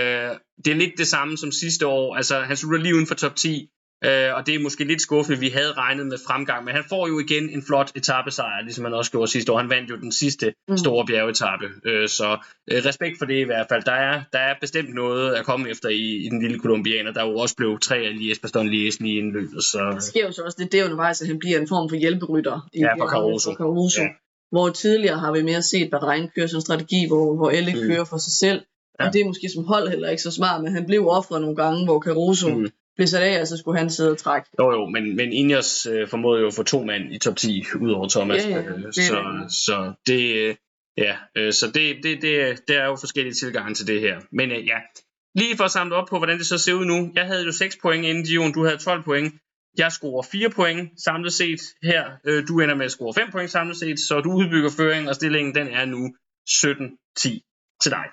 det 0.66 0.72
er 0.72 0.76
lidt 0.76 0.98
det 0.98 1.08
samme 1.08 1.38
som 1.38 1.52
sidste 1.52 1.88
år. 1.88 2.16
Altså, 2.16 2.40
han 2.40 2.58
slutter 2.58 2.80
lige 2.80 2.96
uden 2.96 3.08
for 3.08 3.16
top 3.16 3.36
10. 3.36 3.70
Øh, 4.06 4.30
og 4.36 4.48
det 4.48 4.56
er 4.56 4.60
måske 4.60 4.84
lidt 4.84 5.02
skuffende. 5.02 5.40
Vi 5.40 5.50
havde 5.50 5.72
regnet 5.74 6.06
med 6.08 6.18
fremgang, 6.28 6.66
men 6.66 6.74
han 6.76 6.84
får 6.90 7.08
jo 7.08 7.20
igen 7.20 7.50
en 7.50 7.64
flot 7.68 7.92
etappesejr, 7.96 8.62
ligesom 8.64 8.84
han 8.84 8.94
også 8.94 9.12
gjorde 9.12 9.32
sidste 9.32 9.52
år. 9.52 9.58
Han 9.58 9.70
vandt 9.70 9.90
jo 9.90 9.96
den 9.96 10.12
sidste 10.12 10.54
Mm. 10.70 10.78
store 10.78 11.06
bjergetappe. 11.06 11.66
Øh, 11.86 12.10
så 12.10 12.38
øh, 12.72 12.86
respekt 12.86 13.16
for 13.20 13.26
det 13.26 13.38
i 13.40 13.44
hvert 13.44 13.66
fald. 13.72 13.84
Der 13.84 13.92
er, 13.92 14.24
der 14.34 14.40
er 14.40 14.56
bestemt 14.62 14.94
noget 14.96 15.34
at 15.34 15.46
komme 15.46 15.70
efter 15.70 15.90
i, 15.90 16.02
i 16.26 16.30
den 16.30 16.42
lille 16.42 16.60
kolumbianer, 16.60 17.12
der 17.12 17.24
jo 17.28 17.36
også 17.38 17.56
blev 17.56 17.80
tre 17.80 17.96
af 17.98 18.18
Lies 18.18 18.40
Baston 18.40 18.70
Lies 18.70 19.00
lige 19.00 19.18
inden 19.18 19.32
løbet. 19.34 19.64
Så 19.64 19.78
Der 19.94 20.00
sker 20.00 20.26
jo 20.26 20.32
så 20.32 20.42
også 20.44 20.58
det, 20.62 20.72
det 20.72 20.80
er 20.80 20.84
undervejs, 20.86 21.22
at 21.22 21.28
han 21.28 21.40
bliver 21.40 21.60
en 21.60 21.68
form 21.68 21.90
for 21.90 21.96
hjælperytter. 21.96 22.70
i 22.74 22.80
Ja, 22.80 22.94
for 23.00 23.08
Caruso. 23.08 23.52
For 23.52 23.56
Caruso. 23.58 24.02
Ja. 24.02 24.08
Hvor 24.52 24.70
tidligere 24.70 25.20
har 25.20 25.32
vi 25.32 25.42
mere 25.42 25.62
set 25.62 25.90
Bahrain 25.92 26.30
køre 26.36 26.48
sådan 26.48 26.58
en 26.58 26.62
strategi, 26.62 27.08
hvor, 27.08 27.36
hvor 27.36 27.50
Elle 27.52 27.74
Mm. 27.74 27.80
mm. 27.82 27.88
kører 27.88 28.06
for 28.06 28.18
sig 28.18 28.34
selv. 28.34 28.62
Ja. 29.00 29.08
Og 29.08 29.14
det 29.14 29.22
er 29.22 29.26
måske 29.26 29.50
som 29.56 29.64
hold 29.64 29.90
heller 29.90 30.10
ikke 30.10 30.24
så 30.24 30.32
smart, 30.32 30.64
men 30.64 30.74
han 30.74 30.86
blev 30.86 31.08
offret 31.08 31.42
nogle 31.42 31.56
gange, 31.56 31.86
hvor 31.86 32.00
Caruso 32.02 32.50
Mm. 32.50 32.68
Blev 32.96 33.08
sat 33.08 33.22
af, 33.22 33.42
og 33.42 33.48
så 33.48 33.58
skulle 33.58 33.80
han 33.80 33.90
sidde 33.90 34.12
og 34.12 34.18
trække. 34.18 34.50
Jo 34.60 34.72
jo, 34.72 34.86
men, 34.90 35.16
men 35.16 35.34
Ineos 35.34 35.86
øh, 35.86 36.08
formåede 36.08 36.42
jo 36.42 36.48
at 36.48 36.54
få 36.54 36.64
to 36.64 36.84
mand 36.84 37.04
i 37.14 37.18
top 37.18 37.36
10 37.36 37.64
ud 37.82 37.92
over 37.92 38.08
Thomas. 38.10 38.46
Ja, 38.46 38.50
ja, 38.50 38.58
øh, 38.58 38.84
det 38.84 38.96
så, 38.96 39.02
rigtigt. 39.02 39.54
så 39.54 39.94
det, 40.08 40.36
øh, 40.36 40.56
ja, 40.98 41.16
øh, 41.38 41.54
så 41.54 41.68
det, 41.68 42.04
det, 42.04 42.22
det, 42.22 42.60
det 42.68 42.76
er 42.78 42.86
jo 42.86 42.96
forskellige 42.96 43.34
tilgange 43.34 43.76
til 43.76 43.88
det 43.88 44.02
her. 44.02 44.20
Men 44.32 44.52
øh, 44.52 44.68
ja, 44.68 44.78
lige 45.36 45.58
for 45.58 45.64
at 45.64 45.72
samle 45.72 45.96
op 45.96 46.08
på, 46.08 46.18
hvordan 46.18 46.38
det 46.38 46.46
så 46.46 46.58
ser 46.58 46.74
ud 46.74 46.86
nu. 46.86 47.12
Jeg 47.16 47.26
havde 47.26 47.46
jo 47.46 47.52
6 47.52 47.78
point 47.82 48.06
inden 48.06 48.24
Gion, 48.26 48.54
du 48.54 48.66
havde 48.66 48.78
12 48.78 49.04
point. 49.04 49.34
Jeg 49.78 49.92
scorer 49.92 50.24
4 50.32 50.50
point 50.50 51.02
samlet 51.04 51.34
set 51.34 51.62
her. 51.84 52.12
Øh, 52.26 52.48
du 52.48 52.60
ender 52.60 52.76
med 52.76 52.86
at 52.86 52.92
score 52.92 53.14
5 53.14 53.32
point 53.32 53.52
samlet 53.52 53.78
set, 53.78 54.00
så 54.00 54.22
du 54.22 54.32
udbygger 54.32 54.70
føringen, 54.78 55.08
og 55.10 55.16
stillingen 55.16 55.56
den 55.56 55.68
er 55.68 55.86
nu 55.86 56.16
17-10 56.50 57.78
til 57.82 57.92
dig. 57.92 58.06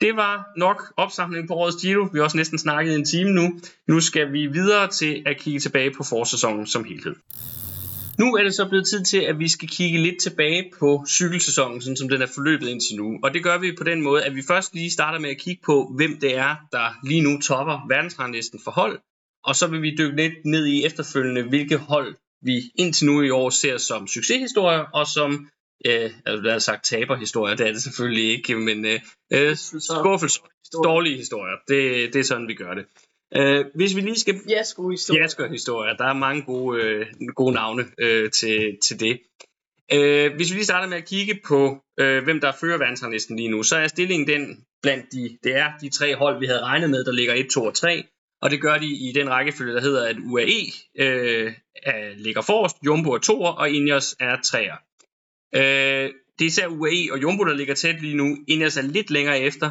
Det 0.00 0.16
var 0.16 0.46
nok 0.56 0.92
opsamling 0.96 1.48
på 1.48 1.54
årets 1.54 1.76
Giro. 1.82 2.08
Vi 2.12 2.18
har 2.18 2.24
også 2.24 2.36
næsten 2.36 2.58
snakket 2.58 2.94
en 2.94 3.04
time 3.04 3.30
nu. 3.30 3.60
Nu 3.88 4.00
skal 4.00 4.32
vi 4.32 4.46
videre 4.46 4.88
til 4.88 5.22
at 5.26 5.38
kigge 5.40 5.60
tilbage 5.60 5.90
på 5.96 6.04
forsæsonen 6.04 6.66
som 6.66 6.84
helhed. 6.84 7.14
Nu 8.18 8.34
er 8.34 8.42
det 8.42 8.54
så 8.54 8.68
blevet 8.68 8.86
tid 8.86 9.04
til, 9.04 9.18
at 9.18 9.38
vi 9.38 9.48
skal 9.48 9.68
kigge 9.68 10.02
lidt 10.02 10.20
tilbage 10.22 10.72
på 10.78 11.04
cykelsæsonen, 11.08 11.80
sådan 11.80 11.96
som 11.96 12.08
den 12.08 12.22
er 12.22 12.26
forløbet 12.34 12.68
indtil 12.68 12.96
nu. 12.96 13.18
Og 13.22 13.34
det 13.34 13.42
gør 13.42 13.58
vi 13.58 13.72
på 13.78 13.84
den 13.84 14.02
måde, 14.02 14.24
at 14.24 14.34
vi 14.34 14.42
først 14.42 14.74
lige 14.74 14.90
starter 14.90 15.18
med 15.18 15.30
at 15.30 15.38
kigge 15.38 15.62
på, 15.66 15.92
hvem 15.96 16.20
det 16.20 16.36
er, 16.36 16.56
der 16.72 17.06
lige 17.06 17.22
nu 17.22 17.40
topper 17.40 17.86
verdensranglisten 17.88 18.60
for 18.64 18.70
hold. 18.70 18.98
Og 19.44 19.56
så 19.56 19.66
vil 19.66 19.82
vi 19.82 19.94
dykke 19.98 20.16
lidt 20.16 20.34
ned 20.44 20.66
i 20.66 20.84
efterfølgende, 20.84 21.42
hvilke 21.42 21.76
hold 21.76 22.14
vi 22.42 22.62
indtil 22.74 23.06
nu 23.06 23.22
i 23.22 23.30
år 23.30 23.50
ser 23.50 23.78
som 23.78 24.06
succeshistorier, 24.06 24.84
og 24.94 25.06
som, 25.06 25.48
øh, 25.86 26.10
altså, 26.26 26.42
lad 26.42 26.54
os 26.56 26.62
sagt 26.62 26.84
taberhistorier, 26.84 27.56
det 27.56 27.68
er 27.68 27.72
det 27.72 27.82
selvfølgelig 27.82 28.30
ikke, 28.30 28.54
men 28.54 28.84
øh, 28.84 29.00
øh, 29.32 29.56
skuffelser, 29.56 30.40
dårlige 30.84 31.16
historier. 31.16 31.56
Det, 31.68 32.12
det 32.12 32.20
er 32.20 32.24
sådan, 32.24 32.48
vi 32.48 32.54
gør 32.54 32.74
det. 32.74 32.84
Øh, 33.36 33.64
hvis 33.74 33.96
vi 33.96 34.00
lige 34.00 34.20
skal 34.20 34.40
Ja, 34.48 34.62
sgu 34.62 34.90
historie. 34.90 35.20
Jasker-historier. 35.20 35.96
Der 35.96 36.04
er 36.04 36.12
mange 36.12 36.42
gode, 36.42 36.82
øh, 36.82 37.06
gode 37.34 37.54
navne 37.54 37.84
øh, 37.98 38.30
til, 38.30 38.78
til 38.82 39.00
det. 39.00 39.20
Øh, 39.92 40.34
hvis 40.36 40.50
vi 40.50 40.54
lige 40.54 40.64
starter 40.64 40.88
med 40.88 40.96
at 40.96 41.04
kigge 41.04 41.40
på, 41.46 41.78
øh, 42.00 42.24
hvem 42.24 42.40
der 42.40 42.52
fører 42.60 42.78
verdensranglisten 42.78 43.36
lige 43.36 43.50
nu, 43.50 43.62
så 43.62 43.76
er 43.76 43.86
stillingen 43.86 44.28
den 44.28 44.64
blandt 44.82 45.12
de, 45.12 45.38
det 45.44 45.56
er 45.56 45.72
de 45.80 45.88
tre 45.88 46.16
hold, 46.16 46.40
vi 46.40 46.46
havde 46.46 46.62
regnet 46.62 46.90
med, 46.90 47.04
der 47.04 47.12
ligger 47.12 47.34
1, 47.34 47.46
2 47.50 47.64
og 47.64 47.74
3. 47.74 48.04
Og 48.42 48.50
det 48.50 48.60
gør 48.60 48.78
de 48.78 48.86
i 48.86 49.12
den 49.14 49.30
rækkefølge, 49.30 49.74
der 49.74 49.80
hedder, 49.80 50.08
at 50.08 50.16
UAE 50.26 50.72
øh, 50.98 51.52
er, 51.82 52.14
ligger 52.16 52.42
forrest, 52.42 52.76
Jumbo 52.86 53.10
er 53.10 53.18
2'er, 53.18 53.58
og 53.58 53.70
Ineos 53.70 54.16
er 54.20 54.36
3'er. 54.36 54.89
Øh, 55.54 56.10
det 56.38 56.44
er 56.44 56.48
især 56.48 56.66
UAE 56.66 57.12
og 57.12 57.22
Jumbo, 57.22 57.44
der 57.44 57.54
ligger 57.54 57.74
tæt 57.74 58.02
lige 58.02 58.16
nu. 58.16 58.36
Ineos 58.48 58.76
er 58.76 58.82
lidt 58.82 59.10
længere 59.10 59.40
efter. 59.40 59.70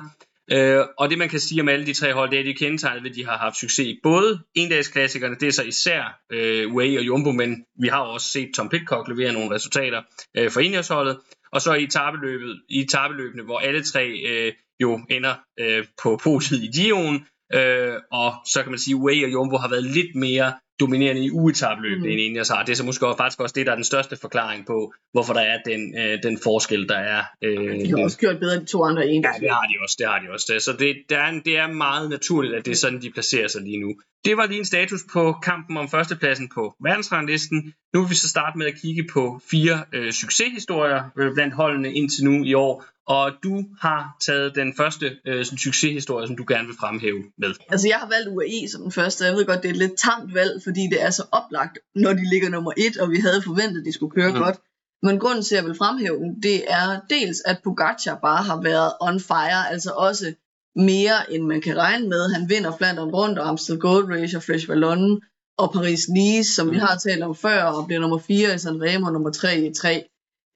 Øh, 0.51 0.85
og 0.97 1.09
det 1.09 1.17
man 1.17 1.29
kan 1.29 1.39
sige 1.39 1.61
om 1.61 1.69
alle 1.69 1.85
de 1.85 1.93
tre 1.93 2.13
hold, 2.13 2.29
det 2.29 2.35
er, 2.35 2.39
at 2.39 2.45
de 2.45 2.51
er 2.51 2.55
kendetegnet 2.55 3.03
ved, 3.03 3.09
at 3.09 3.15
de 3.15 3.25
har 3.25 3.37
haft 3.37 3.55
succes 3.55 3.87
i 3.87 3.99
både 4.03 4.39
endagsklassikerne, 4.55 5.35
det 5.35 5.47
er 5.47 5.51
så 5.51 5.63
især 5.63 6.19
øh, 6.31 6.73
UAE 6.73 6.97
og 6.97 7.05
Jumbo, 7.05 7.31
men 7.31 7.65
vi 7.81 7.87
har 7.87 7.99
også 7.99 8.27
set 8.31 8.49
Tom 8.55 8.69
Pitcock 8.69 9.07
levere 9.07 9.33
nogle 9.33 9.55
resultater 9.55 10.01
øh, 10.37 10.51
for 10.51 10.59
Ineos-holdet. 10.59 11.17
Og 11.51 11.61
så 11.61 11.73
i 11.73 11.87
tabeløbet, 11.87 12.61
i 12.69 12.85
tabeløbene, 12.91 13.43
hvor 13.43 13.59
alle 13.59 13.83
tre 13.83 14.07
øh, 14.07 14.53
jo 14.81 14.99
ender 15.09 15.35
øh, 15.59 15.85
på 16.03 16.19
podiet 16.23 16.63
i 16.63 16.69
Gio'en, 16.77 17.47
øh, 17.57 17.93
og 18.11 18.33
så 18.45 18.63
kan 18.63 18.71
man 18.71 18.79
sige, 18.79 18.95
at 18.95 18.99
UAE 18.99 19.25
og 19.25 19.31
Jumbo 19.31 19.57
har 19.57 19.69
været 19.69 19.83
lidt 19.83 20.15
mere 20.15 20.53
dominerende 20.79 21.23
i 21.23 21.31
uetabløb, 21.31 21.99
mm. 21.99 22.05
end 22.05 22.19
Ineos 22.19 22.49
har. 22.49 22.63
Det 22.63 22.71
er 22.71 22.75
så 22.75 22.85
måske 22.85 23.05
faktisk 23.17 23.39
også 23.39 23.53
det, 23.53 23.65
der 23.65 23.71
er 23.71 23.75
den 23.75 23.83
største 23.83 24.15
forklaring 24.15 24.65
på, 24.65 24.93
hvorfor 25.11 25.33
der 25.33 25.41
er 25.41 25.57
den, 25.65 25.95
øh, 25.99 26.23
den 26.23 26.39
forskel, 26.43 26.87
der 26.89 26.97
er. 26.97 27.23
Øh, 27.43 27.79
de 27.79 27.89
har 27.89 28.03
også 28.03 28.17
gjort 28.17 28.39
bedre 28.39 28.55
end 28.55 28.61
de 28.61 28.71
to 28.71 28.83
andre 28.83 29.07
en. 29.07 29.23
Ja, 29.23 29.31
det 29.39 29.49
har 29.49 29.67
de 29.67 29.73
også. 29.83 29.95
Det 29.99 30.07
har 30.07 30.19
de 30.19 30.31
også. 30.33 30.45
Så 30.59 30.71
det, 30.71 30.95
det, 31.09 31.17
er, 31.17 31.41
det 31.45 31.57
er 31.57 31.67
meget 31.67 32.09
naturligt, 32.09 32.55
at 32.55 32.65
det 32.65 32.71
er 32.71 32.75
sådan, 32.75 33.01
de 33.01 33.11
placerer 33.11 33.47
sig 33.47 33.61
lige 33.61 33.79
nu. 33.79 33.95
Det 34.25 34.37
var 34.37 34.45
lige 34.45 34.59
en 34.59 34.65
status 34.65 35.01
på 35.13 35.35
kampen 35.43 35.77
om 35.77 35.89
førstepladsen 35.89 36.49
på 36.55 36.75
verdensranglisten. 36.83 37.73
Nu 37.93 38.01
vil 38.01 38.09
vi 38.09 38.15
så 38.15 38.29
starte 38.29 38.57
med 38.57 38.67
at 38.67 38.73
kigge 38.81 39.07
på 39.13 39.41
fire 39.51 39.83
øh, 39.93 40.11
succeshistorier 40.11 41.03
øh, 41.17 41.33
blandt 41.33 41.53
holdene 41.53 41.93
indtil 41.93 42.23
nu 42.23 42.43
i 42.43 42.53
år. 42.53 42.85
Og 43.07 43.31
du 43.43 43.65
har 43.81 44.17
taget 44.21 44.55
den 44.55 44.73
første 44.77 45.17
øh, 45.27 45.45
sådan, 45.45 45.57
succeshistorie, 45.57 46.27
som 46.27 46.37
du 46.37 46.45
gerne 46.47 46.67
vil 46.67 46.75
fremhæve 46.79 47.23
med. 47.37 47.53
Altså 47.69 47.87
jeg 47.87 47.97
har 47.97 48.09
valgt 48.09 48.29
UAE 48.29 48.69
som 48.71 48.81
den 48.81 48.91
første. 48.91 49.25
Jeg 49.25 49.33
ved 49.33 49.45
godt, 49.45 49.63
det 49.63 49.69
er 49.69 49.73
et 49.73 49.77
lidt 49.77 49.97
tamt 49.97 50.33
valg, 50.33 50.61
fordi 50.69 50.83
det 50.93 51.01
er 51.01 51.09
så 51.09 51.23
oplagt, 51.31 51.75
når 51.95 52.13
de 52.13 52.29
ligger 52.29 52.49
nummer 52.49 52.73
et, 52.77 52.97
og 52.97 53.11
vi 53.11 53.17
havde 53.17 53.41
forventet, 53.41 53.79
at 53.79 53.85
de 53.85 53.93
skulle 53.93 54.11
køre 54.11 54.31
mm. 54.31 54.39
godt. 54.43 54.57
Men 55.03 55.19
grunden 55.19 55.43
til, 55.43 55.55
at 55.55 55.61
jeg 55.61 55.67
vil 55.69 55.77
fremhæve 55.77 56.19
det 56.43 56.71
er 56.71 56.99
dels, 57.09 57.41
at 57.45 57.57
Pogacar 57.63 58.19
bare 58.21 58.43
har 58.43 58.61
været 58.61 58.91
on 59.01 59.19
fire, 59.19 59.71
altså 59.71 59.91
også 59.91 60.33
mere, 60.75 61.33
end 61.33 61.43
man 61.43 61.61
kan 61.61 61.77
regne 61.77 62.09
med. 62.09 62.33
Han 62.33 62.49
vinder 62.49 62.77
Flandern 62.77 63.09
rundt, 63.09 63.39
og 63.39 63.49
Amstel 63.49 63.79
Gold 63.79 64.13
Race 64.13 64.37
og 64.37 64.43
Fresh 64.43 64.69
Vallon 64.69 65.21
og 65.57 65.75
Paris-Nice, 65.75 66.55
som 66.55 66.67
mm. 66.67 66.73
vi 66.73 66.77
har 66.77 66.95
talt 66.97 67.23
om 67.23 67.35
før, 67.35 67.63
og 67.63 67.85
bliver 67.87 67.99
nummer 67.99 68.19
4 68.19 68.55
i 68.55 68.57
San 68.57 68.81
Remo 68.81 69.05
og 69.05 69.13
nummer 69.13 69.31
3 69.31 69.59
i 69.59 69.73
3. 69.73 70.03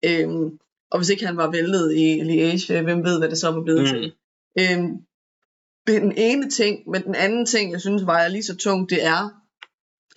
Øhm, 0.06 0.60
og 0.92 1.00
hvis 1.00 1.10
ikke 1.10 1.26
han 1.26 1.38
var 1.38 1.52
væltet 1.52 1.94
i 1.94 2.22
Liège, 2.22 2.82
hvem 2.82 3.04
ved, 3.04 3.20
hvad 3.20 3.30
det 3.30 3.38
så 3.38 3.52
var 3.52 3.62
blevet 3.62 3.82
mm. 3.82 3.88
til. 3.88 4.14
Øhm, 4.60 4.98
den 5.88 6.14
ene 6.18 6.50
ting, 6.50 6.90
men 6.90 7.04
den 7.04 7.16
anden 7.16 7.46
ting, 7.46 7.72
jeg 7.72 7.82
synes 7.82 8.06
vejer 8.06 8.28
lige 8.28 8.44
så 8.44 8.56
tungt, 8.56 8.90
det 8.90 9.06
er, 9.06 9.43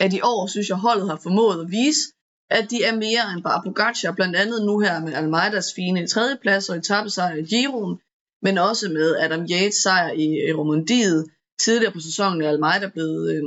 at 0.00 0.12
i 0.12 0.20
år 0.22 0.46
synes 0.46 0.68
jeg, 0.68 0.76
holdet 0.76 1.08
har 1.08 1.20
formået 1.22 1.60
at 1.60 1.70
vise, 1.70 2.00
at 2.50 2.70
de 2.70 2.84
er 2.84 2.96
mere 2.96 3.32
end 3.34 3.42
bare 3.42 3.62
Pogacar, 3.64 4.12
blandt 4.12 4.36
andet 4.36 4.66
nu 4.66 4.78
her 4.78 5.00
med 5.00 5.12
Almeidas 5.14 5.74
fine 5.74 6.06
tredjeplads 6.06 6.68
og 6.68 6.76
etappesejr 6.76 7.34
i 7.34 7.42
Giroen, 7.42 7.98
men 8.42 8.58
også 8.58 8.88
med 8.88 9.16
Adam 9.16 9.46
Yates 9.50 9.74
sejr 9.74 10.12
i 10.12 10.52
Romandiet. 10.52 11.26
Tidligere 11.60 11.92
på 11.92 12.00
sæsonen 12.00 12.42
er 12.42 12.48
Almeida 12.48 12.88
blevet 12.88 13.24
øh, 13.34 13.42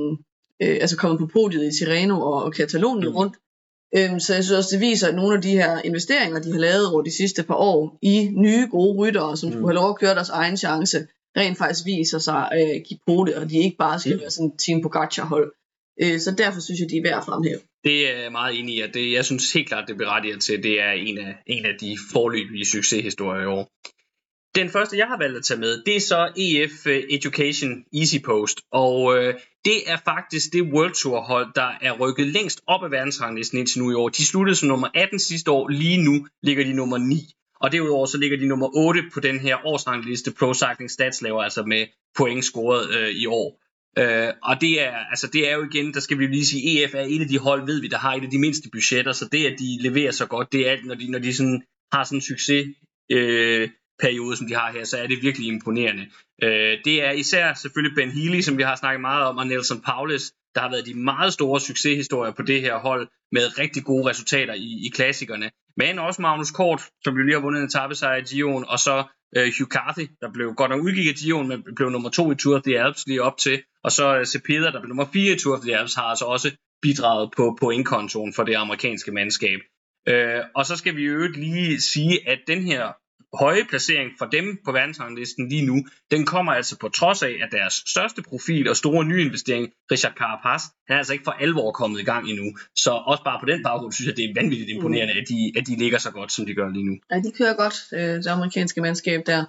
øh, 0.62 0.78
altså 0.82 0.98
kommet 0.98 1.20
på 1.20 1.28
podiet 1.28 1.66
i 1.66 1.78
Tirreno 1.78 2.22
og, 2.22 2.44
og 2.44 2.54
Katalonien 2.54 3.10
mm. 3.10 3.16
rundt. 3.16 3.36
Øhm, 3.98 4.20
så 4.20 4.34
jeg 4.34 4.44
synes 4.44 4.58
også, 4.58 4.70
det 4.76 4.82
viser, 4.82 5.08
at 5.08 5.16
nogle 5.16 5.36
af 5.36 5.42
de 5.42 5.52
her 5.52 5.82
investeringer, 5.82 6.40
de 6.40 6.52
har 6.52 6.60
lavet 6.60 6.88
over 6.92 7.02
de 7.02 7.12
sidste 7.12 7.44
par 7.44 7.56
år 7.56 7.98
i 8.02 8.30
nye 8.36 8.68
gode 8.72 8.98
ryttere, 8.98 9.38
som 9.38 9.50
mm. 9.50 9.54
skulle 9.54 9.68
have 9.68 9.82
lov 9.82 9.90
at 9.90 10.00
køre 10.00 10.16
deres 10.16 10.30
egen 10.30 10.58
chance, 10.58 11.08
rent 11.38 11.58
faktisk 11.58 11.86
viser 11.86 12.20
sig 12.20 12.52
at 12.52 12.76
øh, 12.76 12.82
give 12.88 13.00
på 13.08 13.26
det, 13.28 13.36
og 13.36 13.50
de 13.50 13.58
ikke 13.58 13.78
bare 13.78 14.00
skal 14.00 14.14
mm. 14.14 14.22
være 14.22 14.30
sådan 14.32 14.46
en 14.52 14.58
Team 14.58 14.82
Pogacar-hold. 14.82 15.52
Øh, 16.02 16.20
så 16.20 16.32
derfor 16.38 16.62
synes 16.62 16.80
jeg, 16.80 16.90
de 16.90 16.98
er 16.98 17.02
værd 17.02 17.18
at 17.18 17.26
fremhæve. 17.26 17.60
Det 17.84 18.10
er 18.12 18.22
jeg 18.24 18.32
meget 18.32 18.60
enig 18.60 18.76
i, 18.76 18.82
at 18.82 18.94
det, 18.94 19.12
jeg 19.12 19.26
synes 19.26 19.54
helt 19.54 19.68
klart, 19.68 19.88
det 19.88 19.98
berettiger 19.98 20.38
til, 20.38 20.64
det 20.64 20.82
er 20.82 20.92
en 20.92 21.18
af, 21.18 21.36
en 21.48 21.66
af 21.66 21.76
de 21.82 21.98
forløbige 22.12 22.66
succeshistorier 22.66 23.44
i 23.44 23.46
år. 23.46 23.72
Den 24.56 24.70
første, 24.70 24.98
jeg 24.98 25.08
har 25.08 25.18
valgt 25.18 25.38
at 25.38 25.44
tage 25.44 25.60
med, 25.60 25.84
det 25.86 25.96
er 25.96 26.00
så 26.00 26.32
EF 26.38 26.88
øh, 26.88 27.04
Education 27.10 27.84
Easy 27.94 28.16
Post, 28.26 28.62
og 28.72 29.18
øh, 29.18 29.34
det 29.66 29.78
er 29.88 29.98
faktisk 30.06 30.54
det 30.54 30.62
World 30.62 30.94
Tour 30.94 31.22
hold, 31.22 31.48
der 31.56 31.72
er 31.82 31.92
rykket 31.92 32.28
længst 32.28 32.62
op 32.68 32.84
af 32.84 32.92
verdensranglisten 32.92 33.58
indtil 33.60 33.82
nu 33.82 33.92
i 33.92 33.94
år. 33.94 34.10
De 34.10 34.26
sluttede 34.26 34.56
som 34.56 34.68
nummer 34.68 34.88
18 34.96 35.20
sidste 35.20 35.52
år, 35.52 35.68
lige 35.68 36.04
nu 36.04 36.28
ligger 36.44 36.64
de 36.64 36.74
nummer 36.74 36.98
9. 36.98 37.34
Og 37.62 37.72
derudover 37.72 38.06
så 38.06 38.18
ligger 38.18 38.38
de 38.38 38.48
nummer 38.48 38.70
8 38.76 39.02
på 39.14 39.20
den 39.20 39.40
her 39.40 39.66
årsrangliste, 39.66 40.32
Pro 40.32 40.54
Cycling 40.54 40.92
Stats 40.92 41.22
laver 41.22 41.44
altså 41.44 41.64
med 41.64 41.86
point 42.18 42.46
scoret 42.46 42.90
øh, 42.96 43.10
i 43.10 43.26
år. 43.26 43.60
Øh, 43.98 44.34
og 44.44 44.62
det 44.62 44.82
er, 44.82 44.98
altså 45.10 45.28
det 45.28 45.50
er 45.50 45.56
jo 45.56 45.64
igen, 45.72 45.94
der 45.94 46.00
skal 46.00 46.20
vi 46.20 46.28
lige 46.28 46.46
sige, 46.46 46.84
EF 46.84 46.96
er 46.96 47.06
et 47.10 47.22
af 47.22 47.28
de 47.28 47.40
hold, 47.40 47.66
ved 47.66 47.82
vi, 47.82 47.88
der 47.88 47.98
har 47.98 48.14
et 48.14 48.24
af 48.24 48.30
de 48.30 48.40
mindste 48.40 48.70
budgetter, 48.72 49.12
så 49.12 49.30
det, 49.32 49.46
at 49.46 49.60
de 49.60 49.78
leverer 49.82 50.12
så 50.12 50.26
godt, 50.26 50.52
det 50.52 50.68
er 50.68 50.72
alt, 50.72 50.86
når 50.86 50.96
de, 50.96 51.12
når 51.12 51.20
de 51.20 51.34
sådan, 51.34 51.64
har 51.94 52.04
sådan 52.04 52.18
en 52.18 52.22
succes 52.22 52.68
øh, 53.12 53.70
periode, 54.00 54.36
som 54.38 54.48
de 54.48 54.56
har 54.56 54.72
her, 54.72 54.86
så 54.86 54.98
er 54.98 55.08
det 55.08 55.22
virkelig 55.22 55.48
imponerende. 55.48 56.08
Øh, 56.44 56.78
det 56.86 57.04
er 57.04 57.12
især 57.12 57.54
selvfølgelig 57.54 57.96
Ben 57.96 58.12
Healy, 58.12 58.42
som 58.42 58.58
vi 58.58 58.64
har 58.64 58.76
snakket 58.76 59.02
meget 59.02 59.26
om, 59.26 59.38
og 59.38 59.48
Nelson 59.48 59.82
Paulus, 59.82 60.32
der 60.56 60.62
har 60.62 60.70
været 60.70 60.86
de 60.86 60.94
meget 60.94 61.34
store 61.34 61.60
succeshistorier 61.60 62.32
på 62.32 62.42
det 62.42 62.62
her 62.62 62.78
hold, 62.78 63.08
med 63.32 63.60
rigtig 63.60 63.84
gode 63.84 64.10
resultater 64.10 64.54
i, 64.54 64.86
i 64.86 64.90
klassikerne. 64.96 65.52
Men 65.78 66.00
også 66.00 66.22
Magnus 66.22 66.52
Kort, 66.52 66.82
som 67.04 67.18
jo 67.18 67.24
lige 67.24 67.36
har 67.36 67.42
vundet 67.42 67.60
en 67.60 67.68
etappesejr 67.68 68.16
i 68.16 68.22
Gion, 68.22 68.66
og 68.68 68.80
så 68.80 69.04
øh, 69.38 69.44
Hugh 69.58 69.70
Carthy, 69.76 70.08
der 70.22 70.32
blev 70.32 70.54
godt 70.54 70.72
nok 70.72 70.84
udgik 70.84 71.08
af 71.08 71.14
Giroen, 71.14 71.48
men 71.48 71.64
blev 71.76 71.90
nummer 71.90 72.10
to 72.10 72.32
i 72.32 72.36
Tour 72.36 72.56
of 72.56 72.64
the 72.64 72.80
Alps 72.80 73.08
lige 73.08 73.24
op 73.24 73.38
til. 73.38 73.64
Og 73.84 73.92
så 73.92 74.18
øh, 74.18 74.26
Cepeda, 74.26 74.66
der 74.72 74.82
blev 74.82 74.90
nummer 74.90 75.08
fire 75.14 75.36
i 75.36 75.40
Tour 75.40 75.56
of 75.58 75.62
the 75.62 75.78
Alps, 75.78 75.94
har 75.94 76.04
altså 76.04 76.26
også 76.26 76.52
bidraget 76.82 77.32
på 77.38 77.58
pointkontoen 77.60 78.34
for 78.34 78.44
det 78.44 78.56
amerikanske 78.56 79.12
mandskab. 79.12 79.60
Øh, 80.08 80.42
og 80.56 80.66
så 80.66 80.76
skal 80.78 80.96
vi 80.96 81.04
jo 81.06 81.28
lige 81.28 81.82
sige, 81.82 82.30
at 82.30 82.40
den 82.48 82.64
her 82.64 82.84
høje 83.34 83.64
placering 83.70 84.12
for 84.18 84.26
dem 84.26 84.46
på 84.66 84.72
verdensranglisten 84.72 85.50
lige 85.50 85.66
nu, 85.66 85.86
den 86.12 86.26
kommer 86.26 86.52
altså 86.52 86.78
på 86.78 86.90
trods 86.90 87.24
af, 87.24 87.34
at 87.44 87.50
deres 87.52 87.74
største 87.88 88.22
profil 88.22 88.70
og 88.70 88.78
store 88.78 89.06
nyinvestering, 89.06 89.70
Richard 89.92 90.14
Carapaz, 90.14 90.62
han 90.88 90.94
er 90.94 90.98
altså 90.98 91.14
ikke 91.14 91.24
for 91.24 91.32
alvor 91.32 91.72
kommet 91.72 92.00
i 92.00 92.04
gang 92.04 92.30
endnu. 92.30 92.58
Så 92.76 92.92
også 92.92 93.24
bare 93.24 93.40
på 93.40 93.46
den 93.46 93.64
baggrund 93.64 93.94
synes 93.94 94.08
jeg, 94.08 94.18
det 94.18 94.26
er 94.26 94.34
vanvittigt 94.42 94.70
imponerende, 94.70 95.14
mm. 95.14 95.20
at, 95.20 95.26
de, 95.30 95.52
at 95.60 95.68
de 95.68 95.76
ligger 95.76 95.98
så 95.98 96.12
godt, 96.12 96.32
som 96.32 96.46
de 96.46 96.54
gør 96.56 96.70
lige 96.70 96.86
nu. 96.86 96.96
Ja, 97.12 97.16
de 97.16 97.32
kører 97.38 97.56
godt, 97.56 97.76
øh, 97.94 98.16
det 98.24 98.28
amerikanske 98.28 98.82
mandskab 98.82 99.22
der. 99.26 99.46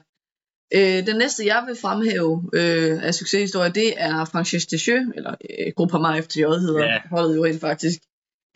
Øh, 0.74 1.06
den 1.06 1.16
næste, 1.16 1.46
jeg 1.46 1.64
vil 1.66 1.76
fremhæve 1.82 2.50
øh, 2.54 3.02
af 3.02 3.14
succeshistorie, 3.14 3.70
det 3.70 3.94
er 3.96 4.24
Francis 4.24 4.66
Descheux, 4.66 5.02
eller 5.16 5.34
øh, 5.50 5.72
Groupama 5.76 6.20
FTJ 6.20 6.40
hedder 6.40 6.84
ja. 6.84 7.00
holdet 7.10 7.36
jo 7.36 7.44
rent 7.44 7.60
faktisk. 7.60 7.98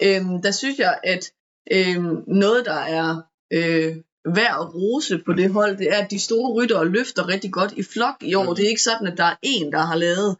Øh, 0.02 0.22
der 0.42 0.50
synes 0.50 0.78
jeg, 0.78 0.98
at 1.04 1.32
øh, 1.72 2.04
noget, 2.26 2.66
der 2.66 2.80
er 2.98 3.22
øh, 3.52 3.96
værd 4.24 4.56
at 4.60 4.74
rose 4.74 5.18
på 5.26 5.32
det 5.32 5.50
hold, 5.52 5.76
det 5.78 5.88
er, 5.92 6.04
at 6.04 6.10
de 6.10 6.18
store 6.18 6.52
ryttere 6.52 6.88
løfter 6.88 7.28
rigtig 7.28 7.52
godt 7.52 7.72
i 7.76 7.82
flok 7.82 8.14
i 8.20 8.34
år. 8.34 8.50
Mm. 8.50 8.54
Det 8.54 8.64
er 8.64 8.68
ikke 8.68 8.82
sådan, 8.82 9.06
at 9.06 9.18
der 9.18 9.24
er 9.24 9.36
en, 9.42 9.72
der 9.72 9.78
har 9.78 9.96
lavet 9.96 10.36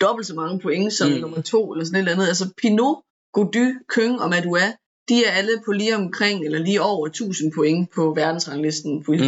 dobbelt 0.00 0.26
så 0.26 0.34
mange 0.34 0.60
point 0.60 0.92
som 0.92 1.10
mm. 1.10 1.18
nummer 1.18 1.40
to, 1.40 1.72
eller 1.72 1.84
sådan 1.84 1.96
et 1.96 1.98
eller 1.98 2.12
andet. 2.12 2.28
Altså 2.28 2.50
Pinot, 2.56 2.96
Gody, 3.32 3.86
Køng 3.88 4.20
og 4.20 4.30
Madua, 4.30 4.72
de 5.08 5.24
er 5.24 5.30
alle 5.30 5.62
på 5.64 5.72
lige 5.72 5.96
omkring, 5.96 6.44
eller 6.44 6.58
lige 6.58 6.82
over 6.82 7.06
1000 7.06 7.52
point 7.52 7.90
på 7.90 8.14
verdensranglisten, 8.14 9.02
på 9.04 9.12
mm. 9.12 9.18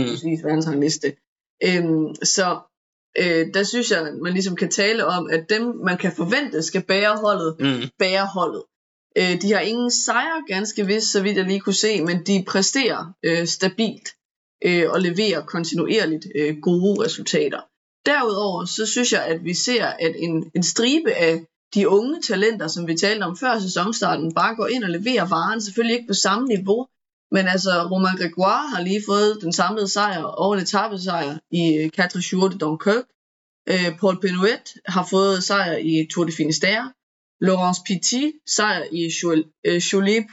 verdensrangliste. 0.44 1.16
Øhm, 1.64 2.14
så 2.14 2.58
øh, 3.18 3.54
der 3.54 3.62
synes 3.62 3.90
jeg, 3.90 4.00
at 4.08 4.14
man 4.14 4.32
ligesom 4.32 4.56
kan 4.56 4.70
tale 4.70 5.06
om, 5.06 5.30
at 5.30 5.50
dem, 5.50 5.62
man 5.62 5.96
kan 5.96 6.12
forvente, 6.12 6.62
skal 6.62 6.82
bære 6.82 7.16
holdet, 7.16 7.56
mm. 7.60 7.88
bære 7.98 8.26
holdet. 8.26 8.62
Øh, 9.18 9.42
de 9.42 9.52
har 9.52 9.60
ingen 9.60 9.90
sejre 9.90 10.44
ganske 10.46 10.86
vist, 10.86 11.12
så 11.12 11.22
vidt 11.22 11.36
jeg 11.36 11.44
lige 11.44 11.60
kunne 11.60 11.74
se, 11.74 12.04
men 12.04 12.26
de 12.26 12.44
præsterer 12.48 13.14
øh, 13.22 13.46
stabilt 13.46 14.08
øh, 14.64 14.90
og 14.90 15.00
leverer 15.00 15.46
kontinuerligt 15.46 16.26
øh, 16.34 16.56
gode 16.62 17.04
resultater. 17.04 17.60
Derudover 18.06 18.64
så 18.64 18.86
synes 18.86 19.12
jeg, 19.12 19.24
at 19.24 19.44
vi 19.44 19.54
ser, 19.54 19.86
at 19.86 20.14
en, 20.18 20.50
en 20.54 20.62
stribe 20.62 21.12
af 21.12 21.44
de 21.74 21.88
unge 21.88 22.22
talenter, 22.22 22.68
som 22.68 22.86
vi 22.86 22.94
talte 22.96 23.22
om 23.22 23.36
før 23.36 23.58
sæsonstarten, 23.58 24.34
bare 24.34 24.56
går 24.56 24.66
ind 24.66 24.84
og 24.84 24.90
leverer 24.90 25.28
varen, 25.28 25.60
selvfølgelig 25.60 25.96
ikke 25.96 26.08
på 26.08 26.14
samme 26.14 26.48
niveau, 26.48 26.86
men 27.30 27.48
altså 27.48 27.88
Romain 27.90 28.16
Grégoire 28.20 28.74
har 28.74 28.82
lige 28.82 29.02
fået 29.06 29.38
den 29.42 29.52
samlede 29.52 29.88
sejr 29.88 30.22
og 30.22 30.54
en 30.54 30.60
etappesejr 30.60 31.38
i 31.50 31.74
øh, 31.76 31.90
Quatre 31.90 32.22
Jours 32.32 32.52
de 32.52 32.58
Dunkirk. 32.58 33.04
Øh, 33.68 33.98
Paul 33.98 34.20
Penouet 34.20 34.66
har 34.86 35.06
fået 35.10 35.44
sejr 35.44 35.76
i 35.76 36.08
Tour 36.12 36.24
de 36.24 36.32
Finistère. 36.32 36.93
Laurence 37.46 37.80
Petit, 37.86 38.32
sejr 38.46 38.82
i 38.92 39.10
øh, 39.64 39.80
Cholet 39.80 40.24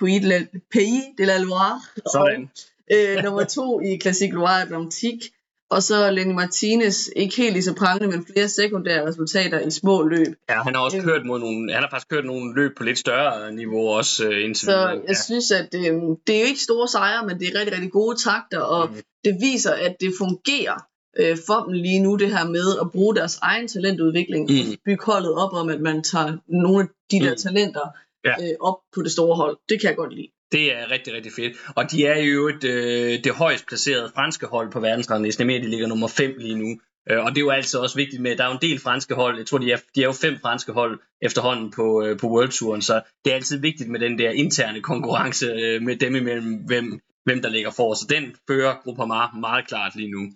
Pays 0.72 1.04
de 1.18 1.26
la 1.26 1.38
Loire. 1.38 1.82
Sådan. 2.14 2.50
Og, 2.92 2.96
øh, 2.96 3.24
nummer 3.24 3.44
to 3.44 3.82
i 3.82 4.00
Classique 4.02 4.34
Loire 4.34 4.62
Atlantique. 4.62 5.32
Og 5.70 5.84
så 5.84 6.12
Lenny 6.12 6.34
Martinez, 6.34 7.10
ikke 7.16 7.36
helt 7.36 7.54
lige 7.54 7.64
så 7.64 7.74
prangende, 7.74 8.08
men 8.18 8.26
flere 8.34 8.50
sekundære 8.50 9.08
resultater 9.08 9.60
i 9.60 9.72
små 9.72 10.04
løb. 10.04 10.28
Ja, 10.50 10.64
han 10.64 10.76
har 10.76 10.82
også 10.82 11.02
kørt 11.02 11.26
mod 11.26 11.40
nogle, 11.40 11.74
han 11.74 11.84
har 11.84 11.90
faktisk 11.90 12.10
kørt 12.10 12.26
nogle 12.26 12.56
løb 12.56 12.72
på 12.78 12.84
lidt 12.84 13.00
større 13.00 13.54
niveau 13.54 13.90
også 13.90 14.28
uh, 14.28 14.44
indtil 14.44 14.66
Så 14.66 14.88
jeg 14.88 15.02
ja. 15.08 15.14
synes, 15.14 15.52
at 15.52 15.72
det, 15.72 15.92
øh, 15.92 16.02
det 16.28 16.36
er 16.36 16.40
jo 16.40 16.46
ikke 16.46 16.62
store 16.62 16.88
sejre, 16.88 17.28
men 17.28 17.40
det 17.40 17.48
er 17.48 17.60
rigtig, 17.60 17.74
rigtig 17.74 17.92
gode 17.92 18.18
takter, 18.18 18.60
og 18.60 18.90
mm. 18.90 19.02
det 19.24 19.38
viser, 19.42 19.74
at 19.74 19.96
det 20.00 20.14
fungerer 20.18 20.91
øh, 21.20 21.38
for 21.48 21.64
dem 21.64 21.74
lige 21.74 22.00
nu, 22.00 22.16
det 22.16 22.30
her 22.30 22.46
med 22.46 22.78
at 22.82 22.92
bruge 22.92 23.16
deres 23.16 23.38
egen 23.42 23.68
talentudvikling, 23.68 24.44
mm. 24.52 24.76
bygge 24.86 25.06
holdet 25.06 25.34
op 25.34 25.54
om, 25.54 25.70
at 25.70 25.82
man 25.82 26.04
tager 26.04 26.38
nogle 26.48 26.84
af 26.84 26.88
de 27.12 27.20
der 27.26 27.32
mm. 27.32 27.38
talenter 27.38 27.88
ja. 28.26 28.32
øh, 28.42 28.56
op 28.60 28.78
på 28.96 29.02
det 29.02 29.12
store 29.12 29.36
hold. 29.36 29.58
Det 29.70 29.82
kan 29.82 29.88
jeg 29.88 29.98
godt 29.98 30.14
lide. 30.14 30.28
Det 30.52 30.76
er 30.78 30.92
rigtig, 30.92 31.14
rigtig 31.14 31.32
fedt. 31.32 31.54
Og 31.76 31.92
de 31.92 32.06
er 32.06 32.20
jo 32.22 32.48
et, 32.48 32.64
øh, 32.64 33.24
det 33.24 33.32
højst 33.34 33.68
placerede 33.68 34.12
franske 34.16 34.46
hold 34.46 34.72
på 34.72 34.80
verdensranglisten. 34.80 35.42
Jeg 35.42 35.48
mener, 35.48 35.64
de 35.64 35.70
ligger 35.70 35.88
nummer 35.88 36.08
5 36.08 36.36
lige 36.38 36.56
nu. 36.56 36.80
Øh, 37.10 37.24
og 37.26 37.30
det 37.30 37.38
er 37.38 37.42
jo 37.42 37.50
altid 37.50 37.80
også 37.80 37.96
vigtigt 37.96 38.22
med, 38.22 38.36
der 38.36 38.44
er 38.44 38.48
jo 38.48 38.54
en 38.54 38.62
del 38.62 38.80
franske 38.80 39.16
hold. 39.16 39.38
Jeg 39.38 39.46
tror, 39.46 39.58
de 39.58 39.72
er, 39.72 39.78
de 39.96 40.02
er 40.02 40.06
jo 40.06 40.12
fem 40.12 40.38
franske 40.42 40.72
hold 40.72 41.00
efterhånden 41.22 41.72
på, 41.72 42.04
øh, 42.06 42.20
på 42.20 42.28
World 42.28 42.52
Touren. 42.52 42.82
Så 42.82 43.02
det 43.26 43.32
er 43.32 43.36
altid 43.36 43.60
vigtigt 43.60 43.90
med 43.90 44.00
den 44.00 44.20
der 44.20 44.32
interne 44.32 44.82
konkurrence 44.82 45.46
øh, 45.46 45.82
med 45.82 45.96
dem 45.96 46.16
imellem, 46.16 46.54
hvem, 46.54 47.00
hvem 47.26 47.42
der 47.42 47.50
ligger 47.50 47.72
for. 47.72 47.94
Så 47.94 48.06
den 48.10 48.36
fører 48.48 48.76
Groupama 48.84 49.28
meget 49.40 49.68
klart 49.68 49.96
lige 49.96 50.12
nu. 50.12 50.32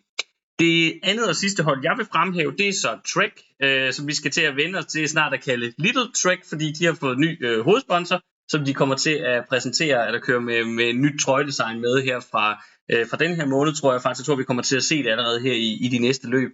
Det 0.59 0.99
andet 1.03 1.27
og 1.29 1.35
sidste 1.35 1.63
hold, 1.63 1.79
jeg 1.83 1.93
vil 1.97 2.05
fremhæve, 2.05 2.51
det 2.51 2.67
er 2.67 2.73
så 2.73 2.99
Trek, 3.13 3.41
øh, 3.63 3.93
som 3.93 4.07
vi 4.07 4.13
skal 4.13 4.31
til 4.31 4.41
at 4.41 4.55
vende 4.55 4.79
os 4.79 4.85
til 4.85 5.09
snart 5.09 5.33
at 5.33 5.43
kalde 5.43 5.73
Little 5.77 6.11
Trek, 6.23 6.39
fordi 6.49 6.71
de 6.71 6.85
har 6.85 6.93
fået 6.93 7.19
ny 7.19 7.45
øh, 7.45 7.63
hovedsponsor, 7.63 8.21
som 8.51 8.65
de 8.65 8.73
kommer 8.73 8.95
til 8.95 9.15
at 9.33 9.45
præsentere, 9.49 10.07
eller 10.07 10.19
køre 10.19 10.41
med, 10.41 10.65
med 10.65 10.93
nyt 10.93 11.19
trøjedesign 11.19 11.81
med 11.81 12.03
her 12.03 12.19
fra, 12.19 12.63
øh, 12.91 13.07
fra 13.09 13.17
den 13.17 13.35
her 13.35 13.45
måned, 13.45 13.73
tror 13.73 13.91
jeg 13.91 14.01
faktisk. 14.01 14.21
Jeg 14.21 14.25
tror, 14.25 14.35
vi 14.35 14.43
kommer 14.43 14.63
til 14.63 14.75
at 14.75 14.83
se 14.83 15.03
det 15.03 15.09
allerede 15.09 15.39
her 15.41 15.53
i, 15.53 15.77
i 15.85 15.87
de 15.87 15.99
næste 15.99 16.27
løb. 16.27 16.51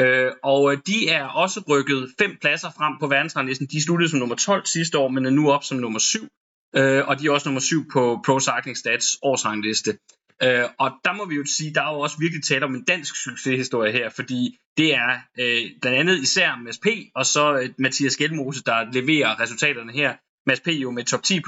Øh, 0.00 0.32
og 0.42 0.72
øh, 0.72 0.78
de 0.86 1.08
er 1.08 1.24
også 1.24 1.62
rykket 1.68 2.10
fem 2.18 2.36
pladser 2.40 2.70
frem 2.78 2.92
på 3.00 3.06
verdensranglisten. 3.06 3.66
De 3.66 3.84
sluttede 3.84 4.10
som 4.10 4.18
nummer 4.18 4.34
12 4.36 4.66
sidste 4.66 4.98
år, 4.98 5.08
men 5.08 5.26
er 5.26 5.30
nu 5.30 5.50
op 5.50 5.64
som 5.64 5.78
nummer 5.78 5.98
7. 5.98 6.28
Øh, 6.76 7.08
og 7.08 7.20
de 7.20 7.26
er 7.26 7.30
også 7.30 7.48
nummer 7.48 7.60
7 7.60 7.84
på 7.92 8.20
Pro 8.26 8.40
Cycling 8.40 8.76
Stats 8.76 9.18
årsrangliste. 9.22 9.98
Øh, 10.42 10.64
og 10.78 10.90
der 11.04 11.12
må 11.12 11.24
vi 11.24 11.34
jo 11.34 11.44
sige, 11.44 11.74
der 11.74 11.82
er 11.82 11.92
jo 11.94 12.00
også 12.00 12.16
virkelig 12.18 12.44
tale 12.44 12.64
om 12.64 12.74
en 12.74 12.84
dansk 12.84 13.16
succeshistorie 13.24 13.92
her, 13.92 14.08
fordi 14.10 14.58
det 14.76 14.94
er 14.94 15.10
øh, 15.40 15.70
blandt 15.80 15.98
andet 15.98 16.22
især 16.22 16.56
Mads 16.64 16.78
P. 16.78 16.86
og 17.14 17.26
så 17.26 17.58
øh, 17.58 17.68
Mathias 17.78 18.16
Gjelmose, 18.16 18.62
der 18.62 18.92
leverer 18.92 19.40
resultaterne 19.40 19.92
her. 19.92 20.14
Mads 20.46 20.60
P. 20.60 20.68
jo 20.68 20.90
med 20.90 21.04
top 21.04 21.22
10 21.22 21.40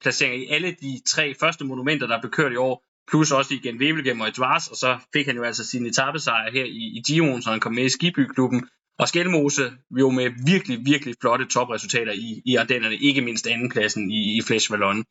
placeringer 0.00 0.38
i 0.38 0.50
alle 0.50 0.76
de 0.80 1.00
tre 1.06 1.34
første 1.40 1.64
monumenter, 1.64 2.06
der 2.06 2.20
blev 2.20 2.30
kørt 2.30 2.52
i 2.52 2.56
år, 2.56 2.82
plus 3.10 3.32
også 3.32 3.54
igen 3.54 3.80
Webelgem 3.80 4.20
og 4.20 4.28
Edwards, 4.28 4.68
og 4.68 4.76
så 4.76 4.98
fik 5.12 5.26
han 5.26 5.36
jo 5.36 5.42
altså 5.42 5.64
sin 5.66 5.86
etappesejr 5.86 6.50
her 6.52 6.64
i, 6.64 6.84
i 6.96 7.02
Giroen, 7.06 7.42
så 7.42 7.50
han 7.50 7.60
kom 7.60 7.74
med 7.74 7.84
i 7.84 7.88
Skibyklubben. 7.88 8.68
Og 8.98 9.08
Skelmose 9.08 9.72
jo 10.00 10.10
med 10.10 10.30
virkelig, 10.46 10.78
virkelig 10.84 11.14
flotte 11.20 11.44
topresultater 11.46 12.12
i, 12.12 12.42
i 12.44 12.56
Ardennerne, 12.56 12.96
ikke 12.96 13.20
mindst 13.20 13.46
andenpladsen 13.46 14.10
i, 14.10 14.38
i 14.38 14.42
Flesh 14.42 14.72
Vallon. 14.72 15.04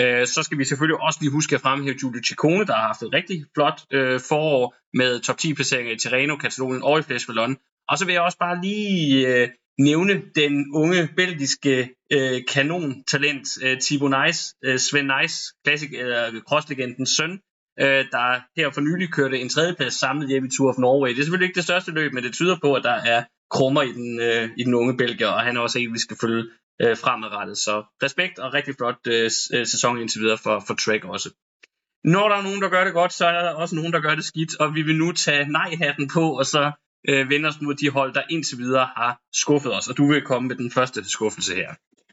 Øh, 0.00 0.26
så 0.26 0.42
skal 0.42 0.58
vi 0.58 0.64
selvfølgelig 0.64 1.00
også 1.00 1.18
lige 1.20 1.32
huske 1.32 1.54
at 1.54 1.60
fremhæve 1.60 1.98
Giulio 1.98 2.22
Ciccone, 2.22 2.66
der 2.66 2.74
har 2.74 2.86
haft 2.86 3.02
et 3.02 3.12
rigtig 3.12 3.44
flot 3.54 3.80
øh, 3.92 4.20
forår 4.28 4.74
med 4.94 5.20
top 5.20 5.38
10 5.38 5.54
placeringer 5.54 5.92
i 5.92 5.98
Tirreno, 5.98 6.36
Katalonien 6.36 6.82
og 6.82 6.98
i 6.98 7.02
Flesh 7.02 7.28
Og 7.88 7.98
så 7.98 8.04
vil 8.04 8.12
jeg 8.12 8.22
også 8.22 8.38
bare 8.38 8.60
lige 8.60 9.28
øh, 9.28 9.48
nævne 9.78 10.22
den 10.34 10.74
unge 10.74 11.08
belgiske 11.16 11.90
øh, 12.12 12.40
kanontalent 12.48 13.48
øh, 13.62 13.80
Thibaut 13.80 14.14
Nice, 14.26 14.54
øh, 14.64 14.78
Sven 14.78 15.10
Nice, 15.20 15.54
klassik, 15.64 15.94
eller 15.94 16.40
crosslegendens 16.48 17.10
søn, 17.10 17.32
øh, 17.80 18.04
der 18.12 18.40
her 18.56 18.70
for 18.70 18.80
nylig 18.80 19.08
kørte 19.12 19.40
en 19.40 19.48
tredjeplads 19.48 19.94
samlet 19.94 20.28
hjem 20.28 20.44
i 20.44 20.50
Tour 20.56 20.68
of 20.70 20.78
Norway. 20.78 21.10
Det 21.10 21.18
er 21.18 21.22
selvfølgelig 21.22 21.48
ikke 21.48 21.60
det 21.60 21.64
største 21.64 21.90
løb, 21.90 22.12
men 22.12 22.24
det 22.24 22.32
tyder 22.32 22.56
på, 22.62 22.74
at 22.74 22.84
der 22.84 22.98
er 23.14 23.24
krummer 23.50 23.82
i 23.82 23.92
den, 23.92 24.20
øh, 24.20 24.50
i 24.56 24.62
den 24.62 24.74
unge 24.74 24.96
belgier, 24.96 25.28
og 25.28 25.40
han 25.40 25.56
er 25.56 25.60
også 25.60 25.78
en, 25.78 25.92
vi 25.92 25.98
skal 25.98 26.16
følge 26.20 26.44
øh, 26.82 26.96
fremadrettet. 26.96 27.58
Så 27.58 27.84
respekt 28.02 28.38
og 28.38 28.54
rigtig 28.54 28.74
flot 28.74 28.98
øh, 29.06 29.30
øh, 29.54 29.66
sæson 29.66 29.98
indtil 29.98 30.20
videre 30.20 30.38
for, 30.38 30.64
for 30.66 30.74
Trek 30.74 31.04
også. 31.04 31.30
Når 32.04 32.28
der 32.28 32.36
er 32.36 32.42
nogen, 32.42 32.62
der 32.62 32.68
gør 32.68 32.84
det 32.84 32.92
godt, 32.92 33.12
så 33.12 33.26
er 33.26 33.32
der 33.32 33.50
også 33.50 33.74
nogen, 33.74 33.92
der 33.92 34.00
gør 34.00 34.14
det 34.14 34.24
skidt, 34.24 34.60
og 34.60 34.74
vi 34.74 34.82
vil 34.82 34.96
nu 34.96 35.12
tage 35.12 35.48
nej-hatten 35.48 36.08
på, 36.08 36.38
og 36.38 36.46
så 36.46 36.72
øh, 37.08 37.30
vende 37.30 37.48
os 37.48 37.60
mod 37.60 37.74
de 37.74 37.90
hold, 37.90 38.14
der 38.14 38.22
indtil 38.30 38.58
videre 38.58 38.88
har 38.96 39.20
skuffet 39.32 39.74
os. 39.74 39.88
Og 39.88 39.96
du 39.96 40.12
vil 40.12 40.22
komme 40.22 40.48
med 40.48 40.56
den 40.56 40.70
første 40.70 41.10
skuffelse 41.10 41.54
her. 41.54 41.70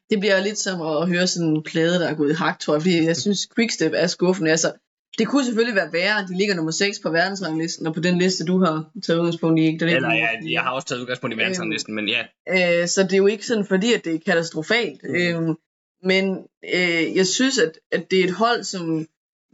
Det 0.09 0.19
bliver 0.19 0.39
lidt 0.39 0.57
som 0.57 0.81
at 0.81 1.07
høre 1.07 1.27
sådan 1.27 1.49
en 1.49 1.63
plade, 1.63 1.99
der 1.99 2.09
er 2.09 2.15
gået 2.15 2.31
i 2.31 2.33
hak, 2.33 2.59
tror 2.59 2.73
jeg, 2.73 2.81
fordi 2.81 3.05
jeg 3.05 3.17
synes, 3.17 3.39
Quickstep 3.55 3.91
er 3.95 4.07
skuffende. 4.07 4.51
Altså, 4.51 4.73
det 5.17 5.27
kunne 5.27 5.45
selvfølgelig 5.45 5.75
være 5.75 5.93
værre, 5.93 6.27
de 6.27 6.37
ligger 6.37 6.55
nummer 6.55 6.71
6 6.71 6.99
på 6.99 7.09
verdensranglisten, 7.09 7.87
og 7.87 7.93
på 7.93 7.99
den 7.99 8.17
liste, 8.17 8.45
du 8.45 8.63
har 8.63 8.91
taget 9.05 9.19
udgangspunkt 9.19 9.59
i. 9.59 9.77
Der 9.79 9.85
Eller 9.85 10.13
ja, 10.13 10.27
jeg 10.51 10.61
har 10.61 10.71
også 10.71 10.87
taget 10.87 11.01
udgangspunkt 11.01 11.35
i 11.35 11.37
verdensranglisten, 11.37 11.93
øh, 11.93 11.95
men 11.95 12.09
ja. 12.09 12.81
Øh, 12.81 12.87
så 12.87 13.03
det 13.03 13.13
er 13.13 13.17
jo 13.17 13.27
ikke 13.27 13.45
sådan, 13.45 13.65
fordi 13.65 13.93
at 13.93 14.05
det 14.05 14.15
er 14.15 14.19
katastrofalt. 14.25 15.01
Mm. 15.03 15.15
Øh, 15.15 15.55
men 16.03 16.37
øh, 16.73 17.15
jeg 17.15 17.27
synes, 17.27 17.59
at, 17.59 17.79
at 17.91 18.11
det 18.11 18.19
er 18.19 18.23
et 18.23 18.31
hold, 18.31 18.63
som, 18.63 19.07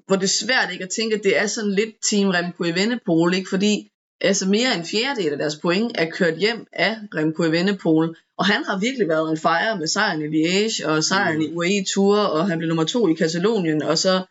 hvor 0.07 0.15
det 0.15 0.23
er 0.23 0.27
svært 0.27 0.71
ikke 0.71 0.83
at 0.83 0.89
tænke, 0.89 1.15
at 1.15 1.23
det 1.23 1.37
er 1.37 1.47
sådan 1.47 1.71
lidt 1.71 1.95
Team 2.09 2.29
Remco 2.29 2.63
Evenepoel, 2.63 3.33
ikke? 3.33 3.49
fordi 3.49 3.87
altså 4.21 4.49
mere 4.49 4.75
end 4.75 4.85
fjerdedel 4.85 5.31
af 5.31 5.37
deres 5.37 5.55
point 5.55 5.91
er 5.95 6.09
kørt 6.09 6.37
hjem 6.37 6.67
af 6.73 6.97
Remco 7.15 7.43
Evenepoel, 7.43 8.15
og 8.37 8.45
han 8.45 8.63
har 8.63 8.79
virkelig 8.79 9.07
været 9.07 9.31
en 9.31 9.37
fejre 9.37 9.77
med 9.77 9.87
sejren 9.87 10.21
i 10.21 10.27
Liège 10.27 10.87
og 10.87 11.03
sejren 11.03 11.35
mm. 11.35 11.41
i 11.41 11.53
UAE 11.53 11.85
Tour, 11.93 12.17
og 12.17 12.47
han 12.47 12.57
blev 12.57 12.67
nummer 12.67 12.83
to 12.83 13.07
i 13.07 13.13
Katalonien, 13.13 13.81
og 13.81 13.97
så 13.97 14.21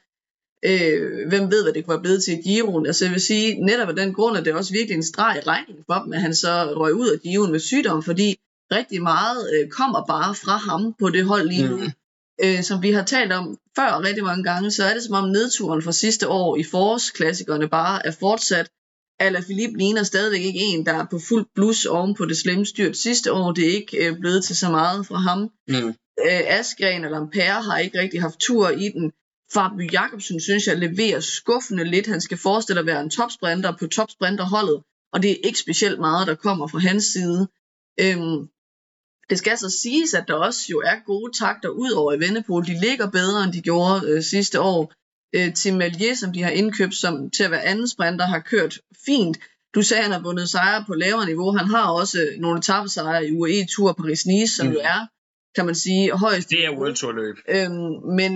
Øh, 0.62 1.28
hvem 1.28 1.50
ved, 1.50 1.62
hvad 1.62 1.72
det 1.72 1.84
kunne 1.84 1.94
være 1.94 2.02
blevet 2.02 2.24
til 2.24 2.38
i 2.38 2.42
Giroen. 2.42 2.86
Altså 2.86 3.04
jeg 3.04 3.12
vil 3.12 3.20
sige, 3.20 3.64
netop 3.64 3.88
af 3.88 3.96
den 3.96 4.14
grund, 4.14 4.36
at 4.36 4.44
det 4.44 4.50
er 4.50 4.56
også 4.56 4.72
virkelig 4.72 4.96
en 4.96 5.02
streg 5.02 5.36
i 5.36 5.46
regningen 5.46 5.84
for 5.86 6.02
dem, 6.04 6.12
at 6.12 6.20
han 6.20 6.34
så 6.34 6.74
røg 6.76 6.94
ud 6.94 7.08
af 7.08 7.20
Giroen 7.20 7.52
med 7.52 7.60
sygdom, 7.60 8.02
fordi 8.02 8.36
rigtig 8.72 9.02
meget 9.02 9.50
øh, 9.54 9.68
kommer 9.68 10.06
bare 10.06 10.34
fra 10.34 10.56
ham 10.56 10.94
på 11.00 11.10
det 11.10 11.24
hold 11.24 11.48
lige 11.48 11.68
nu. 11.68 11.76
Mm. 11.76 11.90
Øh, 12.44 12.62
som 12.62 12.82
vi 12.82 12.90
har 12.90 13.04
talt 13.04 13.32
om 13.32 13.58
før 13.76 14.02
rigtig 14.04 14.24
mange 14.24 14.44
gange, 14.44 14.70
så 14.70 14.84
er 14.84 14.94
det 14.94 15.02
som 15.02 15.14
om 15.14 15.28
nedturen 15.28 15.82
fra 15.82 15.92
sidste 15.92 16.28
år 16.28 16.56
i 16.56 16.64
forårsklassikerne 16.64 17.68
bare 17.68 18.06
er 18.06 18.10
fortsat. 18.20 18.70
Ala 19.20 19.40
Philippe 19.40 19.78
ligner 19.78 20.02
stadigvæk 20.02 20.40
ikke 20.40 20.60
en, 20.60 20.86
der 20.86 20.92
er 20.92 21.06
på 21.10 21.18
fuld 21.28 21.46
blus 21.54 21.84
oven 21.84 22.14
på 22.14 22.24
det 22.24 22.36
slemme 22.36 22.66
styrt 22.66 22.96
sidste 22.96 23.32
år. 23.32 23.52
Det 23.52 23.68
er 23.68 23.72
ikke 23.72 24.06
øh, 24.06 24.18
blevet 24.20 24.44
til 24.44 24.56
så 24.56 24.70
meget 24.70 25.06
fra 25.06 25.16
ham. 25.16 25.50
Mm. 25.68 25.88
Øh, 26.26 26.58
Askren 26.58 27.04
eller 27.04 27.18
Ampere 27.18 27.62
har 27.62 27.78
ikke 27.78 28.00
rigtig 28.00 28.20
haft 28.20 28.38
tur 28.38 28.68
i 28.68 28.88
den. 28.88 29.12
Fabio 29.52 29.88
Jacobsen 29.92 30.40
synes 30.40 30.66
jeg 30.66 30.78
leverer 30.78 31.20
skuffende 31.20 31.84
lidt. 31.84 32.06
Han 32.06 32.20
skal 32.20 32.38
forestille 32.38 32.80
at 32.80 32.86
være 32.86 33.00
en 33.00 33.10
topsprinter 33.10 33.76
på 33.76 33.86
topsprinterholdet, 33.86 34.82
og 35.12 35.22
det 35.22 35.30
er 35.30 35.36
ikke 35.44 35.58
specielt 35.58 36.00
meget, 36.00 36.26
der 36.26 36.34
kommer 36.34 36.66
fra 36.66 36.78
hans 36.78 37.04
side. 37.04 37.48
Øhm, 38.00 38.48
det 39.30 39.38
skal 39.38 39.58
så 39.58 39.70
siges, 39.70 40.14
at 40.14 40.24
der 40.28 40.34
også 40.34 40.66
jo 40.70 40.78
er 40.78 41.04
gode 41.06 41.38
takter 41.38 41.68
ud 41.68 41.90
over 41.90 42.12
i 42.12 42.20
Vennepol. 42.20 42.66
De 42.66 42.80
ligger 42.80 43.10
bedre, 43.10 43.44
end 43.44 43.52
de 43.52 43.62
gjorde 43.62 44.06
øh, 44.06 44.22
sidste 44.22 44.60
år. 44.60 44.92
Øh, 45.32 45.54
Tim 45.54 45.74
Malier, 45.74 46.14
som 46.14 46.32
de 46.32 46.42
har 46.42 46.50
indkøbt 46.50 46.94
som, 46.94 47.30
til 47.30 47.44
at 47.44 47.50
være 47.50 47.64
anden 47.64 47.88
sprinter, 47.88 48.26
har 48.26 48.38
kørt 48.38 48.78
fint. 49.06 49.38
Du 49.74 49.82
sagde, 49.82 50.00
at 50.00 50.04
han 50.04 50.12
har 50.12 50.22
vundet 50.22 50.50
sejre 50.50 50.84
på 50.86 50.94
lavere 50.94 51.26
niveau. 51.26 51.56
Han 51.56 51.66
har 51.66 51.90
også 51.90 52.28
nogle 52.38 52.58
etappesejre 52.58 53.26
i 53.26 53.32
UAE 53.32 53.66
Tour 53.66 53.92
Paris-Nice, 53.92 54.56
som 54.56 54.66
mm. 54.66 54.72
jo 54.72 54.78
er, 54.82 55.06
kan 55.54 55.66
man 55.66 55.74
sige, 55.74 56.12
højst. 56.12 56.50
Det 56.50 56.64
er 56.64 56.78
World 56.78 56.96
Tour 56.96 57.12
løb. 57.12 57.36
Øhm, 57.48 58.14
men 58.16 58.32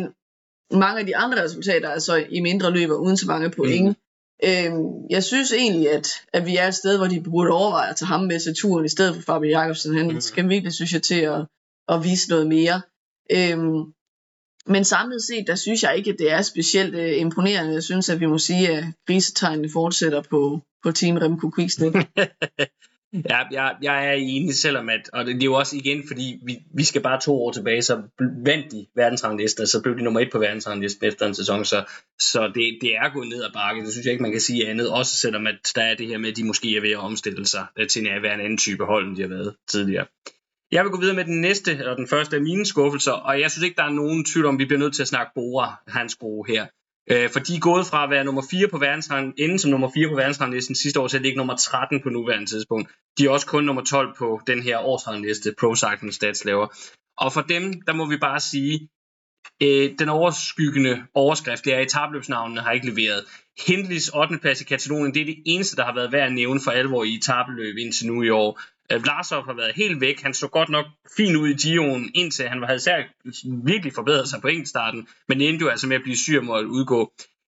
mange 0.73 1.01
af 1.01 1.07
de 1.07 1.17
andre 1.17 1.45
resultater 1.45 1.89
er 1.89 1.99
så 1.99 2.27
i 2.31 2.41
mindre 2.41 2.71
løber 2.71 2.95
uden 2.95 3.17
så 3.17 3.27
mange 3.27 3.51
point. 3.51 3.89
Mm. 3.89 3.95
Øhm, 4.45 5.07
jeg 5.11 5.25
synes 5.25 5.53
egentlig, 5.53 5.91
at, 5.91 6.09
at 6.33 6.47
vi 6.47 6.57
er 6.57 6.69
et 6.69 6.75
sted, 6.75 6.97
hvor 6.97 7.07
de 7.07 7.21
burde 7.21 7.51
overveje 7.51 7.91
at 7.91 7.97
tage 7.97 8.07
ham 8.07 8.21
med 8.21 8.41
til 8.41 8.55
turen, 8.55 8.85
i 8.85 8.89
stedet 8.89 9.15
for 9.15 9.23
Fabio 9.23 9.51
Jacobsen. 9.51 9.97
Han 9.97 10.13
mm. 10.13 10.21
skal 10.21 10.49
virkelig, 10.49 10.73
synes 10.73 10.93
jeg, 10.93 11.03
til 11.03 11.21
at, 11.21 11.47
at 11.89 12.05
vise 12.05 12.31
noget 12.31 12.47
mere. 12.47 12.83
Øhm, 13.33 13.93
men 14.67 14.85
samlet 14.85 15.23
set, 15.23 15.47
der 15.47 15.55
synes 15.55 15.83
jeg 15.83 15.97
ikke, 15.97 16.11
at 16.11 16.19
det 16.19 16.33
er 16.33 16.43
specielt 16.43 16.95
øh, 16.95 17.21
imponerende. 17.21 17.73
Jeg 17.73 17.83
synes, 17.83 18.09
at 18.09 18.21
vi 18.21 18.27
må 18.27 18.39
sige, 18.39 18.69
at 18.69 18.85
krisetegnene 19.07 19.71
fortsætter 19.73 20.23
på, 20.31 20.61
på 20.83 20.93
Team 20.93 21.17
Remco 21.17 21.51
Quickstep. 21.57 21.95
Ja, 23.15 23.39
jeg, 23.51 23.77
jeg 23.83 24.07
er 24.07 24.13
enig, 24.13 24.55
selvom 24.55 24.89
at, 24.89 25.11
og 25.13 25.27
det, 25.27 25.35
det 25.35 25.43
er 25.43 25.47
jo 25.47 25.55
også 25.55 25.77
igen, 25.77 26.05
fordi 26.07 26.39
vi, 26.43 26.59
vi 26.75 26.85
skal 26.85 27.03
bare 27.03 27.21
to 27.21 27.43
år 27.43 27.53
tilbage, 27.53 27.83
så 27.83 28.03
vandt 28.45 28.73
de 28.73 28.87
verdensranglisten, 28.97 29.67
så 29.67 29.83
blev 29.83 29.99
de 29.99 30.05
nummer 30.05 30.21
et 30.21 30.29
på 30.33 30.39
verdensranglisten 30.39 31.09
efter 31.09 31.27
en 31.27 31.35
sæson, 31.35 31.65
så, 31.65 31.85
så 32.21 32.47
det, 32.47 32.79
det 32.81 32.97
er 32.97 33.13
gået 33.13 33.29
ned 33.29 33.45
ad 33.45 33.51
bakke, 33.55 33.83
det 33.83 33.93
synes 33.93 34.05
jeg 34.05 34.13
ikke, 34.13 34.23
man 34.23 34.33
kan 34.33 34.41
sige 34.41 34.69
andet, 34.69 34.91
også 34.91 35.17
selvom 35.17 35.47
at 35.47 35.73
der 35.75 35.83
er 35.83 35.95
det 35.95 36.07
her 36.07 36.19
med, 36.19 36.31
at 36.31 36.37
de 36.37 36.45
måske 36.45 36.77
er 36.77 36.81
ved 36.81 36.91
at 36.91 36.99
omstille 36.99 37.47
sig 37.47 37.67
til 37.91 38.09
at 38.09 38.23
være 38.23 38.35
en 38.35 38.41
anden 38.41 38.59
type 38.59 38.85
hold, 38.85 39.09
end 39.09 39.17
de 39.17 39.23
har 39.23 39.29
været 39.29 39.55
tidligere. 39.69 40.07
Jeg 40.73 40.85
vil 40.85 40.91
gå 40.91 41.01
videre 41.01 41.17
med 41.17 41.25
den 41.25 41.41
næste, 41.41 41.91
og 41.91 41.97
den 41.97 42.09
første 42.09 42.37
af 42.37 42.43
mine 42.43 42.67
skuffelser, 42.67 43.13
og 43.13 43.41
jeg 43.41 43.51
synes 43.51 43.65
ikke, 43.65 43.77
der 43.77 43.85
er 43.85 43.91
nogen 43.91 44.25
tvivl 44.25 44.47
om, 44.47 44.55
at 44.55 44.59
vi 44.59 44.65
bliver 44.65 44.79
nødt 44.79 44.95
til 44.95 45.03
at 45.03 45.09
snakke 45.09 45.33
Bora, 45.35 45.83
hans 45.89 46.15
gode 46.15 46.53
her. 46.53 46.67
Øh, 47.11 47.31
for 47.31 47.41
de 47.41 47.55
er 47.55 47.61
gået 47.61 47.87
fra 47.87 48.05
at 48.05 48.11
være 48.11 48.25
nummer 48.25 48.43
4 48.51 48.69
på 48.69 48.79
verdensrang, 48.79 49.35
inden 49.39 49.59
som 49.59 49.71
nummer 49.71 49.91
4 49.95 50.09
på 50.09 50.15
verdensranglisten 50.15 50.75
sidste 50.75 51.01
år, 51.01 51.09
til 51.09 51.17
at 51.17 51.23
ligge 51.23 51.37
nummer 51.37 51.57
13 51.57 52.03
på 52.03 52.09
nuværende 52.09 52.47
tidspunkt. 52.47 52.91
De 53.19 53.25
er 53.25 53.31
også 53.31 53.47
kun 53.47 53.65
nummer 53.65 53.85
12 53.85 54.15
på 54.19 54.41
den 54.47 54.63
her 54.63 54.79
årsrangliste, 54.79 55.55
Pro 55.61 55.75
Cycling 55.77 56.15
Stats 56.15 56.45
laver. 56.45 56.67
Og 57.19 57.33
for 57.33 57.41
dem, 57.41 57.83
der 57.87 57.93
må 57.93 58.07
vi 58.07 58.17
bare 58.17 58.41
sige, 58.41 58.89
øh, 59.63 59.99
den 59.99 60.09
overskyggende 60.09 61.03
overskrift, 61.15 61.65
det 61.65 61.73
er, 61.75 61.77
at 61.77 61.83
etabløbsnavnene 61.83 62.61
har 62.61 62.73
ikke 62.73 62.91
leveret. 62.91 63.25
Hindlis 63.67 64.09
8. 64.09 64.39
plads 64.39 64.61
i 64.61 64.65
Katalonien, 64.65 65.15
det 65.15 65.23
er 65.23 65.27
det 65.27 65.43
eneste, 65.47 65.77
der 65.77 65.85
har 65.85 65.95
været 65.95 66.13
værd 66.13 66.27
at 66.27 66.33
nævne 66.33 66.61
for 66.65 66.71
alvor 66.71 67.05
i 67.05 67.15
etabløb 67.15 67.77
indtil 67.77 68.07
nu 68.07 68.23
i 68.23 68.31
år. 68.31 68.61
Øh, 68.93 69.03
Vlasov 69.03 69.45
har 69.45 69.55
været 69.55 69.73
helt 69.75 70.01
væk. 70.01 70.21
Han 70.23 70.35
så 70.35 70.49
godt 70.49 70.69
nok 70.69 70.87
fin 71.17 71.37
ud 71.37 71.49
i 71.49 71.53
Gio'en, 71.53 72.11
indtil 72.15 72.49
han 72.49 72.63
havde 72.63 72.81
særligt 72.81 73.11
virkelig 73.65 73.93
forbedret 73.93 74.29
sig 74.29 74.41
på 74.41 74.49
enkeltstarten, 74.49 75.09
men 75.29 75.41
endte 75.41 75.63
jo 75.63 75.69
altså 75.69 75.87
med 75.87 75.97
at 75.97 76.03
blive 76.03 76.17
syg 76.17 76.39
og 76.39 76.45
måtte 76.45 76.69
udgå. 76.69 77.13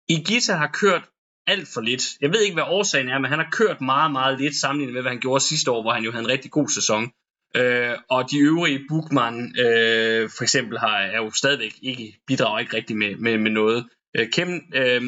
Igita 0.09 0.53
har 0.53 0.69
kørt 0.73 1.03
alt 1.47 1.67
for 1.73 1.82
lidt. 1.82 2.03
Jeg 2.21 2.34
ved 2.34 2.41
ikke, 2.41 2.53
hvad 2.53 2.63
årsagen 2.67 3.09
er, 3.09 3.19
men 3.19 3.29
han 3.29 3.39
har 3.39 3.49
kørt 3.51 3.82
meget, 3.82 4.11
meget 4.11 4.39
lidt 4.39 4.55
sammenlignet 4.55 4.93
med, 4.93 5.01
hvad 5.01 5.11
han 5.11 5.21
gjorde 5.21 5.43
sidste 5.43 5.71
år, 5.71 5.82
hvor 5.82 5.91
han 5.91 6.03
jo 6.03 6.11
havde 6.11 6.23
en 6.23 6.32
rigtig 6.32 6.51
god 6.51 6.69
sæson. 6.69 7.11
Øh, 7.55 7.95
og 8.09 8.32
de 8.32 8.38
øvrige 8.38 8.86
Bukman 8.89 9.55
øh, 9.59 10.29
for 10.38 10.43
eksempel 10.43 10.79
har, 10.79 10.97
er 10.97 11.17
jo 11.17 11.32
stadigvæk 11.32 11.73
ikke, 11.82 12.15
bidrager 12.27 12.59
ikke 12.59 12.75
rigtig 12.75 12.97
med, 12.97 13.15
med, 13.15 13.38
med 13.38 13.51
noget. 13.51 13.86
Øh, 14.17 14.29
Kem, 14.29 14.61
øh, 14.75 15.01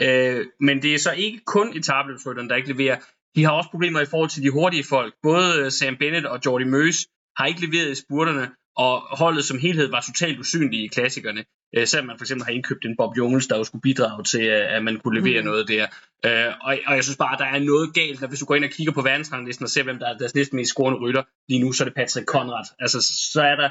øh, 0.00 0.46
men 0.60 0.82
det 0.82 0.94
er 0.94 0.98
så 0.98 1.12
ikke 1.12 1.40
kun 1.46 1.76
etabløbsrytteren, 1.76 2.50
der 2.50 2.56
ikke 2.56 2.72
leverer. 2.72 2.96
De 3.36 3.44
har 3.44 3.50
også 3.50 3.70
problemer 3.70 4.00
i 4.00 4.06
forhold 4.06 4.30
til 4.30 4.42
de 4.42 4.50
hurtige 4.50 4.84
folk. 4.84 5.14
Både 5.22 5.60
øh, 5.60 5.70
Sam 5.70 5.96
Bennett 5.96 6.26
og 6.26 6.40
Jordi 6.46 6.64
Møs 6.64 7.06
har 7.36 7.46
ikke 7.46 7.66
leveret 7.66 7.90
i 7.92 7.94
spurterne, 7.94 8.50
og 8.76 9.00
holdet 9.18 9.44
som 9.44 9.58
helhed 9.58 9.90
var 9.90 10.00
totalt 10.00 10.38
usynlige 10.38 10.84
i 10.84 10.86
klassikerne. 10.86 11.44
Øh, 11.76 11.86
selvom 11.86 12.06
man 12.06 12.18
for 12.18 12.24
eksempel 12.24 12.44
har 12.44 12.52
indkøbt 12.52 12.84
en 12.84 12.96
Bob 12.96 13.16
Jungels, 13.16 13.46
der 13.46 13.56
jo 13.58 13.64
skulle 13.64 13.82
bidrage 13.82 14.24
til, 14.24 14.42
at 14.76 14.84
man 14.84 15.00
kunne 15.00 15.20
levere 15.20 15.40
mm. 15.40 15.46
noget 15.46 15.68
der. 15.68 15.86
Øh, 16.26 16.52
og, 16.60 16.78
og 16.86 16.94
jeg 16.96 17.04
synes 17.04 17.16
bare, 17.16 17.32
at 17.32 17.38
der 17.38 17.44
er 17.44 17.58
noget 17.58 17.94
galt, 17.94 18.20
når 18.20 18.28
hvis 18.28 18.38
du 18.38 18.46
går 18.46 18.54
ind 18.54 18.64
og 18.64 18.70
kigger 18.70 18.92
på 18.92 19.02
verdensranglisten 19.02 19.64
og 19.64 19.70
ser, 19.70 19.82
hvem 19.82 19.98
der 19.98 20.08
er 20.08 20.18
deres 20.18 20.34
næsten 20.34 20.56
mest 20.56 20.70
scorende 20.70 20.98
rytter 21.00 21.22
lige 21.48 21.60
nu, 21.60 21.72
så 21.72 21.84
er 21.84 21.88
det 21.88 21.94
Patrick 21.94 22.26
Conrad. 22.26 22.64
Altså, 22.78 22.98
så 23.32 23.42
er 23.42 23.56
der 23.56 23.70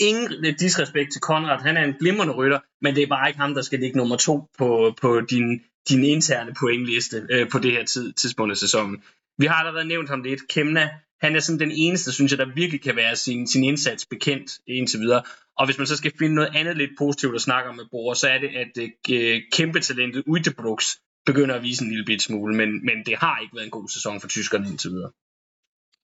ingen 0.00 0.54
disrespekt 0.58 1.12
til 1.12 1.20
Conrad. 1.20 1.58
Han 1.60 1.76
er 1.76 1.84
en 1.84 1.94
glimrende 2.00 2.34
rytter, 2.34 2.60
men 2.82 2.94
det 2.94 3.02
er 3.02 3.06
bare 3.06 3.28
ikke 3.28 3.40
ham, 3.40 3.54
der 3.54 3.62
skal 3.62 3.78
ligge 3.78 3.98
nummer 3.98 4.16
to 4.16 4.48
på, 4.58 4.94
på 5.00 5.20
din, 5.20 5.60
din 5.88 6.04
interne 6.04 6.54
pointliste 6.60 7.26
øh, 7.30 7.48
på 7.48 7.58
det 7.58 7.72
her 7.72 7.84
tid, 7.84 8.12
tidspunkt 8.12 8.50
af 8.50 8.56
sæsonen. 8.56 9.02
Vi 9.38 9.46
har 9.46 9.54
allerede 9.54 9.88
nævnt 9.88 10.08
ham 10.08 10.22
lidt. 10.22 10.48
Kemna, 10.48 10.90
han 11.20 11.36
er 11.36 11.40
sådan 11.40 11.60
den 11.60 11.72
eneste, 11.74 12.12
synes 12.12 12.32
jeg, 12.32 12.38
der 12.38 12.54
virkelig 12.54 12.82
kan 12.82 12.96
være 12.96 13.16
sin, 13.16 13.46
sin 13.46 13.64
indsats 13.64 14.06
bekendt 14.06 14.58
indtil 14.66 15.00
videre. 15.00 15.22
Og 15.58 15.66
hvis 15.66 15.78
man 15.78 15.86
så 15.86 15.96
skal 15.96 16.12
finde 16.18 16.34
noget 16.34 16.50
andet 16.54 16.76
lidt 16.76 16.90
positivt 16.98 17.34
at 17.34 17.40
snakke 17.40 17.70
om 17.70 17.76
med 17.76 17.84
Bor, 17.90 18.14
så 18.14 18.28
er 18.28 18.38
det, 18.38 18.48
at 18.48 18.72
uh, 19.10 19.40
kæmpe 19.52 19.80
talentet 19.80 20.22
Uitebrooks 20.26 21.00
begynder 21.26 21.54
at 21.54 21.62
vise 21.62 21.84
en 21.84 21.90
lille 21.90 22.04
bit 22.04 22.22
smule, 22.22 22.56
men, 22.56 22.84
men 22.84 22.96
det 23.06 23.16
har 23.16 23.38
ikke 23.42 23.56
været 23.56 23.64
en 23.64 23.70
god 23.70 23.88
sæson 23.88 24.20
for 24.20 24.28
tyskerne 24.28 24.68
indtil 24.68 24.90
videre. 24.90 25.10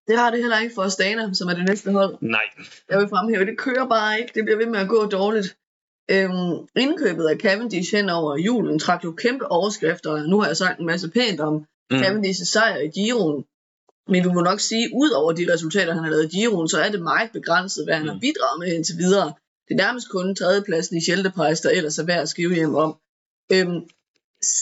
Det 0.09 0.19
har 0.19 0.31
det 0.31 0.41
heller 0.41 0.59
ikke 0.59 0.75
for 0.75 0.83
Astana, 0.83 1.35
som 1.35 1.49
er 1.49 1.55
det 1.55 1.65
næste 1.65 1.93
hold. 1.93 2.19
Nej. 2.21 2.47
Jeg 2.91 2.99
vil 2.99 3.09
fremhæve, 3.09 3.47
det 3.47 3.59
kører 3.59 3.89
bare 3.89 4.21
ikke. 4.21 4.33
Det 4.35 4.45
bliver 4.45 4.59
ved 4.59 4.67
med 4.67 4.81
at 4.81 4.89
gå 4.89 5.07
dårligt. 5.07 5.57
Øhm, 6.09 6.67
indkøbet 6.77 7.27
af 7.27 7.37
Cavendish 7.37 7.95
hen 7.97 8.09
over 8.09 8.37
julen 8.37 8.79
trak 8.79 9.05
jo 9.05 9.13
kæmpe 9.13 9.51
overskrifter. 9.51 10.27
Nu 10.27 10.41
har 10.41 10.47
jeg 10.47 10.57
sagt 10.57 10.81
en 10.81 10.87
masse 10.87 11.11
pænt 11.11 11.41
om 11.41 11.55
mm. 11.91 11.97
Cavendish's 11.97 12.45
sejr 12.45 12.79
i 12.79 12.89
Giroen. 12.89 13.45
Men 14.09 14.23
du 14.23 14.33
må 14.33 14.41
nok 14.41 14.61
sige, 14.61 14.91
ud 14.95 15.11
over 15.11 15.33
de 15.33 15.53
resultater, 15.53 15.95
han 15.95 16.05
har 16.05 16.11
lavet 16.11 16.25
i 16.25 16.37
Giroen, 16.37 16.69
så 16.69 16.79
er 16.81 16.91
det 16.91 17.03
meget 17.03 17.31
begrænset, 17.33 17.85
hvad 17.85 17.95
han 17.95 18.03
mm. 18.03 18.09
har 18.09 18.19
bidraget 18.21 18.59
med 18.59 18.69
indtil 18.75 18.99
videre. 18.99 19.33
Det 19.69 19.73
er 19.75 19.85
nærmest 19.85 20.11
kun 20.11 20.35
tredjepladsen 20.35 20.97
i 20.97 21.01
Scheldeprijs, 21.01 21.61
der 21.61 21.71
ellers 21.71 21.99
er 21.99 22.05
værd 22.05 22.23
at 22.23 22.29
skrive 22.29 22.55
hjem 22.55 22.75
om. 22.75 22.97
Øhm, 23.53 23.81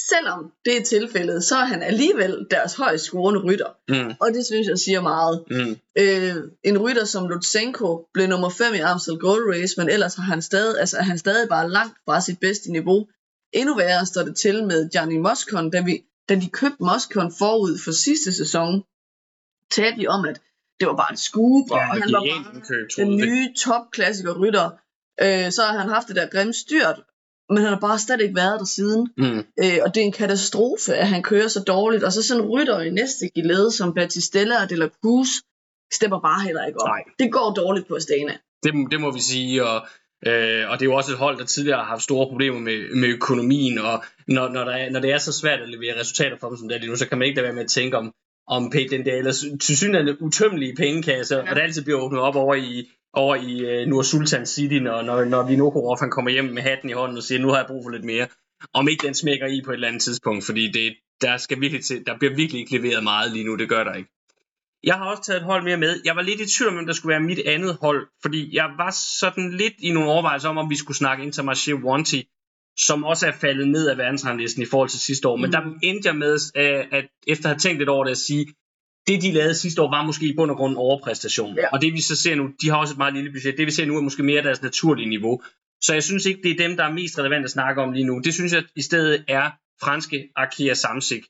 selvom 0.08 0.52
det 0.64 0.76
er 0.76 0.84
tilfældet, 0.84 1.44
så 1.44 1.56
er 1.56 1.64
han 1.64 1.82
alligevel 1.82 2.46
deres 2.50 2.74
højst 2.74 3.04
scorende 3.04 3.40
rytter. 3.40 3.68
Mm. 3.88 4.14
Og 4.20 4.32
det 4.34 4.46
synes 4.46 4.68
jeg 4.68 4.78
siger 4.78 5.00
meget. 5.00 5.44
Mm. 5.50 5.76
Øh, 5.98 6.36
en 6.62 6.78
rytter 6.78 7.04
som 7.04 7.28
Lutsenko 7.28 8.08
blev 8.14 8.26
nummer 8.26 8.48
5 8.48 8.74
i 8.74 8.78
Amstel 8.78 9.18
Gold 9.18 9.54
Race, 9.54 9.74
men 9.78 9.88
ellers 9.88 10.14
har 10.14 10.22
han 10.22 10.42
stadig, 10.42 10.80
altså, 10.80 10.98
er 10.98 11.02
han 11.02 11.18
stadig 11.18 11.48
bare 11.48 11.70
langt 11.70 11.98
fra 12.04 12.20
sit 12.20 12.40
bedste 12.40 12.72
niveau. 12.72 13.06
Endnu 13.52 13.76
værre 13.76 14.06
står 14.06 14.22
det 14.22 14.36
til 14.36 14.66
med 14.66 14.90
Gianni 14.90 15.18
Moscon, 15.18 15.70
da, 15.70 15.80
vi, 15.80 16.04
da 16.28 16.34
de 16.34 16.48
købte 16.48 16.82
Moscon 16.82 17.32
forud 17.38 17.78
for 17.84 17.92
sidste 17.92 18.32
sæson, 18.32 18.84
talte 19.70 20.00
de 20.00 20.06
om, 20.06 20.24
at 20.24 20.40
det 20.80 20.88
var 20.88 20.96
bare 20.96 21.12
et 21.12 21.18
scoop, 21.18 21.70
ja, 21.70 21.74
og 21.74 22.02
han 22.02 22.12
var 22.12 22.20
bare 22.20 22.60
køb, 22.68 22.88
den 22.96 23.16
nye 23.16 23.54
topklassiker 23.54 24.34
rytter. 24.42 24.70
Øh, 25.22 25.52
så 25.52 25.62
har 25.62 25.78
han 25.78 25.88
haft 25.88 26.08
det 26.08 26.16
der 26.16 26.28
grimme 26.28 26.54
styrt, 26.54 27.00
men 27.48 27.58
han 27.58 27.68
har 27.68 27.80
bare 27.80 27.98
slet 27.98 28.20
ikke 28.20 28.34
været 28.34 28.60
der 28.60 28.66
siden. 28.66 29.08
Mm. 29.16 29.38
Øh, 29.62 29.78
og 29.82 29.94
det 29.94 30.00
er 30.00 30.04
en 30.04 30.12
katastrofe, 30.12 30.94
at 30.94 31.08
han 31.08 31.22
kører 31.22 31.48
så 31.48 31.60
dårligt. 31.60 32.04
Og 32.04 32.12
så 32.12 32.22
sådan 32.22 32.42
rytter 32.42 32.80
i 32.80 32.90
næste 32.90 33.28
gilede, 33.34 33.72
som 33.72 33.94
Battistella 33.94 34.62
og 34.62 34.70
De 34.70 34.76
La 34.76 34.88
Cruz, 35.02 35.28
stemmer 35.92 36.20
bare 36.20 36.42
heller 36.44 36.66
ikke 36.66 36.80
op. 36.80 36.88
Nej. 36.88 37.02
Det 37.18 37.32
går 37.32 37.54
dårligt 37.56 37.88
på 37.88 37.94
Astana. 37.94 38.36
Det, 38.62 38.72
det 38.90 39.00
må 39.00 39.10
vi 39.10 39.20
sige, 39.20 39.64
og, 39.66 39.86
øh, 40.26 40.70
og 40.70 40.78
det 40.78 40.82
er 40.82 40.90
jo 40.90 40.94
også 40.94 41.12
et 41.12 41.18
hold, 41.18 41.38
der 41.38 41.44
tidligere 41.44 41.78
har 41.78 41.84
haft 41.84 42.02
store 42.02 42.28
problemer 42.28 42.60
med, 42.60 42.94
med 43.00 43.08
økonomien, 43.08 43.78
og 43.78 44.04
når, 44.28 44.48
når, 44.48 44.64
der 44.64 44.72
er, 44.72 44.90
når 44.90 45.00
det 45.00 45.12
er 45.12 45.18
så 45.18 45.32
svært 45.32 45.60
at 45.60 45.68
levere 45.68 46.00
resultater 46.00 46.36
for 46.40 46.48
dem 46.48 46.56
som 46.56 46.68
det 46.68 46.74
er 46.74 46.80
lige 46.80 46.90
nu, 46.90 46.96
så 46.96 47.08
kan 47.08 47.18
man 47.18 47.26
ikke 47.28 47.36
lade 47.36 47.44
være 47.44 47.54
med 47.54 47.62
at 47.64 47.70
tænke 47.70 47.96
om, 47.96 48.12
om 48.48 48.72
den 48.90 49.04
der 49.04 49.14
ellers 49.14 49.44
tilsyneladende 49.60 50.22
utømmelige 50.22 50.74
pengekasse, 50.76 51.36
ja. 51.36 51.50
og 51.50 51.56
det 51.56 51.62
altid 51.62 51.82
bliver 51.84 52.00
åbnet 52.00 52.20
op 52.20 52.36
over 52.36 52.54
i, 52.54 52.90
over 53.16 53.36
i 53.36 53.82
uh, 53.82 53.88
Nur 53.88 54.02
Sultan 54.02 54.46
City, 54.46 54.74
når, 54.74 55.02
når, 55.02 55.24
når 55.24 55.46
Vinokurov 55.46 55.98
han 56.00 56.10
kommer 56.10 56.30
hjem 56.30 56.44
med 56.44 56.62
hatten 56.62 56.90
i 56.90 56.92
hånden 56.92 57.16
og 57.16 57.22
siger, 57.22 57.40
nu 57.40 57.48
har 57.48 57.56
jeg 57.56 57.66
brug 57.66 57.84
for 57.84 57.90
lidt 57.90 58.04
mere. 58.04 58.26
Om 58.74 58.88
ikke 58.88 59.06
den 59.06 59.14
smækker 59.14 59.46
i 59.46 59.62
på 59.64 59.70
et 59.70 59.74
eller 59.74 59.88
andet 59.88 60.02
tidspunkt, 60.02 60.44
fordi 60.44 60.70
det, 60.72 60.96
der, 61.20 61.36
skal 61.36 61.60
virkelig 61.60 61.84
til, 61.84 62.06
der 62.06 62.18
bliver 62.18 62.34
virkelig 62.34 62.60
ikke 62.60 62.76
leveret 62.78 63.02
meget 63.04 63.32
lige 63.32 63.44
nu, 63.44 63.56
det 63.56 63.68
gør 63.68 63.84
der 63.84 63.94
ikke. 63.94 64.10
Jeg 64.84 64.94
har 64.94 65.04
også 65.10 65.22
taget 65.22 65.40
et 65.40 65.44
hold 65.44 65.64
mere 65.64 65.76
med. 65.76 66.00
Jeg 66.04 66.16
var 66.16 66.22
lidt 66.22 66.40
i 66.40 66.46
tvivl 66.46 66.68
om, 66.68 66.74
hvem 66.74 66.86
der 66.86 66.92
skulle 66.92 67.10
være 67.10 67.20
mit 67.20 67.38
andet 67.46 67.76
hold, 67.80 68.06
fordi 68.22 68.56
jeg 68.56 68.68
var 68.78 68.90
sådan 69.20 69.52
lidt 69.52 69.74
i 69.78 69.92
nogle 69.92 70.10
overvejelser 70.10 70.48
om, 70.48 70.58
om 70.58 70.70
vi 70.70 70.76
skulle 70.76 70.96
snakke 70.96 71.24
Intermarché 71.24 71.84
Wanty, 71.84 72.20
som 72.78 73.04
også 73.04 73.26
er 73.26 73.32
faldet 73.32 73.68
ned 73.68 73.88
af 73.88 73.98
verdensranglisten 73.98 74.62
i 74.62 74.66
forhold 74.66 74.88
til 74.88 75.00
sidste 75.00 75.28
år. 75.28 75.36
Men 75.36 75.46
mm. 75.46 75.52
der 75.52 75.62
endte 75.82 76.08
jeg 76.08 76.16
med, 76.16 76.38
at, 76.54 76.86
at 76.92 77.06
efter 77.26 77.44
at 77.44 77.50
have 77.50 77.58
tænkt 77.58 77.78
lidt 77.78 77.88
over 77.88 78.04
det, 78.04 78.10
at 78.10 78.18
sige, 78.18 78.46
det 79.06 79.22
de 79.22 79.32
lavede 79.32 79.54
sidste 79.54 79.82
år 79.82 79.90
var 79.90 80.02
måske 80.02 80.26
i 80.26 80.34
bund 80.36 80.50
og 80.50 80.56
grund 80.56 80.72
en 80.72 80.76
overpræstation. 80.76 81.56
Ja. 81.56 81.68
Og 81.72 81.80
det 81.82 81.92
vi 81.92 82.00
så 82.00 82.16
ser 82.16 82.34
nu, 82.34 82.50
de 82.62 82.70
har 82.70 82.76
også 82.76 82.94
et 82.94 82.98
meget 82.98 83.14
lille 83.14 83.32
budget, 83.32 83.58
det 83.58 83.66
vi 83.66 83.70
ser 83.70 83.86
nu 83.86 83.96
er 83.96 84.00
måske 84.00 84.22
mere 84.22 84.42
deres 84.42 84.62
naturlige 84.62 85.08
niveau. 85.08 85.42
Så 85.80 85.92
jeg 85.92 86.02
synes 86.02 86.26
ikke, 86.26 86.40
det 86.42 86.50
er 86.50 86.68
dem, 86.68 86.76
der 86.76 86.84
er 86.84 86.92
mest 86.92 87.18
relevant 87.18 87.44
at 87.44 87.50
snakke 87.50 87.82
om 87.82 87.92
lige 87.92 88.04
nu. 88.04 88.18
Det 88.18 88.34
synes 88.34 88.52
jeg 88.52 88.64
i 88.76 88.82
stedet 88.82 89.24
er 89.28 89.50
franske 89.82 90.28
Arkea 90.36 90.74
Samsic. 90.74 91.24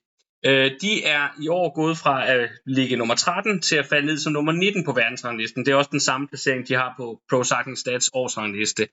Øh, 0.47 0.71
de 0.81 1.05
er 1.05 1.29
i 1.43 1.49
år 1.49 1.75
gået 1.75 1.99
fra 1.99 2.27
at 2.27 2.51
ligge 2.67 2.97
nummer 2.97 3.15
13 3.15 3.61
til 3.61 3.77
at 3.77 3.87
falde 3.87 4.07
ned 4.07 4.19
som 4.19 4.33
nummer 4.33 4.53
19 4.53 4.85
på 4.85 4.93
verdensranglisten. 4.93 5.67
Det 5.67 5.73
er 5.73 5.77
også 5.77 5.91
den 5.93 6.01
samme 6.01 6.29
placering, 6.29 6.69
de 6.69 6.75
har 6.75 6.95
på 6.97 7.21
Pro 7.31 7.45
Cycling 7.45 7.79
Stats 7.79 8.11
årsrangliste. 8.13 8.89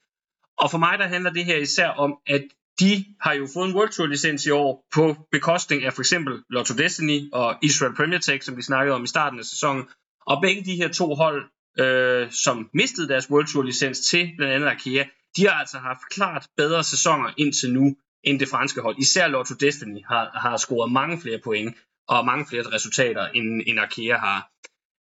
Og 0.57 0.71
for 0.71 0.77
mig 0.77 0.99
der 0.99 1.07
handler 1.07 1.31
det 1.31 1.45
her 1.45 1.57
især 1.57 1.87
om, 1.87 2.17
at 2.27 2.43
de 2.81 3.05
har 3.21 3.33
jo 3.33 3.47
fået 3.53 3.69
en 3.69 3.75
World 3.75 3.91
Tour 3.91 4.07
licens 4.07 4.45
i 4.45 4.49
år 4.49 4.85
på 4.93 5.15
bekostning 5.31 5.83
af 5.83 5.93
for 5.93 6.01
eksempel 6.01 6.33
Lotto 6.49 6.73
Destiny 6.73 7.29
og 7.33 7.55
Israel 7.61 7.95
Premier 7.95 8.19
Tech, 8.19 8.45
som 8.45 8.57
vi 8.57 8.61
snakkede 8.61 8.95
om 8.95 9.03
i 9.03 9.07
starten 9.07 9.39
af 9.39 9.45
sæsonen. 9.45 9.83
Og 10.25 10.41
begge 10.41 10.65
de 10.65 10.75
her 10.75 10.87
to 10.87 11.15
hold, 11.15 11.43
øh, 11.79 12.31
som 12.31 12.69
mistede 12.73 13.07
deres 13.07 13.29
World 13.29 13.47
Tour 13.47 13.63
licens 13.63 13.99
til 13.99 14.31
blandt 14.37 14.53
andet 14.53 14.67
Arkea, 14.67 15.03
de 15.35 15.47
har 15.47 15.53
altså 15.53 15.77
haft 15.77 16.09
klart 16.11 16.47
bedre 16.57 16.83
sæsoner 16.83 17.33
indtil 17.37 17.73
nu 17.73 17.95
end 18.23 18.39
det 18.39 18.47
franske 18.47 18.81
hold. 18.81 18.97
Især 18.99 19.27
Lotto 19.27 19.55
Destiny 19.55 20.01
har, 20.07 20.31
har 20.33 20.57
scoret 20.57 20.91
mange 20.91 21.21
flere 21.21 21.39
point 21.43 21.75
og 22.07 22.25
mange 22.25 22.45
flere 22.49 22.63
resultater, 22.75 23.27
end, 23.27 23.61
end 23.67 23.79
Arkea 23.79 24.17
har. 24.17 24.49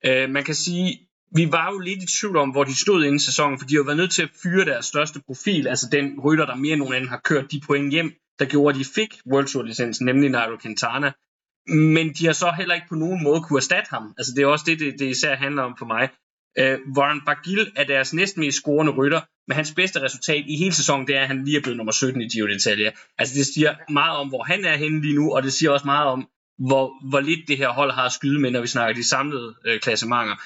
Øh, 0.06 0.30
man 0.30 0.44
kan 0.44 0.54
sige, 0.54 1.07
vi 1.34 1.52
var 1.52 1.72
jo 1.72 1.78
lidt 1.78 2.02
i 2.02 2.06
tvivl 2.06 2.36
om, 2.36 2.50
hvor 2.50 2.64
de 2.64 2.80
stod 2.80 3.04
inden 3.04 3.20
sæsonen, 3.20 3.58
for 3.58 3.66
de 3.66 3.76
har 3.76 3.82
været 3.82 3.96
nødt 3.96 4.12
til 4.12 4.22
at 4.22 4.30
fyre 4.42 4.64
deres 4.64 4.86
største 4.86 5.20
profil, 5.26 5.68
altså 5.68 5.88
den 5.92 6.20
rytter, 6.20 6.46
der 6.46 6.54
mere 6.54 6.72
end 6.72 6.80
nogen 6.80 6.94
anden 6.94 7.10
har 7.10 7.20
kørt 7.24 7.52
de 7.52 7.60
point 7.66 7.92
hjem, 7.92 8.12
der 8.38 8.44
gjorde, 8.44 8.74
at 8.74 8.80
de 8.80 8.84
fik 8.94 9.14
World 9.32 9.46
Tour 9.46 9.62
licensen, 9.62 10.06
nemlig 10.06 10.30
Nairo 10.30 10.56
Quintana. 10.62 11.12
Men 11.68 12.12
de 12.12 12.26
har 12.26 12.32
så 12.32 12.50
heller 12.56 12.74
ikke 12.74 12.88
på 12.88 12.94
nogen 12.94 13.22
måde 13.22 13.40
kunne 13.40 13.58
erstatte 13.58 13.90
ham. 13.90 14.14
Altså 14.18 14.32
det 14.36 14.42
er 14.42 14.46
også 14.46 14.64
det, 14.68 14.80
det, 14.80 14.98
det 14.98 15.06
især 15.06 15.36
handler 15.36 15.62
om 15.62 15.74
for 15.78 15.86
mig. 15.86 16.08
Uh, 16.60 16.96
Warren 16.96 17.20
Barguil 17.26 17.72
er 17.76 17.84
deres 17.84 18.14
næsten 18.14 18.40
mest 18.40 18.56
scorende 18.56 18.92
rytter, 18.92 19.20
men 19.48 19.56
hans 19.56 19.74
bedste 19.74 20.02
resultat 20.02 20.44
i 20.48 20.56
hele 20.56 20.74
sæsonen, 20.74 21.06
det 21.06 21.16
er, 21.16 21.20
at 21.20 21.26
han 21.26 21.44
lige 21.44 21.56
er 21.56 21.62
blevet 21.62 21.76
nummer 21.76 21.92
17 21.92 22.20
i 22.20 22.28
Giro 22.28 22.46
d'Italia. 22.46 23.14
Altså 23.18 23.34
det 23.34 23.46
siger 23.46 23.74
meget 23.92 24.16
om, 24.16 24.28
hvor 24.28 24.42
han 24.42 24.64
er 24.64 24.76
henne 24.76 25.00
lige 25.00 25.14
nu, 25.14 25.34
og 25.34 25.42
det 25.42 25.52
siger 25.52 25.70
også 25.70 25.86
meget 25.86 26.06
om, 26.06 26.28
hvor, 26.58 27.08
hvor 27.08 27.20
lidt 27.20 27.48
det 27.48 27.56
her 27.56 27.68
hold 27.68 27.92
har 27.92 28.06
at 28.06 28.12
skyde 28.12 28.40
med, 28.40 28.50
når 28.50 28.60
vi 28.60 28.66
snakker 28.66 28.94
de 28.94 29.08
samlede 29.08 29.54
øh, 29.66 29.80
klassementer. 29.80 30.36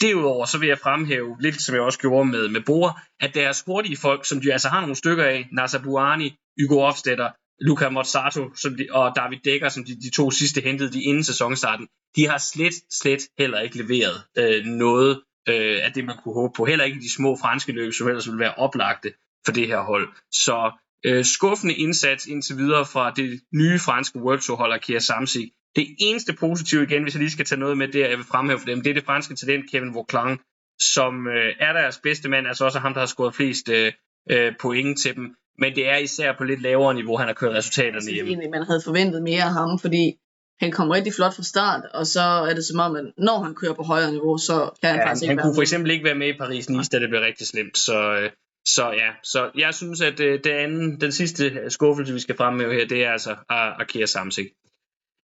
Derudover 0.00 0.46
så 0.46 0.58
vil 0.58 0.68
jeg 0.68 0.78
fremhæve, 0.78 1.36
lidt 1.40 1.62
som 1.62 1.74
jeg 1.74 1.82
også 1.82 1.98
gjorde 1.98 2.28
med, 2.28 2.48
med 2.48 2.60
Bor, 2.60 3.00
at 3.20 3.34
deres 3.34 3.62
hurtige 3.66 3.96
folk, 3.96 4.26
som 4.26 4.40
de 4.40 4.52
altså 4.52 4.68
har 4.68 4.80
nogle 4.80 4.96
stykker 4.96 5.24
af, 5.24 5.48
Nasa 5.52 5.78
Buani, 5.78 6.34
Hugo 6.60 6.80
Hofstetter, 6.80 7.30
Luca 7.60 7.88
Mozzato 7.88 8.54
som 8.54 8.76
de, 8.76 8.86
og 8.90 9.12
David 9.16 9.38
Dækker, 9.44 9.68
som 9.68 9.84
de, 9.84 10.00
de 10.00 10.10
to 10.10 10.30
sidste 10.30 10.60
hentede 10.60 10.92
de 10.92 11.02
inden 11.02 11.24
sæsonstarten, 11.24 11.88
de 12.16 12.28
har 12.28 12.38
slet, 12.38 12.74
slet 12.90 13.22
heller 13.38 13.60
ikke 13.60 13.76
leveret 13.82 14.24
øh, 14.38 14.64
noget 14.64 15.22
øh, 15.48 15.78
af 15.84 15.92
det, 15.92 16.04
man 16.04 16.16
kunne 16.22 16.34
håbe 16.34 16.52
på. 16.56 16.64
Heller 16.64 16.84
ikke 16.84 17.00
de 17.00 17.14
små 17.14 17.36
franske 17.36 17.72
løb, 17.72 17.92
som 17.92 18.08
ellers 18.08 18.26
ville 18.26 18.40
være 18.40 18.54
oplagte 18.54 19.12
for 19.44 19.52
det 19.52 19.66
her 19.66 19.80
hold. 19.80 20.08
Så 20.32 20.72
øh, 21.04 21.24
skuffende 21.24 21.74
indsats 21.74 22.26
indtil 22.26 22.56
videre 22.56 22.86
fra 22.86 23.10
det 23.10 23.40
nye 23.54 23.78
franske 23.78 24.18
World 24.18 24.40
Tour 24.40 24.56
hold 24.56 24.80
Kia 24.80 24.98
Samsic. 24.98 25.52
Det 25.76 25.86
eneste 25.98 26.32
positive 26.32 26.82
igen, 26.82 27.02
hvis 27.02 27.14
jeg 27.14 27.20
lige 27.20 27.30
skal 27.30 27.44
tage 27.44 27.58
noget 27.58 27.78
med 27.78 27.88
det, 27.88 28.00
jeg 28.00 28.18
vil 28.18 28.24
fremhæve 28.24 28.58
for 28.58 28.66
dem, 28.66 28.82
det 28.82 28.90
er 28.90 28.94
det 28.94 29.04
franske 29.04 29.34
talent 29.34 29.70
Kevin 29.70 29.94
Vauclan, 29.94 30.38
som 30.80 31.26
øh, 31.26 31.54
er 31.60 31.72
deres 31.72 32.00
bedste 32.02 32.28
mand, 32.28 32.46
altså 32.46 32.64
også 32.64 32.78
ham, 32.78 32.92
der 32.94 33.00
har 33.00 33.06
scoret 33.06 33.34
flest 33.34 33.68
øh, 33.68 33.92
øh, 34.30 34.52
point 34.60 34.98
til 34.98 35.16
dem. 35.16 35.34
Men 35.58 35.74
det 35.74 35.88
er 35.88 35.96
især 35.96 36.32
på 36.38 36.44
lidt 36.44 36.62
lavere 36.62 36.94
niveau, 36.94 37.16
han 37.16 37.26
har 37.26 37.34
kørt 37.34 37.54
resultaterne 37.54 38.12
hjemme. 38.12 38.30
Egentlig, 38.30 38.50
man 38.50 38.62
havde 38.62 38.80
forventet 38.84 39.22
mere 39.22 39.42
af 39.42 39.52
ham, 39.52 39.78
fordi 39.78 40.14
han 40.60 40.70
kom 40.72 40.90
rigtig 40.90 41.12
flot 41.14 41.34
fra 41.36 41.42
start, 41.42 41.82
og 41.94 42.06
så 42.06 42.20
er 42.20 42.54
det 42.54 42.64
som 42.64 42.80
om, 42.80 42.96
at 42.96 43.04
når 43.18 43.42
han 43.42 43.54
kører 43.54 43.74
på 43.74 43.82
højere 43.82 44.10
niveau, 44.10 44.38
så 44.38 44.70
kan 44.80 44.90
han 44.90 44.98
ja, 44.98 45.06
faktisk 45.06 45.22
ikke 45.22 45.34
Han 45.34 45.42
kunne 45.42 45.54
for 45.54 45.62
eksempel 45.62 45.90
ikke 45.90 46.04
være 46.04 46.14
med 46.14 46.28
i 46.28 46.38
Paris-Nice, 46.42 46.88
da 46.92 46.98
det 47.00 47.08
blev 47.08 47.20
rigtig 47.20 47.46
slemt, 47.46 47.78
så, 47.78 47.98
øh, 48.20 48.30
så 48.66 48.90
ja, 48.92 49.10
så 49.22 49.50
jeg 49.54 49.74
synes, 49.74 50.00
at 50.00 50.20
øh, 50.20 50.44
det 50.44 50.50
anden, 50.50 51.00
den 51.00 51.12
sidste 51.12 51.44
øh, 51.44 51.70
skuffelse, 51.70 52.12
vi 52.12 52.20
skal 52.20 52.36
fremhæve 52.36 52.74
her, 52.74 52.86
det 52.86 53.04
er 53.04 53.12
altså 53.12 53.36
Akira 53.48 54.06
Samsik. 54.06 54.46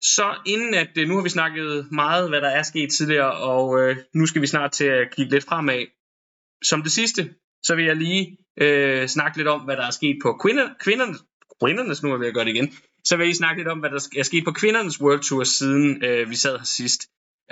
Så 0.03 0.35
inden 0.45 0.73
at, 0.73 0.97
øh, 0.97 1.07
nu 1.07 1.15
har 1.15 1.23
vi 1.23 1.29
snakket 1.29 1.91
meget, 1.91 2.29
hvad 2.29 2.41
der 2.41 2.49
er 2.49 2.63
sket 2.63 2.91
tidligere, 2.91 3.31
og 3.31 3.81
øh, 3.81 3.97
nu 4.13 4.25
skal 4.25 4.41
vi 4.41 4.47
snart 4.47 4.71
til 4.71 4.85
at 4.85 5.15
kigge 5.15 5.31
lidt 5.31 5.45
fremad. 5.45 5.85
Som 6.63 6.83
det 6.83 6.91
sidste, 6.91 7.33
så 7.63 7.75
vil 7.75 7.85
jeg 7.85 7.95
lige 7.95 8.37
øh, 8.61 9.07
snakke 9.07 9.37
lidt 9.37 9.47
om, 9.47 9.61
hvad 9.61 9.77
der 9.77 9.85
er 9.85 9.91
sket 9.91 10.17
på 10.23 10.33
kvinder, 10.33 10.69
kvinderne, 10.79 11.13
kvindernes, 11.63 12.03
nu 12.03 12.13
er 12.13 12.17
vi 12.17 12.27
at 12.27 12.33
gøre 12.33 12.45
det 12.45 12.55
igen, 12.55 12.73
så 13.03 13.15
vil 13.15 13.23
jeg 13.23 13.27
lige 13.27 13.35
snakke 13.35 13.59
lidt 13.59 13.67
om, 13.67 13.79
hvad 13.79 13.89
der 13.89 14.07
er 14.17 14.23
sket 14.23 14.43
på 14.43 14.51
kvindernes 14.51 15.01
World 15.01 15.19
Tour, 15.19 15.43
siden 15.43 16.03
øh, 16.03 16.29
vi 16.29 16.35
sad 16.35 16.57
her 16.57 16.65
sidst. 16.65 17.01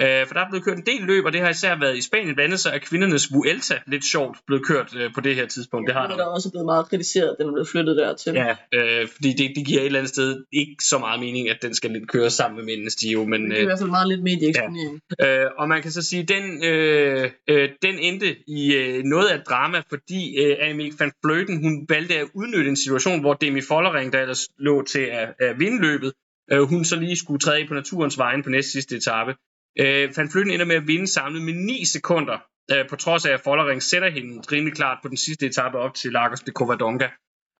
Øh, 0.01 0.27
for 0.27 0.33
der 0.33 0.41
er 0.41 0.49
blevet 0.49 0.65
kørt 0.65 0.77
en 0.77 0.85
del 0.85 1.01
løb, 1.01 1.25
og 1.25 1.33
det 1.33 1.41
har 1.41 1.49
især 1.49 1.75
været 1.79 1.97
i 1.97 2.01
Spanien. 2.01 2.35
Blandt 2.35 2.47
andet 2.49 2.59
så 2.59 2.69
er 2.69 2.77
kvindernes 2.77 3.33
Vuelta 3.33 3.75
lidt 3.87 4.05
sjovt 4.05 4.37
blevet 4.47 4.65
kørt 4.65 4.95
øh, 4.95 5.13
på 5.13 5.21
det 5.21 5.35
her 5.35 5.45
tidspunkt. 5.45 5.87
Det 5.87 5.95
har 5.95 6.07
der. 6.07 6.17
er 6.17 6.23
også 6.23 6.51
blevet 6.51 6.65
meget 6.65 6.89
kritiseret, 6.89 7.29
at 7.29 7.35
den 7.39 7.47
er 7.47 7.51
blevet 7.51 7.67
flyttet 7.67 7.97
dertil. 7.97 8.33
Ja, 8.33 8.55
øh, 8.73 9.07
fordi 9.07 9.29
det, 9.33 9.51
det 9.55 9.65
giver 9.67 9.81
et 9.81 9.85
eller 9.85 9.99
andet 9.99 10.09
sted 10.09 10.43
ikke 10.53 10.75
så 10.83 10.97
meget 10.97 11.19
mening, 11.19 11.49
at 11.49 11.57
den 11.61 11.73
skal 11.73 11.91
lidt 11.91 12.07
køre 12.11 12.29
sammen 12.29 12.57
med 12.57 12.65
mændenes 12.65 12.95
Giro. 12.95 13.25
Men, 13.25 13.51
det 13.51 13.57
er 13.57 13.61
i 13.61 13.65
hvert 13.65 13.79
fald 13.79 13.89
meget 13.89 14.07
lidt 14.07 14.23
medieeksponering. 14.23 15.01
Ja. 15.19 15.43
Øh, 15.43 15.51
og 15.57 15.67
man 15.67 15.81
kan 15.81 15.91
så 15.91 16.01
sige, 16.01 16.21
at 16.21 16.29
den, 16.29 16.63
øh, 16.63 17.29
øh, 17.49 17.69
den 17.81 17.99
endte 17.99 18.35
i 18.47 18.73
øh, 18.75 19.03
noget 19.03 19.27
af 19.27 19.39
drama, 19.49 19.81
fordi 19.89 20.21
øh, 20.43 20.57
Annemiek 20.59 20.93
van 20.99 21.11
Vleuten, 21.23 21.63
hun 21.63 21.85
valgte 21.89 22.15
at 22.17 22.27
udnytte 22.33 22.69
en 22.69 22.75
situation, 22.75 23.19
hvor 23.19 23.33
Demi 23.33 23.61
Follering, 23.61 24.13
der 24.13 24.19
ellers 24.19 24.47
lå 24.57 24.83
til 24.83 24.99
at, 24.99 25.33
at 25.39 25.59
vinde 25.59 25.81
løbet, 25.81 26.13
øh, 26.51 26.61
hun 26.61 26.85
så 26.85 26.95
lige 26.95 27.17
skulle 27.17 27.39
træde 27.39 27.67
på 27.67 27.73
naturens 27.73 28.17
vejen 28.17 28.43
på 28.43 28.49
næste 28.49 28.71
sidste 28.71 28.95
etape. 28.95 29.35
Øh, 29.79 30.17
Van 30.17 30.29
Vleuten 30.33 30.51
ender 30.51 30.65
med 30.65 30.75
at 30.75 30.87
vinde 30.87 31.07
samlet 31.07 31.41
med 31.41 31.53
9 31.53 31.85
sekunder, 31.85 32.37
øh, 32.71 32.89
på 32.89 32.95
trods 32.95 33.25
af 33.25 33.33
at 33.33 33.41
Follering 33.41 33.83
sætter 33.83 34.09
hende 34.09 34.41
rimelig 34.51 34.75
klart 34.75 34.97
på 35.01 35.07
den 35.07 35.17
sidste 35.17 35.45
etape 35.45 35.77
op 35.77 35.93
til 35.93 36.11
Lagos 36.11 36.39
de 36.39 36.51
Covadonga. 36.51 37.09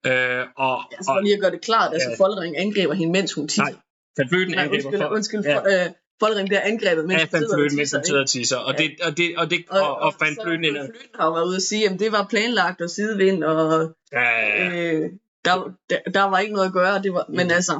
Øh, 0.05 0.45
og, 0.57 0.75
jeg 0.91 0.99
skal 1.01 1.23
lige 1.23 1.33
at 1.33 1.41
gøre 1.41 1.51
det 1.51 1.61
klart, 1.61 1.93
altså 1.93 2.09
ja, 2.09 2.15
Follering 2.23 2.57
angriber 2.57 2.93
hende, 2.93 3.11
mens 3.11 3.33
hun 3.33 3.47
tisser. 3.47 3.63
Nej, 3.63 3.73
Van 4.17 4.27
Vleuten 4.29 4.53
angriber 4.53 4.87
undskyld, 4.87 5.01
for, 5.01 5.09
undskyld, 5.15 5.43
ja. 5.45 5.85
øh, 5.85 5.91
Follering 6.19 6.47
bliver 6.49 6.61
angrebet, 6.61 7.05
mens 7.05 7.21
ja, 7.21 7.27
Van 7.31 7.43
Vleuten, 7.53 7.77
mens 7.77 7.91
hun 7.93 8.03
sidder 8.05 8.21
og 8.21 8.29
tisser. 8.29 8.57
Og, 8.57 8.77
det, 8.77 8.91
og, 9.05 9.17
det, 9.17 9.37
og, 9.37 9.49
det, 9.51 9.59
og, 9.69 9.81
og, 9.81 9.97
og 9.99 10.13
Van 10.19 10.37
Vleuten 10.43 10.65
ender... 10.65 10.87
har 11.15 11.31
været 11.33 11.47
ude 11.47 11.55
at 11.55 11.61
sige, 11.61 11.89
at 11.89 11.99
det 11.99 12.11
var 12.11 12.27
planlagt 12.29 12.81
og 12.81 12.89
sidevind, 12.89 13.43
og 13.43 13.95
ja, 14.11 14.21
ja, 14.21 14.65
ja. 14.65 14.93
Øh, 14.93 15.09
der, 15.45 15.53
der, 15.89 15.99
der, 16.13 16.23
var 16.23 16.39
ikke 16.39 16.53
noget 16.53 16.67
at 16.67 16.73
gøre, 16.73 17.01
det 17.01 17.13
var, 17.13 17.25
men 17.29 17.47
mm. 17.47 17.53
altså, 17.53 17.75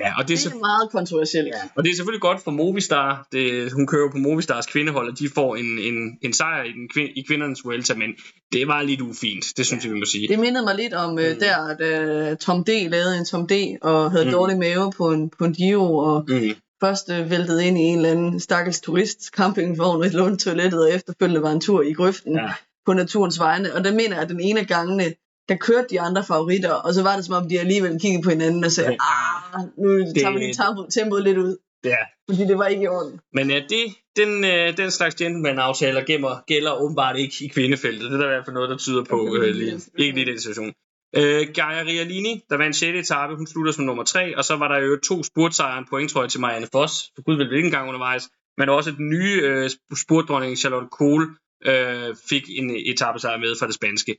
Ja, 0.00 0.18
og 0.18 0.28
det 0.28 0.34
er, 0.34 0.48
det 0.48 0.54
er 0.54 0.58
meget 0.58 0.90
kontroversielt. 0.90 1.48
Ja. 1.48 1.60
Og 1.76 1.84
det 1.84 1.90
er 1.90 1.96
selvfølgelig 1.96 2.20
godt 2.20 2.40
for 2.44 2.50
Movistar. 2.50 3.26
Det, 3.32 3.72
hun 3.72 3.86
kører 3.86 4.10
på 4.10 4.18
Movistars 4.18 4.66
kvindehold, 4.66 5.10
og 5.10 5.18
de 5.18 5.28
får 5.28 5.56
en, 5.56 5.78
en, 5.78 6.18
en 6.22 6.32
sejr 6.32 6.64
i, 6.64 6.68
den, 6.68 7.08
i 7.16 7.24
kvindernes 7.28 7.64
Vuelta, 7.64 7.94
men 7.94 8.10
det 8.52 8.68
var 8.68 8.82
lidt 8.82 9.00
ufint, 9.00 9.44
det 9.56 9.66
synes 9.66 9.84
ja. 9.84 9.88
jeg, 9.88 9.94
vi 9.94 9.98
må 9.98 10.04
sige. 10.04 10.28
Det 10.28 10.38
mindede 10.38 10.64
mig 10.64 10.74
lidt 10.74 10.94
om 10.94 11.10
uh, 11.10 11.14
mm. 11.14 11.40
der, 11.40 11.76
da 11.80 12.34
Tom 12.34 12.64
D. 12.64 12.68
lavede 12.68 13.18
en 13.18 13.24
Tom 13.24 13.46
D. 13.46 13.52
og 13.82 14.10
havde 14.10 14.24
mm. 14.24 14.30
dårlig 14.30 14.58
mave 14.58 14.92
på 14.96 15.12
en, 15.12 15.30
på 15.38 15.44
en 15.44 15.52
Giro, 15.52 15.96
og 15.96 16.24
mm. 16.28 16.54
først 16.80 17.10
uh, 17.10 17.30
væltede 17.30 17.66
ind 17.66 17.78
i 17.78 17.80
en 17.80 17.96
eller 17.96 18.10
anden 18.10 18.40
stakkels 18.40 18.80
turist 18.80 19.20
campingvogn 19.36 20.00
og 20.00 20.06
et 20.06 20.14
lånt 20.14 20.40
toilettet, 20.40 20.80
og 20.80 20.92
efterfølgende 20.92 21.42
var 21.42 21.52
en 21.52 21.60
tur 21.60 21.82
i 21.82 21.92
grøften 21.92 22.34
ja. 22.36 22.52
på 22.86 22.92
naturens 22.92 23.38
vegne. 23.40 23.74
Og 23.74 23.84
der 23.84 23.92
mener 23.92 24.14
jeg, 24.14 24.22
at 24.22 24.28
den 24.28 24.40
ene 24.40 24.60
af 24.60 24.66
gangene, 24.66 25.14
der 25.50 25.56
kørte 25.56 25.86
de 25.90 26.00
andre 26.00 26.24
favoritter, 26.24 26.72
og 26.86 26.94
så 26.94 27.02
var 27.02 27.16
det 27.16 27.24
som 27.24 27.34
om, 27.34 27.48
de 27.48 27.60
alligevel 27.60 28.00
kiggede 28.00 28.22
på 28.22 28.30
hinanden 28.30 28.64
og 28.64 28.72
sagde, 28.72 28.90
ah, 28.90 29.60
nu 29.82 29.88
tager 30.14 30.32
vi 30.32 30.38
lige 30.38 30.90
tempoet 30.96 31.24
lidt 31.24 31.38
ud. 31.38 31.56
Ja. 31.84 32.02
Fordi 32.28 32.42
det 32.50 32.58
var 32.58 32.66
ikke 32.66 32.82
i 32.82 32.86
orden. 32.86 33.20
Men 33.32 33.50
ja, 33.50 33.60
det, 33.68 33.84
den, 34.16 34.44
øh, 34.44 34.76
den 34.76 34.90
slags 34.90 35.14
gentleman-aftaler 35.14 36.04
gælder, 36.04 36.44
gælder 36.46 36.72
åbenbart 36.82 37.16
ikke 37.18 37.34
i 37.44 37.48
kvindefeltet. 37.48 38.10
Det 38.10 38.12
er 38.12 38.18
der 38.18 38.26
i 38.26 38.34
hvert 38.34 38.44
fald 38.44 38.54
noget, 38.54 38.70
der 38.70 38.76
tyder 38.76 39.04
på. 39.04 39.36
Øh, 39.36 39.54
lige, 39.54 39.80
ikke 39.98 40.18
lige 40.18 40.30
den 40.32 40.40
situation. 40.40 40.72
Øh, 41.16 41.46
Gaia 41.54 41.82
Rialini, 41.82 42.44
der 42.50 42.56
vandt 42.56 42.76
6. 42.76 42.98
etape, 42.98 43.36
hun 43.36 43.46
slutter 43.46 43.72
som 43.72 43.84
nummer 43.84 44.04
3, 44.04 44.36
og 44.38 44.44
så 44.44 44.56
var 44.56 44.68
der 44.68 44.78
jo 44.78 44.98
to 45.08 45.22
spurtsejre, 45.22 45.78
en 45.78 45.86
pointrøje 45.90 46.28
til 46.28 46.40
Marianne 46.40 46.68
Foss, 46.72 46.94
for 47.14 47.22
gud 47.22 47.36
ved 47.36 47.52
ikke 47.52 47.66
engang 47.66 47.88
undervejs, 47.88 48.28
men 48.58 48.68
også 48.68 48.90
den 48.90 49.08
nye 49.08 49.40
øh, 49.42 49.70
spurtdronning 50.04 50.58
Charlotte 50.58 50.88
Kohl 50.98 51.22
øh, 51.64 52.16
fik 52.28 52.44
en 52.48 52.70
etappesejr 52.70 53.38
med 53.38 53.56
fra 53.58 53.66
det 53.66 53.74
spanske. 53.74 54.16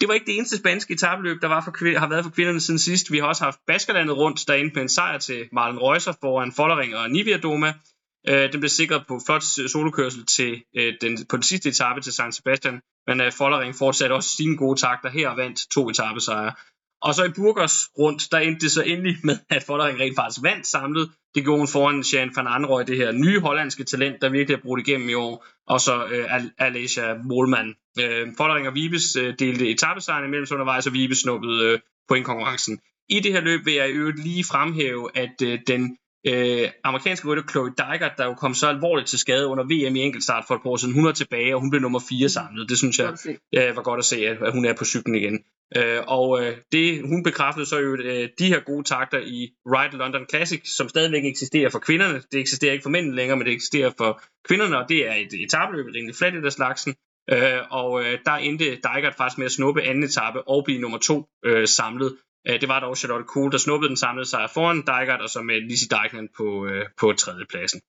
Det 0.00 0.08
var 0.08 0.14
ikke 0.14 0.26
det 0.26 0.36
eneste 0.36 0.56
spanske 0.56 0.94
etabløb, 0.94 1.42
der 1.42 1.48
var 1.48 1.60
for, 1.64 1.98
har 1.98 2.08
været 2.08 2.24
for 2.24 2.30
kvinderne 2.30 2.60
siden 2.60 2.78
sidst. 2.78 3.12
Vi 3.12 3.18
har 3.18 3.26
også 3.26 3.44
haft 3.44 3.58
Baskerlandet 3.66 4.16
rundt, 4.16 4.48
der 4.48 4.54
endte 4.54 4.74
med 4.74 4.82
en 4.82 4.88
sejr 4.88 5.18
til 5.18 5.48
Marlen 5.52 5.78
Reusser 5.78 6.12
foran 6.20 6.52
Follering 6.52 6.96
og 6.96 7.10
Nivia 7.10 7.36
Doma. 7.36 7.74
Øh, 8.28 8.52
den 8.52 8.60
blev 8.60 8.68
sikret 8.68 9.04
på 9.08 9.20
flot 9.26 9.42
solokørsel 9.42 10.26
til, 10.26 10.62
øh, 10.76 10.94
den, 11.00 11.26
på 11.30 11.36
den 11.36 11.42
sidste 11.42 11.68
etape 11.68 12.00
til 12.00 12.12
San 12.12 12.32
Sebastian, 12.32 12.80
men 13.06 13.20
øh, 13.20 13.32
Follering 13.32 13.74
fortsatte 13.74 14.12
også 14.12 14.30
sine 14.36 14.56
gode 14.56 14.80
takter 14.80 15.10
her 15.10 15.28
og 15.28 15.36
vandt 15.36 15.60
to 15.74 15.88
etappesejre. 15.88 16.52
Og 17.02 17.14
så 17.14 17.24
i 17.24 17.28
Burgos 17.36 17.90
rundt, 17.98 18.22
der 18.32 18.38
endte 18.38 18.60
det 18.60 18.72
så 18.72 18.82
endelig 18.82 19.16
med, 19.24 19.38
at 19.50 19.62
Follering 19.62 20.00
rent 20.00 20.16
faktisk 20.16 20.42
vandt 20.42 20.66
samlet. 20.66 21.10
Det 21.34 21.44
gjorde 21.44 21.58
hun 21.58 21.68
foran 21.68 22.04
Jean 22.12 22.32
van 22.36 22.46
Anrooy, 22.46 22.82
det 22.86 22.96
her 22.96 23.12
nye 23.12 23.40
hollandske 23.40 23.84
talent, 23.84 24.22
der 24.22 24.28
virkelig 24.28 24.56
har 24.56 24.62
brugt 24.62 24.88
igennem 24.88 25.08
i 25.08 25.14
år. 25.14 25.46
Og 25.66 25.80
så 25.80 26.06
øh, 26.06 26.42
Alicia 26.58 27.14
Mohlmann. 27.24 27.74
Øh, 28.00 28.26
Follering 28.36 28.68
og 28.68 28.74
Vibes 28.74 29.16
øh, 29.16 29.34
delte 29.38 29.70
etappesejrene 29.70 30.28
mellem 30.28 30.46
sig 30.46 30.54
undervejs, 30.54 30.86
og 30.86 30.92
Vibes 30.92 31.18
snuppede 31.18 31.64
øh, 31.64 31.78
pointkonkurrencen. 32.08 32.80
I 33.08 33.20
det 33.20 33.32
her 33.32 33.40
løb 33.40 33.66
vil 33.66 33.74
jeg 33.74 33.88
i 33.88 33.92
øvrigt 33.92 34.22
lige 34.22 34.44
fremhæve, 34.44 35.10
at 35.14 35.42
øh, 35.42 35.58
den 35.66 35.96
øh, 36.26 36.68
amerikanske 36.84 37.28
rytter 37.28 37.44
Chloe 37.50 37.70
Dygert, 37.70 38.12
der 38.18 38.24
jo 38.24 38.34
kom 38.34 38.54
så 38.54 38.68
alvorligt 38.68 39.08
til 39.08 39.18
skade 39.18 39.46
under 39.46 39.64
VM 39.64 39.96
i 39.96 40.00
enkeltstart 40.00 40.44
for 40.48 40.54
et 40.54 40.62
par 40.62 40.70
år 40.70 40.76
siden, 40.76 40.94
hun 40.94 41.06
er 41.06 41.12
tilbage, 41.12 41.54
og 41.54 41.60
hun 41.60 41.70
blev 41.70 41.82
nummer 41.82 42.00
4 42.08 42.28
samlet. 42.28 42.68
Det 42.68 42.78
synes 42.78 42.98
jeg 42.98 43.16
ja, 43.52 43.72
var 43.72 43.82
godt 43.82 43.98
at 43.98 44.04
se, 44.04 44.26
at 44.26 44.52
hun 44.52 44.64
er 44.64 44.72
på 44.72 44.84
cyklen 44.84 45.14
igen. 45.14 45.44
Øh, 45.76 46.02
og 46.06 46.44
øh, 46.44 46.56
det, 46.72 47.02
hun 47.02 47.22
bekræftede 47.22 47.66
så 47.66 47.78
jo 47.78 47.96
øh, 47.96 48.28
de 48.38 48.46
her 48.46 48.60
gode 48.60 48.84
takter 48.84 49.18
i 49.18 49.50
Ride 49.66 49.96
London 49.96 50.26
Classic, 50.30 50.60
som 50.76 50.88
stadigvæk 50.88 51.24
eksisterer 51.24 51.70
for 51.70 51.78
kvinderne. 51.78 52.22
Det 52.32 52.40
eksisterer 52.40 52.72
ikke 52.72 52.82
for 52.82 52.90
mændene 52.90 53.16
længere, 53.16 53.36
men 53.36 53.46
det 53.46 53.54
eksisterer 53.54 53.90
for 53.96 54.22
kvinderne, 54.48 54.78
og 54.78 54.88
det 54.88 55.08
er 55.08 55.14
et 55.14 55.44
etabløb, 55.44 55.86
rimelig 55.94 56.16
flat 56.16 56.34
i 56.34 56.42
der 56.42 56.50
slagsen. 56.50 56.94
Øh, 57.30 57.60
og 57.70 58.04
øh, 58.04 58.18
der 58.24 58.32
endte 58.32 58.64
Dijkert 58.64 59.14
faktisk 59.14 59.38
med 59.38 59.46
at 59.46 59.52
snuppe 59.52 59.82
anden 59.82 60.04
etape 60.04 60.48
og 60.48 60.64
blive 60.64 60.80
nummer 60.80 60.98
to 60.98 61.26
øh, 61.44 61.68
samlet. 61.68 62.16
Øh, 62.48 62.60
det 62.60 62.68
var 62.68 62.80
dog 62.80 62.96
Charlotte 62.96 63.26
Kohl, 63.26 63.52
der 63.52 63.58
snuppede 63.58 63.88
den 63.88 63.96
samlede 63.96 64.28
sejr 64.28 64.48
foran 64.54 64.76
Dijkert, 64.76 65.20
og 65.20 65.28
så 65.28 65.42
med 65.42 65.60
Lizzie 65.60 65.88
Dijkman 65.88 66.28
på, 66.36 66.66
øh, 66.66 66.86
på 67.00 67.12
tredjepladsen. 67.12 67.80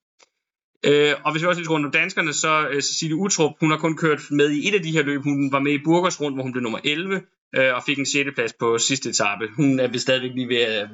Øh, 0.86 1.14
og 1.24 1.32
hvis 1.32 1.42
vi 1.42 1.46
også 1.46 1.60
lige 1.60 1.70
rundt 1.70 1.86
om 1.86 1.92
danskerne, 1.92 2.32
så 2.32 2.68
øh, 2.70 2.82
Cecilie 2.82 3.16
Utrup, 3.16 3.52
hun 3.60 3.70
har 3.70 3.78
kun 3.78 3.96
kørt 3.96 4.20
med 4.30 4.50
i 4.50 4.68
et 4.68 4.74
af 4.74 4.82
de 4.82 4.90
her 4.90 5.02
løb. 5.02 5.22
Hun 5.22 5.52
var 5.52 5.58
med 5.58 5.72
i 5.72 5.84
Burgers 5.84 6.20
rundt, 6.20 6.36
hvor 6.36 6.42
hun 6.42 6.52
blev 6.52 6.62
nummer 6.62 6.78
11, 6.84 7.22
øh, 7.56 7.74
og 7.74 7.82
fik 7.86 7.98
en 7.98 8.06
6. 8.06 8.28
plads 8.34 8.52
på 8.52 8.78
sidste 8.78 9.10
etape. 9.10 9.48
Hun 9.56 9.80
er 9.80 9.88
vist 9.88 10.02
stadigvæk 10.02 10.30
lige 10.34 10.48
ved 10.48 10.56
at 10.56 10.88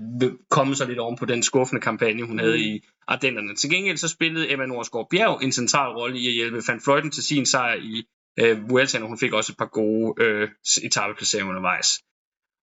komme 0.50 0.74
sig 0.74 0.86
lidt 0.88 0.98
oven 0.98 1.16
på 1.18 1.26
den 1.26 1.42
skuffende 1.42 1.80
kampagne, 1.80 2.26
hun 2.26 2.38
havde 2.38 2.60
i 2.60 2.80
Ardennerne. 3.08 3.54
Til 3.54 3.70
gengæld 3.70 3.96
så 3.96 4.08
spillede 4.08 4.52
Emma 4.52 4.66
Norsgaard 4.66 5.08
Bjerg 5.10 5.42
en 5.42 5.52
central 5.52 5.92
rolle 5.92 6.18
i 6.18 6.26
at 6.26 6.34
hjælpe 6.34 6.62
Van 6.68 6.80
Fløjten 6.80 7.10
til 7.10 7.22
sin 7.22 7.46
sejr 7.46 7.74
i 7.74 8.04
øh, 8.40 8.70
Vuelta, 8.70 8.98
og 9.02 9.08
hun 9.08 9.18
fik 9.18 9.32
også 9.32 9.52
et 9.52 9.58
par 9.58 9.70
gode 9.72 10.24
øh, 10.24 10.48
etapeplaceringer 10.84 11.48
undervejs. 11.48 11.88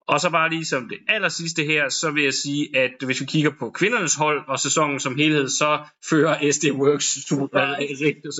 Og 0.08 0.20
så 0.20 0.30
bare 0.30 0.50
lige 0.50 0.64
som 0.64 0.88
det 0.88 0.98
aller 1.08 1.28
sidste 1.28 1.64
her, 1.64 1.88
så 1.88 2.10
vil 2.10 2.24
jeg 2.24 2.34
sige, 2.34 2.76
at 2.76 2.92
hvis 3.04 3.20
vi 3.20 3.26
kigger 3.26 3.50
på 3.58 3.70
kvindernes 3.70 4.14
hold 4.14 4.42
og 4.48 4.58
sæsonen 4.58 5.00
som 5.00 5.16
helhed, 5.16 5.48
så 5.48 5.78
fører 6.10 6.50
SD 6.52 6.64
Works 6.70 7.06
su- 7.06 7.48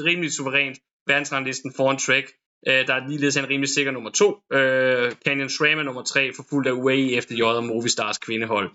rimelig 0.05 0.33
suverænt 0.33 0.79
verdensranglisten 1.07 1.73
foran 1.77 1.99
Trek. 1.99 2.25
Øh, 2.69 2.87
der 2.87 2.95
er 2.95 3.09
ligeledes 3.09 3.37
en 3.37 3.49
rimelig 3.49 3.69
sikker 3.69 3.93
nummer 3.93 4.11
to. 4.11 4.39
Øh, 4.53 5.13
Canyon 5.27 5.49
SRAM 5.49 5.79
er 5.79 5.83
nummer 5.83 6.03
tre, 6.03 6.33
forfulgt 6.37 6.69
af 6.69 6.73
UAE 6.73 7.13
efter 7.13 7.37
J 7.37 7.43
og 7.43 7.65
Movistars 7.65 8.19
kvindehold. 8.19 8.71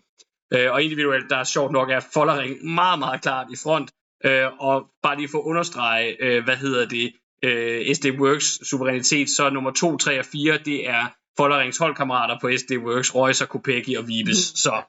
Øh, 0.54 0.72
og 0.72 0.84
individuelt, 0.84 1.30
der 1.30 1.38
er 1.38 1.44
sjovt 1.44 1.72
nok, 1.72 1.90
er 1.90 2.00
Follering 2.14 2.66
meget, 2.66 3.00
meget 3.00 3.22
klart 3.22 3.48
i 3.52 3.56
front. 3.64 3.92
Øh, 4.26 4.48
og 4.60 4.86
bare 5.04 5.18
lige 5.18 5.30
for 5.30 5.38
at 5.38 5.44
understrege, 5.44 6.24
øh, 6.24 6.44
hvad 6.44 6.58
hedder 6.58 6.86
det, 6.88 7.14
øh, 7.44 7.96
SD 7.96 8.06
Works 8.20 8.70
suverænitet, 8.70 9.30
så 9.30 9.50
nummer 9.50 9.72
2, 9.72 9.98
3 9.98 10.20
og 10.20 10.26
4, 10.26 10.58
det 10.58 10.90
er 10.90 11.06
Follerings 11.38 11.78
holdkammerater 11.78 12.38
på 12.42 12.52
SD 12.58 12.72
Works, 12.72 13.16
Reusser, 13.16 13.46
Kopecki 13.46 13.96
og 13.96 14.08
Vibes. 14.08 14.52
Mm. 14.52 14.56
Så 14.56 14.82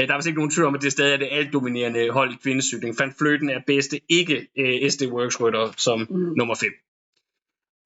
øh, 0.00 0.08
der 0.08 0.12
er 0.12 0.18
vist 0.18 0.26
ikke 0.26 0.38
nogen 0.38 0.50
tvivl 0.50 0.66
om, 0.66 0.74
at 0.74 0.82
det 0.82 0.92
stadig 0.92 1.12
er 1.12 1.16
det 1.16 1.28
alt 1.30 1.52
dominerende 1.52 2.10
hold 2.10 2.32
i 2.32 2.36
kvindescykling. 2.42 2.96
Van 2.98 3.14
Fløten 3.18 3.50
er 3.50 3.60
bedste 3.66 4.00
ikke 4.08 4.48
øh, 4.58 4.90
SD 4.90 5.02
Works 5.06 5.40
rytter 5.40 5.72
som 5.76 5.98
mm. 6.10 6.34
nummer 6.36 6.54
5. 6.54 6.68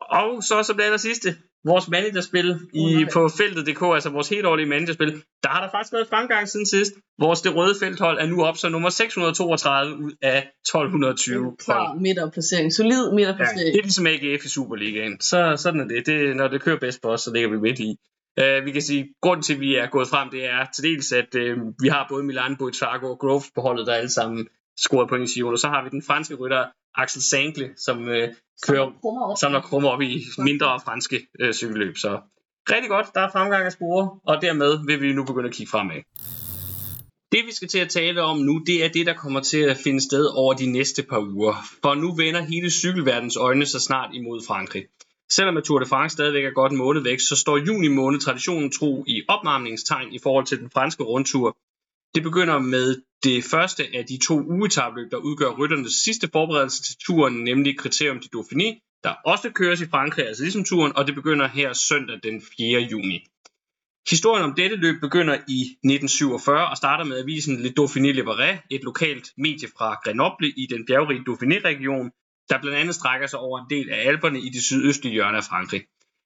Og 0.01 0.43
så 0.43 0.63
som 0.63 0.77
det 0.77 0.85
aller 0.85 0.97
sidste, 0.97 1.37
vores 1.65 1.89
managerspil 1.89 2.59
i, 2.75 3.07
på 3.13 3.29
feltet.dk, 3.29 3.83
altså 3.95 4.11
vores 4.11 4.29
helt 4.29 4.47
årlige 4.47 4.67
managerspil, 4.67 5.23
der 5.43 5.49
har 5.49 5.61
der 5.65 5.71
faktisk 5.71 5.93
været 5.93 6.09
fremgang 6.09 6.49
siden 6.49 6.67
sidst. 6.67 6.93
Vores 7.19 7.41
det 7.43 7.57
røde 7.57 7.75
felthold 7.81 8.19
er 8.19 8.27
nu 8.27 8.45
op 8.45 8.57
som 8.57 8.73
nummer 8.73 8.89
632 8.89 9.97
ud 9.97 10.13
af 10.23 10.39
1220. 10.39 11.57
Klar 11.59 11.95
midterplacering, 11.95 12.73
solid 12.73 13.13
midterplacering. 13.13 13.61
Ja, 13.61 13.73
det 13.73 13.79
er 13.79 13.83
ligesom 13.83 14.07
AGF 14.07 14.45
i 14.45 14.49
Superligaen. 14.49 15.21
Så 15.21 15.57
sådan 15.57 15.81
er 15.81 15.85
det. 15.85 16.07
det. 16.07 16.37
Når 16.37 16.49
det 16.49 16.63
kører 16.63 16.79
bedst 16.79 17.03
på 17.03 17.09
os, 17.09 17.21
så 17.21 17.33
ligger 17.33 17.49
vi 17.51 17.57
midt 17.57 17.79
i. 17.79 17.97
Uh, 18.41 18.67
vi 18.67 18.71
kan 18.73 18.83
sige, 18.83 19.01
at 19.01 19.07
grunden 19.23 19.43
til, 19.43 19.55
at 19.55 19.61
vi 19.61 19.75
er 19.75 19.87
gået 19.87 20.09
frem, 20.09 20.31
det 20.31 20.45
er 20.45 20.67
til 20.75 20.85
dels, 20.85 21.13
at 21.13 21.35
uh, 21.35 21.59
vi 21.83 21.89
har 21.89 22.07
både 22.09 22.25
Milan, 22.25 22.57
Boitrago 22.57 23.11
og 23.11 23.19
Groves 23.19 23.51
på 23.55 23.61
holdet, 23.61 23.87
der 23.87 23.95
alle 23.95 24.11
sammen 24.11 24.49
scoret 24.77 25.09
point 25.09 25.37
i 25.37 25.43
og 25.43 25.59
så 25.59 25.69
har 25.69 25.85
vi 25.85 25.91
den 25.91 26.03
franske 26.03 26.35
rytter 26.35 26.65
Axel 26.95 27.23
Sangle, 27.23 27.75
som 27.77 28.09
øh, 28.09 28.29
kører, 28.67 29.37
samler 29.41 29.61
krummer 29.61 29.89
op 29.89 30.01
i 30.01 30.23
mindre 30.39 30.81
franske 30.85 31.27
øh, 31.41 31.53
cykelløb. 31.53 31.97
Så 31.97 32.21
rigtig 32.71 32.91
godt, 32.91 33.07
der 33.15 33.21
er 33.21 33.31
fremgang 33.31 33.65
af 33.65 33.73
spore, 33.73 34.19
og 34.27 34.43
dermed 34.43 34.87
vil 34.87 35.01
vi 35.01 35.13
nu 35.13 35.25
begynde 35.25 35.49
at 35.49 35.55
kigge 35.55 35.71
fremad. 35.71 36.01
Det 37.33 37.47
vi 37.47 37.53
skal 37.53 37.69
til 37.69 37.79
at 37.79 37.89
tale 37.89 38.23
om 38.23 38.39
nu, 38.39 38.63
det 38.67 38.85
er 38.85 38.89
det, 38.89 39.07
der 39.07 39.15
kommer 39.15 39.41
til 39.41 39.59
at 39.59 39.77
finde 39.77 40.01
sted 40.01 40.27
over 40.35 40.55
de 40.55 40.67
næste 40.67 41.03
par 41.03 41.19
uger. 41.19 41.55
For 41.83 41.95
nu 41.95 42.15
vender 42.15 42.41
hele 42.41 42.71
cykelverdens 42.71 43.37
øjne 43.37 43.67
så 43.67 43.81
snart 43.81 44.11
imod 44.15 44.47
Frankrig. 44.47 44.85
Selvom 45.31 45.63
Tour 45.63 45.79
de 45.79 45.87
France 45.87 46.13
stadigvæk 46.13 46.45
er 46.45 46.51
godt 46.51 46.73
en 46.73 46.79
måned 46.79 47.03
væk, 47.03 47.21
så 47.21 47.37
står 47.37 47.57
juni 47.59 47.89
måned 47.89 48.21
traditionen 48.21 48.71
tro 48.71 49.05
i 49.07 49.23
opmarmningstegn 49.29 50.13
i 50.13 50.19
forhold 50.23 50.47
til 50.47 50.59
den 50.59 50.71
franske 50.71 51.03
rundtur. 51.03 51.57
Det 52.15 52.23
begynder 52.23 52.59
med 52.59 53.03
det 53.25 53.45
første 53.45 53.83
af 53.95 54.05
de 54.07 54.19
to 54.27 54.41
ugetabløb, 54.41 55.11
der 55.11 55.17
udgør 55.17 55.51
rytternes 55.59 55.93
sidste 55.93 56.29
forberedelse 56.33 56.83
til 56.83 56.97
turen, 57.07 57.45
nemlig 57.45 57.77
Criterium 57.79 58.21
de 58.21 58.29
Dauphiné, 58.37 58.69
der 59.05 59.15
også 59.25 59.51
køres 59.51 59.81
i 59.81 59.89
Frankrig, 59.89 60.27
altså 60.27 60.43
ligesom 60.43 60.65
turen, 60.65 60.97
og 60.97 61.07
det 61.07 61.15
begynder 61.15 61.49
her 61.49 61.73
søndag 61.73 62.21
den 62.23 62.43
4. 62.59 62.81
juni. 62.81 63.27
Historien 64.11 64.45
om 64.45 64.55
dette 64.55 64.77
løb 64.77 65.01
begynder 65.01 65.35
i 65.35 65.61
1947 65.61 66.71
og 66.71 66.77
starter 66.77 67.05
med 67.05 67.19
avisen 67.19 67.63
Le 67.63 67.73
Dauphiné 67.81 68.11
Libéré, 68.19 68.67
et 68.71 68.83
lokalt 68.85 69.27
medie 69.37 69.69
fra 69.79 69.95
Grenoble 70.05 70.49
i 70.49 70.67
den 70.71 70.87
bjergrige 70.87 71.25
Dauphiné-region, 71.29 72.11
der 72.49 72.61
blandt 72.61 72.79
andet 72.79 72.95
strækker 72.95 73.27
sig 73.27 73.39
over 73.39 73.59
en 73.59 73.71
del 73.71 73.91
af 73.91 74.09
Alperne 74.09 74.41
i 74.41 74.49
det 74.49 74.63
sydøstlige 74.63 75.13
hjørne 75.13 75.37
af 75.37 75.45
Frankrig. 75.45 75.83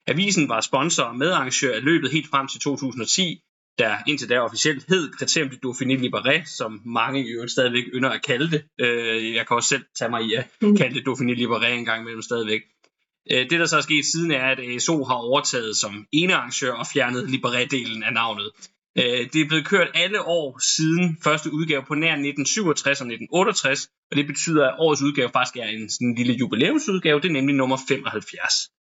Avisen 0.06 0.48
var 0.48 0.60
sponsor 0.60 1.02
og 1.02 1.16
medarrangør 1.16 1.74
af 1.74 1.85
løbet 1.85 2.10
helt 2.10 2.31
frem 2.31 2.48
til 2.48 2.60
2010, 2.60 3.43
der 3.79 3.97
indtil 4.07 4.29
da 4.29 4.41
officielt 4.41 4.85
hed 4.89 5.13
Criterium 5.13 5.51
de 5.51 5.59
Dauphiné 5.67 5.95
Libéré, 6.05 6.57
som 6.57 6.81
mange 6.85 7.29
i 7.29 7.29
øvrigt 7.29 7.53
stadigvæk 7.53 7.85
ynder 7.95 8.11
at 8.11 8.23
kalde 8.23 8.51
det. 8.51 8.65
Øh, 8.81 9.35
jeg 9.35 9.47
kan 9.47 9.57
også 9.57 9.69
selv 9.69 9.85
tage 9.99 10.11
mig 10.11 10.23
i 10.23 10.35
at 10.35 10.45
mm. 10.63 10.77
kalde 10.77 10.95
det 10.95 11.09
Dauphiné 11.09 11.35
Libéré 11.43 11.67
en 11.67 11.85
gang 11.85 12.01
imellem 12.01 12.23
stadigvæk. 12.23 12.61
Øh, 13.33 13.51
det, 13.51 13.61
der 13.61 13.67
så 13.67 13.77
er 13.77 13.81
sket 13.81 14.05
siden, 14.05 14.31
er, 14.31 14.47
at 14.47 14.61
ASO 14.61 15.05
har 15.05 15.15
overtaget 15.15 15.77
som 15.77 16.07
ene 16.13 16.35
arrangør 16.35 16.73
og 16.73 16.87
fjernet 16.87 17.23
Libéré-delen 17.23 18.07
af 18.07 18.13
navnet. 18.13 18.51
Øh, 18.99 19.33
det 19.33 19.41
er 19.41 19.49
blevet 19.49 19.67
kørt 19.67 19.89
alle 19.95 20.21
år 20.23 20.59
siden 20.77 21.19
første 21.25 21.53
udgave 21.53 21.83
på 21.89 21.95
nær 21.95 22.13
1967 22.13 23.01
og 23.01 23.07
1968, 23.07 23.89
og 24.11 24.17
det 24.17 24.27
betyder, 24.27 24.69
at 24.69 24.75
årets 24.79 25.03
udgave 25.03 25.31
faktisk 25.33 25.57
er 25.57 25.69
en 25.69 25.91
sådan 25.91 26.09
en 26.09 26.15
lille 26.15 26.35
jubilæumsudgave, 26.35 27.21
det 27.21 27.29
er 27.29 27.33
nemlig 27.33 27.57
nummer 27.57 27.79
75. 27.89 28.78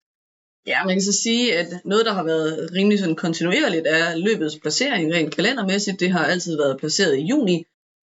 Ja, 0.68 0.86
man 0.86 0.96
kan 0.96 1.02
så 1.02 1.14
sige, 1.14 1.58
at 1.58 1.68
noget, 1.86 2.06
der 2.06 2.14
har 2.14 2.24
været 2.24 2.70
rimelig 2.76 3.00
sådan 3.00 3.16
kontinuerligt, 3.16 3.88
er 3.88 4.16
løbets 4.16 4.60
placering 4.62 5.14
rent 5.14 5.36
kalendermæssigt. 5.36 6.00
Det 6.00 6.12
har 6.12 6.26
altid 6.26 6.58
været 6.58 6.80
placeret 6.80 7.18
i 7.18 7.22
juni, 7.22 7.64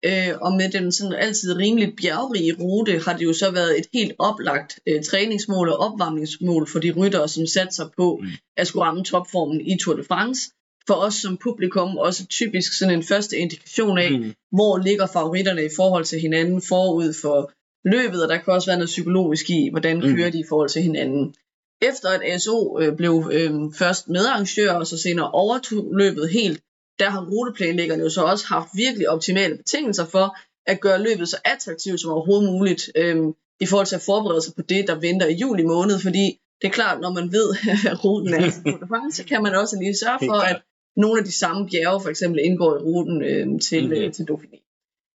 øh, 0.05 0.33
og 0.41 0.53
med 0.53 0.71
den 0.71 0.91
sådan 0.91 1.13
altid 1.13 1.55
rimelig 1.55 1.93
bjergrige 2.01 2.55
rute, 2.59 2.99
har 3.05 3.17
det 3.17 3.25
jo 3.25 3.33
så 3.33 3.51
været 3.51 3.79
et 3.79 3.85
helt 3.93 4.13
oplagt 4.19 4.79
øh, 4.87 5.03
træningsmål 5.03 5.69
og 5.69 5.77
opvarmningsmål 5.77 6.67
for 6.67 6.79
de 6.79 6.91
ryttere, 6.91 7.27
som 7.27 7.47
satser 7.47 7.89
på 7.97 8.19
mm. 8.21 8.27
at 8.57 8.67
skulle 8.67 8.85
ramme 8.85 9.03
topformen 9.03 9.61
i 9.61 9.77
Tour 9.77 9.95
de 9.95 10.03
France. 10.03 10.41
For 10.87 10.93
os 10.93 11.13
som 11.13 11.37
publikum 11.37 11.97
også 11.97 12.25
typisk 12.27 12.77
sådan 12.77 12.93
en 12.93 13.03
første 13.03 13.37
indikation 13.37 13.97
af, 13.97 14.11
mm. 14.11 14.33
hvor 14.51 14.77
ligger 14.77 15.07
favoritterne 15.07 15.65
i 15.65 15.69
forhold 15.75 16.05
til 16.05 16.19
hinanden 16.19 16.61
forud 16.61 17.13
for 17.21 17.51
løbet, 17.85 18.23
og 18.23 18.29
der 18.29 18.37
kan 18.37 18.53
også 18.53 18.69
være 18.69 18.77
noget 18.77 18.87
psykologisk 18.87 19.49
i, 19.49 19.69
hvordan 19.71 19.97
mm. 19.97 20.15
kører 20.15 20.29
de 20.29 20.39
i 20.39 20.45
forhold 20.49 20.69
til 20.69 20.81
hinanden. 20.81 21.35
Efter 21.81 22.09
at 22.09 22.21
ASO 22.23 22.79
øh, 22.79 22.95
blev 22.95 23.29
øh, 23.33 23.51
først 23.73 24.09
medarrangør, 24.09 24.73
og 24.73 24.87
så 24.87 24.97
senere 24.97 25.31
overtog 25.31 25.93
løbet 25.93 26.29
helt, 26.29 26.63
der 26.99 27.09
har 27.09 27.25
ruteplanlæggerne 27.31 28.03
jo 28.03 28.09
så 28.09 28.23
også 28.23 28.45
haft 28.47 28.69
virkelig 28.73 29.09
optimale 29.09 29.57
betingelser 29.57 30.05
for 30.05 30.37
at 30.65 30.81
gøre 30.81 31.03
løbet 31.03 31.29
så 31.29 31.37
attraktivt 31.45 32.01
som 32.01 32.11
overhovedet 32.11 32.51
muligt, 32.51 32.89
øh, 32.95 33.17
i 33.59 33.65
forhold 33.65 33.87
til 33.87 33.95
at 33.95 34.01
forberede 34.01 34.41
sig 34.41 34.53
på 34.55 34.61
det, 34.61 34.87
der 34.87 34.95
venter 34.95 35.27
i 35.27 35.33
juli 35.33 35.63
måned, 35.63 35.99
fordi 35.99 36.39
det 36.61 36.67
er 36.67 36.71
klart, 36.71 37.01
når 37.01 37.11
man 37.11 37.31
ved, 37.31 37.55
at 37.91 38.05
ruten 38.05 38.33
er 38.33 38.51
på 38.79 38.95
så 39.11 39.23
kan 39.25 39.43
man 39.43 39.55
også 39.55 39.77
lige 39.79 39.95
sørge 39.95 40.19
for, 40.25 40.39
at 40.51 40.61
nogle 40.95 41.19
af 41.19 41.25
de 41.25 41.31
samme 41.31 41.69
bjerge 41.69 42.01
for 42.01 42.09
eksempel 42.09 42.39
indgår 42.43 42.75
i 42.75 42.79
ruten 42.79 43.23
øh, 43.23 43.59
til, 43.61 43.83
mm-hmm. 43.83 44.03
øh, 44.03 44.13
til 44.13 44.23
Dauphiné. 44.31 44.57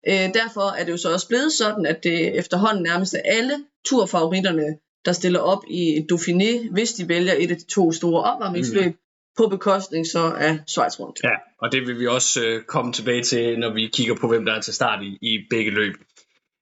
Øh, 0.09 0.35
derfor 0.35 0.67
er 0.79 0.85
det 0.85 0.93
jo 0.93 0.97
så 0.97 1.13
også 1.13 1.29
blevet 1.29 1.53
sådan, 1.53 1.87
at 1.87 2.05
det 2.05 2.39
efterhånden 2.39 2.83
nærmest 2.83 3.15
er 3.15 3.23
alle 3.25 3.55
turfavoritterne, 3.85 4.79
der 5.05 5.13
stiller 5.13 5.41
op 5.41 5.65
i 5.71 5.99
Dauphiné, 6.13 6.73
hvis 6.73 6.93
de 6.93 7.09
vælger 7.09 7.35
et 7.39 7.51
af 7.51 7.57
de 7.57 7.65
to 7.65 7.93
store 7.93 8.23
opvarmningsløb, 8.23 8.87
mm. 8.87 8.99
på 9.37 9.47
bekostning 9.47 10.07
så 10.07 10.33
af 10.39 10.59
Schweiz 10.67 11.01
rundt. 11.01 11.21
Ja, 11.25 11.37
og 11.59 11.73
det 11.73 11.87
vil 11.87 11.99
vi 11.99 12.07
også 12.07 12.45
øh, 12.45 12.63
komme 12.63 12.93
tilbage 12.93 13.23
til, 13.23 13.59
når 13.59 13.75
vi 13.75 13.91
kigger 13.93 14.15
på, 14.15 14.29
hvem 14.29 14.45
der 14.45 14.53
er 14.53 14.61
til 14.61 14.75
start 14.75 15.03
i, 15.03 15.19
i 15.23 15.39
begge 15.51 15.71
løb. 15.71 15.95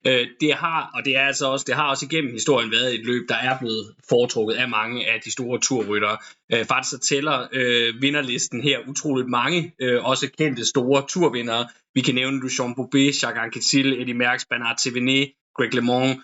Øh, 0.06 0.26
det 0.40 0.54
har, 0.54 0.90
og 0.94 1.04
det 1.04 1.16
er 1.16 1.26
altså 1.26 1.46
også, 1.46 1.64
det 1.68 1.74
har 1.74 1.90
også 1.90 2.06
igennem 2.10 2.32
historien 2.32 2.70
været 2.70 2.94
et 2.94 3.06
løb, 3.06 3.28
der 3.28 3.34
er 3.34 3.58
blevet 3.58 3.94
foretrukket 4.08 4.54
af 4.54 4.68
mange 4.68 5.06
af 5.12 5.20
de 5.24 5.30
store 5.30 5.58
turryttere. 5.60 6.16
Øh, 6.52 6.64
faktisk 6.64 6.90
så 6.90 6.98
tæller 6.98 7.48
øh, 7.52 8.02
vinderlisten 8.02 8.60
her 8.60 8.78
utroligt 8.88 9.28
mange, 9.28 9.72
øh, 9.80 10.04
også 10.04 10.30
kendte 10.38 10.68
store 10.68 11.04
turvindere. 11.08 11.68
Vi 11.94 12.00
kan 12.00 12.14
nævne 12.14 12.40
Lucian 12.40 12.74
Bobet, 12.74 13.22
Jacques 13.22 13.44
Anquetil, 13.44 14.00
Eddie 14.00 14.14
Merckx, 14.14 14.44
Bernard 14.50 14.76
Thévenet, 14.80 15.52
Greg 15.56 15.74
LeMond, 15.74 16.16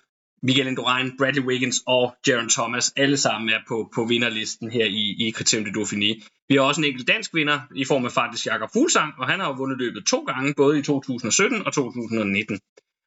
Miguel 0.47 0.67
Indurain, 0.67 1.17
Bradley 1.19 1.43
Wiggins 1.43 1.83
og 1.87 2.17
Jaron 2.27 2.49
Thomas, 2.49 2.93
alle 2.97 3.17
sammen 3.17 3.49
er 3.49 3.59
på, 3.69 3.91
på 3.95 4.05
vinderlisten 4.05 4.71
her 4.71 4.85
i, 4.85 5.27
i 5.29 5.33
Criterium 5.33 5.65
de 5.65 5.81
Dauphiné. 5.81 6.11
Vi 6.49 6.55
har 6.55 6.63
også 6.63 6.81
en 6.81 6.85
enkelt 6.85 7.09
dansk 7.09 7.35
vinder 7.35 7.61
i 7.75 7.85
form 7.85 8.05
af 8.05 8.13
faktisk 8.13 8.47
Jakob 8.47 8.71
Fuglsang, 8.73 9.15
og 9.19 9.27
han 9.27 9.41
har 9.41 9.49
jo 9.49 9.55
vundet 9.55 9.79
løbet 9.79 10.07
to 10.07 10.25
gange, 10.25 10.55
både 10.57 10.79
i 10.79 10.83
2017 10.83 11.67
og 11.67 11.73
2019. 11.73 12.61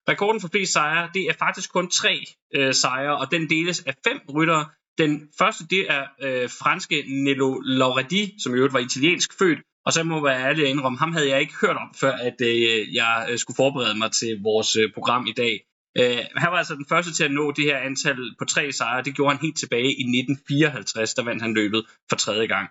Rekorden 0.09 0.41
for 0.41 0.47
flest 0.47 0.73
sejre, 0.73 1.09
det 1.13 1.21
er 1.21 1.33
faktisk 1.39 1.71
kun 1.71 1.89
tre 1.89 2.25
øh, 2.55 2.73
sejre, 2.73 3.17
og 3.17 3.31
den 3.31 3.49
deles 3.49 3.79
af 3.79 3.93
fem 4.07 4.19
ryttere. 4.35 4.65
Den 4.97 5.29
første, 5.37 5.67
det 5.69 5.85
er 5.89 6.03
øh, 6.21 6.49
franske 6.49 7.03
Nello 7.07 7.59
Lauredi, 7.59 8.35
som 8.43 8.53
i 8.53 8.57
øvrigt 8.57 8.73
var 8.73 8.79
italiensk 8.79 9.37
født, 9.39 9.59
og 9.85 9.93
så 9.93 10.03
må 10.03 10.15
jeg 10.15 10.23
være 10.23 10.49
ærlig 10.49 10.63
at 10.63 10.69
indrømme, 10.69 10.97
ham 10.97 11.13
havde 11.13 11.29
jeg 11.29 11.39
ikke 11.41 11.53
hørt 11.61 11.77
om, 11.77 11.93
før 12.01 12.11
at 12.11 12.41
øh, 12.41 12.95
jeg 12.95 13.27
øh, 13.29 13.37
skulle 13.37 13.55
forberede 13.55 13.97
mig 13.97 14.11
til 14.11 14.39
vores 14.43 14.75
øh, 14.75 14.93
program 14.93 15.27
i 15.27 15.31
dag. 15.31 15.66
Øh, 15.99 16.23
han 16.35 16.51
var 16.51 16.57
altså 16.57 16.75
den 16.75 16.85
første 16.89 17.13
til 17.13 17.23
at 17.23 17.31
nå 17.31 17.51
det 17.51 17.65
her 17.65 17.77
antal 17.77 18.35
på 18.39 18.45
tre 18.45 18.71
sejre. 18.71 19.03
Det 19.03 19.15
gjorde 19.15 19.35
han 19.35 19.41
helt 19.41 19.57
tilbage 19.57 19.91
i 20.01 20.03
1954, 20.19 21.13
der 21.13 21.23
vandt 21.23 21.41
han 21.41 21.53
løbet 21.53 21.85
for 22.09 22.15
tredje 22.15 22.47
gang. 22.47 22.69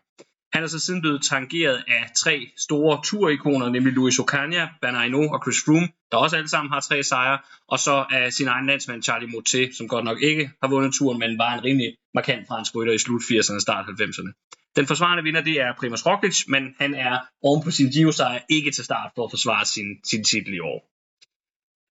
Han 0.52 0.62
er 0.62 0.66
så 0.66 0.80
siden 0.80 1.00
blevet 1.00 1.22
tangeret 1.22 1.84
af 1.88 2.10
tre 2.16 2.50
store 2.56 3.00
turikoner, 3.04 3.68
nemlig 3.68 3.92
Luis 3.92 4.18
Ocaña, 4.18 4.78
Bernard 4.80 5.04
Hinault 5.04 5.32
og 5.32 5.40
Chris 5.44 5.64
Froome, 5.64 5.88
der 6.10 6.16
også 6.16 6.36
alle 6.36 6.48
sammen 6.48 6.72
har 6.72 6.80
tre 6.80 7.02
sejre, 7.02 7.38
og 7.68 7.78
så 7.78 8.04
af 8.10 8.32
sin 8.32 8.48
egen 8.48 8.66
landsmand 8.66 9.02
Charlie 9.02 9.28
Motet, 9.28 9.76
som 9.76 9.88
godt 9.88 10.04
nok 10.04 10.22
ikke 10.22 10.50
har 10.62 10.68
vundet 10.68 10.94
turen, 10.94 11.18
men 11.18 11.38
var 11.38 11.54
en 11.54 11.64
rimelig 11.64 11.96
markant 12.14 12.48
fransk 12.48 12.74
rytter 12.74 12.94
i 12.94 12.98
slut 12.98 13.22
80'erne 13.22 13.54
og 13.54 13.60
start 13.60 13.84
90'erne. 13.86 14.30
Den 14.76 14.86
forsvarende 14.86 15.22
vinder, 15.22 15.40
det 15.40 15.60
er 15.60 15.72
Primoz 15.78 16.06
Roglic, 16.06 16.44
men 16.48 16.74
han 16.80 16.94
er 16.94 17.18
oven 17.42 17.62
på 17.62 17.70
sin 17.70 17.90
Giro-sejr 17.90 18.40
ikke 18.50 18.70
til 18.70 18.84
start 18.84 19.10
for 19.14 19.24
at 19.24 19.30
forsvare 19.30 19.64
sin, 19.64 19.88
sin 20.04 20.24
titel 20.24 20.54
i 20.54 20.60
år. 20.60 20.95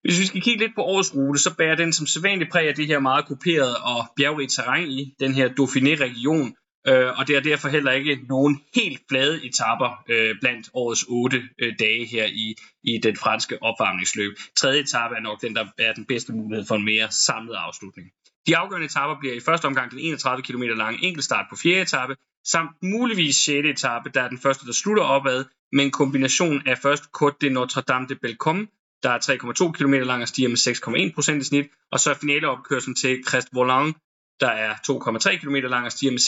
Hvis 0.06 0.20
vi 0.20 0.26
skal 0.26 0.42
kigge 0.42 0.64
lidt 0.64 0.76
på 0.76 0.82
årets 0.82 1.16
rute, 1.16 1.40
så 1.40 1.56
bærer 1.58 1.76
den 1.76 1.94
som 1.94 2.08
sædvanligt 2.08 2.52
præg 2.52 2.68
af 2.68 2.76
det 2.76 2.88
her 2.88 3.00
meget 3.00 3.26
kuperede 3.26 3.78
og 3.78 4.06
bjergrige 4.18 4.48
terræn 4.48 4.90
i 4.90 5.16
den 5.20 5.34
her 5.34 5.48
Dauphiné-region, 5.48 6.56
øh, 6.88 7.20
og 7.20 7.28
det 7.28 7.36
er 7.36 7.40
derfor 7.40 7.70
heller 7.70 7.92
ikke 7.92 8.20
nogen 8.30 8.62
helt 8.76 9.02
flade 9.10 9.46
etapper 9.46 10.04
øh, 10.10 10.36
blandt 10.42 10.70
årets 10.74 11.06
otte 11.10 11.44
øh, 11.62 11.74
dage 11.80 12.06
her 12.06 12.26
i, 12.26 12.56
i 12.84 12.98
den 13.04 13.16
franske 13.18 13.64
opvarmningsløb. 13.64 14.34
Tredje 14.56 14.80
etape 14.80 15.16
er 15.16 15.20
nok 15.20 15.42
den, 15.42 15.56
der 15.56 15.66
er 15.78 15.94
den 15.94 16.06
bedste 16.06 16.34
mulighed 16.34 16.66
for 16.66 16.76
en 16.76 16.86
mere 16.86 17.12
samlet 17.12 17.56
afslutning. 17.56 18.08
De 18.48 18.58
afgørende 18.58 18.86
etapper 18.86 19.16
bliver 19.20 19.36
i 19.36 19.40
første 19.40 19.66
omgang 19.66 19.92
den 19.92 20.00
31 20.00 20.44
km 20.44 20.64
lange 20.64 21.04
enkeltstart 21.04 21.46
på 21.50 21.56
fjerde 21.56 21.82
etape, 21.82 22.16
samt 22.44 22.72
muligvis 22.84 23.36
6. 23.36 23.68
etape, 23.68 24.10
der 24.10 24.22
er 24.22 24.30
den 24.30 24.38
første, 24.38 24.66
der 24.66 24.74
slutter 24.74 25.04
opad, 25.04 25.46
med 25.72 25.84
en 25.86 25.92
kombination 25.92 26.68
af 26.68 26.78
først 26.78 27.04
Côte 27.18 27.38
de 27.42 27.50
Notre 27.50 27.82
Dame 27.82 28.08
de 28.10 28.16
Belcom, 28.16 28.70
der 29.06 29.12
er 29.12 29.20
3,2 29.20 29.72
km 29.78 29.94
lang 29.94 30.22
og 30.22 30.28
stiger 30.28 30.50
med 30.50 30.58
6,1% 30.58 31.42
i 31.42 31.44
snit, 31.44 31.68
og 31.92 32.00
så 32.00 32.10
er 32.10 32.16
finaleopkørslen 32.24 32.96
til 32.96 33.24
Crest 33.28 33.50
Volant, 33.54 33.98
der 34.40 34.52
er 34.66 34.74
2,3 34.74 35.38
km 35.42 35.56
lang 35.56 35.86
og 35.86 35.92
stiger 35.92 36.12
med 36.12 36.24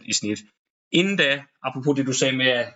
6,6% 0.00 0.08
i 0.10 0.12
snit. 0.12 0.38
Inden 0.92 1.16
da, 1.16 1.44
apropos 1.62 1.96
det 1.96 2.06
du 2.06 2.12
sagde 2.12 2.36
med 2.36 2.46
at 2.46 2.68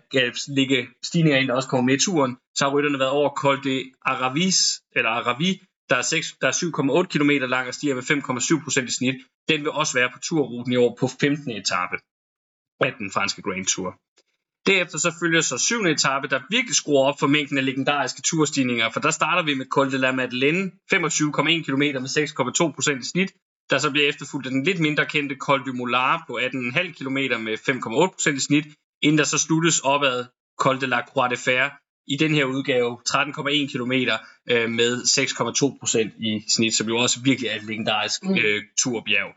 ligge 0.48 0.88
stigninger 1.02 1.38
ind, 1.40 1.48
der 1.48 1.54
også 1.54 1.68
kommer 1.68 1.86
med 1.86 1.94
i 1.94 2.04
turen, 2.04 2.36
så 2.54 2.64
har 2.64 2.72
rytterne 2.74 2.98
været 2.98 3.10
over 3.10 3.30
Col 3.40 3.64
de 3.64 3.92
Aravis, 4.02 4.58
eller 4.96 5.10
Aravi, 5.10 5.62
der 5.90 5.96
er, 5.96 6.02
6, 6.02 6.34
der 6.40 6.48
er 6.48 7.02
7,8 7.02 7.06
km 7.12 7.30
lang 7.30 7.68
og 7.68 7.74
stiger 7.74 7.94
med 7.94 8.02
5,7% 8.02 8.86
i 8.86 8.90
snit. 8.98 9.16
Den 9.48 9.60
vil 9.60 9.70
også 9.70 9.94
være 9.98 10.10
på 10.14 10.18
turruten 10.18 10.72
i 10.72 10.76
år 10.76 10.96
på 11.00 11.06
15. 11.20 11.50
etape 11.50 11.96
af 12.80 12.92
den 12.98 13.12
franske 13.12 13.42
Grand 13.42 13.66
Tour. 13.66 13.90
Derefter 14.66 14.98
så 14.98 15.14
følger 15.20 15.40
så 15.40 15.58
syvende 15.58 15.90
etape, 15.90 16.28
der 16.28 16.40
virkelig 16.50 16.74
skruer 16.74 17.04
op 17.08 17.18
for 17.20 17.26
mængden 17.26 17.58
af 17.58 17.64
legendariske 17.64 18.22
turstigninger, 18.22 18.90
for 18.90 19.00
der 19.00 19.10
starter 19.10 19.42
vi 19.42 19.54
med 19.54 19.66
Col 19.66 19.92
de 19.92 19.98
la 19.98 20.12
Madeleine, 20.12 20.70
25,1 20.92 21.62
km 21.66 21.84
med 22.04 22.10
6,2% 22.96 23.00
i 23.00 23.04
snit, 23.04 23.32
der 23.70 23.78
så 23.78 23.90
bliver 23.90 24.08
efterfulgt 24.08 24.46
af 24.46 24.50
den 24.52 24.64
lidt 24.64 24.80
mindre 24.80 25.06
kendte 25.06 25.36
Col 25.36 25.66
du 25.66 25.72
Molar 25.72 26.24
på 26.26 26.38
18,5 26.38 26.92
km 26.98 27.18
med 27.46 27.54
5,8% 28.32 28.36
i 28.36 28.40
snit, 28.40 28.66
inden 29.02 29.18
der 29.18 29.24
så 29.24 29.38
sluttes 29.38 29.80
opad 29.80 30.24
Col 30.60 30.80
de 30.80 30.86
la 30.86 31.00
Croix 31.06 31.30
de 31.30 31.36
Fer 31.36 31.68
i 32.06 32.16
den 32.16 32.34
her 32.34 32.44
udgave 32.44 32.98
13,1 33.08 33.72
km 33.72 33.92
øh, 34.52 34.70
med 34.70 34.92
6,2% 35.02 36.22
i 36.28 36.44
snit, 36.48 36.74
som 36.74 36.88
jo 36.88 36.96
også 36.96 37.20
virkelig 37.24 37.48
er 37.48 37.56
et 37.56 37.62
legendarisk 37.62 38.24
mm. 38.24 38.38
øh, 38.38 38.62
turbjerg. 38.78 39.32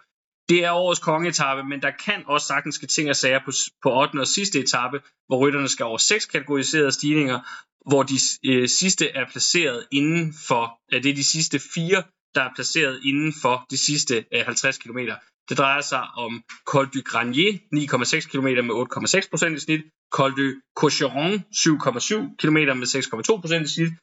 Det 0.54 0.64
er 0.64 0.72
årets 0.72 1.00
kongeetappe, 1.00 1.64
men 1.64 1.82
der 1.82 1.92
kan 2.06 2.24
også 2.28 2.48
sagtens 2.48 2.76
ske 2.76 2.88
ting 2.88 3.10
og 3.10 3.16
sager 3.16 3.40
på, 3.46 3.52
på 3.84 3.90
8. 4.02 4.20
og 4.20 4.28
sidste 4.28 4.60
etape, 4.60 5.02
hvor 5.28 5.38
rytterne 5.44 5.70
skal 5.70 5.86
over 5.86 5.98
seks 5.98 6.26
kategoriserede 6.26 6.92
stigninger, 6.92 7.40
hvor 7.90 8.04
de 8.04 8.18
øh, 8.46 8.70
sidste 8.70 9.10
er 9.10 9.26
placeret 9.32 9.88
inden 9.92 10.34
for, 10.48 10.64
er 10.92 11.00
det 11.00 11.12
er 11.12 11.16
de 11.16 11.24
sidste 11.24 11.60
fire 11.74 12.04
der 12.36 12.42
er 12.42 12.54
placeret 12.56 13.00
inden 13.04 13.34
for 13.42 13.66
de 13.72 13.78
sidste 13.78 14.26
øh, 14.34 14.46
50 14.46 14.78
km. 14.78 15.00
Det 15.50 15.58
drejer 15.58 15.82
sig 15.82 16.04
om 16.24 16.44
Col 16.66 16.88
du 16.94 17.02
Granier, 17.06 17.54
9,6 17.54 18.30
km 18.32 18.48
med 18.68 18.76
8,6% 19.50 19.56
i 19.56 19.60
snit, 19.60 19.82
Col 20.16 20.32
du 20.38 20.46
Cocheron, 20.76 21.34
7,7 21.34 22.36
km 22.42 22.58
med 22.82 22.88
6,2% 22.88 23.64
i 23.64 23.68
snit, 23.68 23.94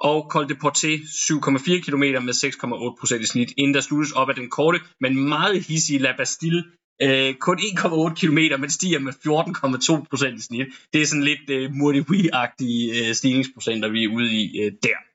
og 0.00 0.26
Col 0.30 0.48
de 0.48 0.54
Porte 0.54 0.94
7,4 0.94 1.80
km 1.80 2.04
med 2.24 2.34
6,8% 2.34 3.22
i 3.22 3.26
snit, 3.26 3.52
inden 3.56 3.74
der 3.74 3.80
sluttes 3.80 4.12
op 4.12 4.28
af 4.28 4.34
den 4.34 4.50
korte, 4.50 4.80
men 5.00 5.28
meget 5.28 5.64
hissige 5.64 5.98
La 5.98 6.12
Bastille, 6.16 6.64
øh, 7.02 7.34
kun 7.34 7.58
1,8 7.58 8.14
km, 8.14 8.60
men 8.60 8.70
stiger 8.70 8.98
med 8.98 9.12
14,2% 9.12 10.36
i 10.36 10.40
snit. 10.40 10.66
Det 10.92 11.02
er 11.02 11.06
sådan 11.06 11.24
lidt 11.24 11.50
øh, 11.50 11.70
Murdi-agtige 11.70 13.08
øh, 13.08 13.14
stigningsprocenter, 13.14 13.88
vi 13.88 14.04
er 14.04 14.08
ude 14.08 14.32
i 14.32 14.60
øh, 14.60 14.72
der. 14.82 15.09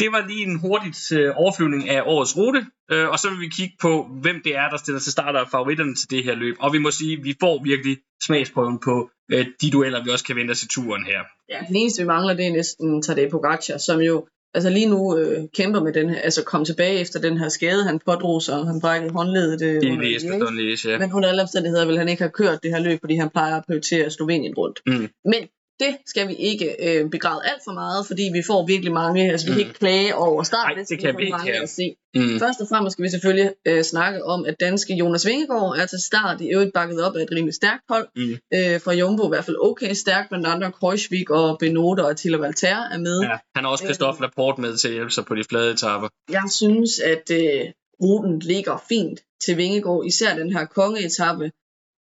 Det 0.00 0.08
var 0.12 0.26
lige 0.30 0.42
en 0.42 0.58
hurtigt 0.58 1.12
øh, 1.12 1.32
overflyvning 1.36 1.88
af 1.88 2.02
årets 2.06 2.36
rute, 2.36 2.66
øh, 2.92 3.08
og 3.08 3.18
så 3.18 3.30
vil 3.30 3.40
vi 3.40 3.48
kigge 3.48 3.74
på, 3.80 3.92
hvem 4.22 4.36
det 4.44 4.56
er, 4.56 4.68
der 4.68 4.78
stiller 4.78 5.00
til 5.00 5.12
starter 5.12 5.40
af 5.40 5.48
favoritterne 5.50 5.94
til 5.94 6.10
det 6.10 6.24
her 6.24 6.34
løb. 6.34 6.56
Og 6.60 6.72
vi 6.72 6.78
må 6.78 6.90
sige, 6.90 7.12
at 7.18 7.24
vi 7.24 7.34
får 7.40 7.62
virkelig 7.64 7.98
smagsprøven 8.26 8.78
på 8.78 9.10
øh, 9.32 9.46
de 9.60 9.70
dueller, 9.70 10.04
vi 10.04 10.10
også 10.10 10.24
kan 10.24 10.36
vente 10.36 10.52
os 10.52 10.62
i 10.62 10.68
turen 10.68 11.04
her. 11.04 11.20
Ja, 11.48 11.58
den 11.68 11.76
eneste 11.76 12.02
vi 12.02 12.06
mangler, 12.06 12.34
det 12.34 12.46
er 12.46 12.52
næsten 12.52 13.02
Tadej 13.02 13.28
Pogacar, 13.30 13.78
som 13.78 14.00
jo 14.00 14.26
altså 14.54 14.70
lige 14.70 14.86
nu 14.86 15.18
øh, 15.18 15.38
kæmper 15.56 15.80
med 15.82 15.92
den 15.92 16.10
her, 16.10 16.18
altså 16.20 16.44
kom 16.44 16.64
tilbage 16.64 17.00
efter 17.00 17.20
den 17.20 17.38
her 17.38 17.48
skade, 17.48 17.84
han 17.84 18.00
pådrog 18.06 18.42
sig, 18.42 18.66
han 18.66 18.80
brækkede 18.80 19.12
håndledet. 19.12 19.62
Øh, 19.62 19.80
Det 19.80 19.88
er. 19.92 20.16
Esbjørn 20.16 20.58
Liège, 20.58 20.90
ja. 20.90 20.98
Men 20.98 21.12
under 21.12 21.28
alle 21.28 21.42
omstændigheder 21.42 21.86
vil 21.86 21.98
han 21.98 22.08
ikke 22.08 22.22
have 22.22 22.30
kørt 22.30 22.62
det 22.62 22.70
her 22.70 22.80
løb, 22.80 23.00
fordi 23.00 23.14
han 23.14 23.30
plejer 23.30 23.56
at 23.56 23.64
prioritere 23.66 24.10
Slovenien 24.10 24.54
rundt. 24.54 24.80
Mm. 24.86 25.08
Men 25.24 25.42
det 25.80 25.96
skal 26.06 26.28
vi 26.28 26.34
ikke 26.34 26.66
øh, 26.86 27.10
begræde 27.10 27.40
alt 27.44 27.62
for 27.66 27.72
meget, 27.72 28.06
fordi 28.06 28.22
vi 28.32 28.42
får 28.46 28.66
virkelig 28.66 28.92
mange, 28.92 29.30
altså 29.32 29.46
vi 29.46 29.50
Mm. 29.52 29.56
kan 29.58 29.66
ikke 29.66 29.78
klage 29.78 30.14
over 30.14 30.42
starten, 30.42 30.76
Nej, 30.76 30.84
det 30.88 30.98
kan 30.98 31.16
vi 31.16 31.22
ikke, 31.22 31.36
mange 31.36 31.52
ja. 31.52 31.62
at 31.62 31.68
se. 31.68 31.94
Mm. 32.14 32.38
Først 32.38 32.60
og 32.60 32.66
fremmest 32.68 32.92
skal 32.94 33.02
vi 33.02 33.08
selvfølgelig 33.10 33.50
øh, 33.68 33.82
snakke 33.82 34.24
om, 34.24 34.44
at 34.44 34.54
danske 34.60 34.94
Jonas 34.94 35.26
Vingegaard 35.26 35.76
er 35.78 35.86
til 35.86 35.98
start, 36.10 36.40
i 36.40 36.48
øvrigt 36.48 36.72
bakket 36.74 37.02
op 37.06 37.16
af 37.16 37.22
et 37.22 37.28
rimelig 37.36 37.54
stærkt 37.54 37.82
hold, 37.88 38.06
Mm. 38.16 38.36
øh, 38.54 38.80
fra 38.80 38.92
Jumbo 38.92 39.24
i 39.26 39.28
hvert 39.28 39.44
fald 39.44 39.56
okay 39.60 39.92
stærkt, 39.94 40.28
blandt 40.28 40.46
andre 40.46 40.72
Kreuzvik 40.72 41.30
og 41.30 41.58
Benote 41.58 42.00
og 42.04 42.10
Attila 42.10 42.36
Valter 42.36 42.76
er 42.94 42.98
med. 42.98 43.20
Ja, 43.20 43.36
han 43.56 43.64
har 43.64 43.70
også 43.70 43.84
Christophe 43.84 44.22
Laporte 44.22 44.60
med 44.60 44.76
til 44.76 44.88
at 44.88 44.94
hjælpe 44.94 45.10
sig 45.10 45.24
på 45.24 45.34
de 45.34 45.44
flade 45.50 45.70
etapper. 45.72 46.08
Jeg 46.30 46.42
synes, 46.60 46.90
at 46.98 47.30
øh, 47.40 47.60
ruten 48.02 48.38
ligger 48.38 48.84
fint 48.88 49.20
til 49.44 49.56
Vingegaard, 49.56 50.02
især 50.06 50.36
den 50.36 50.52
her 50.52 50.64
kongeetappe. 50.64 51.50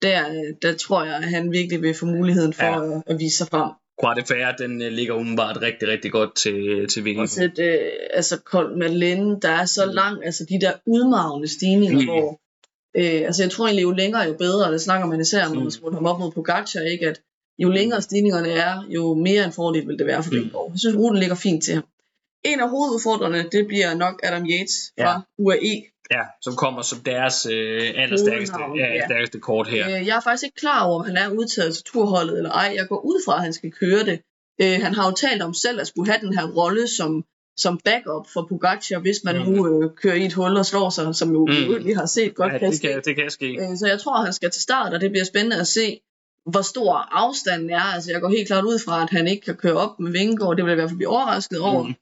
Der, 0.02 0.24
der 0.62 0.74
tror 0.76 1.04
jeg, 1.04 1.14
at 1.16 1.24
han 1.24 1.52
virkelig 1.52 1.82
vil 1.82 1.94
få 1.94 2.06
muligheden 2.06 2.52
for 2.52 2.64
Ja. 2.64 2.96
at, 2.96 3.02
at 3.06 3.18
vise 3.20 3.36
sig 3.36 3.46
frem. 3.46 3.70
Quarte 4.02 4.24
Færre, 4.28 4.54
den 4.58 4.82
øh, 4.82 4.92
ligger 4.92 5.14
umiddelbart 5.14 5.58
rigtig, 5.62 5.88
rigtig 5.88 6.12
godt 6.12 6.36
til, 6.36 6.88
til 6.88 7.00
Og 7.00 7.04
Vingegaard. 7.04 7.28
så 7.28 7.44
et, 7.44 7.58
øh, 7.58 7.78
altså 8.10 8.40
Colt 8.44 8.78
Madeleine, 8.78 9.40
der 9.42 9.48
er 9.48 9.64
så 9.64 9.84
lang, 9.86 10.24
altså 10.24 10.46
de 10.48 10.60
der 10.60 10.72
udmavende 10.86 11.48
stigninger, 11.48 11.94
Mm. 11.98 12.04
mm. 12.04 12.06
hvor, 12.06 12.40
øh, 12.96 13.26
altså 13.26 13.42
jeg 13.42 13.50
tror 13.50 13.66
egentlig, 13.66 13.82
jo 13.82 13.90
længere 13.90 14.22
jo 14.22 14.32
bedre, 14.38 14.66
og 14.66 14.72
det 14.72 14.80
snakker 14.80 15.06
man 15.06 15.20
især 15.20 15.48
når 15.48 15.54
Mm. 15.54 15.60
man 15.62 15.70
skulle 15.70 15.94
ham 15.96 16.06
op 16.06 16.18
mod 16.20 16.30
Pogacar, 16.32 16.80
ikke, 16.80 17.08
at 17.08 17.20
jo 17.58 17.68
længere 17.68 18.02
stigningerne 18.02 18.48
er, 18.48 18.86
jo 18.88 19.14
mere 19.14 19.44
en 19.44 19.52
fordel 19.52 19.86
vil 19.88 19.98
det 19.98 20.06
være 20.06 20.22
for 20.22 20.30
Mm. 20.30 20.36
Vingegaard. 20.36 20.68
Jeg 20.72 20.78
synes, 20.78 20.96
ruten 20.96 21.18
ligger 21.18 21.34
fint 21.34 21.64
til 21.64 21.74
ham. 21.74 21.84
En 22.44 22.60
af 22.60 22.68
hovedudfordrerne, 22.70 23.44
det 23.52 23.66
bliver 23.66 23.94
nok 23.94 24.20
Adam 24.22 24.44
Yates 24.46 24.92
fra 25.00 25.10
ja. 25.12 25.18
UAE. 25.38 25.82
Ja, 26.10 26.22
som 26.42 26.56
kommer 26.56 26.82
som 26.82 26.98
deres 26.98 27.46
øh, 27.46 27.92
allerstærkeste, 27.96 28.56
Hovednavn, 28.56 29.32
ja, 29.32 29.38
kort 29.40 29.68
her. 29.68 29.86
Øh, 29.86 30.06
jeg 30.06 30.16
er 30.16 30.20
faktisk 30.20 30.44
ikke 30.44 30.56
klar 30.56 30.84
over, 30.84 30.98
om 31.00 31.06
han 31.06 31.16
er 31.16 31.28
udtaget 31.28 31.74
til 31.74 31.84
turholdet 31.84 32.36
eller 32.36 32.50
ej. 32.50 32.72
Jeg 32.76 32.88
går 32.88 33.00
ud 33.04 33.22
fra, 33.26 33.34
at 33.36 33.42
han 33.42 33.52
skal 33.52 33.72
køre 33.72 34.04
det. 34.04 34.20
Øh, 34.62 34.82
han 34.82 34.94
har 34.94 35.06
jo 35.08 35.14
talt 35.14 35.42
om 35.42 35.54
selv 35.54 35.80
at 35.80 35.86
skulle 35.86 36.12
have 36.12 36.26
den 36.26 36.38
her 36.38 36.46
rolle 36.46 36.88
som, 36.88 37.24
som 37.56 37.80
backup 37.84 38.26
for 38.32 38.46
Pogacar, 38.48 38.98
hvis 38.98 39.24
man 39.24 39.36
Mm. 39.36 39.52
nu 39.52 39.82
øh, 39.82 39.90
kører 39.96 40.14
i 40.14 40.24
et 40.24 40.32
hul 40.32 40.56
og 40.56 40.66
slår 40.66 40.90
sig, 40.90 41.14
som 41.14 41.32
jo 41.32 41.46
mm. 41.46 41.84
vi 41.86 41.92
har 41.92 42.06
set 42.06 42.34
godt 42.34 42.52
ja, 42.52 42.58
kan 42.58 42.68
det, 42.68 42.76
ske. 42.76 42.88
kan, 42.88 43.02
det 43.04 43.16
kan 43.16 43.30
ske. 43.30 43.48
Øh, 43.60 43.76
så 43.76 43.86
jeg 43.86 44.00
tror, 44.00 44.18
at 44.18 44.24
han 44.24 44.32
skal 44.32 44.50
til 44.50 44.62
start, 44.62 44.94
og 44.94 45.00
det 45.00 45.10
bliver 45.10 45.24
spændende 45.24 45.60
at 45.60 45.66
se, 45.66 46.00
hvor 46.50 46.62
stor 46.62 46.92
afstanden 46.94 47.70
er. 47.70 47.80
Altså, 47.94 48.12
jeg 48.12 48.20
går 48.20 48.28
helt 48.28 48.46
klart 48.46 48.64
ud 48.64 48.78
fra, 48.84 49.02
at 49.02 49.10
han 49.10 49.26
ikke 49.26 49.44
kan 49.44 49.56
køre 49.56 49.76
op 49.84 50.00
med 50.00 50.12
Vingegaard. 50.12 50.56
Det 50.56 50.64
vil 50.64 50.70
jeg 50.70 50.78
i 50.78 50.80
hvert 50.80 50.90
fald 50.90 50.96
blive 50.96 51.08
overrasket 51.08 51.60
over. 51.60 51.82
Mm. 51.82 51.94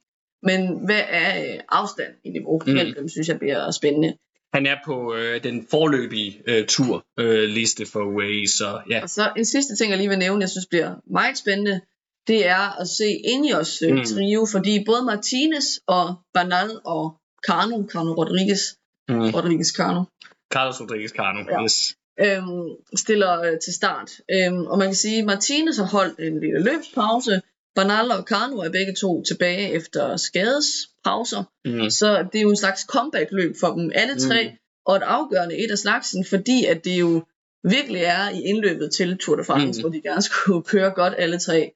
Men 0.43 0.85
hvad 0.85 1.03
er 1.09 1.55
øh, 1.55 1.61
afstand 1.69 2.13
i 2.25 2.31
niveau? 2.31 2.61
Mm. 2.67 2.75
Dem, 2.97 3.09
synes 3.09 3.29
jeg 3.29 3.39
bliver 3.39 3.71
spændende. 3.71 4.17
Han 4.55 4.67
er 4.67 4.77
på 4.87 5.15
øh, 5.15 5.43
den 5.43 5.67
forløbige 5.71 6.43
øh, 6.47 6.67
turliste 6.67 7.05
øh, 7.21 7.49
liste 7.49 7.87
for 7.87 8.01
UAE, 8.01 8.49
så 8.49 8.81
ja. 8.91 9.03
Og 9.03 9.11
så 9.11 9.33
en 9.37 9.45
sidste 9.45 9.77
ting, 9.77 9.91
jeg 9.91 9.99
lige 9.99 10.09
vil 10.09 10.19
nævne, 10.19 10.41
jeg 10.41 10.49
synes 10.51 10.67
bliver 10.67 10.95
meget 11.13 11.39
spændende, 11.39 11.81
det 12.27 12.47
er 12.47 12.81
at 12.81 12.89
se 12.89 13.09
Ineos 13.35 13.83
Mm. 13.89 13.95
mm. 13.97 14.05
trio, 14.05 14.47
fordi 14.53 14.85
både 14.87 15.03
Martinez 15.05 15.65
og 15.87 16.15
Bernal 16.35 16.71
og 16.85 17.17
Cano, 17.47 17.87
Cano 17.89 18.13
Rodriguez, 18.13 18.61
Mm. 19.09 19.31
Rodriguez 19.37 19.71
Cano, 19.77 20.03
Carlos 20.53 20.81
Rodriguez 20.81 21.11
Cano, 21.11 21.41
Ja. 21.51 21.65
yes. 21.65 21.77
øhm, 22.21 22.69
stiller 22.97 23.41
øh, 23.41 23.59
til 23.65 23.73
start. 23.75 24.11
Øhm, 24.35 24.63
og 24.67 24.79
man 24.79 24.89
kan 24.89 24.95
sige, 24.95 25.19
at 25.19 25.25
Martinez 25.25 25.77
har 25.77 25.87
holdt 25.87 26.19
en 26.19 26.41
lille 26.41 26.63
løbspause, 26.65 27.43
Bernal 27.75 28.11
og 28.11 28.23
Cano 28.23 28.57
er 28.59 28.71
begge 28.71 28.95
to 29.01 29.23
tilbage 29.23 29.71
efter 29.73 30.17
skadespauser, 30.17 31.43
Mm. 31.65 31.91
så 31.91 32.29
det 32.33 32.39
er 32.39 32.43
jo 32.43 32.51
en 32.51 32.57
slags 32.57 32.81
comeback-løb 32.81 33.55
for 33.61 33.69
dem 33.75 33.91
alle 33.95 34.19
tre, 34.21 34.49
Mm. 34.51 34.57
og 34.87 34.97
et 34.97 35.03
afgørende 35.03 35.57
et 35.65 35.71
af 35.71 35.79
slagsen, 35.79 36.25
fordi 36.25 36.65
at 36.65 36.85
det 36.85 37.01
jo 37.01 37.23
virkelig 37.65 38.03
er 38.03 38.31
i 38.31 38.41
indløbet 38.43 38.91
til 38.93 39.19
Tour 39.19 39.37
de 39.37 39.45
France, 39.45 39.81
Mm. 39.81 39.83
hvor 39.83 39.91
de 39.91 40.01
gerne 40.03 40.23
skulle 40.31 40.63
køre 40.63 40.91
godt 40.91 41.15
alle 41.19 41.39
tre. 41.39 41.73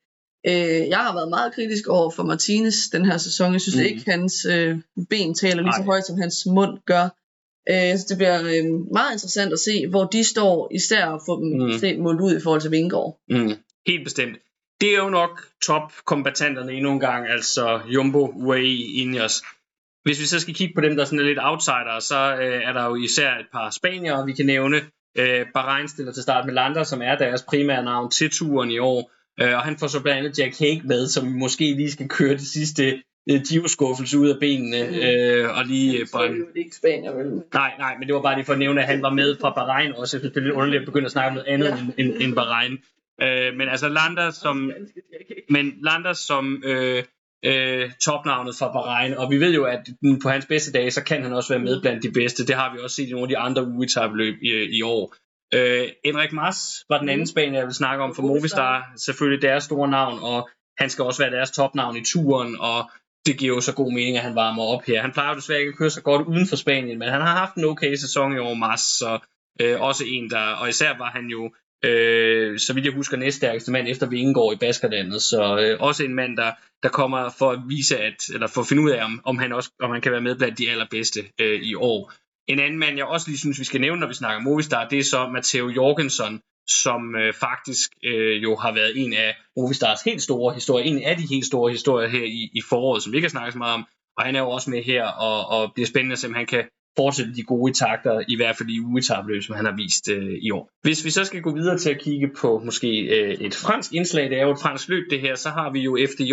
Øh, 0.46 0.88
jeg 0.88 0.98
har 0.98 1.14
været 1.14 1.28
meget 1.28 1.54
kritisk 1.54 1.86
over 1.88 2.10
for 2.10 2.22
Martinez 2.22 2.74
den 2.92 3.04
her 3.04 3.16
sæson. 3.18 3.52
Jeg 3.52 3.60
synes 3.60 3.76
Mm. 3.76 3.82
ikke, 3.82 4.02
hans 4.10 4.44
øh, 4.44 4.78
ben 5.10 5.34
taler 5.34 5.62
lige 5.62 5.72
så 5.72 5.78
Nej. 5.80 5.86
højt, 5.86 6.06
som 6.06 6.18
hans 6.20 6.46
mund 6.46 6.78
gør. 6.86 7.04
Øh, 7.70 7.98
så 7.98 8.06
det 8.08 8.16
bliver 8.16 8.40
øh, 8.42 8.64
meget 8.92 9.12
interessant 9.12 9.52
at 9.52 9.58
se, 9.58 9.86
hvor 9.86 10.04
de 10.04 10.24
står, 10.24 10.68
især 10.74 11.06
at 11.06 11.20
få 11.26 11.40
dem 11.40 11.48
Mm. 11.62 11.78
set 11.78 11.98
målt 11.98 12.20
ud 12.20 12.36
i 12.36 12.40
forhold 12.40 12.60
til 12.60 12.70
Vingegaard. 12.70 13.18
Mm. 13.30 13.52
Helt 13.86 14.04
bestemt. 14.04 14.36
Det 14.80 14.94
er 14.94 14.98
jo 14.98 15.08
nok 15.10 15.42
top-kombatanterne 15.62 16.72
endnu 16.72 16.92
en 16.92 17.00
gang, 17.00 17.28
altså 17.28 17.80
Jumbo, 17.88 18.32
UAE, 18.34 18.74
Ineos. 18.94 19.42
Hvis 20.04 20.20
vi 20.20 20.26
så 20.26 20.40
skal 20.40 20.54
kigge 20.54 20.74
på 20.74 20.80
dem, 20.80 20.96
der 20.96 21.04
sådan 21.04 21.18
er 21.18 21.22
lidt 21.22 21.38
outsider, 21.42 21.98
så 22.00 22.36
øh, 22.42 22.62
er 22.64 22.72
der 22.72 22.84
jo 22.84 22.94
især 22.94 23.30
et 23.30 23.46
par 23.52 23.70
spaniere, 23.70 24.26
vi 24.26 24.32
kan 24.32 24.46
nævne. 24.46 24.76
Øh, 25.18 25.46
Bahrain 25.54 25.88
stiller 25.88 26.12
til 26.12 26.22
start 26.22 26.46
med 26.46 26.54
Lander, 26.54 26.82
som 26.82 27.02
er 27.02 27.14
deres 27.18 27.42
primære 27.42 27.84
navn 27.84 28.10
til 28.10 28.30
turen 28.30 28.70
i 28.70 28.78
år. 28.78 29.10
Øh, 29.40 29.54
og 29.54 29.60
han 29.60 29.78
får 29.78 29.86
så 29.86 30.02
blandt 30.02 30.18
andet 30.18 30.38
Jack 30.38 30.58
Hague 30.58 30.82
med, 30.84 31.08
som 31.08 31.26
måske 31.26 31.64
lige 31.74 31.90
skal 31.92 32.08
køre 32.08 32.32
det 32.32 32.46
sidste 32.46 33.02
øh, 33.30 33.40
Giro-skuffelse 33.48 34.18
ud 34.18 34.28
af 34.28 34.40
benene. 34.40 34.88
Mm. 34.90 34.94
Øh, 34.94 35.58
og 35.58 35.64
lige 35.64 36.00
øh, 36.00 36.06
Så 36.06 36.18
er 36.18 36.28
det 36.28 36.46
ikke 36.56 36.76
Spanier, 36.76 37.12
vel? 37.12 37.42
Nej, 37.54 37.72
nej, 37.78 37.96
men 37.98 38.06
det 38.08 38.14
var 38.14 38.22
bare 38.22 38.34
lige 38.36 38.44
for 38.46 38.52
at 38.52 38.58
nævne, 38.58 38.80
at 38.80 38.86
han 38.86 39.02
var 39.02 39.10
med 39.10 39.36
fra 39.40 39.50
Bahrain 39.50 39.92
også. 39.92 40.16
Jeg 40.16 40.20
synes, 40.20 40.32
det 40.34 40.40
er 40.40 40.44
lidt 40.44 40.54
underligt 40.54 40.80
at 40.80 40.86
begynde 40.86 41.06
at 41.06 41.12
snakke 41.12 41.28
om 41.28 41.34
noget 41.34 41.48
andet 41.48 41.66
Ja. 41.66 41.78
end, 41.78 41.92
end, 41.98 42.22
end 42.22 42.34
Bahrain. 42.34 42.78
Øh, 43.22 43.54
men 43.54 43.68
altså 43.68 43.88
Lander 43.88 44.30
som, 44.30 44.72
men 45.50 45.72
Lander 45.82 46.12
som 46.12 46.62
øh, 46.66 47.04
øh, 47.44 47.90
topnavnet 48.04 48.56
fra 48.58 48.72
Bahrain, 48.72 49.14
og 49.14 49.30
vi 49.30 49.40
ved 49.40 49.54
jo, 49.54 49.64
at 49.64 49.88
mm, 50.02 50.18
på 50.18 50.28
hans 50.28 50.46
bedste 50.46 50.72
dage, 50.72 50.90
så 50.90 51.04
kan 51.04 51.22
han 51.22 51.32
også 51.32 51.52
være 51.52 51.64
med 51.64 51.80
blandt 51.80 52.02
de 52.02 52.12
bedste. 52.12 52.46
Det 52.46 52.54
har 52.54 52.72
vi 52.72 52.78
også 52.82 52.96
set 52.96 53.08
i 53.08 53.12
nogle 53.12 53.24
af 53.24 53.28
de 53.28 53.38
andre 53.38 53.66
ugetabeløb 53.66 54.34
i, 54.42 54.78
i 54.78 54.82
år. 54.82 55.14
Øh, 55.54 55.88
Enrik 56.04 56.32
Mas 56.32 56.84
var 56.88 56.98
den 56.98 57.08
anden 57.08 57.26
spanier, 57.26 57.58
jeg 57.58 57.66
vil 57.66 57.74
snakke 57.74 58.04
om 58.04 58.14
for 58.14 58.22
Movistar. 58.22 58.92
Selvfølgelig 58.96 59.42
deres 59.42 59.64
store 59.64 59.88
navn, 59.88 60.18
og 60.22 60.48
han 60.78 60.90
skal 60.90 61.04
også 61.04 61.22
være 61.22 61.36
deres 61.36 61.50
topnavn 61.50 61.96
i 61.96 62.04
turen, 62.04 62.56
og 62.60 62.90
det 63.26 63.38
giver 63.38 63.54
jo 63.54 63.60
så 63.60 63.74
god 63.74 63.92
mening, 63.92 64.16
at 64.16 64.22
han 64.22 64.34
varmer 64.34 64.62
op 64.62 64.82
her. 64.86 65.02
Han 65.02 65.12
plejer 65.12 65.28
jo 65.30 65.36
desværre 65.36 65.60
ikke 65.60 65.70
at 65.70 65.78
køre 65.78 65.90
så 65.90 66.02
godt 66.02 66.26
uden 66.26 66.46
for 66.46 66.56
Spanien, 66.56 66.98
men 66.98 67.08
han 67.08 67.20
har 67.20 67.36
haft 67.36 67.54
en 67.54 67.64
okay 67.64 67.94
sæson 67.94 68.36
i 68.36 68.38
år, 68.38 68.54
Mas, 68.54 68.80
så 68.80 69.18
øh, 69.60 69.80
også 69.80 70.04
en, 70.06 70.30
der, 70.30 70.46
og 70.60 70.68
især 70.68 70.98
var 70.98 71.10
han 71.10 71.26
jo, 71.26 71.54
øh, 71.84 72.58
så 72.58 72.72
vidt 72.74 72.84
jeg 72.84 72.94
husker, 72.94 73.16
næststærkeste 73.16 73.72
mand 73.72 73.88
efter 73.88 74.06
Vingegaard 74.06 74.52
i 74.52 74.56
Baskerlandet, 74.56 75.22
så 75.22 75.58
øh, 75.58 75.80
også 75.80 76.04
en 76.04 76.14
mand, 76.14 76.36
der, 76.36 76.52
der 76.82 76.88
kommer 76.88 77.30
for 77.38 77.50
at 77.50 77.60
vise, 77.68 77.98
at, 77.98 78.14
eller 78.34 78.46
for 78.46 78.60
at 78.60 78.66
finde 78.66 78.82
ud 78.82 78.90
af, 78.90 79.04
om, 79.04 79.20
om, 79.24 79.38
han 79.38 79.52
også, 79.52 79.70
om 79.82 79.90
han 79.90 80.00
kan 80.00 80.12
være 80.12 80.20
med 80.20 80.36
blandt 80.36 80.58
de 80.58 80.70
allerbedste 80.70 81.20
øh, 81.40 81.60
i 81.62 81.74
år. 81.74 82.12
En 82.48 82.60
anden 82.60 82.78
mand, 82.78 82.96
jeg 82.96 83.06
også 83.06 83.28
lige 83.28 83.38
synes, 83.38 83.58
vi 83.58 83.64
skal 83.64 83.80
nævne, 83.80 84.00
når 84.00 84.08
vi 84.08 84.14
snakker 84.14 84.42
Movistar, 84.42 84.88
det 84.88 84.98
er 84.98 85.04
så 85.04 85.28
Matteo 85.28 85.68
Jorgensen, 85.68 86.40
som 86.68 87.16
øh, 87.16 87.32
faktisk 87.32 87.90
øh, 88.04 88.42
jo 88.42 88.56
har 88.56 88.72
været 88.72 88.92
en 88.96 89.12
af 89.12 89.36
Movistars 89.56 90.02
helt 90.02 90.22
store 90.22 90.54
historier, 90.54 90.86
en 90.86 91.02
af 91.02 91.16
de 91.16 91.26
helt 91.26 91.46
store 91.46 91.70
historier 91.72 92.08
her 92.08 92.24
i, 92.24 92.50
i 92.54 92.62
foråret, 92.68 93.02
som 93.02 93.12
vi 93.12 93.16
ikke 93.16 93.26
har 93.26 93.30
snakket 93.30 93.52
så 93.52 93.58
meget 93.58 93.74
om, 93.74 93.86
og 94.16 94.24
han 94.24 94.36
er 94.36 94.40
jo 94.40 94.50
også 94.50 94.70
med 94.70 94.82
her, 94.82 95.04
og, 95.04 95.48
og 95.48 95.72
bliver 95.74 95.86
spændende 95.86 96.12
at 96.12 96.18
se, 96.18 96.26
om 96.26 96.34
han 96.34 96.46
kan 96.46 96.64
fortsætte 96.96 97.34
de 97.34 97.42
gode 97.42 97.72
takter, 97.72 98.20
i 98.28 98.36
hvert 98.36 98.56
fald 98.56 98.68
i 98.68 98.80
ugetabeløb, 98.80 99.42
som 99.42 99.54
han 99.54 99.64
har 99.64 99.76
vist 99.76 100.08
øh, 100.10 100.32
i 100.42 100.50
år. 100.50 100.70
Hvis 100.82 101.04
vi 101.04 101.10
så 101.10 101.24
skal 101.24 101.40
gå 101.42 101.54
videre 101.54 101.78
til 101.78 101.90
at 101.90 102.00
kigge 102.00 102.30
på 102.40 102.62
måske 102.64 103.00
øh, 103.00 103.30
et 103.34 103.54
fransk 103.54 103.92
indslag, 103.92 104.30
det 104.30 104.38
er 104.38 104.42
jo 104.42 104.50
et 104.52 104.58
fransk 104.62 104.88
løb 104.88 105.04
det 105.10 105.20
her, 105.20 105.34
så 105.34 105.48
har 105.48 105.72
vi 105.72 105.80
jo 105.80 105.98
FDJ, 106.12 106.32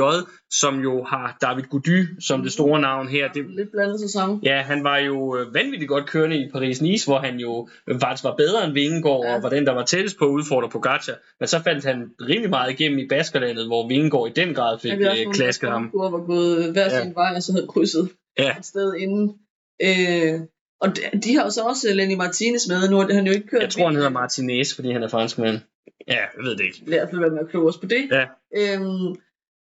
som 0.52 0.80
jo 0.80 1.04
har 1.04 1.38
David 1.42 1.64
Gody 1.64 2.06
som 2.20 2.44
det 2.44 2.52
store 2.52 2.82
navn 2.82 3.08
her. 3.08 3.28
Det, 3.32 3.46
Lidt 3.58 3.72
blandet 3.72 4.00
sæson. 4.00 4.40
Ja, 4.44 4.62
han 4.62 4.84
var 4.84 4.98
jo 4.98 5.38
øh, 5.38 5.54
vanvittigt 5.54 5.90
godt 5.90 6.06
kørende 6.10 6.38
i 6.38 6.46
Paris-Nice, 6.56 7.06
hvor 7.08 7.20
han 7.20 7.40
jo 7.40 7.70
øh, 7.90 8.00
faktisk 8.00 8.24
var 8.24 8.36
bedre 8.36 8.66
end 8.66 8.74
Vingegaard, 8.74 9.24
Ja. 9.26 9.36
og 9.36 9.44
var 9.44 9.50
den, 9.50 9.66
der 9.66 9.74
var 9.74 9.86
tættest 9.86 10.18
på 10.20 10.26
at 10.26 10.30
udfordre 10.30 10.70
Pogacar. 10.70 11.14
Men 11.40 11.48
så 11.48 11.60
faldt 11.64 11.86
han 11.86 11.98
rimelig 12.22 12.50
meget 12.50 12.72
igennem 12.80 13.00
i 13.00 13.08
Baskerlandet, 13.10 13.66
hvor 13.68 13.88
Vingegaard 13.88 14.28
i 14.28 14.32
den 14.42 14.54
grad 14.54 14.80
fik 14.80 14.92
øh, 14.94 15.34
klasket 15.34 15.70
ham. 15.70 15.90
kurver 15.92 16.10
var 16.12 16.26
gået 16.26 16.72
hver 16.72 16.90
sin 16.90 17.08
Ja. 17.08 17.14
vej, 17.22 17.34
og 17.36 17.44
så 17.44 17.52
havde 17.52 17.68
krydset. 17.68 18.10
Ja. 18.40 18.58
et 18.58 18.66
sted 18.66 18.94
inden. 18.96 19.34
Øh, 19.82 20.40
og 20.82 20.96
de, 20.96 21.02
de 21.24 21.36
har 21.36 21.44
jo 21.44 21.50
så 21.50 21.62
også 21.62 21.94
Lenny 21.94 22.16
Martinez 22.16 22.68
med. 22.68 22.90
Nu 22.90 22.98
har 22.98 23.14
han 23.14 23.28
jo 23.28 23.34
ikke 23.34 23.48
kørt 23.48 23.62
Jeg 23.62 23.70
tror, 23.70 23.86
han 23.86 23.96
hedder 23.96 24.10
Martinez, 24.10 24.76
fordi 24.76 24.92
han 24.92 25.04
er 25.04 25.08
franskmand. 25.08 25.60
Ja, 26.08 26.14
jeg 26.14 26.44
ved 26.44 26.52
det 26.52 26.64
ikke. 26.64 26.84
Lad 26.88 27.04
os 27.04 27.10
være 27.14 27.30
med 27.30 27.40
at 27.40 27.50
kloge 27.50 27.70
os 27.70 27.78
på 27.78 27.86
det. 27.86 28.10
Ja. 28.12 28.26
Øhm, 28.58 29.16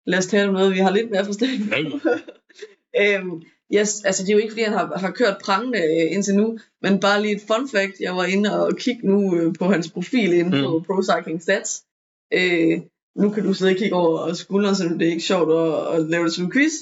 lad 0.05 0.17
os 0.17 0.25
tale 0.25 0.47
om 0.47 0.53
noget, 0.53 0.73
vi 0.73 0.79
har 0.79 0.91
lidt 0.91 1.11
mere 1.11 1.25
forstand 1.25 1.69
på. 1.69 2.09
øhm, 3.01 3.41
yes, 3.75 4.03
altså 4.03 4.23
det 4.23 4.29
er 4.29 4.33
jo 4.33 4.39
ikke, 4.39 4.51
fordi 4.51 4.63
han 4.63 4.73
har, 4.73 4.97
har 4.97 5.11
kørt 5.11 5.37
prangende 5.43 5.79
øh, 5.79 6.11
indtil 6.11 6.35
nu, 6.35 6.59
men 6.81 6.99
bare 6.99 7.21
lige 7.21 7.35
et 7.35 7.41
fun 7.47 7.69
fact. 7.69 7.99
Jeg 7.99 8.15
var 8.15 8.25
inde 8.25 8.65
og 8.65 8.77
kigge 8.77 9.07
nu 9.07 9.35
øh, 9.35 9.53
på 9.59 9.65
hans 9.65 9.91
profil 9.91 10.33
inde 10.33 10.57
mm. 10.57 10.63
på 10.63 10.83
Pro 10.87 11.01
Cycling 11.03 11.41
Stats. 11.41 11.83
Øh, 12.33 12.81
nu 13.15 13.29
kan 13.29 13.43
du 13.43 13.53
sidde 13.53 13.71
og 13.71 13.77
kigge 13.77 13.95
over 13.95 14.33
skulderen, 14.33 14.75
så 14.75 14.83
det 14.83 15.07
er 15.07 15.11
ikke 15.11 15.23
sjovt 15.23 15.51
at, 15.51 15.95
at 15.95 16.09
lave 16.09 16.25
det 16.25 16.33
som 16.33 16.45
en 16.45 16.51
quiz. 16.51 16.73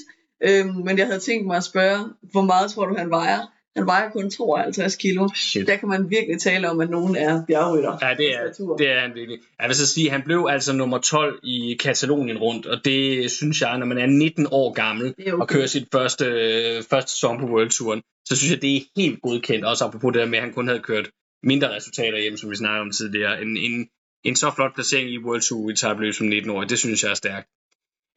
Øhm, 0.42 0.74
men 0.84 0.98
jeg 0.98 1.06
havde 1.06 1.20
tænkt 1.20 1.46
mig 1.46 1.56
at 1.56 1.64
spørge, 1.64 1.98
hvor 2.22 2.42
meget 2.42 2.70
tror 2.70 2.86
du, 2.86 2.94
han 2.94 3.10
vejer? 3.10 3.40
Han 3.76 3.86
vejer 3.86 4.10
kun 4.10 4.30
52 4.30 4.96
kilo. 4.96 5.28
Shit. 5.34 5.66
Der 5.66 5.76
kan 5.76 5.88
man 5.88 6.10
virkelig 6.10 6.40
tale 6.40 6.70
om, 6.70 6.80
at 6.80 6.90
nogen 6.90 7.16
er 7.16 7.42
bjergrytter. 7.46 7.98
Ja, 8.02 8.14
det 8.14 8.34
er, 8.34 8.74
det 8.78 8.90
er 8.90 9.00
han 9.00 9.14
virkelig. 9.14 9.38
Jeg 9.60 9.68
vil 9.68 9.76
så 9.76 9.86
sige, 9.86 10.10
han 10.10 10.22
blev 10.22 10.46
altså 10.50 10.72
nummer 10.72 10.98
12 10.98 11.40
i 11.42 11.76
Katalonien 11.80 12.38
rundt, 12.38 12.66
og 12.66 12.84
det 12.84 13.30
synes 13.30 13.60
jeg, 13.60 13.78
når 13.78 13.86
man 13.86 13.98
er 13.98 14.06
19 14.06 14.46
år 14.50 14.72
gammel 14.72 15.14
er 15.18 15.32
og 15.32 15.40
okay. 15.40 15.54
kører 15.54 15.66
sit 15.66 15.88
første, 15.92 16.24
øh, 16.24 16.82
første 16.90 17.10
sæson 17.10 17.40
på 17.40 17.46
World 17.46 17.70
Touren, 17.70 18.02
så 18.24 18.36
synes 18.36 18.52
jeg, 18.52 18.62
det 18.62 18.76
er 18.76 18.80
helt 18.96 19.22
godkendt, 19.22 19.64
også 19.64 19.84
apropos 19.84 20.12
det 20.12 20.20
der 20.20 20.26
med, 20.26 20.38
at 20.38 20.44
han 20.44 20.52
kun 20.52 20.68
havde 20.68 20.80
kørt 20.80 21.10
mindre 21.42 21.76
resultater 21.76 22.18
hjem, 22.18 22.36
som 22.36 22.50
vi 22.50 22.56
snakkede 22.56 22.80
om 22.80 22.90
tidligere. 22.90 23.42
En, 23.42 23.56
en, 23.56 23.88
en 24.24 24.36
så 24.36 24.52
flot 24.56 24.74
placering 24.74 25.10
i 25.10 25.18
World 25.18 25.40
Tour 25.40 25.70
i 25.70 25.76
tabløb 25.76 26.14
som 26.14 26.28
19-årig, 26.28 26.70
det 26.70 26.78
synes 26.78 27.02
jeg 27.02 27.10
er 27.10 27.14
stærkt. 27.14 27.48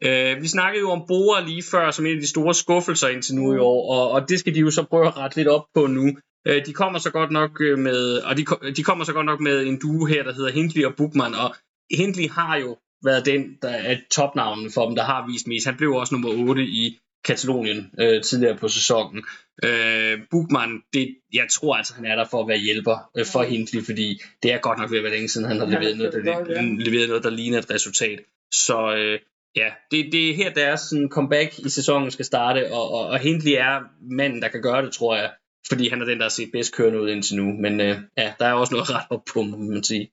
Øh, 0.06 0.42
vi 0.42 0.48
snakkede 0.48 0.82
jo 0.82 0.90
om 0.90 1.04
Bora 1.08 1.42
lige 1.42 1.64
før, 1.72 1.92
som 1.92 2.06
en 2.06 2.16
af 2.16 2.22
de 2.22 2.28
store 2.28 2.54
skuffelser 2.54 3.08
indtil 3.08 3.36
nu 3.36 3.56
i 3.56 3.58
år, 3.58 3.96
og, 3.96 4.12
og 4.12 4.30
det 4.30 4.40
skal 4.40 4.56
de 4.56 4.60
jo 4.60 4.72
så 4.72 4.84
prøve 4.84 5.08
at 5.08 5.18
rette 5.18 5.38
lidt 5.38 5.48
op 5.48 5.66
på 5.74 5.88
nu. 5.88 6.18
Øh, 6.48 6.66
de 6.66 6.74
kommer 6.74 7.00
så 7.00 7.12
godt 7.12 7.32
nok 7.32 7.62
øh, 7.62 7.80
med, 7.80 8.18
og 8.18 8.38
de, 8.38 8.46
de 8.76 8.84
kommer 8.84 9.06
så 9.06 9.14
godt 9.14 9.26
nok 9.26 9.40
med 9.40 9.68
en 9.68 9.80
duo 9.80 10.06
her, 10.06 10.24
der 10.24 10.34
hedder 10.34 10.52
Hindley 10.52 10.86
og 10.86 10.96
Bukman, 10.96 11.34
og 11.34 11.56
Hindley 11.92 12.30
har 12.30 12.58
jo 12.58 12.78
været 13.04 13.26
den, 13.26 13.58
der 13.62 13.70
er 13.70 13.98
topnavnen 14.12 14.72
for 14.72 14.86
dem, 14.86 14.96
der 14.96 15.04
har 15.04 15.28
vist 15.32 15.48
mest. 15.48 15.66
Han 15.66 15.78
blev 15.78 15.92
også 15.92 16.16
nummer 16.16 16.50
8 16.50 16.64
i 16.64 17.00
Katalonien 17.26 17.92
øh, 18.00 18.22
tidligere 18.24 18.58
på 18.58 18.68
sæsonen. 18.68 19.24
Øh, 19.64 20.20
Bukman, 20.32 20.82
det, 20.94 21.16
jeg 21.34 21.48
tror 21.52 21.76
altså, 21.76 21.94
han 21.94 22.06
er 22.06 22.16
der 22.16 22.26
for 22.32 22.42
at 22.42 22.48
være 22.48 22.58
hjælper 22.58 22.98
øh, 23.18 23.26
for 23.26 23.44
Hindley, 23.44 23.86
fordi 23.86 24.22
det 24.44 24.54
er 24.54 24.58
godt 24.58 24.80
nok 24.80 24.92
ved 24.92 24.98
at 24.98 25.04
være 25.04 25.14
længe 25.14 25.30
siden, 25.30 25.48
han 25.48 25.60
har 25.60 25.66
leveret, 25.66 25.98
noget, 25.98 26.14
der, 26.14 26.34
er 26.34 26.62
leveret 26.62 27.08
noget, 27.08 27.24
der 27.24 27.30
ligner 27.30 27.58
et 27.58 27.72
resultat. 27.72 28.20
Så 28.54 28.96
øh, 28.96 29.20
ja, 29.56 29.70
det, 29.92 30.12
det 30.12 30.30
er 30.30 30.36
her 30.36 30.54
deres 30.54 30.82
sådan, 30.82 31.10
comeback 31.10 31.60
i 31.60 31.70
sæsonen 31.70 32.12
skal 32.12 32.26
starte, 32.26 32.72
og, 32.72 32.92
og, 32.92 33.06
og 33.08 33.20
Hindley 33.20 33.52
er 33.52 33.80
manden, 34.12 34.42
der 34.42 34.48
kan 34.48 34.62
gøre 34.62 34.86
det, 34.86 34.94
tror 34.94 35.16
jeg, 35.16 35.32
fordi 35.68 35.90
han 35.90 36.02
er 36.02 36.06
den, 36.06 36.18
der 36.18 36.24
har 36.24 36.30
set 36.30 36.50
bedst 36.52 36.76
kørende 36.76 37.02
ud 37.02 37.10
indtil 37.10 37.36
nu. 37.36 37.54
Men 37.62 37.82
øh, 37.82 37.98
ja, 38.18 38.34
der 38.40 38.46
er 38.46 38.54
også 38.54 38.74
noget 38.74 38.90
ret 38.90 39.06
op 39.10 39.24
på, 39.34 39.42
må 39.42 39.58
man 39.58 39.84
sige. 39.84 40.12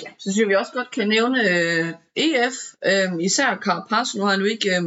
Så 0.00 0.14
synes 0.20 0.38
jeg, 0.38 0.48
vi 0.48 0.54
også 0.54 0.72
godt 0.72 0.90
kan 0.90 1.08
nævne 1.08 1.48
øh, 1.50 1.86
EF, 2.16 2.54
øh, 2.86 3.24
især 3.24 3.56
Carapaz. 3.64 4.14
Nu 4.14 4.22
har 4.22 4.30
han 4.30 4.40
jo 4.40 4.46
ikke 4.46 4.76
øh, 4.76 4.82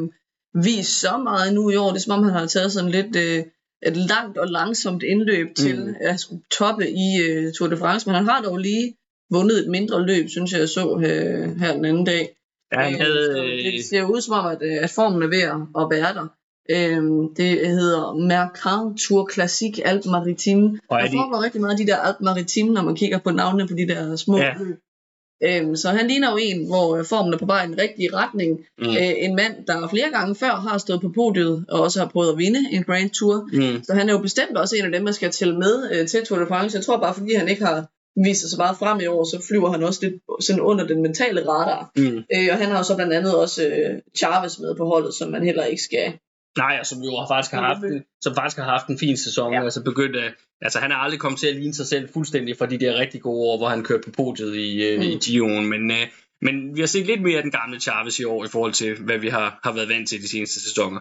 vist 0.63 0.99
så 0.99 1.17
meget 1.17 1.53
nu 1.53 1.69
i 1.69 1.75
år. 1.75 1.89
Det 1.89 1.95
er 1.95 2.01
som 2.01 2.17
om, 2.19 2.23
han 2.23 2.33
har 2.33 2.45
taget 2.47 2.71
sådan 2.71 2.91
lidt 2.91 3.15
øh, 3.15 3.43
et 3.85 3.97
langt 3.97 4.37
og 4.37 4.47
langsomt 4.47 5.03
indløb 5.03 5.55
til 5.55 5.85
Mm. 5.85 5.95
at 5.99 6.19
skulle 6.19 6.41
toppe 6.51 6.89
i 6.89 7.21
øh, 7.29 7.53
Tour 7.53 7.69
de 7.69 7.77
France. 7.77 8.07
Men 8.07 8.15
han 8.15 8.25
har 8.27 8.41
dog 8.41 8.57
lige 8.57 8.95
vundet 9.31 9.59
et 9.59 9.69
mindre 9.69 10.05
løb, 10.05 10.29
synes 10.29 10.51
jeg, 10.51 10.59
jeg 10.59 10.69
så 10.69 11.01
øh, 11.05 11.59
her 11.59 11.73
den 11.73 11.85
anden 11.85 12.05
dag. 12.05 12.35
Ja, 12.73 12.79
han 12.79 12.93
Øh, 12.93 12.99
havde, 12.99 13.25
så 13.35 13.43
øh, 13.43 13.73
det 13.73 13.85
ser 13.85 14.03
ud 14.03 14.21
som 14.21 14.33
om, 14.39 14.45
at, 14.45 14.57
øh, 14.61 14.77
at 14.81 14.89
formen 14.89 15.23
er 15.23 15.27
ved 15.27 15.41
at- 15.41 15.87
være 15.91 16.13
der. 16.13 16.27
Øhm, 16.69 17.35
det 17.35 17.67
hedder 17.67 18.13
Mercant 18.13 18.99
Tour 18.99 19.29
Classique 19.33 19.87
Alpes 19.87 20.05
Maritime. 20.05 20.79
og 20.89 20.97
er 20.97 21.01
Der 21.01 21.09
de, 21.11 21.17
foregår 21.17 21.43
rigtig 21.43 21.61
meget 21.61 21.71
af 21.79 21.85
de 21.85 21.91
der 21.91 21.97
Alpes 21.97 22.21
Maritime, 22.21 22.73
når 22.73 22.81
man 22.81 22.95
kigger 22.95 23.17
på 23.17 23.31
navnene 23.31 23.67
på 23.67 23.73
de 23.73 23.87
der 23.87 24.15
små 24.15 24.37
Ja. 24.37 24.53
Øhm, 25.43 25.75
så 25.75 25.89
han 25.89 26.07
ligner 26.07 26.31
jo 26.31 26.37
en, 26.41 26.67
hvor 26.67 27.03
formen 27.03 27.33
er 27.33 27.37
på 27.37 27.45
vej 27.45 27.63
i 27.63 27.67
den 27.67 27.77
rigtige 27.77 28.13
retning. 28.13 28.59
mm, 28.77 28.89
Øh, 28.89 29.13
en 29.25 29.35
mand, 29.35 29.65
der 29.67 29.87
flere 29.87 30.09
gange 30.11 30.35
før 30.35 30.51
har 30.51 30.77
stået 30.77 31.01
på 31.01 31.09
podiet, 31.15 31.65
og 31.69 31.81
også 31.81 31.99
har 31.99 32.07
prøvet 32.07 32.31
at 32.31 32.37
vinde 32.37 32.59
en 32.71 32.83
Grand 32.83 33.09
Tour. 33.09 33.49
mm, 33.53 33.83
Så 33.83 33.93
han 33.93 34.09
er 34.09 34.13
jo 34.13 34.19
bestemt 34.19 34.57
også 34.57 34.75
en 34.75 34.85
af 34.85 34.91
dem, 34.91 35.03
man 35.03 35.13
skal 35.13 35.31
tælle 35.31 35.57
med 35.59 35.89
øh, 35.93 36.07
til 36.07 36.25
Tour 36.25 36.39
de 36.39 36.47
France. 36.47 36.77
Jeg 36.77 36.85
tror 36.85 36.97
bare, 36.99 37.13
fordi 37.13 37.33
han 37.33 37.47
ikke 37.47 37.65
har 37.65 37.89
vist 38.23 38.41
sig 38.41 38.49
så 38.49 38.57
meget 38.57 38.77
frem 38.77 38.99
i 38.99 39.05
år, 39.05 39.23
så 39.23 39.45
flyver 39.47 39.71
han 39.71 39.83
også 39.83 39.99
lidt 40.03 40.15
sådan 40.41 40.61
under 40.61 40.87
den 40.87 41.01
mentale 41.01 41.47
radar. 41.47 41.91
mm. 41.95 42.17
Øh, 42.35 42.47
og 42.51 42.57
han 42.57 42.69
har 42.69 42.77
jo 42.77 42.83
så 42.83 42.95
blandt 42.95 43.13
andet 43.13 43.35
også 43.35 43.67
øh, 43.67 44.01
Chavez 44.17 44.59
med 44.59 44.75
på 44.75 44.85
holdet, 44.85 45.13
som 45.13 45.31
man 45.31 45.43
heller 45.43 45.63
ikke 45.63 45.83
skal. 45.83 46.13
Nej, 46.57 46.77
og 46.79 46.85
som 46.85 47.01
jo 47.01 47.11
har 47.19 47.27
faktisk 47.27 47.53
har 47.53 47.61
haft, 47.61 47.83
en, 47.83 48.03
som 48.21 48.35
faktisk 48.35 48.57
har 48.57 48.65
haft 48.65 48.87
en 48.87 48.99
fin 48.99 49.17
sæson. 49.17 49.53
Ja. 49.53 49.63
Altså 49.63 49.83
begyndt 49.83 50.15
at, 50.15 50.33
altså 50.61 50.79
han 50.79 50.91
er 50.91 50.95
aldrig 50.95 51.19
kommet 51.19 51.39
til 51.39 51.47
at 51.47 51.55
ligne 51.55 51.73
sig 51.73 51.87
selv 51.87 52.09
fuldstændig 52.13 52.57
fra 52.57 52.65
de 52.65 52.77
der 52.79 52.99
rigtig 52.99 53.21
gode 53.21 53.49
år, 53.49 53.57
hvor 53.57 53.69
han 53.69 53.83
kørte 53.83 54.03
på 54.03 54.11
podiet 54.11 54.55
i, 54.55 54.97
mm. 54.97 55.03
Mm. 55.03 55.09
i 55.09 55.15
Gio'en. 55.15 55.61
Men, 55.61 55.91
øh, 55.91 56.07
men 56.41 56.75
vi 56.75 56.79
har 56.79 56.87
set 56.87 57.05
lidt 57.05 57.21
mere 57.21 57.37
af 57.37 57.43
den 57.43 57.51
gamle 57.51 57.79
Chavez 57.79 58.19
i 58.19 58.23
år, 58.23 58.45
i 58.45 58.47
forhold 58.47 58.73
til, 58.73 58.95
hvad 58.99 59.17
vi 59.17 59.29
har, 59.29 59.59
har 59.63 59.73
været 59.73 59.89
vant 59.89 60.09
til 60.09 60.21
de 60.21 60.27
seneste 60.29 60.63
sæsoner. 60.63 60.99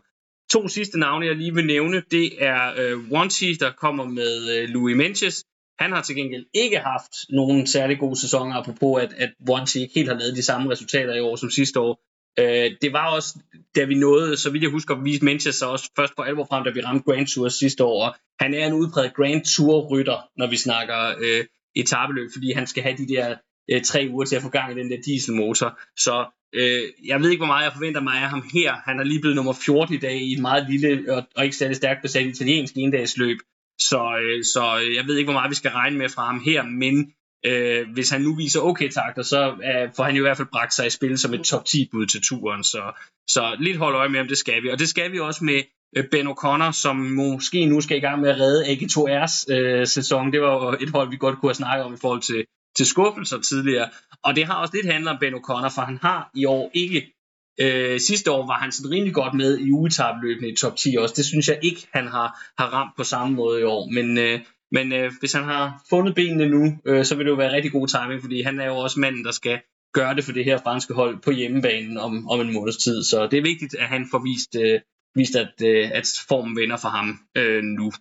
To 0.51 0.69
sidste 0.69 0.99
navne, 0.99 1.27
jeg 1.27 1.37
lige 1.37 1.55
vil 1.55 1.67
nævne, 1.67 2.03
det 2.11 2.45
er 2.45 2.73
øh, 2.79 3.11
Wanty, 3.11 3.53
der 3.61 3.71
kommer 3.71 4.05
med 4.05 4.59
øh, 4.59 4.69
Louis 4.69 4.97
Menches. 4.97 5.45
Han 5.79 5.93
har 5.93 6.03
til 6.03 6.17
gengæld 6.17 6.47
ikke 6.55 6.79
haft 6.79 7.13
nogen 7.31 7.67
særlig 7.67 7.99
gode 7.99 8.21
sæsoner, 8.21 8.57
apropos 8.57 9.03
at, 9.03 9.13
at 9.17 9.31
Wanty 9.49 9.77
ikke 9.77 9.95
helt 9.95 10.09
har 10.09 10.19
lavet 10.19 10.37
de 10.37 10.43
samme 10.43 10.71
resultater 10.71 11.15
i 11.15 11.21
år 11.21 11.37
som 11.37 11.51
sidste 11.51 11.81
år. 11.81 12.01
Øh, 12.39 12.71
det 12.83 12.93
var 12.93 13.15
også, 13.15 13.39
da 13.77 13.85
vi 13.85 13.95
nåede, 13.95 14.37
så 14.37 14.51
vidt 14.51 14.63
jeg 14.63 14.71
husker, 14.71 15.03
vi 15.03 15.19
Manchester 15.23 15.67
også 15.67 15.91
først 15.97 16.17
på 16.17 16.23
alvor 16.23 16.45
frem, 16.45 16.65
da 16.65 16.71
vi 16.71 16.81
ramte 16.81 17.05
Grand 17.05 17.27
Tour 17.27 17.49
sidste 17.49 17.85
år. 17.85 18.07
Og 18.07 18.15
han 18.41 18.55
er 18.55 18.67
en 18.67 18.73
udpræget 18.73 19.15
Grand 19.15 19.45
Tour-rytter, 19.45 20.29
når 20.37 20.47
vi 20.47 20.57
snakker 20.57 21.15
øh, 21.21 21.45
etabeløb, 21.77 22.31
fordi 22.33 22.53
han 22.53 22.67
skal 22.67 22.83
have 22.83 22.97
de 22.97 23.09
der 23.09 23.37
øh, 23.71 23.83
tre 23.83 24.09
uger 24.11 24.25
til 24.25 24.37
at 24.37 24.43
få 24.43 24.49
gang 24.49 24.73
i 24.73 24.81
den 24.81 24.91
der 24.91 24.97
dieselmotor. 25.07 25.79
Så 25.97 26.27
øh, 26.55 26.83
jeg 27.07 27.21
ved 27.21 27.31
ikke, 27.31 27.41
hvor 27.41 27.53
meget 27.55 27.65
jeg 27.65 27.73
forventer 27.73 28.01
mig 28.01 28.15
af 28.15 28.29
ham 28.31 28.45
her. 28.55 28.75
Han 28.87 29.01
er 29.01 29.05
lige 29.05 29.21
blevet 29.21 29.37
nummer 29.37 29.53
14 29.53 29.95
i 29.95 29.99
dag 29.99 30.17
i 30.17 30.33
et 30.33 30.41
meget 30.41 30.67
lille 30.71 31.15
og, 31.15 31.23
og 31.37 31.45
ikke 31.45 31.57
særlig 31.57 31.77
stærkt 31.77 32.03
besat 32.03 32.27
italiensk 32.27 32.75
endagsløb. 32.77 33.39
Så, 33.81 34.19
øh, 34.23 34.45
så 34.45 34.63
jeg 34.97 35.07
ved 35.07 35.17
ikke, 35.17 35.27
hvor 35.27 35.41
meget 35.41 35.51
vi 35.51 35.55
skal 35.55 35.71
regne 35.71 35.99
med 35.99 36.09
fra 36.09 36.27
ham 36.27 36.41
her, 36.45 36.63
men 36.63 37.13
øh, 37.47 37.93
hvis 37.93 38.11
han 38.11 38.21
nu 38.21 38.35
viser 38.35 38.61
okay 38.61 38.91
takter, 38.91 39.23
så 39.23 39.51
øh, 39.51 39.91
får 39.97 40.05
han 40.05 40.15
jo 40.15 40.23
i 40.23 40.27
hvert 40.27 40.37
fald 40.37 40.49
bragt 40.53 40.75
sig 40.75 40.87
i 40.87 40.91
spil 40.91 41.19
som 41.19 41.35
et 41.35 41.45
top 41.45 41.65
10 41.65 41.89
bud 41.93 42.07
til 42.07 42.23
turen. 42.23 42.65
Så, 42.65 42.93
så 43.29 43.57
lidt 43.59 43.77
hold 43.77 43.95
øje 43.95 44.09
med, 44.09 44.21
om 44.21 44.29
det 44.29 44.39
skal 44.39 44.63
vi. 44.63 44.71
Og 44.71 44.79
det 44.79 44.89
skal 44.89 45.13
vi 45.13 45.19
også 45.19 45.45
med 45.45 45.63
øh, 45.97 46.05
Ben 46.11 46.29
O'Connor, 46.29 46.73
som 46.73 46.97
måske 46.97 47.67
nu 47.67 47.81
skal 47.81 47.97
i 47.97 48.01
gang 48.01 48.21
med 48.21 48.31
at 48.31 48.41
redde 48.41 48.67
AG2R's 48.67 49.55
øh, 49.55 49.87
sæson. 49.87 50.33
Det 50.33 50.41
var 50.41 50.73
et 50.73 50.91
hold, 50.91 51.11
vi 51.11 51.17
godt 51.17 51.39
kunne 51.39 51.49
have 51.49 51.55
snakket 51.55 51.85
om 51.85 51.95
i 51.95 52.01
forhold 52.01 52.23
til, 52.23 52.45
til 52.77 52.87
skuffelser 52.87 53.41
tidligere. 53.41 53.89
Og 54.23 54.37
det 54.37 54.47
har 54.47 54.55
også 54.55 54.77
lidt 54.77 54.93
handlet 54.93 55.11
om 55.13 55.19
Ben 55.21 55.35
O'Connor, 55.35 55.75
for 55.75 55.81
han 55.81 55.99
har 56.03 56.31
i 56.35 56.45
år 56.45 56.71
ikke 56.75 57.14
Øh, 57.61 58.01
sidste 58.01 58.31
år 58.31 58.47
var 58.47 58.59
han 58.59 58.73
sådan 58.73 58.91
rimelig 58.91 59.15
godt 59.15 59.35
med 59.35 59.59
i 59.59 59.71
ugetabløbene 59.71 60.49
i 60.49 60.57
top 60.57 60.77
10 60.77 60.97
også. 60.99 61.15
Det 61.17 61.25
synes 61.25 61.49
jeg 61.49 61.59
ikke, 61.63 61.87
han 61.93 62.07
har, 62.07 62.53
har 62.59 62.67
ramt 62.67 62.97
på 62.97 63.05
samme 63.05 63.37
måde 63.37 63.61
i 63.61 63.65
år. 63.65 63.91
Men, 63.91 64.19
øh, 64.19 64.41
men 64.73 64.93
øh, 64.93 65.13
hvis 65.21 65.33
han 65.33 65.45
har 65.45 65.85
fundet 65.91 66.15
benene 66.15 66.49
nu, 66.49 66.79
øh, 66.85 67.05
så 67.05 67.15
vil 67.15 67.27
det 67.27 67.31
jo 67.31 67.37
være 67.37 67.53
rigtig 67.53 67.73
god 67.73 67.89
timing, 67.89 68.21
fordi 68.21 68.43
han 68.43 68.61
er 68.61 68.67
jo 68.67 68.77
også 68.77 69.01
manden, 69.01 69.25
der 69.25 69.33
skal 69.33 69.61
gøre 69.93 70.15
det 70.15 70.25
for 70.25 70.33
det 70.33 70.45
her 70.45 70.59
franske 70.59 70.95
hold 70.95 71.23
på 71.23 71.31
hjemmebanen 71.31 71.99
om, 71.99 72.29
om 72.29 72.41
en 72.41 72.53
måneds 72.53 72.77
tid. 72.77 73.05
Så 73.05 73.29
det 73.31 73.39
er 73.39 73.43
vigtigt, 73.43 73.75
at 73.75 73.89
han 73.89 74.09
får 74.11 74.19
vist, 74.19 74.57
øh, 74.57 74.81
vist 75.15 75.37
at, 75.37 75.55
øh, 75.63 75.91
at 75.95 76.09
formen 76.29 76.57
vender 76.57 76.77
for 76.77 76.89
ham 76.89 77.19
øh, 77.35 77.63
nu. 77.63 77.93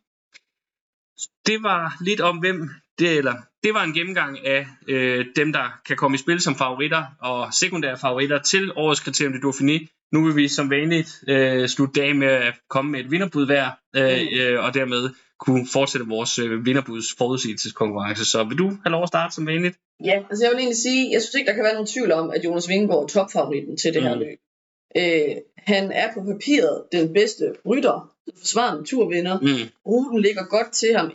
Det 1.46 1.64
var 1.64 1.98
lidt 2.02 2.22
om, 2.22 2.38
hvem 2.38 2.70
det, 3.00 3.18
eller, 3.18 3.34
det 3.64 3.74
var 3.74 3.84
en 3.84 3.94
gennemgang 3.94 4.46
af 4.48 4.66
øh, 4.88 5.26
dem, 5.36 5.54
der 5.54 5.80
kan 5.88 5.98
komme 5.98 6.16
i 6.16 6.18
spil 6.18 6.42
som 6.42 6.56
favoritter 6.56 7.04
og 7.22 7.54
sekundære 7.54 7.98
favoritter 7.98 8.40
til 8.42 8.72
årets 8.76 9.00
kriterium 9.00 9.34
de 9.34 9.48
Dauphiné. 9.48 10.08
Nu 10.14 10.26
vil 10.26 10.36
vi 10.36 10.48
som 10.48 10.70
vanligt 10.70 11.10
øh, 11.28 11.68
slutte 11.68 12.02
dag 12.02 12.16
med 12.16 12.28
at 12.28 12.54
komme 12.70 12.92
med 12.92 13.00
et 13.00 13.12
vinderbud 13.12 13.46
hver, 13.46 13.72
øh, 13.96 14.22
øh, 14.40 14.64
og 14.64 14.74
dermed 14.74 15.10
kunne 15.40 15.68
fortsætte 15.74 16.08
vores 16.08 16.40
øh, 16.40 16.66
vinderbuds 16.66 17.06
forudsigelseskonkurrence. 17.18 18.26
Så 18.26 18.44
vil 18.44 18.58
du 18.58 18.68
have 18.84 18.92
lov 18.92 19.04
at 19.04 19.08
starte 19.08 19.36
som 19.36 19.48
vanligt? 19.48 19.78
Ja, 20.06 20.24
altså 20.30 20.46
jeg 20.46 20.52
vil 20.52 20.60
egentlig 20.60 20.78
sige, 20.78 21.12
jeg 21.12 21.22
synes 21.22 21.36
ikke, 21.36 21.48
der 21.50 21.56
kan 21.56 21.64
være 21.64 21.74
nogen 21.74 21.88
tvivl 21.88 22.12
om, 22.12 22.30
at 22.30 22.46
Jonas 22.46 22.70
Vingegaard 22.70 23.04
er 23.04 23.08
topfavoritten 23.08 23.78
til 23.78 23.94
det 23.94 24.04
her 24.04 24.16
Mm. 24.16 24.20
løb. 24.20 24.38
Øh, 24.98 25.36
han 25.58 25.92
er 25.92 26.14
på 26.14 26.20
papiret 26.32 26.84
den 26.92 27.14
bedste 27.14 27.54
rytter, 27.70 28.12
forsvarende 28.40 28.84
turvinder. 28.90 29.40
Mm. 29.40 29.70
Ruten 29.86 30.22
ligger 30.22 30.44
godt 30.44 30.72
til 30.72 30.96
ham, 30.96 31.12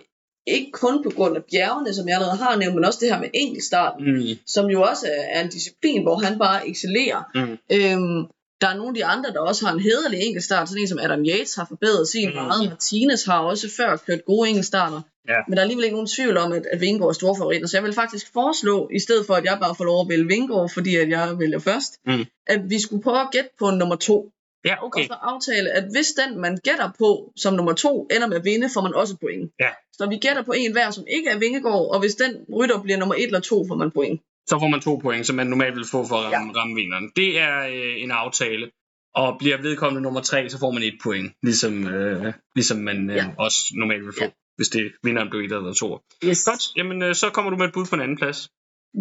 ikke 0.54 0.70
kun 0.72 1.02
på 1.02 1.10
grund 1.10 1.36
af 1.36 1.42
bjergene, 1.52 1.94
som 1.94 2.08
jeg 2.08 2.14
allerede 2.16 2.36
har 2.36 2.56
nævnt, 2.56 2.74
men 2.74 2.84
også 2.84 2.98
det 3.02 3.08
her 3.12 3.20
med 3.20 3.28
enkeltstarten, 3.34 4.14
Mm. 4.14 4.22
som 4.46 4.66
jo 4.70 4.82
også 4.82 5.06
er, 5.32 5.40
en 5.42 5.48
disciplin, 5.50 6.02
hvor 6.02 6.16
han 6.16 6.38
bare 6.38 6.68
excellerer. 6.68 7.22
Mm. 7.34 7.58
Øhm, 7.76 8.26
der 8.60 8.68
er 8.68 8.76
nogle 8.76 8.88
af 8.88 8.94
de 8.94 9.04
andre, 9.04 9.30
der 9.32 9.40
også 9.40 9.66
har 9.66 9.72
en 9.74 9.80
hederlig 9.80 10.20
enkeltstart. 10.22 10.68
Sådan 10.68 10.82
en 10.82 10.88
som 10.88 10.98
Adam 10.98 11.24
Yates 11.24 11.54
har 11.54 11.66
forbedret 11.68 12.08
sin 12.08 12.28
Mm. 12.28 12.34
meget. 12.34 12.68
Martinez 12.68 13.24
har 13.24 13.38
også 13.38 13.68
før 13.76 13.96
kørt 14.06 14.24
gode 14.24 14.48
enkeltstarter. 14.48 15.00
Ja. 15.28 15.34
Men 15.48 15.52
der 15.52 15.58
er 15.58 15.62
alligevel 15.62 15.84
ikke 15.84 15.94
nogen 15.96 16.06
tvivl 16.16 16.36
om, 16.36 16.52
at, 16.52 16.66
at 16.72 16.80
Vingegaard 16.80 17.08
er 17.08 17.12
store 17.12 17.36
favoritter. 17.36 17.68
Så 17.68 17.76
jeg 17.76 17.84
vil 17.84 17.92
faktisk 17.92 18.32
foreslå, 18.32 18.88
i 18.94 18.98
stedet 18.98 19.26
for 19.26 19.34
at 19.34 19.44
jeg 19.44 19.58
bare 19.60 19.74
får 19.74 19.84
lov 19.84 20.00
at 20.00 20.08
vælge 20.08 20.26
Vingegaard, 20.26 20.70
fordi 20.74 20.96
at 20.96 21.08
jeg 21.08 21.38
vælger 21.38 21.58
først, 21.58 21.92
Mm. 22.06 22.24
at 22.46 22.60
vi 22.70 22.80
skulle 22.80 23.02
prøve 23.02 23.20
at 23.20 23.28
gætte 23.32 23.50
på 23.58 23.70
nummer 23.70 23.96
to. 23.96 24.30
Ja, 24.70 24.76
okay. 24.86 25.00
Og 25.00 25.06
så 25.06 25.16
aftale, 25.32 25.68
at 25.78 25.84
hvis 25.94 26.08
den, 26.20 26.40
man 26.40 26.54
gætter 26.64 26.88
på 26.98 27.32
som 27.36 27.54
nummer 27.54 27.72
to, 27.72 27.92
ender 28.14 28.26
med 28.28 28.36
at 28.36 28.44
vinde, 28.44 28.68
får 28.74 28.82
man 28.86 28.94
også 28.94 29.16
point. 29.24 29.44
Ja. 29.60 29.70
Så 29.92 30.02
vi 30.12 30.16
gætter 30.16 30.42
på 30.42 30.52
en 30.52 30.72
hver, 30.72 30.90
som 30.90 31.04
ikke 31.16 31.28
er 31.30 31.38
Vingegård, 31.38 31.94
og 31.94 32.00
hvis 32.00 32.14
den 32.14 32.32
rytter 32.58 32.82
bliver 32.82 32.98
nummer 32.98 33.14
et 33.14 33.22
eller 33.24 33.40
to, 33.40 33.56
får 33.68 33.76
man 33.82 33.90
point. 33.90 34.20
Så 34.50 34.54
får 34.60 34.68
man 34.68 34.80
to 34.80 34.96
point, 34.96 35.26
som 35.26 35.36
man 35.36 35.46
normalt 35.46 35.76
vil 35.76 35.84
få 35.94 36.06
for 36.06 36.16
at 36.16 36.32
ramme, 36.32 36.52
ja. 36.54 36.60
ramme 36.60 36.74
vinderen. 36.74 37.06
Det 37.16 37.38
er 37.38 37.54
øh, 37.66 38.02
en 38.02 38.10
aftale. 38.10 38.70
Og 39.14 39.36
bliver 39.38 39.62
vedkommende 39.62 40.02
nummer 40.02 40.20
tre, 40.20 40.50
så 40.50 40.58
får 40.58 40.70
man 40.70 40.82
et 40.82 40.98
point, 41.02 41.32
ligesom, 41.42 41.88
øh, 41.88 42.32
ligesom 42.54 42.78
man 42.78 43.10
øh, 43.10 43.16
Ja. 43.16 43.26
også 43.38 43.58
normalt 43.74 44.04
vil 44.04 44.12
få, 44.18 44.24
Ja. 44.24 44.30
hvis 44.56 44.68
det 44.68 44.92
vinderen 45.02 45.30
blev 45.30 45.40
et 45.40 45.52
eller 45.52 45.74
to. 45.74 45.98
Yes. 46.24 46.44
Godt, 46.44 46.62
jamen 46.76 47.02
øh, 47.02 47.14
så 47.14 47.30
kommer 47.30 47.50
du 47.50 47.56
med 47.56 47.66
et 47.66 47.72
bud 47.72 47.86
på 47.86 47.94
en 47.94 48.00
anden 48.00 48.16
plads. 48.16 48.48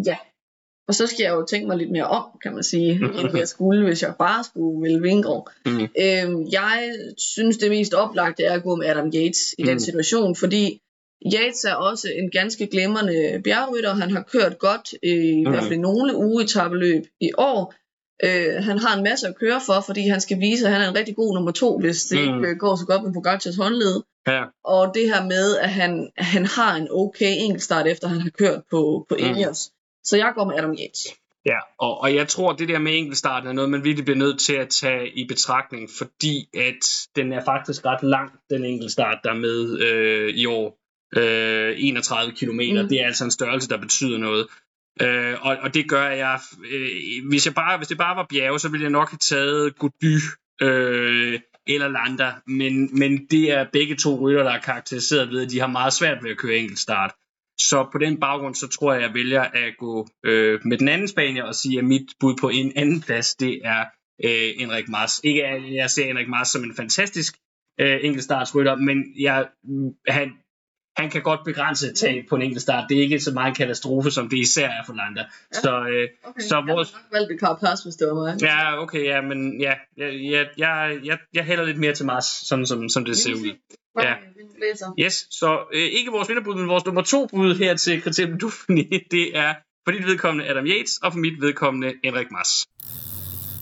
Ja. 0.06 0.16
Og 0.88 0.94
så 0.94 1.06
skal 1.06 1.22
jeg 1.22 1.30
jo 1.32 1.46
tænke 1.50 1.66
mig 1.66 1.76
lidt 1.76 1.90
mere 1.90 2.04
om, 2.06 2.24
kan 2.42 2.54
man 2.54 2.62
sige, 2.62 2.90
end 2.92 3.36
jeg 3.38 3.48
skulle, 3.48 3.84
hvis 3.84 4.02
jeg 4.02 4.14
bare 4.18 4.44
skulle 4.44 4.82
vælge 4.82 5.02
Vingård. 5.02 5.50
Mm. 5.66 5.80
Øhm, 5.80 6.46
jeg 6.52 6.92
synes, 7.18 7.56
det 7.56 7.70
mest 7.70 7.94
oplagte 7.94 8.44
er 8.44 8.52
at 8.52 8.62
gå 8.62 8.74
med 8.76 8.86
Adam 8.86 9.06
Yates 9.14 9.54
i 9.58 9.62
Mm. 9.62 9.68
den 9.68 9.80
situation, 9.80 10.36
fordi 10.36 10.80
Yates 11.34 11.64
er 11.64 11.74
også 11.74 12.08
en 12.22 12.30
ganske 12.30 12.66
glimrende 12.66 13.40
bjergrytter. 13.44 13.94
Han 13.94 14.10
har 14.10 14.22
kørt 14.32 14.58
godt 14.58 14.92
i 15.02 15.44
Mm. 15.44 15.50
hvert 15.50 15.62
fald 15.62 15.72
i 15.72 15.76
nogle 15.76 16.16
ugetabeløb 16.16 17.02
i 17.20 17.30
år. 17.38 17.74
Øh, 18.24 18.64
han 18.64 18.78
har 18.78 18.96
en 18.96 19.04
masse 19.04 19.28
at 19.28 19.38
køre 19.38 19.60
for, 19.66 19.80
fordi 19.86 20.08
han 20.08 20.20
skal 20.20 20.40
vise, 20.40 20.66
at 20.66 20.72
han 20.72 20.80
er 20.82 20.88
en 20.88 20.96
rigtig 20.96 21.16
god 21.16 21.34
nummer 21.34 21.50
to, 21.52 21.78
hvis 21.78 22.02
det 22.04 22.18
Mm. 22.18 22.32
mm. 22.34 22.38
ikke 22.38 22.48
øh, 22.50 22.56
går 22.56 22.76
så 22.76 22.86
godt 22.86 23.02
med 23.04 23.12
Pogacars 23.12 23.56
håndled. 23.56 24.02
Ja. 24.28 24.42
Og 24.64 24.94
det 24.94 25.02
her 25.14 25.22
med, 25.24 25.56
at 25.56 25.68
han, 25.70 26.10
han 26.16 26.46
har 26.46 26.76
en 26.76 26.88
okay 26.90 27.32
enkeltstart, 27.38 27.86
efter 27.86 28.08
han 28.08 28.20
har 28.20 28.30
kørt 28.30 28.62
på, 28.70 29.06
på 29.08 29.14
Mm. 29.18 29.24
Så 30.04 30.16
jeg 30.16 30.32
går 30.34 30.44
med 30.44 30.54
Adam 30.58 30.70
Yates. 30.70 31.06
Ja, 31.46 31.58
og, 31.78 32.00
og 32.00 32.14
jeg 32.14 32.28
tror, 32.28 32.52
det 32.52 32.68
der 32.68 32.78
med 32.78 32.98
enkeltstarten 32.98 33.48
er 33.48 33.52
noget, 33.52 33.70
man 33.70 33.84
virkelig 33.84 34.04
bliver 34.04 34.18
nødt 34.18 34.40
til 34.40 34.54
at 34.54 34.68
tage 34.68 35.18
i 35.18 35.26
betragtning, 35.26 35.88
fordi 35.98 36.48
at 36.54 37.08
den 37.16 37.32
er 37.32 37.44
faktisk 37.44 37.84
ret 37.84 38.02
lang, 38.02 38.32
den 38.50 38.64
enkeltstart, 38.64 39.18
der 39.24 39.30
er 39.30 39.34
med 39.34 39.80
øh, 39.80 40.34
i 40.34 40.46
år. 40.46 40.78
Øh, 41.16 41.74
31 41.78 42.32
km, 42.32 42.50
mm. 42.50 42.88
Det 42.88 43.00
er 43.00 43.06
altså 43.06 43.24
en 43.24 43.30
størrelse, 43.30 43.68
der 43.68 43.76
betyder 43.76 44.18
noget. 44.18 44.46
Øh, 45.02 45.36
og, 45.40 45.56
og 45.62 45.74
det 45.74 45.88
gør, 45.88 46.08
jeg, 46.08 46.40
øh, 46.72 47.28
hvis, 47.28 47.46
jeg 47.46 47.54
bare, 47.54 47.76
hvis 47.76 47.88
det 47.88 47.98
bare 47.98 48.16
var 48.16 48.26
bjerge, 48.30 48.58
så 48.58 48.68
ville 48.68 48.84
jeg 48.84 48.90
nok 48.90 49.10
have 49.10 49.18
taget 49.18 49.78
Gody 49.78 50.18
øh, 50.62 51.40
eller 51.66 51.88
Landa, 51.88 52.32
men, 52.46 52.98
men 52.98 53.26
det 53.26 53.52
er 53.52 53.66
begge 53.72 53.96
to 53.96 54.20
rytter, 54.20 54.42
der 54.42 54.50
er 54.50 54.60
karakteriseret 54.60 55.30
ved, 55.30 55.42
at 55.42 55.50
de 55.50 55.60
har 55.60 55.66
meget 55.66 55.92
svært 55.92 56.22
ved 56.22 56.30
at 56.30 56.38
køre 56.38 56.56
enkeltstart. 56.56 57.14
Så 57.60 57.88
på 57.92 57.98
den 57.98 58.20
baggrund, 58.20 58.54
så 58.54 58.68
tror 58.68 58.92
jeg, 58.92 59.02
jeg 59.02 59.14
vælger 59.14 59.42
at 59.42 59.74
gå 59.78 60.08
øh, 60.24 60.60
med 60.64 60.78
den 60.78 60.88
anden 60.88 61.08
spanier 61.08 61.44
og 61.44 61.54
sige, 61.54 61.78
at 61.78 61.84
mit 61.84 62.06
bud 62.20 62.34
på 62.40 62.48
en 62.48 62.72
anden 62.76 63.00
plads, 63.00 63.34
det 63.34 63.60
er 63.64 63.80
øh, 64.24 64.50
Enrik 64.62 64.88
Mars. 64.88 65.20
Ikke 65.24 65.44
at 65.44 65.74
jeg 65.74 65.90
ser 65.90 66.04
Enrik 66.10 66.28
Mars 66.28 66.48
som 66.48 66.64
en 66.64 66.74
fantastisk 66.76 67.34
øh, 67.80 67.98
enkeltstartsrytter, 68.02 68.76
men 68.76 69.04
jeg, 69.20 69.48
han, 70.08 70.32
han 70.96 71.10
kan 71.10 71.22
godt 71.22 71.40
begrænse 71.44 71.92
tab 71.94 72.24
på 72.28 72.36
en 72.36 72.42
enkeltstart. 72.42 72.86
Det 72.88 72.98
er 72.98 73.02
ikke 73.02 73.20
så 73.20 73.32
meget 73.34 73.48
en 73.48 73.54
katastrofe, 73.54 74.10
som 74.10 74.28
det 74.28 74.38
især 74.38 74.68
er 74.68 74.82
for 74.86 74.92
Landa. 74.94 75.20
Ja. 75.20 75.60
Så, 75.60 75.86
øh, 75.92 76.08
Okay. 76.24 76.40
Så 76.40 76.56
Jeg 76.56 76.74
vores- 76.74 76.92
har 76.92 76.98
nok 77.02 77.12
valgt 77.12 77.84
hvis 77.84 77.94
det 77.96 78.06
var 78.08 78.14
mig. 78.14 78.42
ja, 78.42 78.82
okay, 78.82 79.04
ja, 79.04 79.20
men 79.20 79.60
ja, 79.60 79.74
jeg, 79.96 80.14
jeg, 80.30 80.48
jeg, 80.58 80.98
jeg, 81.04 81.18
jeg 81.34 81.44
hælder 81.44 81.64
lidt 81.64 81.78
mere 81.78 81.94
til 81.94 82.06
Mars, 82.06 82.24
sådan 82.24 82.66
som, 82.66 82.88
som 82.88 83.04
det 83.04 83.16
ser 83.16 83.34
ud. 83.34 83.56
Ja. 84.02 84.14
Læser. 84.60 84.94
Yes, 84.98 85.26
så 85.30 85.66
øh, 85.72 85.82
ikke 85.82 86.10
vores 86.10 86.28
vinderbud, 86.28 86.54
men 86.54 86.68
vores 86.68 86.84
nummer 86.84 87.02
to 87.02 87.26
bud 87.26 87.54
her 87.54 87.76
til 87.76 88.02
kriteriet 88.02 88.42
Dauphiné, 88.42 88.88
det 89.14 89.36
er 89.36 89.54
for 89.84 89.92
dit 89.92 90.06
vedkommende 90.06 90.50
Adam 90.50 90.66
Yates, 90.66 90.96
og 91.02 91.12
for 91.12 91.18
mit 91.18 91.40
vedkommende 91.40 91.94
Henrik 92.04 92.30
Mas. 92.30 92.48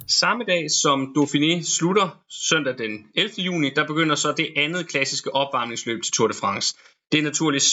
Samme 0.08 0.44
dag 0.44 0.70
som 0.70 1.14
Dauphiné 1.18 1.62
slutter, 1.76 2.22
søndag 2.30 2.78
den 2.78 3.06
11. 3.14 3.32
juni, 3.38 3.70
der 3.70 3.86
begynder 3.86 4.14
så 4.14 4.32
det 4.32 4.52
andet 4.56 4.88
klassiske 4.88 5.34
opvarmningsløb 5.34 6.02
til 6.02 6.12
Tour 6.12 6.28
de 6.28 6.34
France. 6.34 6.76
Det 7.12 7.18
er, 7.18 7.22
naturligvis, 7.22 7.68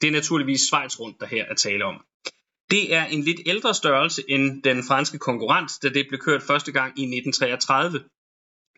det 0.00 0.08
er 0.08 0.12
naturligvis 0.12 0.60
Schweiz 0.60 1.00
rundt, 1.00 1.20
der 1.20 1.26
her 1.26 1.44
er 1.44 1.54
tale 1.54 1.84
om. 1.84 2.04
Det 2.70 2.94
er 2.94 3.04
en 3.04 3.22
lidt 3.22 3.40
ældre 3.46 3.74
størrelse 3.74 4.22
end 4.28 4.62
den 4.62 4.84
franske 4.88 5.18
konkurrent, 5.18 5.72
da 5.82 5.88
det 5.88 6.06
blev 6.08 6.20
kørt 6.20 6.42
første 6.42 6.72
gang 6.72 6.98
i 6.98 7.02
1933. 7.02 8.04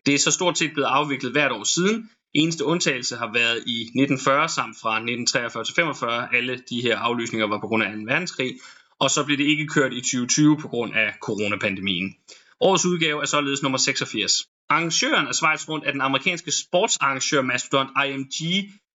Det 0.07 0.15
er 0.15 0.19
så 0.19 0.31
stort 0.31 0.57
set 0.57 0.73
blevet 0.73 0.87
afviklet 0.87 1.31
hvert 1.31 1.51
år 1.51 1.63
siden, 1.63 2.09
Eneste 2.33 2.65
undtagelse 2.65 3.15
har 3.15 3.33
været 3.33 3.57
i 3.67 3.81
1940 3.81 4.49
samt 4.49 4.77
fra 4.81 4.93
1943 4.95 5.63
til 5.63 5.75
45. 5.75 6.35
Alle 6.35 6.63
de 6.69 6.81
her 6.81 6.97
aflysninger 6.97 7.47
var 7.47 7.59
på 7.59 7.67
grund 7.67 7.83
af 7.83 7.91
2. 7.93 7.99
verdenskrig, 8.05 8.59
og 8.99 9.09
så 9.09 9.23
blev 9.25 9.37
det 9.37 9.43
ikke 9.43 9.67
kørt 9.67 9.93
i 9.93 10.01
2020 10.01 10.57
på 10.57 10.67
grund 10.67 10.93
af 10.93 11.13
coronapandemien. 11.21 12.15
Årets 12.59 12.85
udgave 12.85 13.21
er 13.21 13.25
således 13.25 13.63
nummer 13.63 13.77
86. 13.77 14.33
Arrangøren 14.69 15.27
af 15.27 15.35
Schweiz 15.35 15.69
Rundt 15.69 15.85
er 15.87 15.91
den 15.91 16.01
amerikanske 16.01 16.51
sportsarrangør 16.51 17.41
Mastodon 17.41 17.87
IMG, 18.05 18.39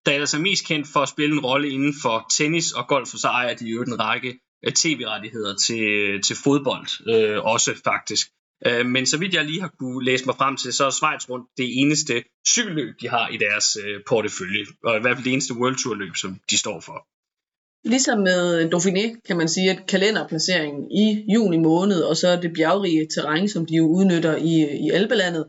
der 0.05 0.11
ellers 0.11 0.33
er 0.33 0.39
mest 0.39 0.67
kendt 0.67 0.87
for 0.93 0.99
at 0.99 1.09
spille 1.09 1.35
en 1.35 1.45
rolle 1.45 1.69
inden 1.69 1.93
for 2.01 2.25
tennis 2.37 2.71
og 2.71 2.87
golf, 2.87 3.13
og 3.13 3.19
så 3.19 3.27
ejer 3.27 3.55
de 3.55 3.65
jo 3.65 3.81
en 3.81 3.99
række 3.99 4.39
øh, 4.65 4.73
tv-rettigheder 4.73 5.55
til, 5.55 5.83
øh, 5.83 6.21
til 6.21 6.35
fodbold 6.43 6.87
øh, 7.13 7.45
også 7.45 7.71
faktisk. 7.83 8.27
Øh, 8.67 8.85
men 8.85 9.05
så 9.05 9.17
vidt 9.17 9.33
jeg 9.33 9.45
lige 9.45 9.61
har 9.61 9.73
kunne 9.79 10.05
læse 10.05 10.25
mig 10.25 10.35
frem 10.35 10.57
til, 10.57 10.73
så 10.73 10.85
er 10.85 10.89
Schweiz 10.89 11.29
rundt 11.29 11.47
det 11.57 11.79
eneste 11.81 12.23
cykelløb, 12.47 13.01
de 13.01 13.09
har 13.09 13.27
i 13.27 13.37
deres 13.37 13.77
øh, 13.83 14.01
portefølje. 14.09 14.65
Og 14.83 14.97
i 14.97 15.01
hvert 15.01 15.15
fald 15.15 15.25
det 15.25 15.33
eneste 15.33 15.53
World 15.53 15.77
Tour 15.83 15.95
løb, 15.95 16.15
som 16.15 16.39
de 16.49 16.57
står 16.57 16.79
for. 16.79 16.97
Ligesom 17.85 18.19
med 18.19 18.69
Dauphiné 18.73 19.21
kan 19.27 19.37
man 19.37 19.49
sige, 19.49 19.71
at 19.71 19.87
kalenderplaceringen 19.87 20.91
i 20.91 21.25
juni 21.33 21.57
måned, 21.57 22.01
og 22.01 22.17
så 22.17 22.39
det 22.41 22.53
bjergrige 22.53 23.07
terræn, 23.15 23.49
som 23.49 23.65
de 23.65 23.75
jo 23.75 23.85
udnytter 23.87 24.35
i, 24.35 24.55
i 24.85 24.89
Alpelandet, 24.89 25.45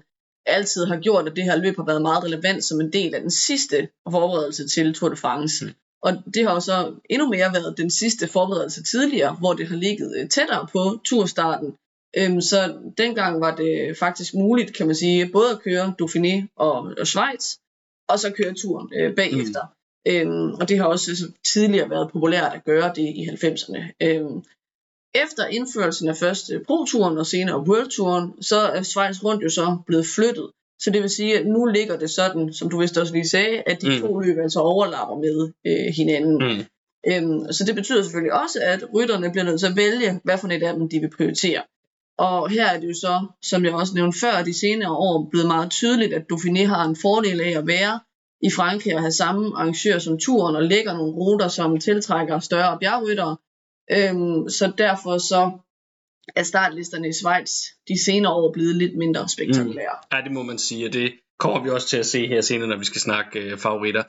altid 0.46 0.84
har 0.86 1.00
gjort, 1.00 1.28
at 1.28 1.36
det 1.36 1.44
her 1.44 1.56
løb 1.56 1.76
har 1.76 1.84
været 1.84 2.02
meget 2.02 2.24
relevant 2.24 2.64
som 2.64 2.80
en 2.80 2.92
del 2.92 3.14
af 3.14 3.20
den 3.20 3.30
sidste 3.30 3.88
forberedelse 4.10 4.68
til 4.68 4.94
Tour 4.94 5.08
de 5.08 5.16
France. 5.16 5.64
Mm. 5.64 5.72
Og 6.02 6.12
det 6.34 6.46
har 6.46 6.54
jo 6.54 6.60
så 6.60 6.94
endnu 7.10 7.28
mere 7.28 7.52
været 7.52 7.74
den 7.76 7.90
sidste 7.90 8.28
forberedelse 8.28 8.82
tidligere, 8.82 9.34
hvor 9.34 9.52
det 9.52 9.68
har 9.68 9.76
ligget 9.76 10.16
øh, 10.18 10.28
tættere 10.28 10.66
på 10.72 11.00
turstarten. 11.04 11.74
Øhm, 12.16 12.40
så 12.40 12.74
dengang 12.98 13.40
var 13.40 13.56
det 13.56 13.98
faktisk 13.98 14.34
muligt, 14.34 14.76
kan 14.76 14.86
man 14.86 14.94
sige, 14.94 15.28
både 15.32 15.50
at 15.50 15.62
køre 15.62 15.94
Dauphiné 16.02 16.46
og, 16.56 16.92
og 17.00 17.06
Schweiz, 17.06 17.56
og 18.08 18.18
så 18.18 18.30
køre 18.30 18.54
turen 18.54 18.88
øh, 19.00 19.14
bagefter. 19.14 19.60
Mm. 20.06 20.12
Øhm, 20.12 20.54
og 20.54 20.68
det 20.68 20.78
har 20.78 20.84
også 20.84 21.10
altså, 21.10 21.30
tidligere 21.52 21.90
været 21.90 22.10
populært 22.12 22.52
at 22.54 22.64
gøre 22.64 22.92
det 22.96 23.02
i 23.02 23.28
90'erne. 23.32 23.82
Øhm, 24.02 24.42
efter 25.14 25.46
indførelsen 25.46 26.08
af 26.08 26.16
først 26.16 26.50
Pro-turen 26.66 27.18
og 27.18 27.26
senere 27.26 27.60
World-turen, 27.60 28.42
så 28.42 28.58
er 28.60 28.82
Schweiz 28.82 29.24
rundt 29.24 29.44
jo 29.44 29.48
så 29.48 29.76
blevet 29.86 30.06
flyttet. 30.06 30.50
Så 30.80 30.90
det 30.90 31.02
vil 31.02 31.10
sige, 31.10 31.38
at 31.38 31.46
nu 31.46 31.64
ligger 31.64 31.98
det 31.98 32.10
sådan, 32.10 32.52
som 32.52 32.70
du 32.70 32.80
vist 32.80 32.98
også 32.98 33.12
lige 33.12 33.28
sagde, 33.28 33.62
at 33.66 33.82
de 33.82 33.88
Mm. 33.88 33.94
mm. 33.94 34.00
to 34.00 34.18
løb 34.18 34.38
altså 34.38 34.60
overlapper 34.60 35.16
med 35.16 35.52
øh, 35.66 35.94
hinanden. 35.94 36.36
Mm. 36.38 36.64
Øhm, 37.06 37.52
så 37.52 37.64
det 37.64 37.74
betyder 37.74 38.02
selvfølgelig 38.02 38.32
også, 38.42 38.58
at 38.62 38.84
rytterne 38.94 39.30
bliver 39.30 39.44
nødt 39.44 39.60
til 39.60 39.66
at 39.66 39.76
vælge, 39.76 40.20
hvad 40.24 40.38
for 40.38 40.48
et 40.48 40.62
af 40.62 40.74
dem 40.74 40.88
de 40.88 41.00
vil 41.00 41.10
prioritere. 41.16 41.62
Og 42.18 42.50
her 42.50 42.66
er 42.66 42.80
det 42.80 42.88
jo 42.88 42.94
så, 42.94 43.26
som 43.42 43.64
jeg 43.64 43.74
også 43.74 43.94
nævnte 43.94 44.18
før, 44.18 44.42
de 44.42 44.54
senere 44.54 44.92
år 44.92 45.28
blevet 45.30 45.46
meget 45.46 45.70
tydeligt, 45.70 46.14
at 46.14 46.24
Dauphiné 46.32 46.66
har 46.66 46.84
en 46.84 46.96
fordel 46.96 47.40
af 47.40 47.58
at 47.58 47.66
være 47.66 48.00
i 48.42 48.50
Frankrig 48.50 48.94
og 48.94 49.00
have 49.00 49.12
samme 49.12 49.56
arrangør 49.56 49.98
som 49.98 50.18
turen 50.18 50.56
og 50.56 50.62
lægger 50.62 50.92
nogle 50.92 51.12
ruter, 51.12 51.48
som 51.48 51.80
tiltrækker 51.80 52.38
større 52.38 52.78
bjergryttere. 52.78 53.36
Øhm, 53.90 54.48
så 54.48 54.72
derfor 54.78 55.18
så 55.18 55.50
er 56.36 56.42
startlisterne 56.42 57.08
i 57.08 57.12
Schweiz 57.12 57.50
de 57.88 58.04
senere 58.04 58.32
år 58.32 58.52
blevet 58.52 58.76
lidt 58.76 58.96
mindre 58.96 59.28
spektakulære. 59.28 59.96
Ja, 60.12 60.20
det 60.24 60.32
må 60.32 60.42
man 60.42 60.58
sige, 60.58 60.86
og 60.86 60.92
det 60.92 61.12
kommer 61.38 61.62
vi 61.62 61.70
også 61.70 61.88
til 61.88 61.96
at 61.96 62.06
se 62.06 62.26
her 62.26 62.40
senere, 62.40 62.68
når 62.68 62.78
vi 62.78 62.84
skal 62.84 63.00
snakke 63.00 63.40
øh, 63.40 63.58
favoritter. 63.58 64.02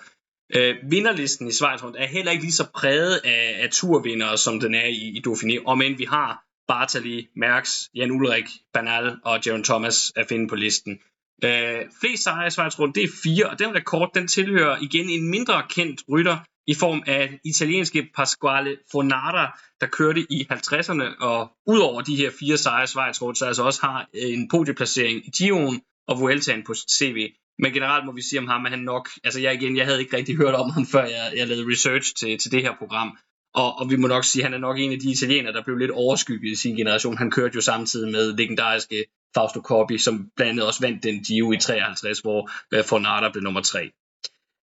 Øh, 0.56 0.76
vinderlisten 0.91 1.48
i 1.48 1.52
Schweiz 1.52 1.84
rundt 1.84 1.98
er 1.98 2.07
heller 2.07 2.32
ikke 2.32 2.44
lige 2.44 2.53
så 2.53 2.68
præget 2.73 3.22
af, 3.23 3.60
af 3.64 3.69
turvindere, 3.72 4.38
som 4.38 4.60
den 4.60 4.76
er 4.76 4.86
i, 4.86 5.18
i 5.18 5.22
Dauphiné, 5.27 5.64
om 5.65 5.82
end 5.82 5.98
vi 5.98 6.06
har 6.06 6.45
Bartali, 6.68 7.28
Mærks, 7.36 7.90
Jan 7.96 8.12
Ulrik, 8.12 8.46
Banal 8.74 9.18
og 9.24 9.40
Jaron 9.46 9.64
Thomas 9.64 10.12
at 10.16 10.28
finde 10.28 10.48
på 10.48 10.56
listen. 10.56 11.00
Øh, 11.44 11.82
flest 12.02 12.24
sejre 12.24 12.48
i 12.48 12.50
Schweiz 12.50 12.80
rundt, 12.80 12.96
det 12.96 13.04
er 13.04 13.08
fire, 13.24 13.50
og 13.50 13.60
den 13.60 13.76
rekord, 13.76 14.12
den 14.14 14.28
tilhører 14.28 14.78
igen 14.82 15.10
en 15.10 15.30
mindre 15.30 15.64
kendt 15.70 16.02
rytter 16.12 16.38
i 16.68 16.74
form 16.74 17.04
af 17.08 17.40
italienske 17.46 18.10
Pasquale 18.16 18.78
Fonara, 18.92 19.60
der 19.82 19.88
kørte 19.88 20.26
i 20.30 20.48
50'erne, 20.52 21.24
og 21.24 21.52
udover 21.68 22.02
de 22.02 22.16
her 22.16 22.32
fire 22.40 22.58
sejre 22.58 22.84
i 22.84 22.88
Schweiz 22.88 23.22
rundt, 23.22 23.38
så 23.38 23.46
altså 23.46 23.64
også 23.64 23.82
har 23.82 24.10
øh, 24.14 24.34
en 24.34 24.50
podieplacering 24.50 25.28
i 25.28 25.30
Giroen 25.38 25.82
og 26.08 26.20
Vueltaen 26.20 26.64
på 26.64 26.74
CV. 26.74 27.30
Men 27.60 27.74
generelt 27.74 28.06
må 28.06 28.12
vi 28.12 28.22
sige 28.22 28.40
om 28.40 28.48
ham, 28.48 28.66
at 28.66 28.72
han 28.72 28.80
nok, 28.80 29.10
altså 29.24 29.40
jeg 29.40 29.54
igen, 29.54 29.78
jeg 29.78 29.86
havde 29.86 30.00
ikke 30.00 30.18
rigtig 30.18 30.38
hørt 30.38 30.56
om 30.56 30.70
ham, 30.70 30.86
før 30.86 31.04
jeg, 31.04 31.34
jeg 31.36 31.48
lavede 31.48 31.72
research 31.72 32.16
til, 32.16 32.38
til 32.38 32.52
det 32.52 32.62
her 32.62 32.76
program. 32.78 33.18
Og, 33.56 33.80
og 33.80 33.90
vi 33.90 33.95
må 33.95 34.07
nok 34.07 34.23
sige, 34.23 34.44
at 34.44 34.45
han 34.45 34.53
er 34.53 34.68
nok 34.68 34.80
en 34.80 34.91
af 34.91 34.99
de 34.99 35.11
italienere, 35.11 35.53
der 35.53 35.64
blev 35.64 35.77
lidt 35.77 35.91
overskygget 35.91 36.52
i 36.52 36.56
sin 36.56 36.76
generation. 36.76 37.18
Han 37.18 37.32
kørte 37.32 37.56
jo 37.56 37.61
samtidig 37.61 38.11
med 38.11 38.34
legendariske 38.38 39.06
Fausto 39.36 39.61
Coppi, 39.61 39.98
som 39.98 40.30
blandt 40.36 40.49
andet 40.52 40.65
også 40.65 40.82
vandt 40.82 41.03
den 41.03 41.23
Giro 41.23 41.52
i 41.52 41.57
53, 41.57 42.19
hvor 42.19 42.49
øh, 42.73 42.84
Fornata 42.84 43.30
blev 43.32 43.44
nummer 43.44 43.61
tre. 43.61 43.91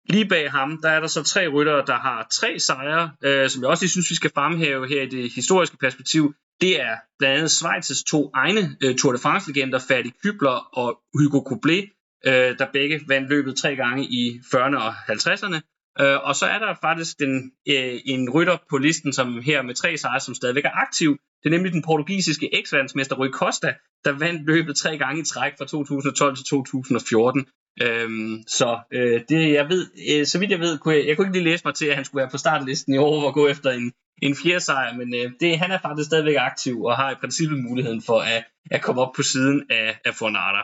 Lige 0.09 0.29
bag 0.29 0.51
ham, 0.51 0.79
der 0.83 0.89
er 0.89 1.01
der 1.01 1.07
så 1.07 1.23
tre 1.23 1.49
ryttere, 1.49 1.87
der 1.87 1.99
har 1.99 2.27
tre 2.33 2.59
sejre, 2.59 3.11
øh, 3.25 3.51
som 3.51 3.63
jeg 3.63 3.71
også 3.71 3.85
lige 3.85 3.91
synes, 3.91 4.11
vi 4.11 4.15
skal 4.15 4.31
fremhæve 4.35 4.89
her 4.89 5.03
i 5.03 5.07
det 5.07 5.33
historiske 5.35 5.77
perspektiv. 5.77 6.35
Det 6.61 6.81
er 6.81 6.97
blandt 7.19 7.39
andet 7.39 7.51
Schweiz's 7.51 8.05
to 8.11 8.31
egne 8.35 8.77
øh, 8.83 8.97
Tour 8.97 9.13
de 9.13 9.19
France-legender, 9.19 9.79
Fadi 9.89 10.11
Kybler 10.23 10.79
og 10.79 10.99
Hugo 11.15 11.41
Koblet, 11.41 11.85
øh, 12.27 12.59
der 12.59 12.67
begge 12.73 13.01
vandt 13.09 13.29
løbet 13.29 13.57
tre 13.57 13.77
gange 13.77 14.05
i 14.05 14.41
40'erne 14.55 14.77
og 14.77 14.93
50'erne. 14.95 15.76
Øh, 16.01 16.19
og 16.29 16.37
så 16.37 16.47
er 16.47 16.59
der 16.59 16.75
faktisk 16.81 17.19
den, 17.19 17.53
øh, 17.69 18.01
en 18.05 18.31
rytter 18.31 18.57
på 18.71 18.79
listen, 18.79 19.13
som 19.13 19.43
her 19.43 19.63
med 19.63 19.75
tre 19.75 19.97
sejre, 19.97 20.21
som 20.21 20.35
stadigvæk 20.35 20.65
er 20.65 20.81
aktiv. 20.87 21.17
Det 21.43 21.49
er 21.49 21.57
nemlig 21.57 21.73
den 21.73 21.83
portugisiske 21.83 22.55
eks-verdensmester 22.59 23.17
Rui 23.17 23.31
Costa, 23.31 23.75
der 24.05 24.13
vandt 24.13 24.47
løbet 24.47 24.77
tre 24.77 24.99
gange 24.99 25.21
i 25.21 25.25
træk 25.25 25.53
fra 25.59 25.67
2012 25.67 26.37
til 26.37 26.45
2014. 26.45 27.47
Øhm, 27.83 28.43
så 28.47 28.79
øh, 28.93 29.21
det 29.29 29.53
jeg 29.53 29.69
ved, 29.69 29.87
øh, 30.11 30.27
så 30.27 30.39
vidt 30.39 30.51
jeg 30.51 30.61
ved, 30.61 30.79
kunne 30.79 30.95
jeg, 30.95 31.07
jeg 31.07 31.17
kunne 31.17 31.27
ikke 31.27 31.39
lige 31.39 31.51
læse 31.51 31.65
mig 31.65 31.75
til, 31.75 31.87
at 31.87 31.97
han 31.97 32.05
skulle 32.05 32.21
være 32.21 32.31
på 32.31 32.39
startlisten 32.39 32.95
i 32.95 32.99
år 32.99 33.27
og 33.27 33.35
gå 33.35 33.49
efter 33.49 33.71
en, 33.71 33.93
en 34.23 34.37
fjerde 34.37 34.61
sejr, 34.61 34.97
men 34.97 35.15
øh, 35.15 35.33
det, 35.41 35.59
han 35.59 35.71
er 35.71 35.79
faktisk 35.79 36.07
stadigvæk 36.07 36.37
aktiv 36.39 36.83
og 36.83 36.97
har 36.97 37.11
i 37.11 37.15
princippet 37.21 37.59
muligheden 37.59 38.03
for 38.03 38.21
at, 38.21 38.45
at 38.71 38.83
komme 38.83 39.03
op 39.03 39.13
på 39.17 39.23
siden 39.23 39.63
af, 39.71 39.99
af 40.05 40.15
Fornada. 40.15 40.63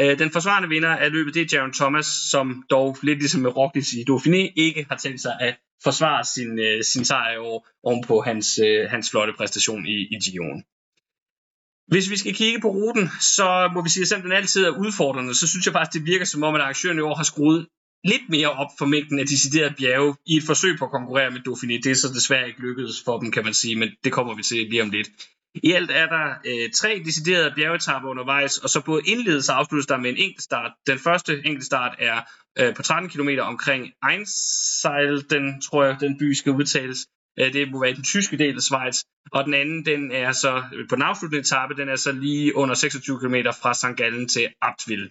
Øh, 0.00 0.18
den 0.18 0.30
forsvarende 0.30 0.68
vinder 0.68 0.88
af 0.88 1.12
løbet, 1.12 1.34
det 1.34 1.42
er 1.42 1.56
Jaron 1.56 1.72
Thomas, 1.72 2.06
som 2.06 2.64
dog 2.70 2.96
lidt 3.02 3.18
ligesom 3.18 3.40
med 3.40 3.56
Roglic 3.56 3.92
i 3.92 4.04
Dauphiné, 4.10 4.52
ikke 4.56 4.86
har 4.88 4.96
tænkt 4.96 5.20
sig 5.20 5.36
at 5.40 5.56
forsvare 5.82 6.24
sin, 6.24 6.58
øh, 6.58 6.84
sin 6.84 7.04
sejr 7.04 7.34
i 7.34 7.38
år 7.38 7.68
ovenpå 7.82 8.20
hans, 8.20 8.58
øh, 8.66 8.90
hans 8.90 9.10
flotte 9.10 9.32
præstation 9.38 9.86
i, 9.86 9.96
i 10.14 10.16
Gion. 10.24 10.62
Hvis 11.88 12.10
vi 12.10 12.16
skal 12.16 12.34
kigge 12.34 12.60
på 12.60 12.68
ruten, 12.68 13.08
så 13.36 13.70
må 13.74 13.82
vi 13.82 13.88
sige, 13.88 14.02
at 14.02 14.08
selvom 14.08 14.22
den 14.22 14.32
altid 14.32 14.64
er 14.64 14.78
udfordrende, 14.84 15.34
så 15.34 15.46
synes 15.48 15.66
jeg 15.66 15.72
faktisk, 15.72 15.94
det 15.98 16.06
virker 16.12 16.24
som 16.24 16.42
om, 16.42 16.54
at 16.54 16.60
arrangøren 16.60 16.98
i 16.98 17.00
år 17.00 17.14
har 17.14 17.24
skruet 17.24 17.66
lidt 18.04 18.28
mere 18.28 18.50
op 18.50 18.70
for 18.78 18.86
mængden 18.86 19.18
af 19.18 19.26
deciderede 19.26 19.74
bjerge 19.78 20.16
i 20.26 20.36
et 20.36 20.42
forsøg 20.42 20.78
på 20.78 20.84
at 20.84 20.90
konkurrere 20.90 21.30
med 21.30 21.40
Dauphiné. 21.48 21.76
Det 21.84 21.86
er 21.86 21.94
så 21.94 22.08
desværre 22.08 22.48
ikke 22.48 22.60
lykkedes 22.60 23.02
for 23.04 23.18
dem, 23.18 23.30
kan 23.30 23.44
man 23.44 23.54
sige, 23.54 23.76
men 23.76 23.88
det 24.04 24.12
kommer 24.12 24.34
vi 24.34 24.42
til 24.42 24.66
lige 24.70 24.82
om 24.82 24.90
lidt. 24.90 25.08
I 25.62 25.72
alt 25.72 25.90
er 25.90 26.06
der 26.06 26.34
øh, 26.44 26.70
tre 26.74 27.02
deciderede 27.04 27.52
bjergetapper 27.56 28.08
undervejs, 28.08 28.58
og 28.58 28.70
så 28.70 28.80
både 28.80 29.02
indledes 29.06 29.48
og 29.48 29.58
afsluttes 29.58 29.86
der 29.86 29.96
med 29.96 30.10
en 30.10 30.16
enkelt 30.16 30.42
start. 30.42 30.72
Den 30.86 30.98
første 30.98 31.32
enkelt 31.44 31.64
start 31.64 31.96
er 31.98 32.20
øh, 32.58 32.74
på 32.74 32.82
13 32.82 33.10
km 33.10 33.28
omkring 33.40 33.92
Einseil, 34.10 35.30
den 35.30 35.60
tror 35.60 35.84
jeg, 35.84 35.96
den 36.00 36.18
by 36.18 36.32
skal 36.32 36.52
udtales. 36.52 37.06
Øh, 37.38 37.52
det 37.52 37.70
må 37.70 37.80
være 37.80 37.94
den 37.94 38.04
tyske 38.04 38.38
del 38.38 38.54
af 38.54 38.62
Schweiz. 38.62 38.96
Og 39.32 39.44
den 39.44 39.54
anden, 39.54 39.86
den 39.86 40.12
er 40.12 40.32
så 40.32 40.62
øh, 40.72 40.88
på 40.88 40.94
den 40.94 41.02
afsluttende 41.02 41.40
etape, 41.40 41.74
den 41.74 41.88
er 41.88 41.96
så 41.96 42.12
lige 42.12 42.56
under 42.56 42.74
26 42.74 43.20
km 43.20 43.34
fra 43.62 43.74
St. 43.74 43.96
Gallen 43.96 44.28
til 44.28 44.48
Abtville. 44.62 45.10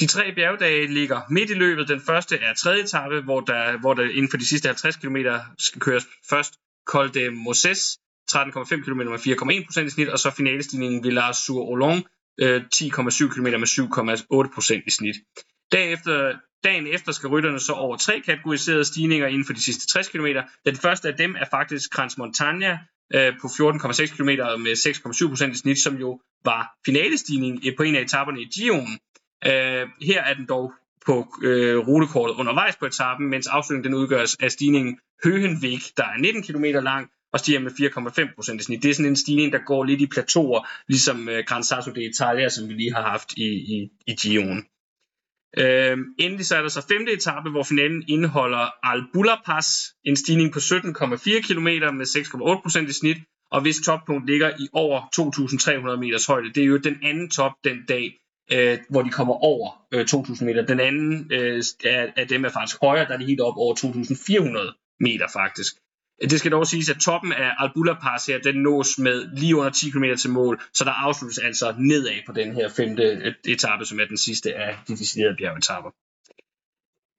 De 0.00 0.06
tre 0.06 0.34
bjergdage 0.34 0.86
ligger 0.86 1.20
midt 1.30 1.50
i 1.50 1.54
løbet. 1.54 1.88
Den 1.88 2.00
første 2.00 2.36
er 2.36 2.54
tredje 2.54 2.82
etape, 2.82 3.20
hvor 3.20 3.40
der, 3.40 3.78
hvor 3.80 3.94
der 3.94 4.02
inden 4.02 4.30
for 4.30 4.36
de 4.36 4.46
sidste 4.46 4.68
50 4.68 4.96
km 4.96 5.16
skal 5.58 5.80
køres 5.80 6.06
først 6.30 6.54
Col 6.86 7.14
de 7.14 7.30
Moses, 7.30 7.98
13,5 8.34 8.84
km 8.84 8.98
med 8.98 9.18
4,1% 9.18 9.80
i 9.80 9.90
snit, 9.90 10.08
og 10.08 10.18
så 10.18 10.30
finalestigningen 10.30 11.04
Villars 11.04 11.36
sur 11.36 11.62
Olong, 11.62 12.04
øh, 12.40 12.62
10,7 12.74 13.28
km 13.34 13.42
med 13.42 13.66
7,8% 13.66 14.82
i 14.86 14.90
snit. 14.90 15.16
Derefter, 15.72 16.32
dagen 16.64 16.86
efter 16.86 17.12
skal 17.12 17.28
rytterne 17.28 17.60
så 17.60 17.72
over 17.72 17.96
tre 17.96 18.20
kategoriserede 18.20 18.84
stigninger 18.84 19.26
inden 19.26 19.44
for 19.44 19.52
de 19.52 19.64
sidste 19.64 19.86
60 19.92 20.08
km. 20.08 20.26
Den 20.66 20.76
første 20.76 21.08
af 21.08 21.14
dem 21.14 21.34
er 21.34 21.44
faktisk 21.50 21.90
Crans 21.94 22.18
Montagna 22.18 22.78
øh, 23.14 23.32
på 23.40 23.46
14,6 23.46 24.16
km 24.16 24.30
med 24.64 24.74
6,7% 25.46 25.52
i 25.52 25.54
snit, 25.54 25.78
som 25.78 25.96
jo 25.96 26.20
var 26.44 26.72
finalestigning 26.86 27.62
på 27.76 27.82
en 27.82 27.94
af 27.96 28.00
etaperne 28.00 28.40
i 28.40 28.44
Gion. 28.44 28.88
Øh, 29.46 29.88
her 30.02 30.22
er 30.22 30.34
den 30.34 30.46
dog 30.48 30.72
på 31.06 31.26
øh, 31.42 31.78
rutekortet 31.78 32.34
undervejs 32.34 32.76
på 32.76 32.86
etappen, 32.86 33.30
mens 33.30 33.46
afslutningen 33.46 33.92
den 33.92 34.00
udgøres 34.00 34.36
af 34.40 34.52
stigningen 34.52 34.98
Høhenvik, 35.24 35.82
der 35.96 36.04
er 36.04 36.18
19 36.18 36.42
km 36.42 36.64
lang, 36.64 37.10
og 37.32 37.40
stiger 37.40 37.60
med 37.60 37.70
4,5% 37.70 38.58
i 38.58 38.62
snit. 38.62 38.82
Det 38.82 38.90
er 38.90 38.94
sådan 38.94 39.10
en 39.10 39.16
stigning, 39.16 39.52
der 39.52 39.58
går 39.66 39.84
lidt 39.84 40.00
i 40.00 40.06
plateauer, 40.06 40.68
ligesom 40.88 41.28
øh, 41.28 41.44
Gran 41.46 41.64
Sasso 41.64 41.90
de 41.90 42.04
Italia, 42.04 42.48
som 42.48 42.68
vi 42.68 42.74
lige 42.74 42.94
har 42.94 43.02
haft 43.02 43.32
i, 43.36 43.46
i, 43.46 43.88
i 44.06 44.14
Gion. 44.14 44.64
Øh, 45.58 45.96
endelig 46.18 46.46
så 46.46 46.56
er 46.56 46.62
der 46.62 46.68
så 46.68 46.86
femte 46.88 47.12
etape, 47.12 47.50
hvor 47.50 47.62
finalen 47.62 48.04
indeholder 48.08 48.86
Al 48.86 49.02
Pass, 49.46 49.94
en 50.04 50.16
stigning 50.16 50.52
på 50.52 50.58
17,4 50.58 51.46
km 51.48 51.68
med 51.96 52.06
6,8% 52.06 52.88
i 52.88 52.92
snit, 52.92 53.16
og 53.50 53.60
hvis 53.62 53.76
toppunkt 53.84 54.26
ligger 54.26 54.50
i 54.58 54.68
over 54.72 55.00
2.300 55.96 56.00
meters 56.00 56.26
højde. 56.26 56.52
Det 56.52 56.62
er 56.62 56.66
jo 56.66 56.76
den 56.76 56.96
anden 57.02 57.30
top 57.30 57.52
den 57.64 57.84
dag, 57.88 58.16
øh, 58.52 58.78
hvor 58.90 59.02
de 59.02 59.10
kommer 59.10 59.34
over 59.34 59.86
øh, 59.92 60.06
2.000 60.10 60.44
meter. 60.44 60.66
Den 60.66 60.80
anden 60.80 61.32
øh, 61.32 61.62
af, 61.84 62.12
af 62.16 62.28
dem 62.28 62.44
er 62.44 62.48
faktisk 62.48 62.80
højere, 62.82 63.06
der 63.06 63.14
er 63.14 63.18
de 63.18 63.26
helt 63.26 63.40
op 63.40 63.56
over 63.56 63.74
2.400 63.74 64.96
meter 65.00 65.26
faktisk. 65.32 65.74
Det 66.20 66.38
skal 66.38 66.52
dog 66.52 66.66
siges, 66.66 66.90
at 66.90 66.96
toppen 66.96 67.32
af 67.32 67.50
Albula 67.58 67.94
Pass 67.94 68.26
her, 68.26 68.38
den 68.38 68.62
nås 68.62 68.98
med 68.98 69.28
lige 69.36 69.56
under 69.56 69.70
10 69.70 69.90
km 69.90 70.04
til 70.18 70.30
mål, 70.30 70.60
så 70.74 70.84
der 70.84 70.90
afsluttes 70.90 71.38
altså 71.38 71.74
nedad 71.78 72.18
på 72.26 72.32
den 72.32 72.54
her 72.54 72.68
femte 72.68 73.02
øh, 73.02 73.34
etape, 73.44 73.84
som 73.84 74.00
er 74.00 74.04
den 74.04 74.18
sidste 74.18 74.54
af 74.54 74.78
de 74.88 74.96
deciderede 74.96 75.36
bjergetapper. 75.36 75.90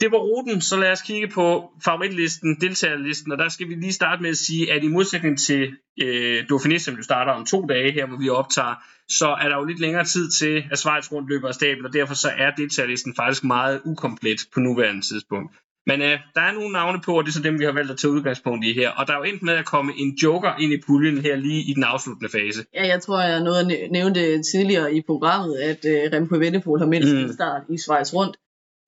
Det 0.02 0.11
var 0.11 0.18
ruten, 0.18 0.61
så 0.61 0.78
lad 0.78 0.91
os 0.91 1.02
kigge 1.02 1.28
på 1.28 1.72
favoritlisten, 1.86 2.61
deltagerlisten, 2.61 3.32
og 3.32 3.38
der 3.38 3.49
skal 3.49 3.69
vi 3.69 3.76
lige 3.76 3.94
starte 3.94 4.22
med 4.22 4.30
at 4.30 4.38
sige, 4.38 4.73
at 4.73 4.84
i 4.84 4.88
modsætning 4.88 5.40
til 5.40 5.78
øh, 6.02 6.44
Dauphiné, 6.52 6.78
som 6.78 6.95
jo 6.95 7.03
starter 7.03 7.32
om 7.32 7.45
to 7.45 7.65
dage 7.65 7.91
her, 7.91 8.06
hvor 8.06 8.18
vi 8.18 8.30
optager, 8.30 8.76
så 9.10 9.28
er 9.28 9.49
der 9.49 9.57
jo 9.57 9.64
lidt 9.64 9.80
længere 9.80 10.06
tid 10.06 10.32
til, 10.32 10.64
at 10.72 10.80
Schweiz 10.80 11.11
rundt 11.11 11.30
løber 11.30 11.48
af 11.48 11.53
stabel, 11.53 11.86
og 11.86 11.94
derfor 11.94 12.14
så 12.14 12.30
er 12.38 12.52
deltagerlisten 12.52 13.15
faktisk 13.15 13.44
meget 13.44 13.82
ukomplet 13.86 14.48
på 14.53 14.60
nuværende 14.60 15.02
tidspunkt. 15.02 15.56
Men 15.88 16.02
øh, 16.02 16.20
der 16.36 16.41
er 16.41 16.52
nogle 16.52 16.72
navne 16.72 16.99
på, 17.06 17.18
og 17.18 17.24
det 17.24 17.30
er 17.30 17.34
så 17.34 17.41
dem, 17.41 17.60
vi 17.60 17.66
har 17.66 17.72
valgt 17.72 17.91
at 17.91 17.98
tage 17.98 18.12
udgangspunkt 18.12 18.66
i 18.66 18.74
her. 18.74 18.90
Og 18.90 19.08
der 19.08 19.14
er 19.14 19.18
jo 19.18 19.24
endt 19.24 19.44
med 19.44 19.53
at 19.53 19.66
komme 19.66 19.91
en 19.98 20.10
joker 20.24 20.52
ind 20.60 20.74
i 20.74 20.82
puljen 20.88 21.18
her 21.18 21.36
lige 21.36 21.62
i 21.70 21.74
den 21.74 21.84
afsluttende 21.84 22.32
fase. 22.32 22.66
Ja, 22.74 22.88
jeg 22.88 23.02
tror, 23.02 23.22
jeg 23.22 23.44
nåede 23.44 23.60
at 23.60 23.91
nævne 23.91 24.44
tidligere 24.44 24.95
i 24.95 25.02
programmet, 25.02 25.56
at 25.58 25.86
øh, 25.86 26.02
Remco 26.14 26.36
Evenepoel 26.36 26.80
har 26.80 26.88
mindst 26.88 27.14
mm. 27.14 27.34
start 27.34 27.62
i 27.70 27.78
Schweiz 27.78 28.14
rundt. 28.14 28.38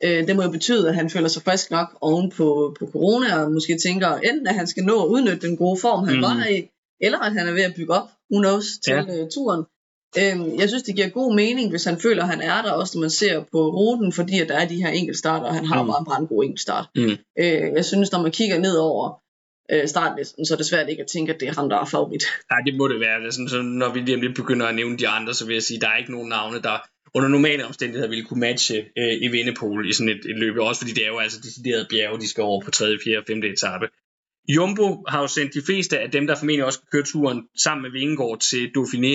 Øh, 0.03 0.27
det 0.27 0.35
må 0.35 0.43
jo 0.43 0.51
betyde, 0.51 0.89
at 0.89 0.95
han 0.95 1.09
føler 1.09 1.27
sig 1.27 1.43
frisk 1.43 1.71
nok 1.71 1.87
oven 2.01 2.31
på, 2.31 2.75
på 2.79 2.89
corona, 2.91 3.43
og 3.43 3.51
måske 3.51 3.77
tænker 3.85 4.09
enten, 4.15 4.47
at 4.47 4.55
han 4.55 4.67
skal 4.67 4.83
nå 4.83 5.03
at 5.03 5.07
udnytte 5.07 5.47
den 5.47 5.57
gode 5.57 5.79
form, 5.81 6.07
han 6.07 6.15
mm. 6.15 6.21
var 6.21 6.47
i, 6.55 6.69
eller 7.01 7.19
at 7.19 7.33
han 7.33 7.47
er 7.47 7.53
ved 7.53 7.61
at 7.61 7.75
bygge 7.75 7.93
op, 7.93 8.07
who 8.31 8.41
knows, 8.41 8.65
til 8.85 8.93
ja. 8.93 9.01
øh, 9.01 9.29
turen. 9.33 9.63
Øhm, 10.19 10.59
jeg 10.59 10.67
synes, 10.69 10.83
det 10.83 10.95
giver 10.95 11.09
god 11.09 11.35
mening, 11.35 11.69
hvis 11.69 11.83
han 11.83 11.99
føler, 11.99 12.23
at 12.23 12.29
han 12.29 12.41
er 12.41 12.61
der, 12.61 12.71
også 12.71 12.97
når 12.97 13.01
man 13.01 13.09
ser 13.09 13.43
på 13.51 13.69
ruten, 13.69 14.13
fordi 14.13 14.39
at 14.39 14.49
der 14.49 14.57
er 14.57 14.67
de 14.67 14.83
her 14.83 14.89
enkeltstarter, 14.89 15.45
og 15.45 15.55
han 15.55 15.65
har 15.65 15.81
mm. 15.81 15.87
bare 15.87 15.99
en 15.99 16.05
brandgod 16.05 16.43
enkeltstart. 16.43 16.85
Mm. 16.95 17.17
Øh, 17.39 17.73
jeg 17.77 17.85
synes, 17.85 18.11
når 18.11 18.21
man 18.21 18.31
kigger 18.31 18.57
ned 18.59 18.75
over 18.77 19.23
øh, 19.71 19.87
startlisten, 19.87 20.45
så 20.45 20.53
er 20.53 20.57
det 20.57 20.65
svært 20.65 20.89
ikke 20.89 21.01
at 21.01 21.07
tænke, 21.07 21.33
at 21.33 21.39
det 21.39 21.47
er 21.47 21.53
ham, 21.53 21.69
der 21.69 21.77
er 21.77 21.85
favorit. 21.85 22.23
Nej, 22.51 22.59
det 22.65 22.77
må 22.77 22.87
det 22.87 22.99
være. 22.99 23.31
Sådan, 23.31 23.49
så 23.49 23.61
når 23.61 23.93
vi 23.93 23.99
lige 23.99 24.21
lidt 24.21 24.35
begynder 24.35 24.65
at 24.65 24.75
nævne 24.75 24.97
de 24.97 25.07
andre, 25.07 25.33
så 25.33 25.45
vil 25.45 25.53
jeg 25.53 25.63
sige, 25.63 25.77
at 25.77 25.81
der 25.81 25.87
er 25.87 25.97
ikke 25.97 26.11
nogen 26.11 26.29
navne, 26.29 26.61
der 26.61 26.77
under 27.15 27.29
normale 27.29 27.65
omstændigheder 27.65 28.09
ville 28.09 28.25
kunne 28.25 28.39
matche 28.39 28.77
øh, 28.97 29.13
i 29.21 29.27
Vindepol 29.27 29.89
i 29.89 29.93
sådan 29.93 30.09
et, 30.09 30.25
et 30.25 30.37
løb. 30.37 30.57
Også 30.57 30.81
fordi 30.81 30.93
det 30.93 31.03
er 31.03 31.07
jo 31.07 31.19
altså 31.19 31.39
deciderede 31.43 31.87
bjerge, 31.89 32.19
de 32.19 32.29
skal 32.29 32.43
over 32.43 32.61
på 32.61 32.71
3., 32.71 32.97
4. 33.03 33.17
og 33.17 33.23
5. 33.27 33.43
etape. 33.43 33.87
Jumbo 34.55 35.03
har 35.07 35.21
jo 35.21 35.27
sendt 35.27 35.53
de 35.53 35.61
fleste 35.65 35.99
af 35.99 36.11
dem, 36.11 36.27
der 36.27 36.35
formentlig 36.35 36.65
også 36.65 36.77
skal 36.77 36.87
køre 36.91 37.03
turen 37.03 37.47
sammen 37.63 37.81
med 37.81 37.91
Vingegaard 37.91 38.39
til 38.39 38.71
Dauphiné, 38.77 39.13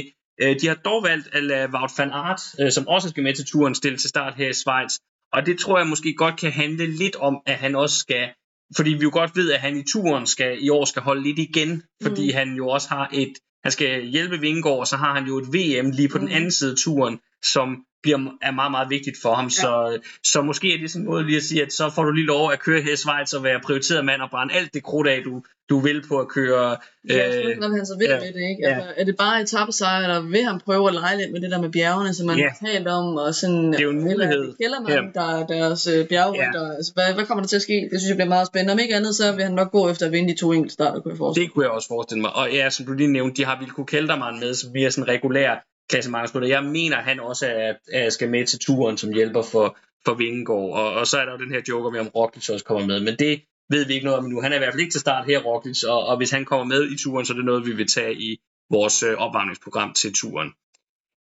de 0.61 0.67
har 0.67 0.75
dog 0.75 1.03
valgt 1.03 1.29
at 1.33 1.43
lade 1.45 1.69
Wout 1.75 1.91
van 1.99 2.11
Aert, 2.11 2.41
øh, 2.61 2.73
som 2.73 2.89
også 2.89 3.09
skal 3.09 3.23
med 3.23 3.35
til 3.35 3.47
turen, 3.47 3.75
stille 3.75 3.99
til 3.99 4.09
start 4.09 4.35
her 4.35 4.49
i 4.49 4.53
Schweiz. 4.53 4.93
Og 5.33 5.47
det 5.47 5.59
tror 5.59 5.79
jeg 5.79 5.87
måske 5.87 6.15
godt 6.15 6.37
kan 6.41 6.53
handle 6.53 6.87
lidt 6.87 7.17
om, 7.17 7.41
at 7.47 7.55
han 7.55 7.75
også 7.75 7.97
skal, 7.97 8.29
fordi 8.77 8.91
vi 8.91 9.03
jo 9.03 9.11
godt 9.13 9.37
ved, 9.37 9.53
at 9.53 9.61
han 9.61 9.77
i 9.77 9.83
turen 9.93 10.27
skal 10.27 10.65
i 10.65 10.69
år 10.69 10.85
skal 10.85 11.03
holde 11.03 11.23
lidt 11.23 11.39
igen, 11.39 11.83
fordi 12.03 12.27
mm. 12.31 12.35
han 12.35 12.55
jo 12.55 12.69
også 12.69 12.89
har 12.89 13.11
et, 13.13 13.33
han 13.63 13.73
skal 13.73 14.05
hjælpe 14.07 14.41
Vingård, 14.41 14.79
og 14.79 14.87
så 14.87 14.97
har 14.97 15.15
han 15.15 15.27
jo 15.27 15.39
et 15.39 15.47
VM 15.47 15.91
lige 15.91 16.09
på 16.09 16.19
mm. 16.19 16.27
den 16.27 16.35
anden 16.35 16.51
side 16.51 16.71
af 16.71 16.77
turen, 16.77 17.19
som 17.45 17.85
bliver, 18.03 18.19
er 18.43 18.51
meget, 18.51 18.71
meget 18.71 18.91
vigtigt 18.91 19.17
for 19.23 19.35
ham. 19.35 19.45
Ja. 19.45 19.51
Så, 19.51 19.99
så 20.25 20.43
måske 20.43 20.75
er 20.75 20.79
det 20.79 20.91
sådan 20.91 21.03
en 21.03 21.11
måde 21.11 21.27
lige 21.27 21.37
at 21.37 21.43
sige, 21.43 21.63
at 21.63 21.73
så 21.73 21.91
får 21.95 22.03
du 22.05 22.11
lige 22.11 22.27
lov 22.27 22.53
at 22.53 22.61
køre 22.61 22.81
her 22.81 22.93
i 22.93 22.97
Schweiz 22.97 23.33
og 23.33 23.45
være 23.45 23.61
prioriteret 23.61 24.05
mand 24.05 24.23
og 24.23 24.31
brænde 24.31 24.55
alt 24.55 24.75
det 24.75 24.83
krudt 24.83 25.09
af, 25.09 25.23
du, 25.25 25.43
du 25.69 25.79
vil 25.81 26.03
på 26.09 26.19
at 26.19 26.29
køre. 26.29 26.77
Ja, 27.09 27.17
jeg 27.17 27.43
tror 27.43 27.51
ikke, 27.51 27.63
han 27.63 27.87
så 27.87 27.97
vil 27.99 28.09
ja, 28.11 28.19
med 28.21 28.33
det, 28.37 28.45
ikke? 28.51 28.67
Altså, 28.67 28.89
ja. 28.89 29.01
Er 29.01 29.05
det 29.05 29.17
bare 29.17 29.43
etappesejr, 29.43 30.03
eller 30.03 30.21
vil 30.21 30.45
han 30.45 30.61
prøve 30.61 30.89
at 30.89 30.95
lege 30.95 31.17
lidt 31.17 31.33
med 31.33 31.41
det 31.41 31.51
der 31.51 31.61
med 31.61 31.73
bjergene, 31.73 32.15
som 32.15 32.27
man 32.27 32.39
ja. 32.39 32.49
har 32.49 32.67
talt 32.67 32.89
om, 32.89 33.17
og 33.17 33.35
sådan, 33.35 33.73
det 33.73 33.81
er 33.81 33.85
jo 33.85 33.91
en 33.91 34.03
mulighed. 34.03 34.55
Eller 34.61 34.81
man, 34.81 34.93
ja. 34.93 35.21
der 35.21 35.27
er 35.39 35.47
deres 35.47 35.87
øh, 35.87 36.09
bjergrytter, 36.09 36.65
ja. 36.67 36.77
altså, 36.77 36.93
hvad, 36.95 37.15
hvad, 37.15 37.25
kommer 37.27 37.43
der 37.43 37.49
til 37.49 37.57
at 37.57 37.63
ske? 37.63 37.89
Det 37.91 38.01
synes 38.01 38.09
jeg 38.09 38.17
bliver 38.17 38.35
meget 38.37 38.47
spændende. 38.47 38.73
Om 38.73 38.79
ikke 38.79 38.95
andet, 38.97 39.15
så 39.15 39.33
vil 39.33 39.45
han 39.45 39.55
nok 39.55 39.71
gå 39.73 39.91
efter 39.91 40.07
at 40.07 40.13
vinde 40.13 40.33
de 40.33 40.39
to 40.39 40.53
enkelte 40.53 40.75
starter, 40.75 41.01
kunne 41.01 41.13
jeg 41.13 41.19
forestille 41.19 41.47
Det 41.47 41.55
kunne 41.55 41.65
jeg 41.65 41.73
også 41.73 41.89
forestille 41.89 42.21
mig. 42.21 42.33
Og 42.37 42.53
ja, 42.53 42.71
som 42.71 42.87
du 42.87 42.93
lige 42.93 43.13
nævnte, 43.13 43.37
de 43.37 43.45
har 43.45 43.59
Vilko 43.61 43.85
Kelderman 43.85 44.41
med, 44.41 44.55
som 44.55 44.73
bliver 44.73 44.91
sådan 44.91 45.09
regulær 45.09 45.55
klassementsrytter. 45.89 46.49
Jeg 46.49 46.65
mener, 46.65 46.97
at 46.97 47.05
han 47.05 47.21
også 47.21 47.47
er, 47.47 47.75
er, 47.93 48.11
skal 48.11 48.31
med 48.31 48.47
til 48.47 48.59
turen 48.59 48.97
som 48.99 49.13
hjælper 49.13 49.43
for, 49.43 49.79
for 50.05 50.15
Vingegaard. 50.15 50.73
Og, 50.73 50.93
og 50.93 51.07
så 51.07 51.19
er 51.19 51.25
der 51.25 51.33
jo 51.33 51.39
den 51.39 51.53
her 51.53 51.63
joker 51.69 51.91
med, 51.91 52.01
om 52.01 52.09
Roglic 52.09 52.51
også 52.51 52.65
kommer 52.65 52.87
med. 52.87 53.01
Men 53.01 53.17
det 53.19 53.43
ved 53.71 53.87
vi 53.87 53.95
ikke 53.95 54.05
noget 54.05 54.19
om 54.19 54.25
nu. 54.25 54.41
Han 54.41 54.53
er 54.53 54.57
i 54.57 54.59
hvert 54.59 54.73
fald 54.73 54.81
ikke 54.81 54.93
til 54.93 55.01
start 55.01 55.27
her, 55.27 55.39
Roglic. 55.39 55.83
Og, 55.83 56.07
og 56.07 56.17
hvis 56.17 56.31
han 56.31 56.45
kommer 56.45 56.65
med 56.65 56.91
i 56.91 56.99
turen, 56.99 57.27
så 57.27 57.33
er 57.33 57.37
det 57.37 57.45
noget, 57.45 57.67
vi 57.67 57.73
vil 57.73 57.87
tage 57.87 58.15
i 58.15 58.41
vores 58.71 59.03
øh, 59.03 59.15
opvarmningsprogram 59.19 59.93
til 59.93 60.15
turen. 60.15 60.53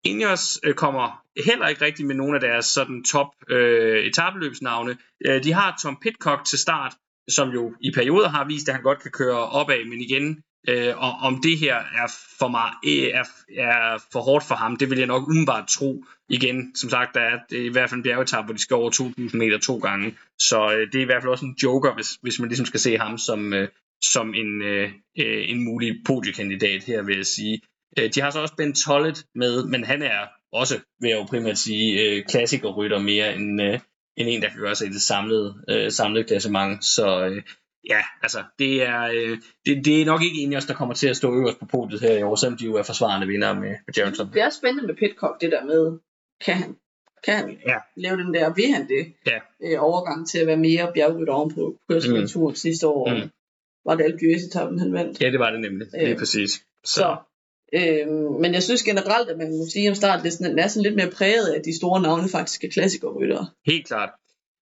Ineos 0.05 0.61
øh, 0.65 0.75
kommer 0.75 1.23
heller 1.47 1.69
ikke 1.69 1.85
rigtig 1.85 2.07
med 2.07 2.15
nogle 2.15 2.35
af 2.35 2.41
deres 2.41 2.67
sådan 2.67 3.05
top 3.05 3.27
øh, 3.51 4.05
etabeløbsnavne. 4.05 4.97
Øh, 5.27 5.45
de 5.45 5.53
har 5.53 5.79
Tom 5.83 5.99
Pitcock 6.03 6.45
til 6.45 6.59
start, 6.59 6.95
som 7.29 7.49
jo 7.49 7.75
i 7.81 7.91
perioder 7.95 8.29
har 8.29 8.45
vist, 8.45 8.69
at 8.69 8.75
han 8.75 8.83
godt 8.83 9.03
kan 9.03 9.11
køre 9.11 9.49
opad, 9.49 9.85
men 9.85 10.01
igen, 10.01 10.43
øh, 10.69 10.97
og 10.97 11.13
om 11.13 11.41
det 11.43 11.59
her 11.59 11.77
er 11.77 12.13
for, 12.39 12.49
mig, 12.49 12.71
øh, 12.87 13.21
er, 13.21 13.25
er 13.57 14.03
for 14.13 14.21
hårdt 14.21 14.45
for 14.45 14.55
ham, 14.55 14.77
det 14.77 14.91
vil 14.91 14.99
jeg 14.99 15.07
nok 15.07 15.29
umiddelbart 15.29 15.69
tro. 15.69 16.05
Igen, 16.29 16.77
som 16.77 16.91
sagt, 16.91 17.15
der 17.15 17.21
er 17.21 17.39
i 17.51 17.69
hvert 17.69 17.91
fald 17.91 17.99
en 17.99 18.03
bjergetap, 18.03 18.45
hvor 18.45 18.55
de 18.55 18.61
skal 18.61 18.75
over 18.75 18.91
2.000 18.91 19.37
meter 19.37 19.59
to 19.59 19.79
gange, 19.79 20.17
så 20.39 20.73
øh, 20.73 20.93
det 20.93 20.99
er 20.99 21.03
i 21.03 21.05
hvert 21.05 21.23
fald 21.23 21.33
også 21.33 21.45
en 21.45 21.57
joker, 21.63 21.95
hvis, 21.95 22.19
hvis 22.23 22.39
man 22.41 22.49
ligesom 22.49 22.67
skal 22.67 22.81
se 22.81 22.99
ham 22.99 23.19
som, 23.19 23.53
øh, 23.53 23.69
som 24.03 24.35
en, 24.35 24.63
øh, 24.63 24.91
øh 25.19 25.51
en 25.51 25.65
mulig 25.65 25.95
podiekandidat 26.07 26.85
her, 26.85 27.03
vil 27.03 27.17
jeg 27.17 27.27
sige. 27.27 27.61
Øh, 27.99 28.11
de 28.15 28.21
har 28.21 28.31
så 28.31 28.41
også 28.41 28.55
Ben 28.57 28.75
Tollet 28.75 29.27
med, 29.35 29.65
men 29.65 29.85
han 29.85 30.03
er 30.03 30.27
også, 30.53 30.79
vil 31.01 31.09
jeg 31.09 31.19
jo 31.19 31.25
primært 31.25 31.59
sige, 31.59 32.03
øh, 32.03 32.25
klassikerrytter 32.29 32.99
mere 32.99 33.37
end, 33.37 33.63
øh, 33.63 33.81
end 34.17 34.29
en, 34.29 34.43
der 34.43 34.49
kan 34.49 34.61
gøre 34.61 34.75
sig 34.75 34.87
i 34.87 34.91
det 34.91 35.03
samlede, 35.03 35.65
øh, 35.69 35.93
samlede 35.93 36.25
klassement. 36.25 36.85
Så 36.85 37.27
øh, 37.27 37.43
ja, 37.89 38.01
altså, 38.23 38.43
det 38.59 38.83
er, 38.83 39.03
øh, 39.03 39.39
det, 39.67 39.85
det 39.85 40.01
er 40.01 40.05
nok 40.05 40.23
ikke 40.23 40.41
en 40.41 40.53
af 40.53 40.57
os, 40.57 40.67
der 40.67 40.75
kommer 40.75 40.95
til 40.95 41.09
at 41.09 41.17
stå 41.17 41.35
øverst 41.35 41.59
på 41.59 41.67
podiet 41.67 42.01
her 42.01 42.19
i 42.19 42.23
år, 42.23 42.37
selvom 42.37 42.59
de 42.59 42.65
jo 42.65 42.75
er 42.75 42.83
forsvarende 42.83 43.27
vinder 43.27 43.55
med, 43.55 43.75
med 43.87 43.95
Jerrington. 43.99 44.33
Det 44.33 44.43
er 44.43 44.51
spændende 44.51 44.87
med 44.87 44.95
Pitcock, 44.95 45.41
det 45.41 45.53
der 45.53 45.65
med, 45.65 45.99
kan 46.45 46.55
han, 46.55 46.77
kan 47.25 47.35
han 47.35 47.59
ja. 47.67 47.77
lave 47.97 48.17
den 48.17 48.35
der, 48.35 48.55
vil 48.55 48.73
han 48.73 48.89
det, 48.89 49.13
ja. 49.27 49.39
øh, 49.63 49.77
overgang 49.79 50.29
til 50.29 50.39
at 50.39 50.47
være 50.47 50.57
mere 50.57 50.93
bjergrytter 50.95 51.35
oven 51.35 51.55
på 51.55 51.77
kørselsturen 51.89 52.53
mm. 52.53 52.55
sidste 52.55 52.87
år. 52.87 53.15
Mm. 53.15 53.31
Var 53.85 53.95
det 53.95 54.05
alt 54.05 54.23
etappen 54.23 54.79
han 54.79 54.93
vandt? 54.93 55.21
Ja, 55.21 55.31
det 55.31 55.39
var 55.39 55.51
det 55.51 55.61
nemlig. 55.61 55.93
Det 55.93 56.11
er 56.11 56.19
præcis. 56.19 56.51
Så. 56.51 56.63
så 56.85 57.17
Øhm, 57.73 58.33
men 58.43 58.55
jeg 58.55 58.63
synes 58.63 58.83
generelt, 58.83 59.31
at 59.31 59.39
man 59.39 59.59
må 59.59 59.65
sige 59.73 59.89
om 59.89 59.95
startlisten, 59.95 60.47
at 60.47 60.51
den 60.51 60.59
er 60.59 60.69
sådan 60.69 60.83
lidt 60.83 60.97
mere 60.97 61.11
præget 61.11 61.47
af, 61.49 61.59
at 61.59 61.65
de 61.65 61.77
store 61.77 62.03
navne 62.03 62.29
faktisk 62.29 62.65
er 62.65 62.69
klassikerryttere. 62.69 63.47
Helt 63.67 63.87
klart. 63.87 64.11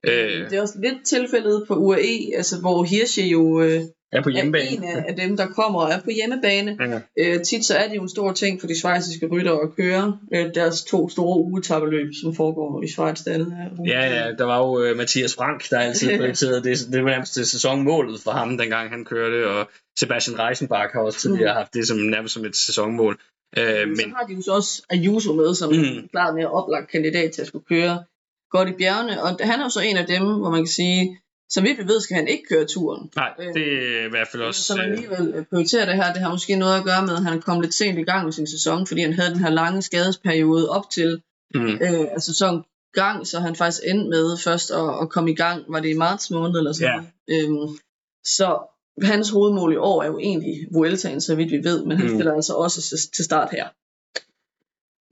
Øh, 0.06 0.50
det 0.50 0.52
er 0.52 0.62
også 0.62 0.78
lidt 0.82 1.06
tilfældet 1.06 1.64
på 1.68 1.74
UAE, 1.74 2.36
altså 2.36 2.60
hvor 2.60 2.84
Hirsche 2.84 3.22
jo 3.22 3.62
øh, 3.62 3.82
er, 4.12 4.22
på 4.22 4.30
hjemmebane. 4.30 4.86
er 4.86 4.98
en 4.98 5.04
af, 5.04 5.16
dem, 5.16 5.36
der 5.36 5.46
kommer 5.46 5.80
og 5.80 5.90
er 5.90 6.00
på 6.00 6.10
hjemmebane. 6.10 6.76
Ja. 6.80 7.00
Øh, 7.18 7.44
tit 7.44 7.64
så 7.64 7.74
er 7.74 7.88
det 7.88 7.96
jo 7.96 8.02
en 8.02 8.08
stor 8.08 8.32
ting 8.32 8.60
for 8.60 8.66
de 8.66 8.80
svejsiske 8.80 9.26
ryttere 9.26 9.60
at 9.62 9.76
køre 9.76 10.18
øh, 10.34 10.54
deres 10.54 10.84
to 10.84 11.08
store 11.08 11.40
ugetabeløb, 11.40 12.08
som 12.22 12.34
foregår 12.34 12.82
i 12.82 12.88
Schweiz. 12.88 13.26
Ja, 13.26 13.42
ja, 13.86 14.32
der 14.38 14.44
var 14.44 14.58
jo 14.58 14.90
uh, 14.90 14.96
Mathias 14.96 15.34
Frank, 15.34 15.70
der 15.70 15.78
altid 15.78 16.08
prioriterede 16.18 16.62
det. 16.62 16.78
Det 16.92 17.04
var 17.04 17.10
nærmest 17.10 17.34
sæsonmålet 17.34 18.20
for 18.20 18.30
ham, 18.30 18.58
dengang 18.58 18.90
han 18.90 19.04
kørte, 19.04 19.50
og 19.50 19.68
Sebastian 19.98 20.38
Reisenbach 20.38 20.92
har 20.92 21.00
også 21.00 21.18
tidligere 21.18 21.52
mm. 21.52 21.56
haft 21.56 21.74
det 21.74 21.88
som 21.88 21.96
nærmest 21.96 22.34
som 22.34 22.44
et 22.44 22.56
sæsonmål. 22.56 23.20
Øh, 23.58 23.88
men 23.88 23.96
så 23.96 24.08
har 24.16 24.26
de 24.26 24.34
jo 24.34 24.42
så 24.42 24.52
også 24.52 24.82
Ayuso 24.90 25.32
med, 25.32 25.54
som 25.54 25.72
mm. 25.72 26.08
klart 26.10 26.34
mere 26.34 26.50
oplagt 26.50 26.90
kandidat 26.90 27.32
til 27.32 27.40
at 27.40 27.48
skulle 27.48 27.64
køre 27.68 28.04
godt 28.50 28.68
i 28.68 28.72
bjergene, 28.72 29.22
og 29.22 29.28
han 29.40 29.60
er 29.60 29.64
jo 29.64 29.70
så 29.70 29.80
en 29.80 29.96
af 29.96 30.06
dem, 30.06 30.22
hvor 30.22 30.50
man 30.50 30.60
kan 30.60 30.72
sige, 30.80 31.18
vidt 31.62 31.78
vi 31.78 31.88
ved, 31.88 32.00
skal 32.00 32.16
han 32.16 32.28
ikke 32.28 32.44
køre 32.50 32.64
turen. 32.64 33.10
Nej, 33.16 33.30
øh, 33.38 33.54
det 33.54 33.66
er 34.00 34.06
i 34.06 34.10
hvert 34.10 34.28
fald 34.28 34.42
også... 34.42 34.62
Så 34.62 34.76
man 34.76 34.84
alligevel 34.84 35.34
øh, 35.34 35.44
prioriterer 35.44 35.86
det 35.86 35.94
her, 35.94 36.12
det 36.12 36.22
har 36.22 36.30
måske 36.30 36.56
noget 36.56 36.78
at 36.78 36.84
gøre 36.84 37.06
med, 37.06 37.14
at 37.16 37.22
han 37.22 37.40
kom 37.40 37.60
lidt 37.60 37.74
sent 37.74 37.98
i 37.98 38.02
gang 38.02 38.24
med 38.24 38.32
sin 38.32 38.46
sæson, 38.46 38.86
fordi 38.86 39.00
han 39.00 39.12
havde 39.12 39.30
den 39.30 39.40
her 39.40 39.50
lange 39.50 39.82
skadesperiode 39.82 40.70
op 40.70 40.90
til 40.90 41.22
mm. 41.54 41.78
øh, 41.82 42.06
sæson 42.18 42.64
gang, 42.92 43.26
så 43.26 43.40
han 43.40 43.56
faktisk 43.56 43.82
endte 43.86 44.08
med 44.08 44.36
først 44.36 44.70
at, 44.70 45.02
at 45.02 45.08
komme 45.08 45.30
i 45.30 45.34
gang, 45.34 45.64
var 45.68 45.80
det 45.80 45.88
i 45.88 45.96
marts 45.96 46.30
måned 46.30 46.58
eller 46.58 46.72
sådan 46.72 47.06
yeah. 47.30 47.44
øhm, 47.44 47.78
Så 48.24 48.58
hans 49.02 49.30
hovedmål 49.30 49.72
i 49.72 49.76
år 49.76 50.02
er 50.02 50.06
jo 50.06 50.18
egentlig 50.18 50.54
Vueltaen, 50.72 51.20
så 51.20 51.34
vidt 51.34 51.50
vi 51.50 51.60
ved, 51.64 51.84
men 51.84 51.96
han 51.96 52.06
mm. 52.06 52.14
stiller 52.14 52.34
altså 52.34 52.54
også 52.54 53.08
til 53.16 53.24
start 53.24 53.48
her. 53.52 53.68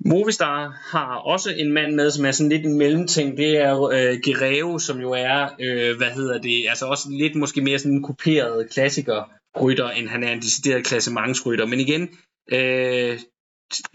Movistar 0.07 0.81
har 0.91 1.15
også 1.17 1.55
en 1.57 1.73
mand 1.73 1.95
med, 1.95 2.11
som 2.11 2.25
er 2.25 2.31
sådan 2.31 2.51
lidt 2.51 2.67
en 2.67 2.79
mellemting. 2.79 3.37
Det 3.37 3.59
er 3.59 3.83
øh, 3.83 4.19
Guerrero, 4.25 4.79
som 4.79 5.01
jo 5.01 5.13
er, 5.13 5.49
øh, 5.61 5.97
hvad 5.97 6.11
hedder 6.11 6.39
det, 6.39 6.65
altså 6.69 6.87
også 6.87 7.09
lidt 7.11 7.35
måske 7.35 7.61
mere 7.61 7.79
sådan 7.79 7.93
en 7.93 8.03
kuperet 8.03 8.71
klassiker 8.71 9.31
rytter, 9.63 9.91
end 9.91 10.09
han 10.09 10.25
er 10.25 10.33
en 10.33 10.41
decideret 10.41 10.85
klassementsrytter. 10.85 11.67
Men 11.67 11.81
igen, 11.81 12.09
øh, 12.53 13.19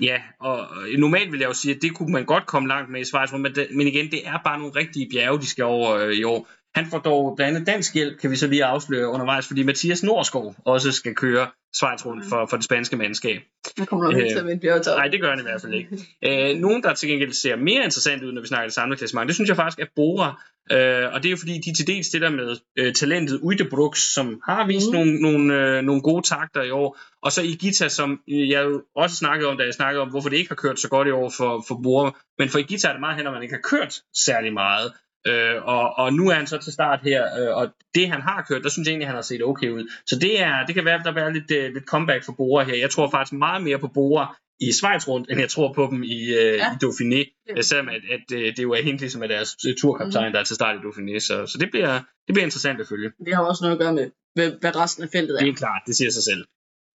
ja, 0.02 0.18
og 0.40 0.68
normalt 0.98 1.32
vil 1.32 1.40
jeg 1.40 1.50
jo 1.50 1.54
sige, 1.54 1.76
at 1.76 1.82
det 1.82 1.96
kunne 1.96 2.14
man 2.14 2.26
godt 2.26 2.46
komme 2.46 2.68
langt 2.68 2.92
med 2.92 3.02
i 3.02 3.06
Schweiz, 3.06 3.32
men, 3.32 3.56
men 3.72 3.88
igen, 3.88 4.12
det 4.12 4.28
er 4.28 4.38
bare 4.44 4.60
nogle 4.60 4.76
rigtige 4.76 5.10
bjerge, 5.12 5.40
de 5.40 5.50
skal 5.50 5.64
over 5.64 5.92
øh, 5.92 6.14
i 6.14 6.24
år. 6.24 6.50
Han 6.76 6.86
får 6.92 7.00
dog 7.00 7.34
blandt 7.36 7.56
andet 7.56 7.68
dansk 7.68 7.94
hjælp, 7.94 8.20
kan 8.20 8.32
vi 8.32 8.36
så 8.36 8.48
lige 8.48 8.66
afsløre 8.66 9.08
undervejs, 9.08 9.48
fordi 9.48 9.64
Mathias 9.64 10.04
Norskov 10.04 10.56
også 10.66 10.92
skal 10.92 11.16
køre 11.16 11.48
Schweiz 11.74 12.06
rundt 12.06 12.26
for, 12.30 12.46
for 12.50 12.58
det 12.58 12.66
spanske 12.66 12.96
mandskab. 12.96 13.42
Han 13.78 13.86
kommer 13.86 14.06
nok 14.06 14.18
ikke 14.18 14.34
til 14.34 14.40
at 14.40 14.46
vinde 14.46 14.62
bjergetop. 14.62 14.98
Nej, 14.98 15.08
det 15.08 15.22
gør 15.22 15.30
han 15.30 15.40
i 15.40 15.42
hvert 15.42 15.62
fald 15.62 15.74
ikke. 15.74 15.90
Æh, 16.24 16.58
nogen, 16.58 16.84
der 16.84 16.94
til 16.94 17.10
gengæld 17.10 17.34
ser 17.34 17.56
mere 17.56 17.84
interessant 17.84 18.24
ud, 18.24 18.32
når 18.32 18.42
vi 18.42 18.48
snakker 18.48 18.68
det 18.68 18.74
samlede 18.74 18.98
klassement, 18.98 19.28
det 19.28 19.36
synes 19.36 19.48
jeg 19.48 19.56
faktisk 19.56 19.80
er 19.80 19.86
Bora. 19.96 20.42
Øh, 20.72 21.14
og 21.14 21.24
det 21.24 21.30
er 21.30 21.32
jo 21.32 21.38
fordi, 21.38 21.58
de 21.58 21.74
til 21.74 21.88
dels 21.88 22.08
stiller 22.08 22.30
med 22.30 22.58
øh, 22.78 22.94
talentet 22.94 23.40
Uite 23.42 23.68
som 23.96 24.42
har 24.46 24.68
vist 24.68 24.88
mm. 24.92 24.98
nogle, 24.98 25.22
nogle, 25.22 25.78
øh, 25.78 25.84
nogle 25.84 26.02
gode 26.02 26.28
takter 26.28 26.64
i 26.64 26.72
år. 26.72 27.00
Og 27.22 27.32
så 27.32 27.42
Igita, 27.42 27.90
som 27.90 28.22
jeg 28.28 28.64
jo 28.64 28.84
også 28.96 29.16
snakkede 29.16 29.50
om, 29.50 29.58
da 29.58 29.64
jeg 29.64 29.74
snakkede 29.74 30.02
om, 30.02 30.10
hvorfor 30.10 30.30
det 30.30 30.38
ikke 30.38 30.50
har 30.50 30.56
kørt 30.56 30.80
så 30.80 30.90
godt 30.90 31.08
i 31.08 31.12
år 31.12 31.30
for, 31.38 31.66
for 31.68 31.80
Bora. 31.84 32.20
Men 32.38 32.50
for 32.50 32.60
Igita 32.60 32.88
er 32.88 32.92
det 32.92 33.00
meget 33.00 33.18
hen, 33.18 33.28
at 33.28 33.34
man 33.34 33.44
ikke 33.44 33.56
har 33.56 33.78
kørt 33.78 34.02
særlig 34.26 34.54
meget. 34.54 34.92
Øh, 35.28 35.64
og, 35.64 35.94
og 35.98 36.14
nu 36.14 36.30
er 36.30 36.34
han 36.34 36.48
så 36.48 36.58
til 36.58 36.74
start 36.74 37.00
her, 37.04 37.24
øh, 37.40 37.58
og 37.58 37.74
det 37.96 38.10
han 38.10 38.22
har 38.22 38.46
kørt, 38.48 38.64
der 38.64 38.70
synes 38.70 38.86
jeg 38.86 38.92
egentlig, 38.92 39.08
han 39.08 39.16
har 39.16 39.22
set 39.22 39.44
okay 39.44 39.70
ud. 39.70 39.92
Så 40.06 40.20
det, 40.20 40.42
er, 40.42 40.66
det 40.66 40.76
kan 40.76 40.86
være, 40.86 41.00
at 41.00 41.06
der 41.06 41.14
er 41.14 41.30
lidt, 41.30 41.52
uh, 41.52 41.74
lidt 41.74 41.86
comeback 41.86 42.26
for 42.26 42.34
Bora 42.38 42.64
her. 42.64 42.76
Jeg 42.76 42.90
tror 42.90 43.10
faktisk 43.10 43.34
meget 43.34 43.64
mere 43.64 43.80
på 43.80 43.88
Bora 43.88 44.36
i 44.60 44.72
Schweiz 44.72 45.08
rundt, 45.08 45.32
end 45.32 45.40
jeg 45.40 45.50
tror 45.50 45.74
på 45.74 45.88
dem 45.92 46.04
i, 46.04 46.20
uh, 46.40 46.56
ja. 46.62 46.72
i 46.74 46.78
Dauphiné. 46.84 47.22
Ja. 47.56 47.62
Selvom 47.62 47.90
at, 47.90 48.02
at, 48.16 48.38
at 48.38 48.54
det 48.58 48.64
jo 48.64 48.72
er 48.72 48.82
Hindley, 48.82 49.10
som 49.10 49.24
er 49.24 49.28
deres 49.28 49.50
turkaptajn, 49.82 50.28
mm. 50.28 50.34
der 50.34 50.40
er 50.40 50.44
til 50.44 50.56
start 50.56 50.76
i 50.76 50.80
Dauphiné. 50.88 51.20
Så, 51.20 51.46
så 51.52 51.58
det, 51.62 51.70
bliver, 51.72 51.94
det 52.28 52.34
bliver 52.34 52.44
interessant 52.44 52.82
at 52.82 52.88
følge. 52.88 53.12
Det 53.26 53.36
har 53.36 53.44
også 53.44 53.64
noget 53.64 53.76
at 53.76 53.80
gøre 53.80 53.94
med, 53.94 54.08
hvad, 54.36 54.52
hvad 54.62 54.76
resten 54.76 55.04
af 55.04 55.10
feltet 55.12 55.36
er. 55.36 55.40
Det 55.40 55.50
er 55.50 55.56
klart, 55.56 55.82
det 55.88 55.96
siger 55.96 56.12
sig 56.12 56.24
selv. 56.24 56.46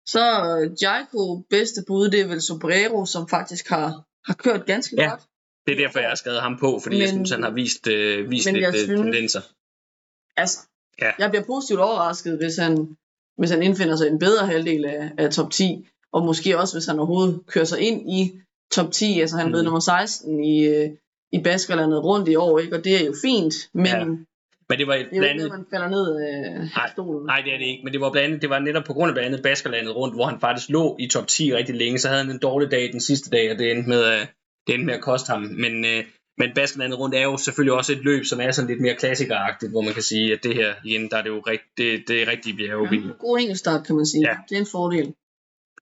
Så 0.06 0.22
Jaiko 0.82 1.22
bedste 1.50 1.80
bud, 1.86 2.08
det 2.08 2.20
er 2.20 2.28
vel 2.28 2.42
Sobrero, 2.42 3.06
som 3.06 3.28
faktisk 3.28 3.68
har, 3.68 3.88
har 4.26 4.34
kørt 4.34 4.66
ganske 4.66 4.96
ja. 4.98 5.10
godt. 5.10 5.22
Det 5.66 5.72
er 5.72 5.76
derfor, 5.76 5.98
jeg 5.98 6.08
har 6.08 6.14
skrevet 6.14 6.40
ham 6.40 6.58
på, 6.58 6.80
fordi 6.82 6.96
men, 6.96 7.02
jeg 7.02 7.08
synes, 7.08 7.30
han 7.30 7.42
har 7.42 7.50
vist, 7.50 7.86
øh, 7.86 8.30
vist 8.30 8.52
lidt 8.52 8.66
øh, 8.66 8.74
synes, 8.74 9.00
tendenser. 9.00 9.40
Altså, 10.36 10.58
ja. 11.02 11.10
jeg 11.18 11.30
bliver 11.30 11.44
positivt 11.44 11.80
overrasket, 11.80 12.36
hvis 12.38 12.56
han, 12.56 12.96
hvis 13.38 13.50
han 13.50 13.62
indfinder 13.62 13.96
sig 13.96 14.08
en 14.08 14.18
bedre 14.18 14.46
halvdel 14.46 14.84
af, 14.84 15.10
af 15.18 15.30
top 15.30 15.50
10, 15.50 15.88
og 16.12 16.24
måske 16.24 16.58
også, 16.58 16.74
hvis 16.74 16.86
han 16.86 16.98
overhovedet 16.98 17.40
kører 17.46 17.64
sig 17.64 17.80
ind 17.80 18.10
i 18.10 18.40
top 18.72 18.92
10, 18.92 19.20
altså 19.20 19.36
han 19.36 19.46
mm. 19.46 19.52
ved 19.52 19.62
nummer 19.62 19.80
16 19.80 20.44
i, 20.44 20.64
øh, 20.64 20.90
i 21.32 21.42
Baskerlandet 21.42 22.04
rundt 22.04 22.28
i 22.28 22.36
år, 22.36 22.58
ikke? 22.58 22.76
og 22.76 22.84
det 22.84 23.02
er 23.02 23.06
jo 23.06 23.14
fint, 23.22 23.54
men 23.72 23.86
ja. 23.86 24.04
Men 24.68 24.78
det 24.78 24.86
var 24.86 24.94
det 24.94 25.18
er 25.18 25.42
jo 25.42 25.48
man 25.48 25.66
falder 25.70 25.88
ned 25.88 26.16
af 26.16 26.70
nej, 26.76 26.90
stolen. 26.92 27.26
Nej, 27.26 27.40
det 27.44 27.54
er 27.54 27.58
det 27.58 27.64
ikke. 27.64 27.84
Men 27.84 27.92
det 27.92 28.00
var 28.00 28.10
blandt 28.10 28.26
andet, 28.26 28.42
det 28.42 28.50
var 28.50 28.58
netop 28.58 28.84
på 28.84 28.92
grund 28.92 29.08
af 29.08 29.14
blandt 29.14 29.26
andet 29.26 29.42
Baskerlandet 29.42 29.96
rundt, 29.96 30.14
hvor 30.14 30.26
han 30.26 30.40
faktisk 30.40 30.70
lå 30.70 30.96
i 30.98 31.06
top 31.08 31.26
10 31.26 31.54
rigtig 31.54 31.74
længe. 31.74 31.98
Så 31.98 32.08
havde 32.08 32.22
han 32.22 32.30
en 32.30 32.38
dårlig 32.38 32.70
dag 32.70 32.92
den 32.92 33.00
sidste 33.00 33.30
dag, 33.30 33.52
og 33.52 33.58
det 33.58 33.70
endte 33.70 33.88
med, 33.88 34.04
at 34.04 34.28
det 34.66 34.74
endte 34.74 34.86
med 34.86 34.94
at 34.94 35.00
koste 35.00 35.28
ham. 35.32 35.42
Men, 35.42 35.84
øh, 35.84 36.04
men 36.38 36.48
Baskerlandet 36.54 36.98
rundt 36.98 37.14
er 37.14 37.22
jo 37.22 37.36
selvfølgelig 37.36 37.72
også 37.72 37.92
et 37.92 38.04
løb, 38.04 38.24
som 38.24 38.40
er 38.40 38.50
sådan 38.50 38.70
lidt 38.70 38.80
mere 38.80 38.94
klassikeragtigt, 38.94 39.72
hvor 39.72 39.82
man 39.82 39.94
kan 39.94 40.02
sige, 40.02 40.32
at 40.32 40.38
det 40.42 40.54
her 40.54 40.74
igen, 40.84 41.10
der 41.10 41.16
er 41.16 41.22
det 41.22 41.30
jo 41.30 41.42
rigt, 41.46 41.62
det, 41.76 42.08
det 42.08 42.22
er 42.22 42.30
rigtig 42.30 42.56
bjerge. 42.56 42.88
Ja, 42.94 43.12
god 43.18 43.38
enkeltstart, 43.38 43.86
kan 43.86 43.96
man 43.96 44.06
sige. 44.06 44.28
Ja. 44.28 44.36
Det 44.48 44.56
er 44.56 44.60
en 44.60 44.66
fordel. 44.66 45.14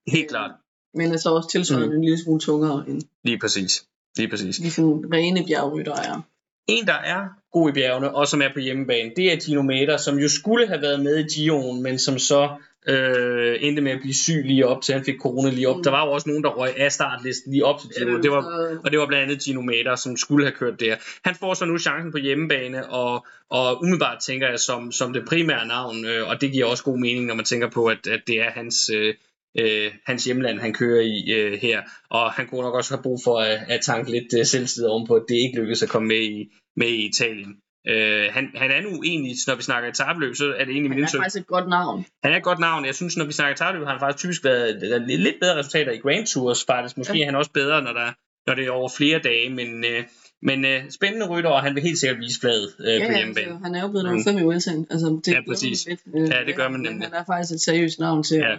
Helt 0.07 0.29
klart. 0.29 0.51
Men 0.95 1.13
er 1.13 1.17
så 1.17 1.31
også 1.31 1.49
tilsvarende 1.51 1.89
mm. 1.89 1.95
en 1.95 2.05
lille 2.05 2.23
smule 2.23 2.41
tungere 2.41 2.85
end 2.89 3.03
Lige 3.25 3.39
præcis. 3.39 3.85
Lige 4.17 4.29
præcis. 4.29 4.59
Ligesom 4.59 5.05
rene 5.13 5.45
bjergrytter 5.47 5.93
er. 5.93 6.27
En, 6.67 6.87
der 6.87 6.95
er 6.95 7.29
god 7.53 7.71
i 7.71 7.73
bjergene, 7.73 8.15
og 8.15 8.29
som 8.29 8.43
er 8.43 8.53
på 8.53 8.59
hjemmebane, 8.59 9.11
det 9.17 9.33
er 9.33 9.37
Gino 9.37 9.63
Mater, 9.63 9.97
som 9.97 10.19
jo 10.19 10.29
skulle 10.29 10.67
have 10.67 10.83
været 10.83 11.03
med 11.03 11.17
i 11.19 11.23
Gio'en, 11.23 11.81
men 11.81 11.99
som 11.99 12.19
så 12.19 12.57
øh, 12.89 13.57
endte 13.61 13.83
med 13.83 13.93
at 13.93 14.01
blive 14.01 14.15
syg 14.15 14.43
lige 14.45 14.67
op 14.67 14.83
til 14.83 14.95
han 14.95 15.05
fik 15.05 15.19
corona 15.21 15.51
lige 15.51 15.69
op. 15.69 15.77
Mm. 15.77 15.83
Der 15.83 15.91
var 15.91 16.07
jo 16.07 16.13
også 16.13 16.29
nogen, 16.29 16.45
der 16.45 16.51
røg 16.51 16.77
af 16.77 16.93
startlisten 16.93 17.53
lige 17.53 17.65
op 17.65 17.81
til 17.81 17.91
Gino, 17.99 18.19
det 18.23 18.31
var, 18.31 18.43
og 18.85 18.91
det 18.91 18.99
var 18.99 19.07
blandt 19.07 19.25
andet 19.25 19.45
Gino 19.45 19.61
Mater, 19.61 19.97
som 19.97 20.17
skulle 20.17 20.45
have 20.47 20.57
kørt 20.57 20.81
der. 20.81 20.97
Han 21.25 21.35
får 21.35 21.55
så 21.55 21.65
nu 21.65 21.79
chancen 21.79 22.13
på 22.13 22.19
hjemmebane, 22.19 22.87
og, 22.91 23.27
og 23.51 23.83
umiddelbart 23.83 24.19
tænker 24.27 24.49
jeg 24.49 24.59
som, 24.59 24.93
som 24.93 25.13
det 25.13 25.25
primære 25.29 25.67
navn, 25.67 26.05
øh, 26.05 26.29
og 26.29 26.41
det 26.41 26.53
giver 26.53 26.67
også 26.67 26.85
god 26.85 26.99
mening, 26.99 27.27
når 27.27 27.35
man 27.35 27.45
tænker 27.45 27.71
på, 27.71 27.87
at, 27.87 28.07
at 28.07 28.21
det 28.27 28.41
er 28.41 28.51
hans... 28.51 28.91
Øh, 28.95 29.15
øh, 29.59 29.93
hans 30.07 30.25
hjemland, 30.25 30.61
han 30.61 30.73
kører 30.73 31.03
i 31.03 31.33
øh, 31.33 31.59
her. 31.63 31.83
Og 32.11 32.33
han 32.33 32.47
kunne 32.47 32.61
nok 32.61 32.75
også 32.75 32.95
have 32.95 33.03
brug 33.03 33.21
for 33.25 33.41
at, 33.41 33.59
at 33.69 33.81
tanke 33.81 34.11
lidt 34.11 34.39
øh, 34.39 34.47
selvtid 34.47 34.85
ovenpå, 34.85 35.15
at 35.15 35.25
det 35.29 35.35
ikke 35.35 35.59
lykkedes 35.59 35.83
at 35.83 35.89
komme 35.89 36.09
med 36.09 36.23
i, 36.23 36.53
med 36.77 36.89
i 36.89 37.07
Italien. 37.09 37.57
Øh, 37.89 38.27
han, 38.33 38.51
han 38.55 38.71
er 38.71 38.81
nu 38.81 39.03
egentlig, 39.05 39.35
når 39.47 39.55
vi 39.55 39.63
snakker 39.63 39.89
etabløb, 39.89 40.35
så 40.35 40.45
er 40.59 40.65
det 40.65 40.73
egentlig 40.73 40.91
min 40.91 40.99
indtryk. 40.99 41.19
Han 41.19 41.21
er 41.21 41.25
faktisk 41.25 41.43
et 41.43 41.47
godt 41.47 41.69
navn. 41.69 42.07
Han 42.23 42.33
er 42.33 42.37
et 42.37 42.43
godt 42.43 42.59
navn. 42.59 42.87
Jeg 42.87 42.95
synes, 42.95 43.17
når 43.17 43.25
vi 43.25 43.33
snakker 43.33 43.55
etabløb, 43.55 43.85
har 43.85 43.91
han 43.91 44.01
faktisk 44.01 44.19
typisk 44.19 44.45
været 44.45 45.03
lidt 45.09 45.37
bedre 45.41 45.59
resultater 45.59 45.93
i 45.93 45.99
Grand 45.99 46.27
Tours 46.27 46.65
faktisk. 46.65 46.97
Måske 46.97 47.19
ja. 47.19 47.23
er 47.23 47.27
han 47.27 47.35
også 47.35 47.51
bedre, 47.51 47.83
når, 47.83 47.93
der, 47.93 48.13
når 48.47 48.55
det 48.55 48.65
er 48.67 48.71
over 48.71 48.89
flere 48.89 49.19
dage, 49.19 49.51
men... 49.51 49.85
Øh, 49.85 50.05
men 50.51 50.65
øh, 50.65 50.91
spændende 50.91 51.27
rytter, 51.27 51.51
og 51.51 51.63
han 51.63 51.75
vil 51.75 51.83
helt 51.83 51.99
sikkert 51.99 52.19
vise 52.19 52.41
fladet 52.41 52.69
øh, 52.81 52.95
ja, 52.95 53.07
på 53.07 53.13
hjemmebane. 53.17 53.47
Altså, 53.47 53.65
han 53.65 53.75
er 53.75 53.83
jo 53.83 53.89
blevet 53.89 54.05
nummer 54.05 54.25
5 54.25 54.39
i 54.39 54.45
Wilson. 54.45 54.87
Altså, 54.91 55.21
det 55.25 55.33
ja, 55.33 55.41
præcis. 55.49 55.87
Lidt, 55.87 56.01
øh, 56.15 56.29
ja, 56.29 56.39
det 56.47 56.57
gør 56.57 56.69
man 56.69 56.81
nemlig. 56.81 57.03
Han 57.09 57.15
er 57.15 57.25
faktisk 57.25 57.55
et 57.55 57.61
seriøst 57.61 57.99
navn 57.99 58.23
til, 58.23 58.37
ja. 58.37 58.57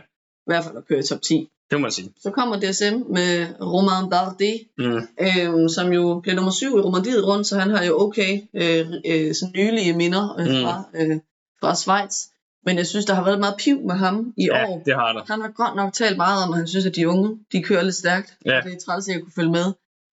I 0.48 0.50
hvert 0.52 0.64
fald 0.64 0.78
at 0.78 0.88
køre 0.88 1.00
i 1.00 1.04
top 1.04 1.22
10. 1.22 1.50
Det 1.72 1.80
må 1.80 1.82
man 1.82 1.92
sige. 1.92 2.12
Så 2.20 2.32
kommer 2.32 2.56
DSM 2.60 3.12
med 3.14 3.48
Romain 3.62 4.10
Bardet, 4.10 4.60
Mm. 4.78 5.02
øhm, 5.56 5.70
som 5.70 5.94
jo 5.94 6.20
blev 6.24 6.36
nummer 6.36 6.52
syv 6.52 6.78
i 6.78 6.82
Romandiet 6.82 7.28
rundt, 7.28 7.48
så 7.48 7.60
han 7.60 7.70
har 7.70 7.84
jo 7.84 8.00
okay 8.02 8.42
øh, 8.54 8.86
øh, 9.06 9.36
sådan 9.36 9.54
nylige 9.56 9.94
minder 9.94 10.36
øh, 10.40 10.46
Mm. 10.48 10.52
fra, 10.64 10.84
øh, 10.96 11.20
fra 11.62 11.76
Schweiz. 11.76 12.16
Men 12.66 12.78
jeg 12.78 12.88
synes, 12.88 13.06
der 13.06 13.14
har 13.14 13.24
været 13.24 13.40
meget 13.40 13.56
piv 13.60 13.80
med 13.82 13.96
ham 13.96 14.34
i 14.38 14.46
Ja, 14.46 14.68
år. 14.70 14.82
det 14.86 14.96
har 14.96 15.14
der. 15.14 15.22
Han 15.28 15.42
har 15.42 15.50
godt 15.52 15.76
nok 15.76 15.94
talt 15.94 16.18
meget 16.18 16.44
om, 16.44 16.50
at 16.54 16.58
han 16.58 16.68
synes, 16.68 16.86
at 16.86 16.96
de 16.96 17.10
unge, 17.10 17.40
de 17.52 17.64
kører 17.64 17.84
lidt 17.84 17.96
stærkt. 17.96 18.38
Ja. 18.46 18.58
Og 18.58 18.64
det 18.64 18.74
er 18.74 18.80
træls, 18.86 19.08
at 19.08 19.14
jeg 19.14 19.22
kunne 19.24 19.32
følge 19.36 19.52
med. 19.52 19.66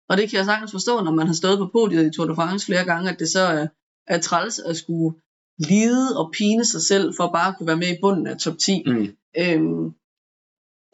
Og 0.08 0.16
det 0.18 0.30
kan 0.30 0.36
jeg 0.36 0.44
sagtens 0.44 0.70
forstå, 0.72 1.00
når 1.00 1.10
man 1.10 1.26
har 1.26 1.34
stået 1.34 1.58
på 1.58 1.66
podiet 1.72 2.06
i 2.06 2.10
Tour 2.16 2.26
de 2.28 2.34
France 2.34 2.66
flere 2.66 2.84
gange, 2.84 3.10
at 3.10 3.18
det 3.18 3.28
så 3.28 3.40
er, 3.40 3.66
er 4.06 4.20
træls 4.20 4.58
at 4.58 4.76
skulle 4.76 5.14
lide 5.58 6.18
og 6.18 6.30
pine 6.38 6.64
sig 6.64 6.82
selv 6.82 7.14
for 7.16 7.30
bare 7.32 7.48
at 7.48 7.54
kunne 7.58 7.66
være 7.66 7.76
med 7.76 7.88
i 7.88 7.96
bunden 8.02 8.26
af 8.26 8.36
top 8.38 8.58
10. 8.58 8.82
Mm. 8.86 9.08
Øhm, 9.38 9.94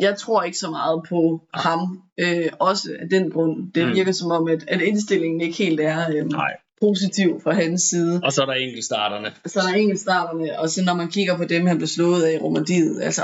jeg 0.01 0.17
tror 0.19 0.43
ikke 0.43 0.59
så 0.59 0.71
meget 0.71 1.03
på 1.09 1.41
ham, 1.55 2.03
øh, 2.21 2.47
også 2.59 2.97
af 3.01 3.09
den 3.09 3.31
grund. 3.31 3.73
Det 3.73 3.87
Mm. 3.87 3.95
virker 3.95 4.13
som 4.13 4.31
om, 4.31 4.49
at, 4.49 4.65
at 4.69 4.81
indstillingen 4.81 5.41
ikke 5.41 5.57
helt 5.59 5.81
er 5.81 6.11
øh, 6.17 6.25
Nej. 6.27 6.53
positiv 6.81 7.41
fra 7.45 7.53
hans 7.53 7.83
side. 7.83 8.21
Og 8.25 8.33
så 8.33 8.43
er 8.43 8.47
der 8.47 8.53
enkeltstarterne. 8.53 9.33
Så 9.47 9.61
er 9.61 9.63
der 9.63 9.75
enkeltstarterne, 9.75 10.61
og 10.61 10.69
så 10.71 10.85
når 10.85 10.95
man 10.95 11.09
kigger 11.09 11.37
på 11.37 11.45
dem, 11.45 11.67
han 11.67 11.77
blev 11.77 11.87
slået 11.89 12.23
af 12.23 12.35
i 12.35 12.39
Romandiet, 12.39 13.03
altså, 13.03 13.23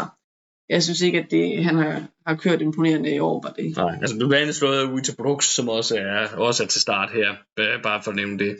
jeg 0.68 0.82
synes 0.82 1.00
ikke, 1.00 1.18
at 1.18 1.26
det, 1.30 1.64
han 1.64 1.76
har, 1.76 2.02
har 2.26 2.34
kørt 2.36 2.60
imponerende 2.62 3.14
i 3.14 3.18
år, 3.18 3.42
var 3.42 3.50
det. 3.50 3.76
Nej, 3.76 3.98
altså 4.00 4.16
du 4.18 4.32
andet 4.34 4.54
slået 4.54 4.78
af 4.78 4.92
Uita 4.92 5.12
Brooks, 5.18 5.46
som 5.54 5.68
også 5.68 5.96
er, 5.96 6.36
også 6.36 6.62
er 6.62 6.66
til 6.66 6.80
start 6.80 7.10
her, 7.12 7.30
bare 7.82 8.02
for 8.02 8.10
at 8.10 8.16
nævne 8.16 8.38
det. 8.38 8.56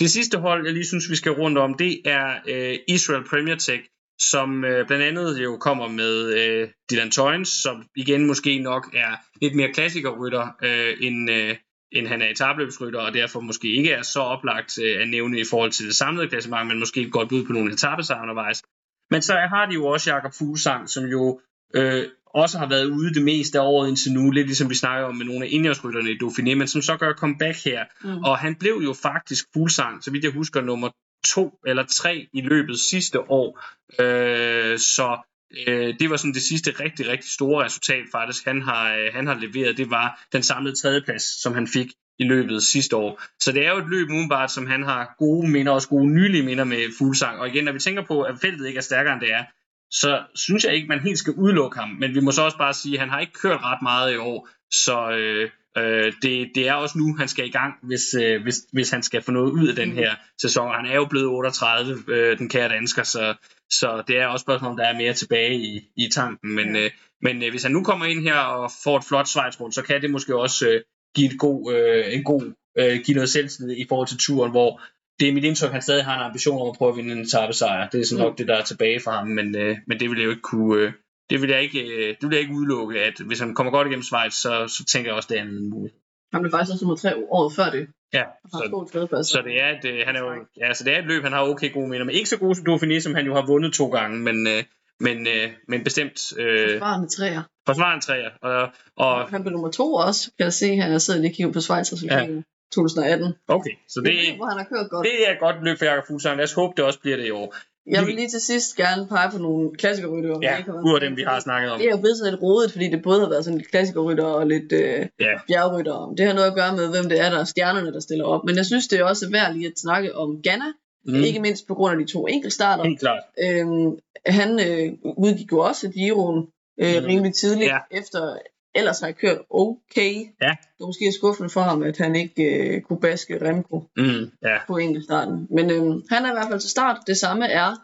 Det 0.00 0.10
sidste 0.10 0.38
hold, 0.38 0.64
jeg 0.66 0.74
lige 0.74 0.86
synes, 0.86 1.10
vi 1.10 1.16
skal 1.16 1.32
rundt 1.32 1.58
om, 1.58 1.74
det 1.74 2.00
er 2.04 2.34
øh, 2.48 2.78
Israel 2.88 3.24
Premier 3.30 3.56
Tech, 3.56 3.82
som 4.18 4.64
øh, 4.64 4.86
blandt 4.86 5.04
andet 5.04 5.44
jo 5.44 5.56
kommer 5.56 5.88
med 5.88 6.34
øh, 6.34 6.68
Dylan 6.90 7.10
Toynes, 7.10 7.48
som 7.48 7.84
igen 7.96 8.26
måske 8.26 8.58
nok 8.58 8.94
er 8.94 9.16
lidt 9.42 9.54
mere 9.54 9.72
klassikerrytter, 9.72 10.48
øh, 10.62 10.96
end, 11.00 11.30
øh, 11.30 11.56
end 11.92 12.06
han 12.06 12.22
er 12.22 12.28
etabløbsrytter, 12.28 13.00
og 13.00 13.14
derfor 13.14 13.40
måske 13.40 13.68
ikke 13.68 13.92
er 13.92 14.02
så 14.02 14.20
oplagt 14.20 14.78
øh, 14.82 15.02
at 15.02 15.08
nævne 15.08 15.40
i 15.40 15.44
forhold 15.50 15.70
til 15.70 15.86
det 15.86 15.96
samlede 15.96 16.28
klassement, 16.28 16.68
men 16.68 16.78
måske 16.78 17.10
godt 17.10 17.28
bud 17.28 17.46
på 17.46 17.52
nogle 17.52 17.72
etappesejre 17.72 18.22
undervejs. 18.22 18.62
Men 19.10 19.22
så 19.22 19.32
har 19.32 19.66
de 19.66 19.74
jo 19.74 19.86
også 19.86 20.10
Jakob 20.10 20.32
Fuglsang, 20.38 20.88
som 20.88 21.04
jo 21.04 21.40
øh, 21.74 22.04
også 22.34 22.58
har 22.58 22.68
været 22.68 22.84
ude 22.84 23.14
det 23.14 23.22
meste 23.22 23.58
af 23.58 23.64
året 23.64 23.88
indtil 23.88 24.12
nu, 24.12 24.30
lidt 24.30 24.46
ligesom 24.46 24.70
vi 24.70 24.74
snakker 24.74 25.06
om 25.06 25.16
med 25.16 25.26
nogle 25.26 25.44
af 25.44 25.48
indjørsrytterne 25.52 26.10
i 26.10 26.18
Dauphiné, 26.22 26.54
men 26.54 26.68
som 26.68 26.82
så 26.82 26.96
gør 26.96 27.12
comeback 27.12 27.64
her. 27.64 27.84
Mm. 28.04 28.24
Og 28.24 28.38
han 28.38 28.54
blev 28.54 28.80
jo 28.84 28.92
faktisk 28.92 29.44
Fuglsang, 29.54 30.04
så 30.04 30.10
vidt 30.10 30.24
jeg 30.24 30.32
husker, 30.32 30.60
nummer 30.60 30.88
to 31.24 31.58
eller 31.66 31.82
tre 31.82 32.28
i 32.32 32.40
løbet 32.40 32.80
sidste 32.80 33.30
år. 33.30 33.60
Øh, 34.00 34.78
så 34.78 35.18
øh, 35.66 35.94
det 36.00 36.10
var 36.10 36.16
sådan 36.16 36.34
det 36.34 36.42
sidste 36.42 36.70
rigtig, 36.70 37.08
rigtig 37.08 37.30
store 37.30 37.64
resultat 37.64 38.04
faktisk, 38.12 38.44
han 38.44 38.62
har, 38.62 38.96
øh, 38.96 39.14
han 39.14 39.26
har 39.26 39.34
leveret. 39.34 39.76
Det 39.76 39.90
var 39.90 40.20
den 40.32 40.42
samlede 40.42 40.76
tredjeplads, 40.76 41.42
som 41.42 41.54
han 41.54 41.68
fik 41.68 41.88
i 42.18 42.24
løbet 42.24 42.62
sidste 42.62 42.96
år. 42.96 43.22
Så 43.40 43.52
det 43.52 43.66
er 43.66 43.70
jo 43.70 43.78
et 43.78 43.88
løb 43.90 44.10
udenbart, 44.10 44.50
som 44.50 44.66
han 44.66 44.82
har 44.82 45.14
gode 45.18 45.50
minder, 45.50 45.72
også 45.72 45.88
gode 45.88 46.14
nylige 46.14 46.42
minder 46.42 46.64
med 46.64 46.98
Fuglsang. 46.98 47.40
Og 47.40 47.48
igen, 47.48 47.64
når 47.64 47.72
vi 47.72 47.78
tænker 47.78 48.02
på, 48.02 48.22
at 48.22 48.34
feltet 48.40 48.66
ikke 48.66 48.78
er 48.78 48.82
stærkere 48.82 49.12
end 49.12 49.20
det 49.20 49.32
er, 49.32 49.44
så 49.90 50.22
synes 50.34 50.64
jeg 50.64 50.74
ikke, 50.74 50.88
man 50.88 51.00
helt 51.00 51.18
skal 51.18 51.32
udelukke 51.32 51.78
ham. 51.78 51.88
Men 51.88 52.14
vi 52.14 52.20
må 52.20 52.30
så 52.32 52.42
også 52.42 52.58
bare 52.58 52.74
sige, 52.74 52.94
at 52.94 53.00
han 53.00 53.10
har 53.10 53.20
ikke 53.20 53.32
kørt 53.32 53.60
ret 53.62 53.82
meget 53.82 54.14
i 54.14 54.16
år, 54.16 54.48
så 54.70 55.10
øh, 55.10 55.50
øh, 55.76 56.12
det, 56.22 56.50
det 56.54 56.68
er 56.68 56.72
også 56.72 56.98
nu, 56.98 57.16
han 57.16 57.28
skal 57.28 57.46
i 57.46 57.50
gang, 57.50 57.74
hvis, 57.82 58.14
øh, 58.20 58.42
hvis, 58.42 58.56
hvis 58.72 58.90
han 58.90 59.02
skal 59.02 59.22
få 59.22 59.30
noget 59.32 59.50
ud 59.50 59.68
af 59.68 59.74
den 59.76 59.92
her 59.92 60.14
sæson. 60.40 60.74
Han 60.74 60.86
er 60.86 60.94
jo 60.94 61.04
blevet 61.04 61.26
38, 61.26 61.96
øh, 62.08 62.38
den 62.38 62.48
kære 62.48 62.68
dansker, 62.68 63.02
så, 63.02 63.34
så 63.70 64.02
det 64.08 64.18
er 64.18 64.26
også 64.26 64.42
spørgsmål, 64.42 64.70
om 64.70 64.76
der 64.76 64.84
er 64.84 64.98
mere 64.98 65.12
tilbage 65.12 65.54
i, 65.54 65.80
i 65.96 66.08
tanken. 66.12 66.54
Men, 66.54 66.76
øh, 66.76 66.90
men 67.22 67.42
øh, 67.42 67.50
hvis 67.50 67.62
han 67.62 67.72
nu 67.72 67.82
kommer 67.84 68.06
ind 68.06 68.22
her 68.22 68.38
og 68.38 68.70
får 68.84 68.96
et 68.98 69.04
flot 69.04 69.26
rundt, 69.60 69.74
så 69.74 69.82
kan 69.82 70.02
det 70.02 70.10
måske 70.10 70.36
også 70.36 70.68
øh, 70.68 70.80
give, 71.16 71.32
et 71.32 71.38
god, 71.38 71.74
øh, 71.74 72.14
en 72.14 72.24
god, 72.24 72.52
øh, 72.78 73.00
give 73.04 73.14
noget 73.14 73.30
selvtillid 73.30 73.76
i 73.76 73.86
forhold 73.88 74.08
til 74.08 74.18
turen, 74.18 74.50
hvor 74.50 74.80
det 75.20 75.28
er 75.28 75.32
mit 75.32 75.44
indtryk, 75.44 75.66
at 75.68 75.72
han 75.72 75.82
stadig 75.82 76.04
har 76.04 76.14
en 76.18 76.24
ambition 76.30 76.60
om 76.62 76.68
at 76.68 76.74
prøve 76.78 76.90
at 76.90 76.96
vinde 76.96 77.12
en 77.12 77.18
etappesejr. 77.20 77.88
Det 77.88 78.00
er 78.00 78.04
sådan 78.04 78.22
Mm. 78.24 78.28
nok 78.28 78.38
det, 78.38 78.48
der 78.48 78.56
er 78.56 78.64
tilbage 78.64 79.00
for 79.00 79.10
ham, 79.10 79.26
men, 79.28 79.56
øh, 79.56 79.76
men 79.86 80.00
det 80.00 80.10
vil 80.10 80.18
jeg 80.18 80.24
jo 80.24 80.30
ikke 80.30 80.42
kunne... 80.42 80.82
Øh, 80.82 80.92
det 81.30 81.42
vil 81.42 81.50
jeg 81.50 81.62
ikke, 81.62 81.80
øh, 81.80 82.08
det 82.20 82.22
vil 82.22 82.30
jeg 82.36 82.40
ikke 82.40 82.54
udelukke, 82.54 83.00
at 83.00 83.14
hvis 83.26 83.40
han 83.40 83.54
kommer 83.54 83.70
godt 83.72 83.86
igennem 83.86 84.02
Schweiz, 84.02 84.34
så, 84.34 84.68
så 84.68 84.84
tænker 84.84 85.10
jeg 85.10 85.16
også, 85.16 85.28
det 85.32 85.38
er 85.38 85.42
en 85.42 85.70
mulighed. 85.70 85.98
Han 86.32 86.42
blev 86.42 86.50
faktisk 86.50 86.72
også 86.72 86.84
nummer 86.84 86.96
tre 86.96 87.10
året 87.30 87.52
før 87.58 87.70
det. 87.70 87.86
Ja, 88.12 88.18
Han 88.18 88.50
har 88.52 89.22
så, 89.22 89.32
så 89.32 89.42
det 89.44 89.62
er, 89.62 89.68
et, 89.78 89.84
øh, 89.84 90.06
han 90.06 90.16
er 90.16 90.20
jo, 90.20 90.30
ja, 90.60 90.74
så 90.74 90.84
det 90.84 90.94
er 90.94 90.98
et 90.98 91.04
løb, 91.06 91.22
han 91.22 91.32
har 91.32 91.42
okay 91.42 91.72
gode 91.72 91.88
minder, 91.88 92.06
men 92.06 92.14
ikke 92.14 92.28
så 92.28 92.38
gode 92.38 92.54
som 92.54 92.64
Dauphiné, 92.68 93.00
som 93.00 93.14
han 93.14 93.26
jo 93.26 93.34
har 93.34 93.46
vundet 93.46 93.72
to 93.72 93.86
gange, 93.88 94.18
men, 94.18 94.46
øh, 94.46 94.64
men, 95.00 95.26
øh, 95.26 95.50
men 95.68 95.84
bestemt 95.84 96.32
øh, 96.38 96.70
Forsvarende 96.70 97.08
træer. 97.08 97.42
forsvarende 97.66 98.04
træer. 98.04 98.30
Og, 98.42 98.68
og, 98.96 99.28
Han 99.28 99.42
blev 99.42 99.52
nummer 99.52 99.70
to 99.70 99.94
også, 99.94 100.30
kan 100.38 100.44
jeg 100.44 100.52
se. 100.52 100.66
Jeg 100.66 101.00
sidder 101.00 101.20
lige 101.20 101.30
og 101.30 101.34
kigger 101.34 101.52
på 101.52 101.60
Schweiz 101.60 101.92
resultatet. 101.92 102.44
2018. 102.72 103.34
okay, 103.48 103.70
så 103.88 104.00
Det 104.00 104.06
det, 104.06 104.28
er 104.28 104.36
hvor 104.36 104.46
han 104.46 104.58
har 104.58 104.66
kørt 104.72 104.90
godt. 104.90 105.06
det 105.06 105.28
er 105.28 105.32
et 105.32 105.40
godt 105.40 105.56
løb 105.64 105.78
for 105.78 105.84
Jakob 105.84 106.06
Fuglsang. 106.06 106.36
Lad 106.36 106.44
os 106.44 106.52
håbe, 106.52 106.72
det 106.76 106.84
også 106.84 107.00
bliver 107.00 107.16
det 107.16 107.26
i 107.26 107.30
år. 107.30 107.54
Jeg 107.90 108.06
vil 108.06 108.14
lige 108.14 108.28
til 108.28 108.40
sidst 108.40 108.76
gerne 108.76 109.06
pege 109.06 109.30
på 109.30 109.38
nogle 109.38 109.70
klassikerryttere. 109.74 110.38
Ja, 110.42 110.56
ud 110.84 110.94
af 110.94 111.00
dem, 111.00 111.16
vi 111.16 111.22
har 111.26 111.40
snakket 111.40 111.70
om. 111.70 111.78
Det 111.78 111.86
er 111.86 111.90
jo 111.90 111.96
blevet 111.96 112.16
sådan 112.18 112.32
lidt 112.32 112.42
rodet, 112.42 112.72
fordi 112.72 112.90
det 112.90 113.02
både 113.02 113.20
har 113.20 113.28
været 113.28 113.44
sådan 113.44 113.58
lidt 113.58 113.70
klassikerrytter 113.70 114.24
og 114.24 114.46
lidt 114.46 114.72
øh, 114.72 115.06
Ja. 115.20 115.26
bjergrytter. 115.48 116.14
Det 116.18 116.26
har 116.26 116.32
noget 116.34 116.48
at 116.48 116.54
gøre 116.54 116.76
med, 116.76 116.88
hvem 116.90 117.08
det 117.08 117.20
er, 117.20 117.30
der 117.30 117.38
er 117.40 117.44
stjernerne, 117.44 117.92
der 117.92 118.00
stiller 118.00 118.24
op. 118.24 118.44
Men 118.44 118.56
jeg 118.56 118.66
synes, 118.66 118.88
det 118.88 118.98
er 119.00 119.04
også 119.04 119.30
værd 119.30 119.54
lige 119.54 119.66
at 119.66 119.72
snakke 119.76 120.16
om 120.16 120.42
Ganna. 120.42 120.64
Mm, 121.06 121.14
Mm. 121.14 121.22
Ikke 121.22 121.40
mindst 121.40 121.66
på 121.66 121.74
grund 121.74 121.92
af 122.00 122.06
de 122.06 122.12
to 122.12 122.26
enkeltstarter. 122.26 122.84
helt 122.84 123.00
klart. 123.00 123.22
Øhm, 123.44 123.98
han 124.26 124.50
øh, 124.68 124.92
udgik 125.16 125.52
jo 125.52 125.58
også 125.58 125.88
Giroen 125.88 126.46
øh, 126.80 126.94
Mm. 127.00 127.06
rimelig 127.06 127.34
tidligt, 127.34 127.68
Ja. 127.70 127.78
efter 127.90 128.36
ellers 128.78 129.00
har 129.00 129.06
jeg 129.06 129.16
kørt 129.16 129.38
okay. 129.50 130.12
Ja. 130.42 130.52
Det 130.60 130.80
var 130.80 130.86
måske 130.86 131.12
skuffende 131.12 131.50
for 131.50 131.60
ham, 131.60 131.82
at 131.82 131.96
han 131.98 132.16
ikke 132.16 132.42
øh, 132.42 132.80
kunne 132.80 133.00
baske 133.00 133.48
Remco 133.48 133.76
Mm, 133.96 134.30
ja. 134.42 134.56
på 134.66 134.76
enkeltstarten. 134.76 135.46
Men 135.50 135.70
øhm, 135.70 136.02
han 136.10 136.24
er 136.24 136.30
i 136.30 136.32
hvert 136.32 136.48
fald 136.50 136.60
til 136.60 136.70
start. 136.70 136.96
Det 137.06 137.16
samme 137.16 137.46
er 137.46 137.74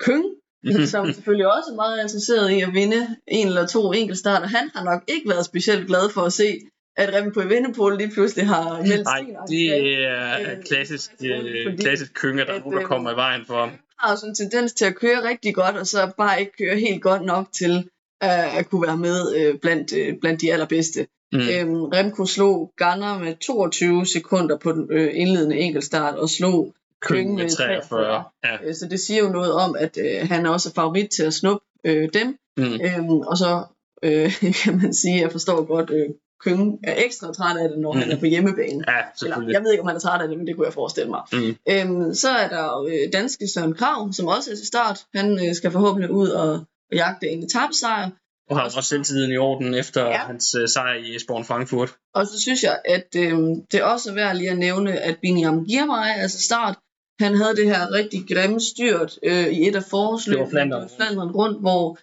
Køng, 0.00 0.24
som 0.92 1.12
selvfølgelig 1.12 1.46
også 1.56 1.70
er 1.72 1.74
meget 1.74 2.02
interesseret 2.02 2.50
i 2.50 2.60
at 2.60 2.74
vinde 2.74 3.16
en 3.28 3.46
eller 3.46 3.66
to 3.66 3.92
enkeltstarter. 3.92 4.46
Han 4.46 4.70
har 4.74 4.84
nok 4.84 5.02
ikke 5.08 5.28
været 5.28 5.44
specielt 5.46 5.86
glad 5.86 6.10
for 6.14 6.20
at 6.20 6.32
se, 6.32 6.60
at 6.96 7.14
Remco 7.14 7.40
i 7.40 7.48
Vindepol 7.48 7.96
lige 7.98 8.10
pludselig 8.10 8.46
har 8.46 8.82
meldt 8.82 9.04
Nej, 9.04 9.18
sin 9.18 9.36
det 9.48 10.04
er 10.04 10.38
Øh, 10.40 10.64
klassisk, 10.64 11.10
øh, 11.24 11.78
klassisk 11.78 12.14
kønge, 12.14 12.44
der 12.44 12.50
er 12.50 12.54
at, 12.54 12.60
nogen, 12.60 12.76
der 12.76 12.82
øh, 12.82 12.88
kommer 12.88 13.12
i 13.12 13.16
vejen 13.16 13.46
for 13.46 13.58
ham. 13.60 13.70
har 13.98 14.10
jo 14.10 14.16
sådan 14.16 14.30
en 14.30 14.34
tendens 14.34 14.72
til 14.72 14.84
at 14.84 14.94
køre 14.96 15.28
rigtig 15.28 15.54
godt, 15.54 15.76
og 15.76 15.86
så 15.86 16.12
bare 16.18 16.40
ikke 16.40 16.52
køre 16.58 16.76
helt 16.76 17.02
godt 17.02 17.22
nok 17.22 17.46
til 17.52 17.88
uh, 18.24 18.58
at 18.58 18.70
kunne 18.70 18.82
være 18.86 18.96
med 18.96 19.34
øh, 19.36 19.58
blandt, 19.58 19.92
øh, 19.92 20.14
blandt 20.20 20.40
de 20.40 20.52
allerbedste. 20.52 21.06
Mm. 21.32 21.38
Mm. 21.38 21.48
Øhm, 21.48 21.82
Remco 21.84 22.26
slog 22.26 22.72
Ganner 22.76 23.18
med 23.18 23.34
22 23.46 24.06
sekunder 24.06 24.56
på 24.58 24.72
den 24.72 24.86
øh, 24.90 25.10
indledende 25.14 25.56
enkeltstart, 25.56 26.14
og 26.14 26.28
slog 26.28 26.74
Køng 27.02 27.34
med 27.34 27.42
med 27.42 27.50
43. 27.50 28.24
Ja. 28.44 28.56
Øh, 28.64 28.74
Så 28.74 28.86
det 28.90 29.00
siger 29.00 29.20
jo 29.24 29.28
noget 29.28 29.52
om, 29.52 29.76
at 29.78 29.98
øh, 30.00 30.28
han 30.28 30.46
er 30.46 30.50
også 30.50 30.74
favorit 30.74 31.08
til 31.16 31.22
at 31.22 31.34
snuppe 31.34 31.64
øh, 31.84 32.08
dem. 32.14 32.36
Mm. 32.56 32.64
Øhm, 32.64 33.08
og 33.10 33.36
så 33.38 33.62
øh, 34.02 34.32
kan 34.64 34.76
man 34.82 34.94
sige, 34.94 35.14
at 35.14 35.20
jeg 35.20 35.32
forstår 35.32 35.64
godt, 35.64 35.90
øh, 35.90 36.06
Køng 36.44 36.78
er 36.84 36.94
ekstra 37.04 37.32
træt 37.32 37.56
af 37.56 37.68
det, 37.68 37.78
når 37.78 37.92
mm. 37.92 37.98
han 37.98 38.08
Mm. 38.08 38.14
er 38.14 38.18
på 38.18 38.26
hjemmebane. 38.26 38.84
ja, 38.88 38.98
Eller, 39.22 39.48
jeg 39.50 39.62
ved 39.62 39.70
ikke, 39.72 39.80
om 39.82 39.86
han 39.86 39.96
er 39.96 40.00
træt 40.00 40.20
af 40.22 40.28
det, 40.28 40.38
men 40.38 40.46
det 40.46 40.56
kunne 40.56 40.66
jeg 40.66 40.72
forestille 40.74 41.10
mig. 41.10 41.20
Mm. 41.32 41.56
Øhm, 41.70 42.14
så 42.14 42.28
er 42.28 42.48
der 42.48 42.82
øh, 42.84 43.12
danske 43.12 43.48
Søren 43.54 43.74
Krav, 43.74 44.12
som 44.12 44.26
også 44.26 44.50
er 44.50 44.54
til 44.56 44.66
start. 44.66 44.98
Han 45.14 45.48
øh, 45.48 45.54
skal 45.54 45.70
forhåbentlig 45.70 46.10
ud 46.10 46.28
og, 46.28 46.60
og 46.90 46.96
jagte 46.96 47.28
en 47.28 47.42
etapsejr. 47.44 48.10
Og 48.50 48.56
har 48.56 48.64
også 48.64 48.82
selvtiden 48.82 49.32
i 49.32 49.36
orden 49.36 49.74
efter 49.74 50.06
Ja. 50.06 50.16
hans 50.16 50.54
uh, 50.54 50.66
sejr 50.68 50.94
i 50.94 51.16
Esbjørn 51.16 51.44
Frankfurt. 51.44 51.94
Og 52.14 52.26
så 52.26 52.40
synes 52.40 52.62
jeg, 52.62 52.78
at 52.84 53.06
øh, 53.16 53.38
det 53.72 53.74
er 53.80 53.84
også 53.84 54.12
værd 54.14 54.36
lige 54.36 54.50
at 54.50 54.58
nævne, 54.58 54.92
at 55.00 55.16
Biniam 55.22 55.64
Girmay 55.64 56.28
til 56.28 56.42
start. 56.42 56.76
Han 57.20 57.34
havde 57.36 57.56
det 57.56 57.66
her 57.66 57.92
rigtig 57.92 58.20
grimme 58.32 58.60
styrt 58.60 59.18
øh, 59.22 59.46
i 59.48 59.68
et 59.68 59.76
af 59.76 59.82
forårsløbene. 59.90 60.60
Det 60.60 61.16
var 61.16 61.32
rundt, 61.32 61.60
hvor 61.60 61.98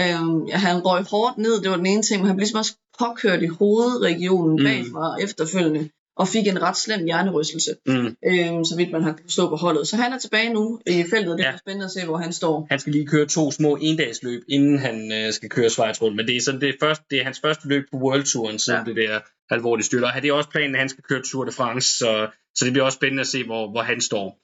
øh, 0.00 0.48
han 0.52 0.76
røg 0.86 1.02
hårdt 1.10 1.38
ned. 1.38 1.60
Det 1.62 1.70
var 1.70 1.76
den 1.76 1.86
ene 1.86 2.02
ting, 2.02 2.20
men 2.20 2.26
han 2.26 2.36
blev 2.36 2.42
ligesom 2.42 2.58
også 2.58 2.74
påkørt 2.98 3.42
i 3.42 3.46
hovedregionen 3.46 4.56
Mm. 4.56 4.62
mm. 4.62 4.64
bagfra 4.64 5.16
efterfølgende 5.22 5.88
og 6.16 6.28
fik 6.28 6.46
en 6.46 6.62
ret 6.62 6.76
slem 6.76 7.04
hjernerystelse, 7.04 7.70
Mm. 7.86 8.06
øh, 8.26 8.46
så 8.46 8.74
vidt 8.76 8.90
man 8.92 9.02
har 9.02 9.12
kunnet 9.12 9.32
stå 9.32 9.48
på 9.48 9.56
holdet. 9.56 9.88
Så 9.88 9.96
han 9.96 10.12
er 10.12 10.18
tilbage 10.18 10.52
nu 10.52 10.80
i 10.86 11.04
feltet, 11.10 11.38
det 11.38 11.44
Ja. 11.44 11.52
er 11.52 11.56
spændende 11.56 11.84
at 11.84 11.90
se, 11.90 12.04
hvor 12.04 12.16
han 12.16 12.32
står. 12.32 12.66
Han 12.70 12.78
skal 12.78 12.92
lige 12.92 13.06
køre 13.06 13.26
to 13.26 13.50
små 13.50 13.76
endagsløb, 13.80 14.42
inden 14.48 14.78
han 14.78 15.12
øh, 15.12 15.32
skal 15.32 15.48
køre 15.48 15.70
Schweiz 15.70 16.02
rundt. 16.02 16.16
Men 16.16 16.26
det 16.26 16.36
er, 16.36 16.40
sådan, 16.40 16.60
det, 16.60 16.68
er 16.68 16.72
først, 16.80 17.02
det 17.10 17.18
er 17.20 17.24
hans 17.24 17.40
første 17.40 17.68
løb 17.68 17.84
på 17.90 17.96
World 17.96 18.24
Touren, 18.24 18.58
siden 18.58 18.80
Ja. 18.86 18.92
det 18.92 18.96
der 19.08 19.20
alvorlige 19.50 19.84
styrt. 19.84 20.04
Og 20.04 20.10
det 20.22 20.28
er 20.28 20.32
også 20.32 20.50
planen, 20.50 20.74
at 20.74 20.78
han 20.80 20.88
skal 20.88 21.04
køre 21.08 21.22
Tour 21.22 21.44
de 21.44 21.52
France, 21.52 21.98
så, 21.98 22.28
så 22.54 22.64
det 22.64 22.72
bliver 22.72 22.84
også 22.84 22.96
spændende 22.96 23.20
at 23.20 23.26
se, 23.26 23.44
hvor, 23.44 23.70
hvor 23.70 23.82
han 23.82 24.00
står. 24.00 24.38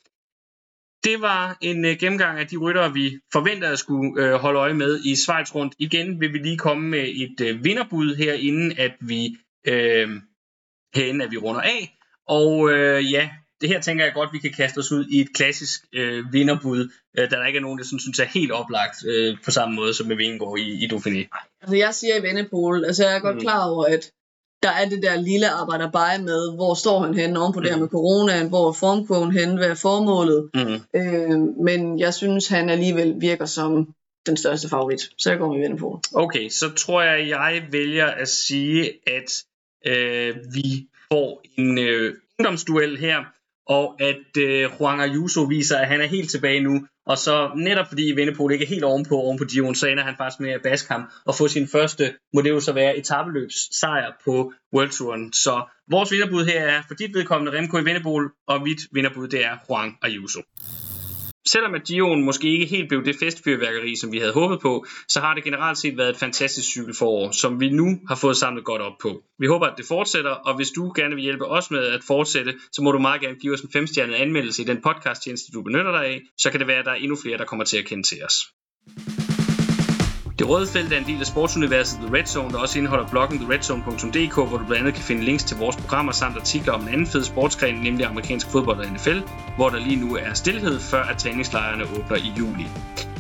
Det 1.05 1.21
var 1.21 1.57
en 1.61 1.85
øh, 1.85 1.97
gennemgang 2.01 2.39
af 2.39 2.47
de 2.47 2.57
ryttere, 2.57 2.93
vi 2.93 3.19
forventer 3.33 3.69
at 3.69 3.79
skulle 3.79 4.23
øh, 4.25 4.33
holde 4.35 4.59
øje 4.59 4.75
med 4.75 5.01
i 5.05 5.17
Schweiz 5.17 5.55
rundt. 5.55 5.75
Igen 5.79 6.21
vil 6.21 6.33
vi 6.33 6.39
lige 6.39 6.59
komme 6.59 6.89
med 6.89 7.09
et 7.15 7.41
øh, 7.41 7.65
vinderbud 7.65 8.15
her, 8.17 8.33
inden 8.33 8.73
at 8.79 8.93
vi, 9.01 9.37
øh, 9.67 10.09
herinde, 10.95 11.25
at 11.25 11.31
vi 11.31 11.37
runder 11.37 11.61
af. 11.61 11.99
Og 12.29 12.71
øh, 12.73 13.13
ja, 13.13 13.29
det 13.61 13.69
her 13.69 13.81
tænker 13.81 14.05
jeg 14.05 14.15
godt, 14.15 14.33
vi 14.33 14.39
kan 14.39 14.53
kaste 14.57 14.79
os 14.79 14.93
ud 14.93 15.07
i 15.11 15.21
et 15.21 15.33
klassisk 15.35 15.81
øh, 15.93 16.33
vinderbud, 16.33 16.91
øh, 17.19 17.31
da 17.31 17.37
der 17.37 17.47
ikke 17.47 17.57
er 17.57 17.63
nogen, 17.63 17.79
der 17.79 17.85
sådan, 17.85 18.01
synes 18.01 18.19
er 18.19 18.25
helt 18.25 18.53
oplagt 18.53 18.97
øh, 19.07 19.37
på 19.45 19.51
samme 19.51 19.75
måde 19.75 19.95
som 19.95 20.07
med 20.07 20.17
Vingård 20.17 20.59
i, 20.59 20.85
i 20.85 20.89
Dauphiné. 20.93 21.23
Altså 21.63 21.77
jeg 21.77 21.95
siger 21.95 22.17
i 22.17 22.23
Vennepol, 22.23 22.85
altså 22.85 23.05
jeg 23.05 23.17
er 23.17 23.21
godt 23.21 23.37
mm. 23.37 23.41
klar 23.41 23.69
over, 23.69 23.85
at 23.85 24.11
der 24.63 24.71
er 24.71 24.89
det 24.89 25.03
der 25.03 25.21
lille 25.21 25.49
arbejder 25.49 25.91
bare 25.91 26.19
med, 26.19 26.55
hvor 26.55 26.75
står 26.75 27.01
han 27.05 27.15
henne 27.15 27.41
oven 27.41 27.53
på 27.53 27.59
mm. 27.59 27.63
det 27.63 27.73
her 27.73 27.81
med 27.81 27.89
coronaen, 27.89 28.49
hvor 28.49 28.69
er 28.69 28.73
formkurven 28.73 29.33
henne, 29.33 29.57
hvad 29.57 29.71
er 29.71 29.75
formålet. 29.75 30.51
Mm. 30.55 30.81
Øh, 31.01 31.39
men 31.65 31.99
jeg 31.99 32.15
synes, 32.15 32.49
han 32.49 32.71
alligevel 32.71 33.15
virker 33.21 33.47
som 33.47 33.95
den 34.27 34.37
største 34.37 34.69
favorit. 34.69 35.01
Så 35.19 35.31
jeg 35.31 35.39
går 35.39 35.53
med 35.53 35.61
Vennepol. 35.61 36.01
Okay, 36.15 36.49
så 36.49 36.71
tror 36.75 37.03
jeg, 37.03 37.29
jeg 37.29 37.63
vælger 37.71 38.07
at 38.07 38.29
sige, 38.29 38.91
at 39.07 39.45
øh, 39.87 40.37
vi 40.55 40.89
får 41.13 41.43
en 41.59 41.79
øh, 41.79 42.15
ungdomsduel 42.39 42.99
her, 42.99 43.25
og 43.67 43.97
at 44.03 44.37
øh, 44.39 44.71
Juan 44.81 45.01
Ayuso 45.01 45.43
viser, 45.43 45.79
at 45.79 45.89
han 45.89 46.01
er 46.01 46.07
helt 46.07 46.31
tilbage 46.31 46.61
nu, 46.61 46.87
og 47.07 47.19
så 47.19 47.51
netop 47.57 47.89
fordi 47.89 48.13
Vennepol 48.17 48.53
ikke 48.53 48.65
er 48.65 48.69
helt 48.69 48.85
ovenpå, 48.85 49.15
ovenpå 49.17 49.45
Dion, 49.45 49.75
så 49.75 49.87
ender 49.87 50.05
han 50.05 50.15
faktisk 50.17 50.41
med 50.41 50.51
at 50.51 50.63
baske 50.63 50.93
ham 50.93 51.05
og 51.27 51.35
få 51.35 51.49
sin 51.49 51.69
første, 51.69 52.15
må 52.35 52.41
det 52.41 52.51
jo 52.51 52.61
så 52.61 52.73
være, 52.73 52.97
etabeløbssejr 52.97 54.13
på 54.25 54.53
World 54.75 54.91
Touren. 54.91 55.33
Så 55.33 55.65
vores 55.91 56.13
vinderbud 56.13 56.45
her 56.45 56.61
er 56.61 56.83
for 56.89 56.95
dit 56.95 57.15
vedkommende 57.15 57.59
Remco 57.59 57.79
i 57.79 57.85
Vennepol, 57.85 58.33
og 58.49 58.63
mit 58.63 58.81
vinderbud 58.93 59.29
det 59.29 59.45
er 59.45 59.57
Juan 59.69 59.95
Ayuso. 60.03 60.41
Selvom 61.49 61.75
at 61.75 61.91
Gio'en 61.91 62.25
måske 62.25 62.53
ikke 62.53 62.67
helt 62.67 62.89
blev 62.89 63.05
det 63.05 63.17
festfyrværkeri, 63.17 63.97
som 63.97 64.13
vi 64.13 64.19
havde 64.19 64.33
håbet 64.33 64.61
på, 64.61 64.87
så 65.09 65.21
har 65.21 65.35
det 65.35 65.45
generelt 65.45 65.79
set 65.79 65.97
været 65.97 66.11
et 66.11 66.17
fantastisk 66.17 66.69
cykelforår, 66.69 67.31
som 67.31 67.61
vi 67.61 67.71
nu 67.71 68.01
har 68.09 68.15
fået 68.15 68.37
samlet 68.37 68.65
godt 68.65 68.83
op 68.83 68.93
på. 69.03 69.23
Vi 69.39 69.47
håber, 69.47 69.67
at 69.67 69.75
det 69.77 69.87
fortsætter, 69.87 70.31
og 70.31 70.57
hvis 70.57 70.71
du 70.71 70.93
gerne 70.97 71.15
vil 71.15 71.25
hjælpe 71.25 71.47
os 71.47 71.71
med 71.71 71.87
at 71.87 72.01
fortsætte, 72.07 72.55
så 72.73 72.83
må 72.83 72.93
du 72.93 72.99
meget 72.99 73.21
gerne 73.21 73.37
give 73.37 73.55
os 73.55 73.61
en 73.61 73.73
femstjernet 73.73 74.15
anmeldelse 74.15 74.63
i 74.63 74.65
den 74.65 74.83
podcast-tjeneste, 74.83 75.53
du 75.53 75.63
benytter 75.63 75.93
dig 75.93 76.07
af, 76.07 76.21
så 76.39 76.51
kan 76.51 76.61
det 76.61 76.69
være, 76.69 76.79
at 76.79 76.85
der 76.85 76.91
er 76.91 76.97
endnu 76.97 77.17
flere, 77.23 77.39
der 77.39 77.45
kommer 77.45 77.65
til 77.65 77.79
at 77.79 77.85
kende 77.85 78.03
til 78.03 78.25
os. 78.25 78.35
Det 80.43 80.51
røde 80.51 80.67
felt 80.67 80.93
er 80.93 80.99
en 80.99 81.07
del 81.07 81.21
af 81.21 81.27
sportsuniverset 81.27 81.99
The 81.99 82.17
Red 82.17 82.27
Zone, 82.27 82.51
der 82.51 82.59
også 82.59 82.79
indeholder 82.79 83.09
bloggen 83.09 83.39
theredzone.dk, 83.39 84.35
hvor 84.35 84.59
du 84.59 84.65
blandt 84.65 84.81
andet 84.81 84.95
kan 84.95 85.03
finde 85.03 85.25
links 85.25 85.45
til 85.45 85.57
vores 85.57 85.77
programmer 85.77 86.13
samt 86.13 86.37
artikler 86.37 86.73
om 86.73 86.83
en 86.83 86.89
anden 86.89 87.07
fed 87.07 87.25
sportsgren, 87.25 87.75
nemlig 87.75 88.07
amerikansk 88.07 88.51
fodbold 88.51 88.79
og 88.79 88.93
NFL, 88.93 89.19
hvor 89.57 89.69
der 89.69 89.79
lige 89.79 89.97
nu 89.97 90.17
er 90.17 90.35
stillhed, 90.35 90.81
før 90.81 91.03
at 91.03 91.19
træningslejrene 91.19 91.85
åbner 91.85 92.17
i 92.17 92.33
juli. 92.39 92.67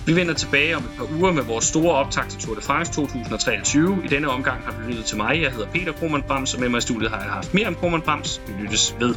Vi 0.06 0.16
vender 0.16 0.34
tilbage 0.34 0.76
om 0.76 0.82
et 0.82 0.90
par 0.98 1.08
uger 1.18 1.32
med 1.32 1.42
vores 1.42 1.64
store 1.64 1.94
optag 1.94 2.28
til 2.28 2.40
Tour 2.40 2.54
de 2.54 2.60
France 2.60 2.92
2023. 2.92 4.02
I 4.04 4.08
denne 4.08 4.28
omgang 4.28 4.64
har 4.64 4.72
du 4.72 4.78
lyttet 4.88 5.04
til 5.04 5.16
mig. 5.16 5.42
Jeg 5.42 5.50
hedder 5.50 5.66
Peter 5.66 5.92
Krohmann 5.92 6.24
Brams, 6.28 6.54
og 6.54 6.60
med 6.60 6.68
mig 6.68 6.78
i 6.78 6.80
studiet 6.80 7.10
har 7.10 7.20
jeg 7.22 7.30
haft 7.30 7.54
mere 7.54 7.66
om 7.66 7.74
Krohmann 7.74 8.02
Brams. 8.02 8.40
Vi 8.46 8.62
lyttes 8.62 8.96
ved. 9.00 9.14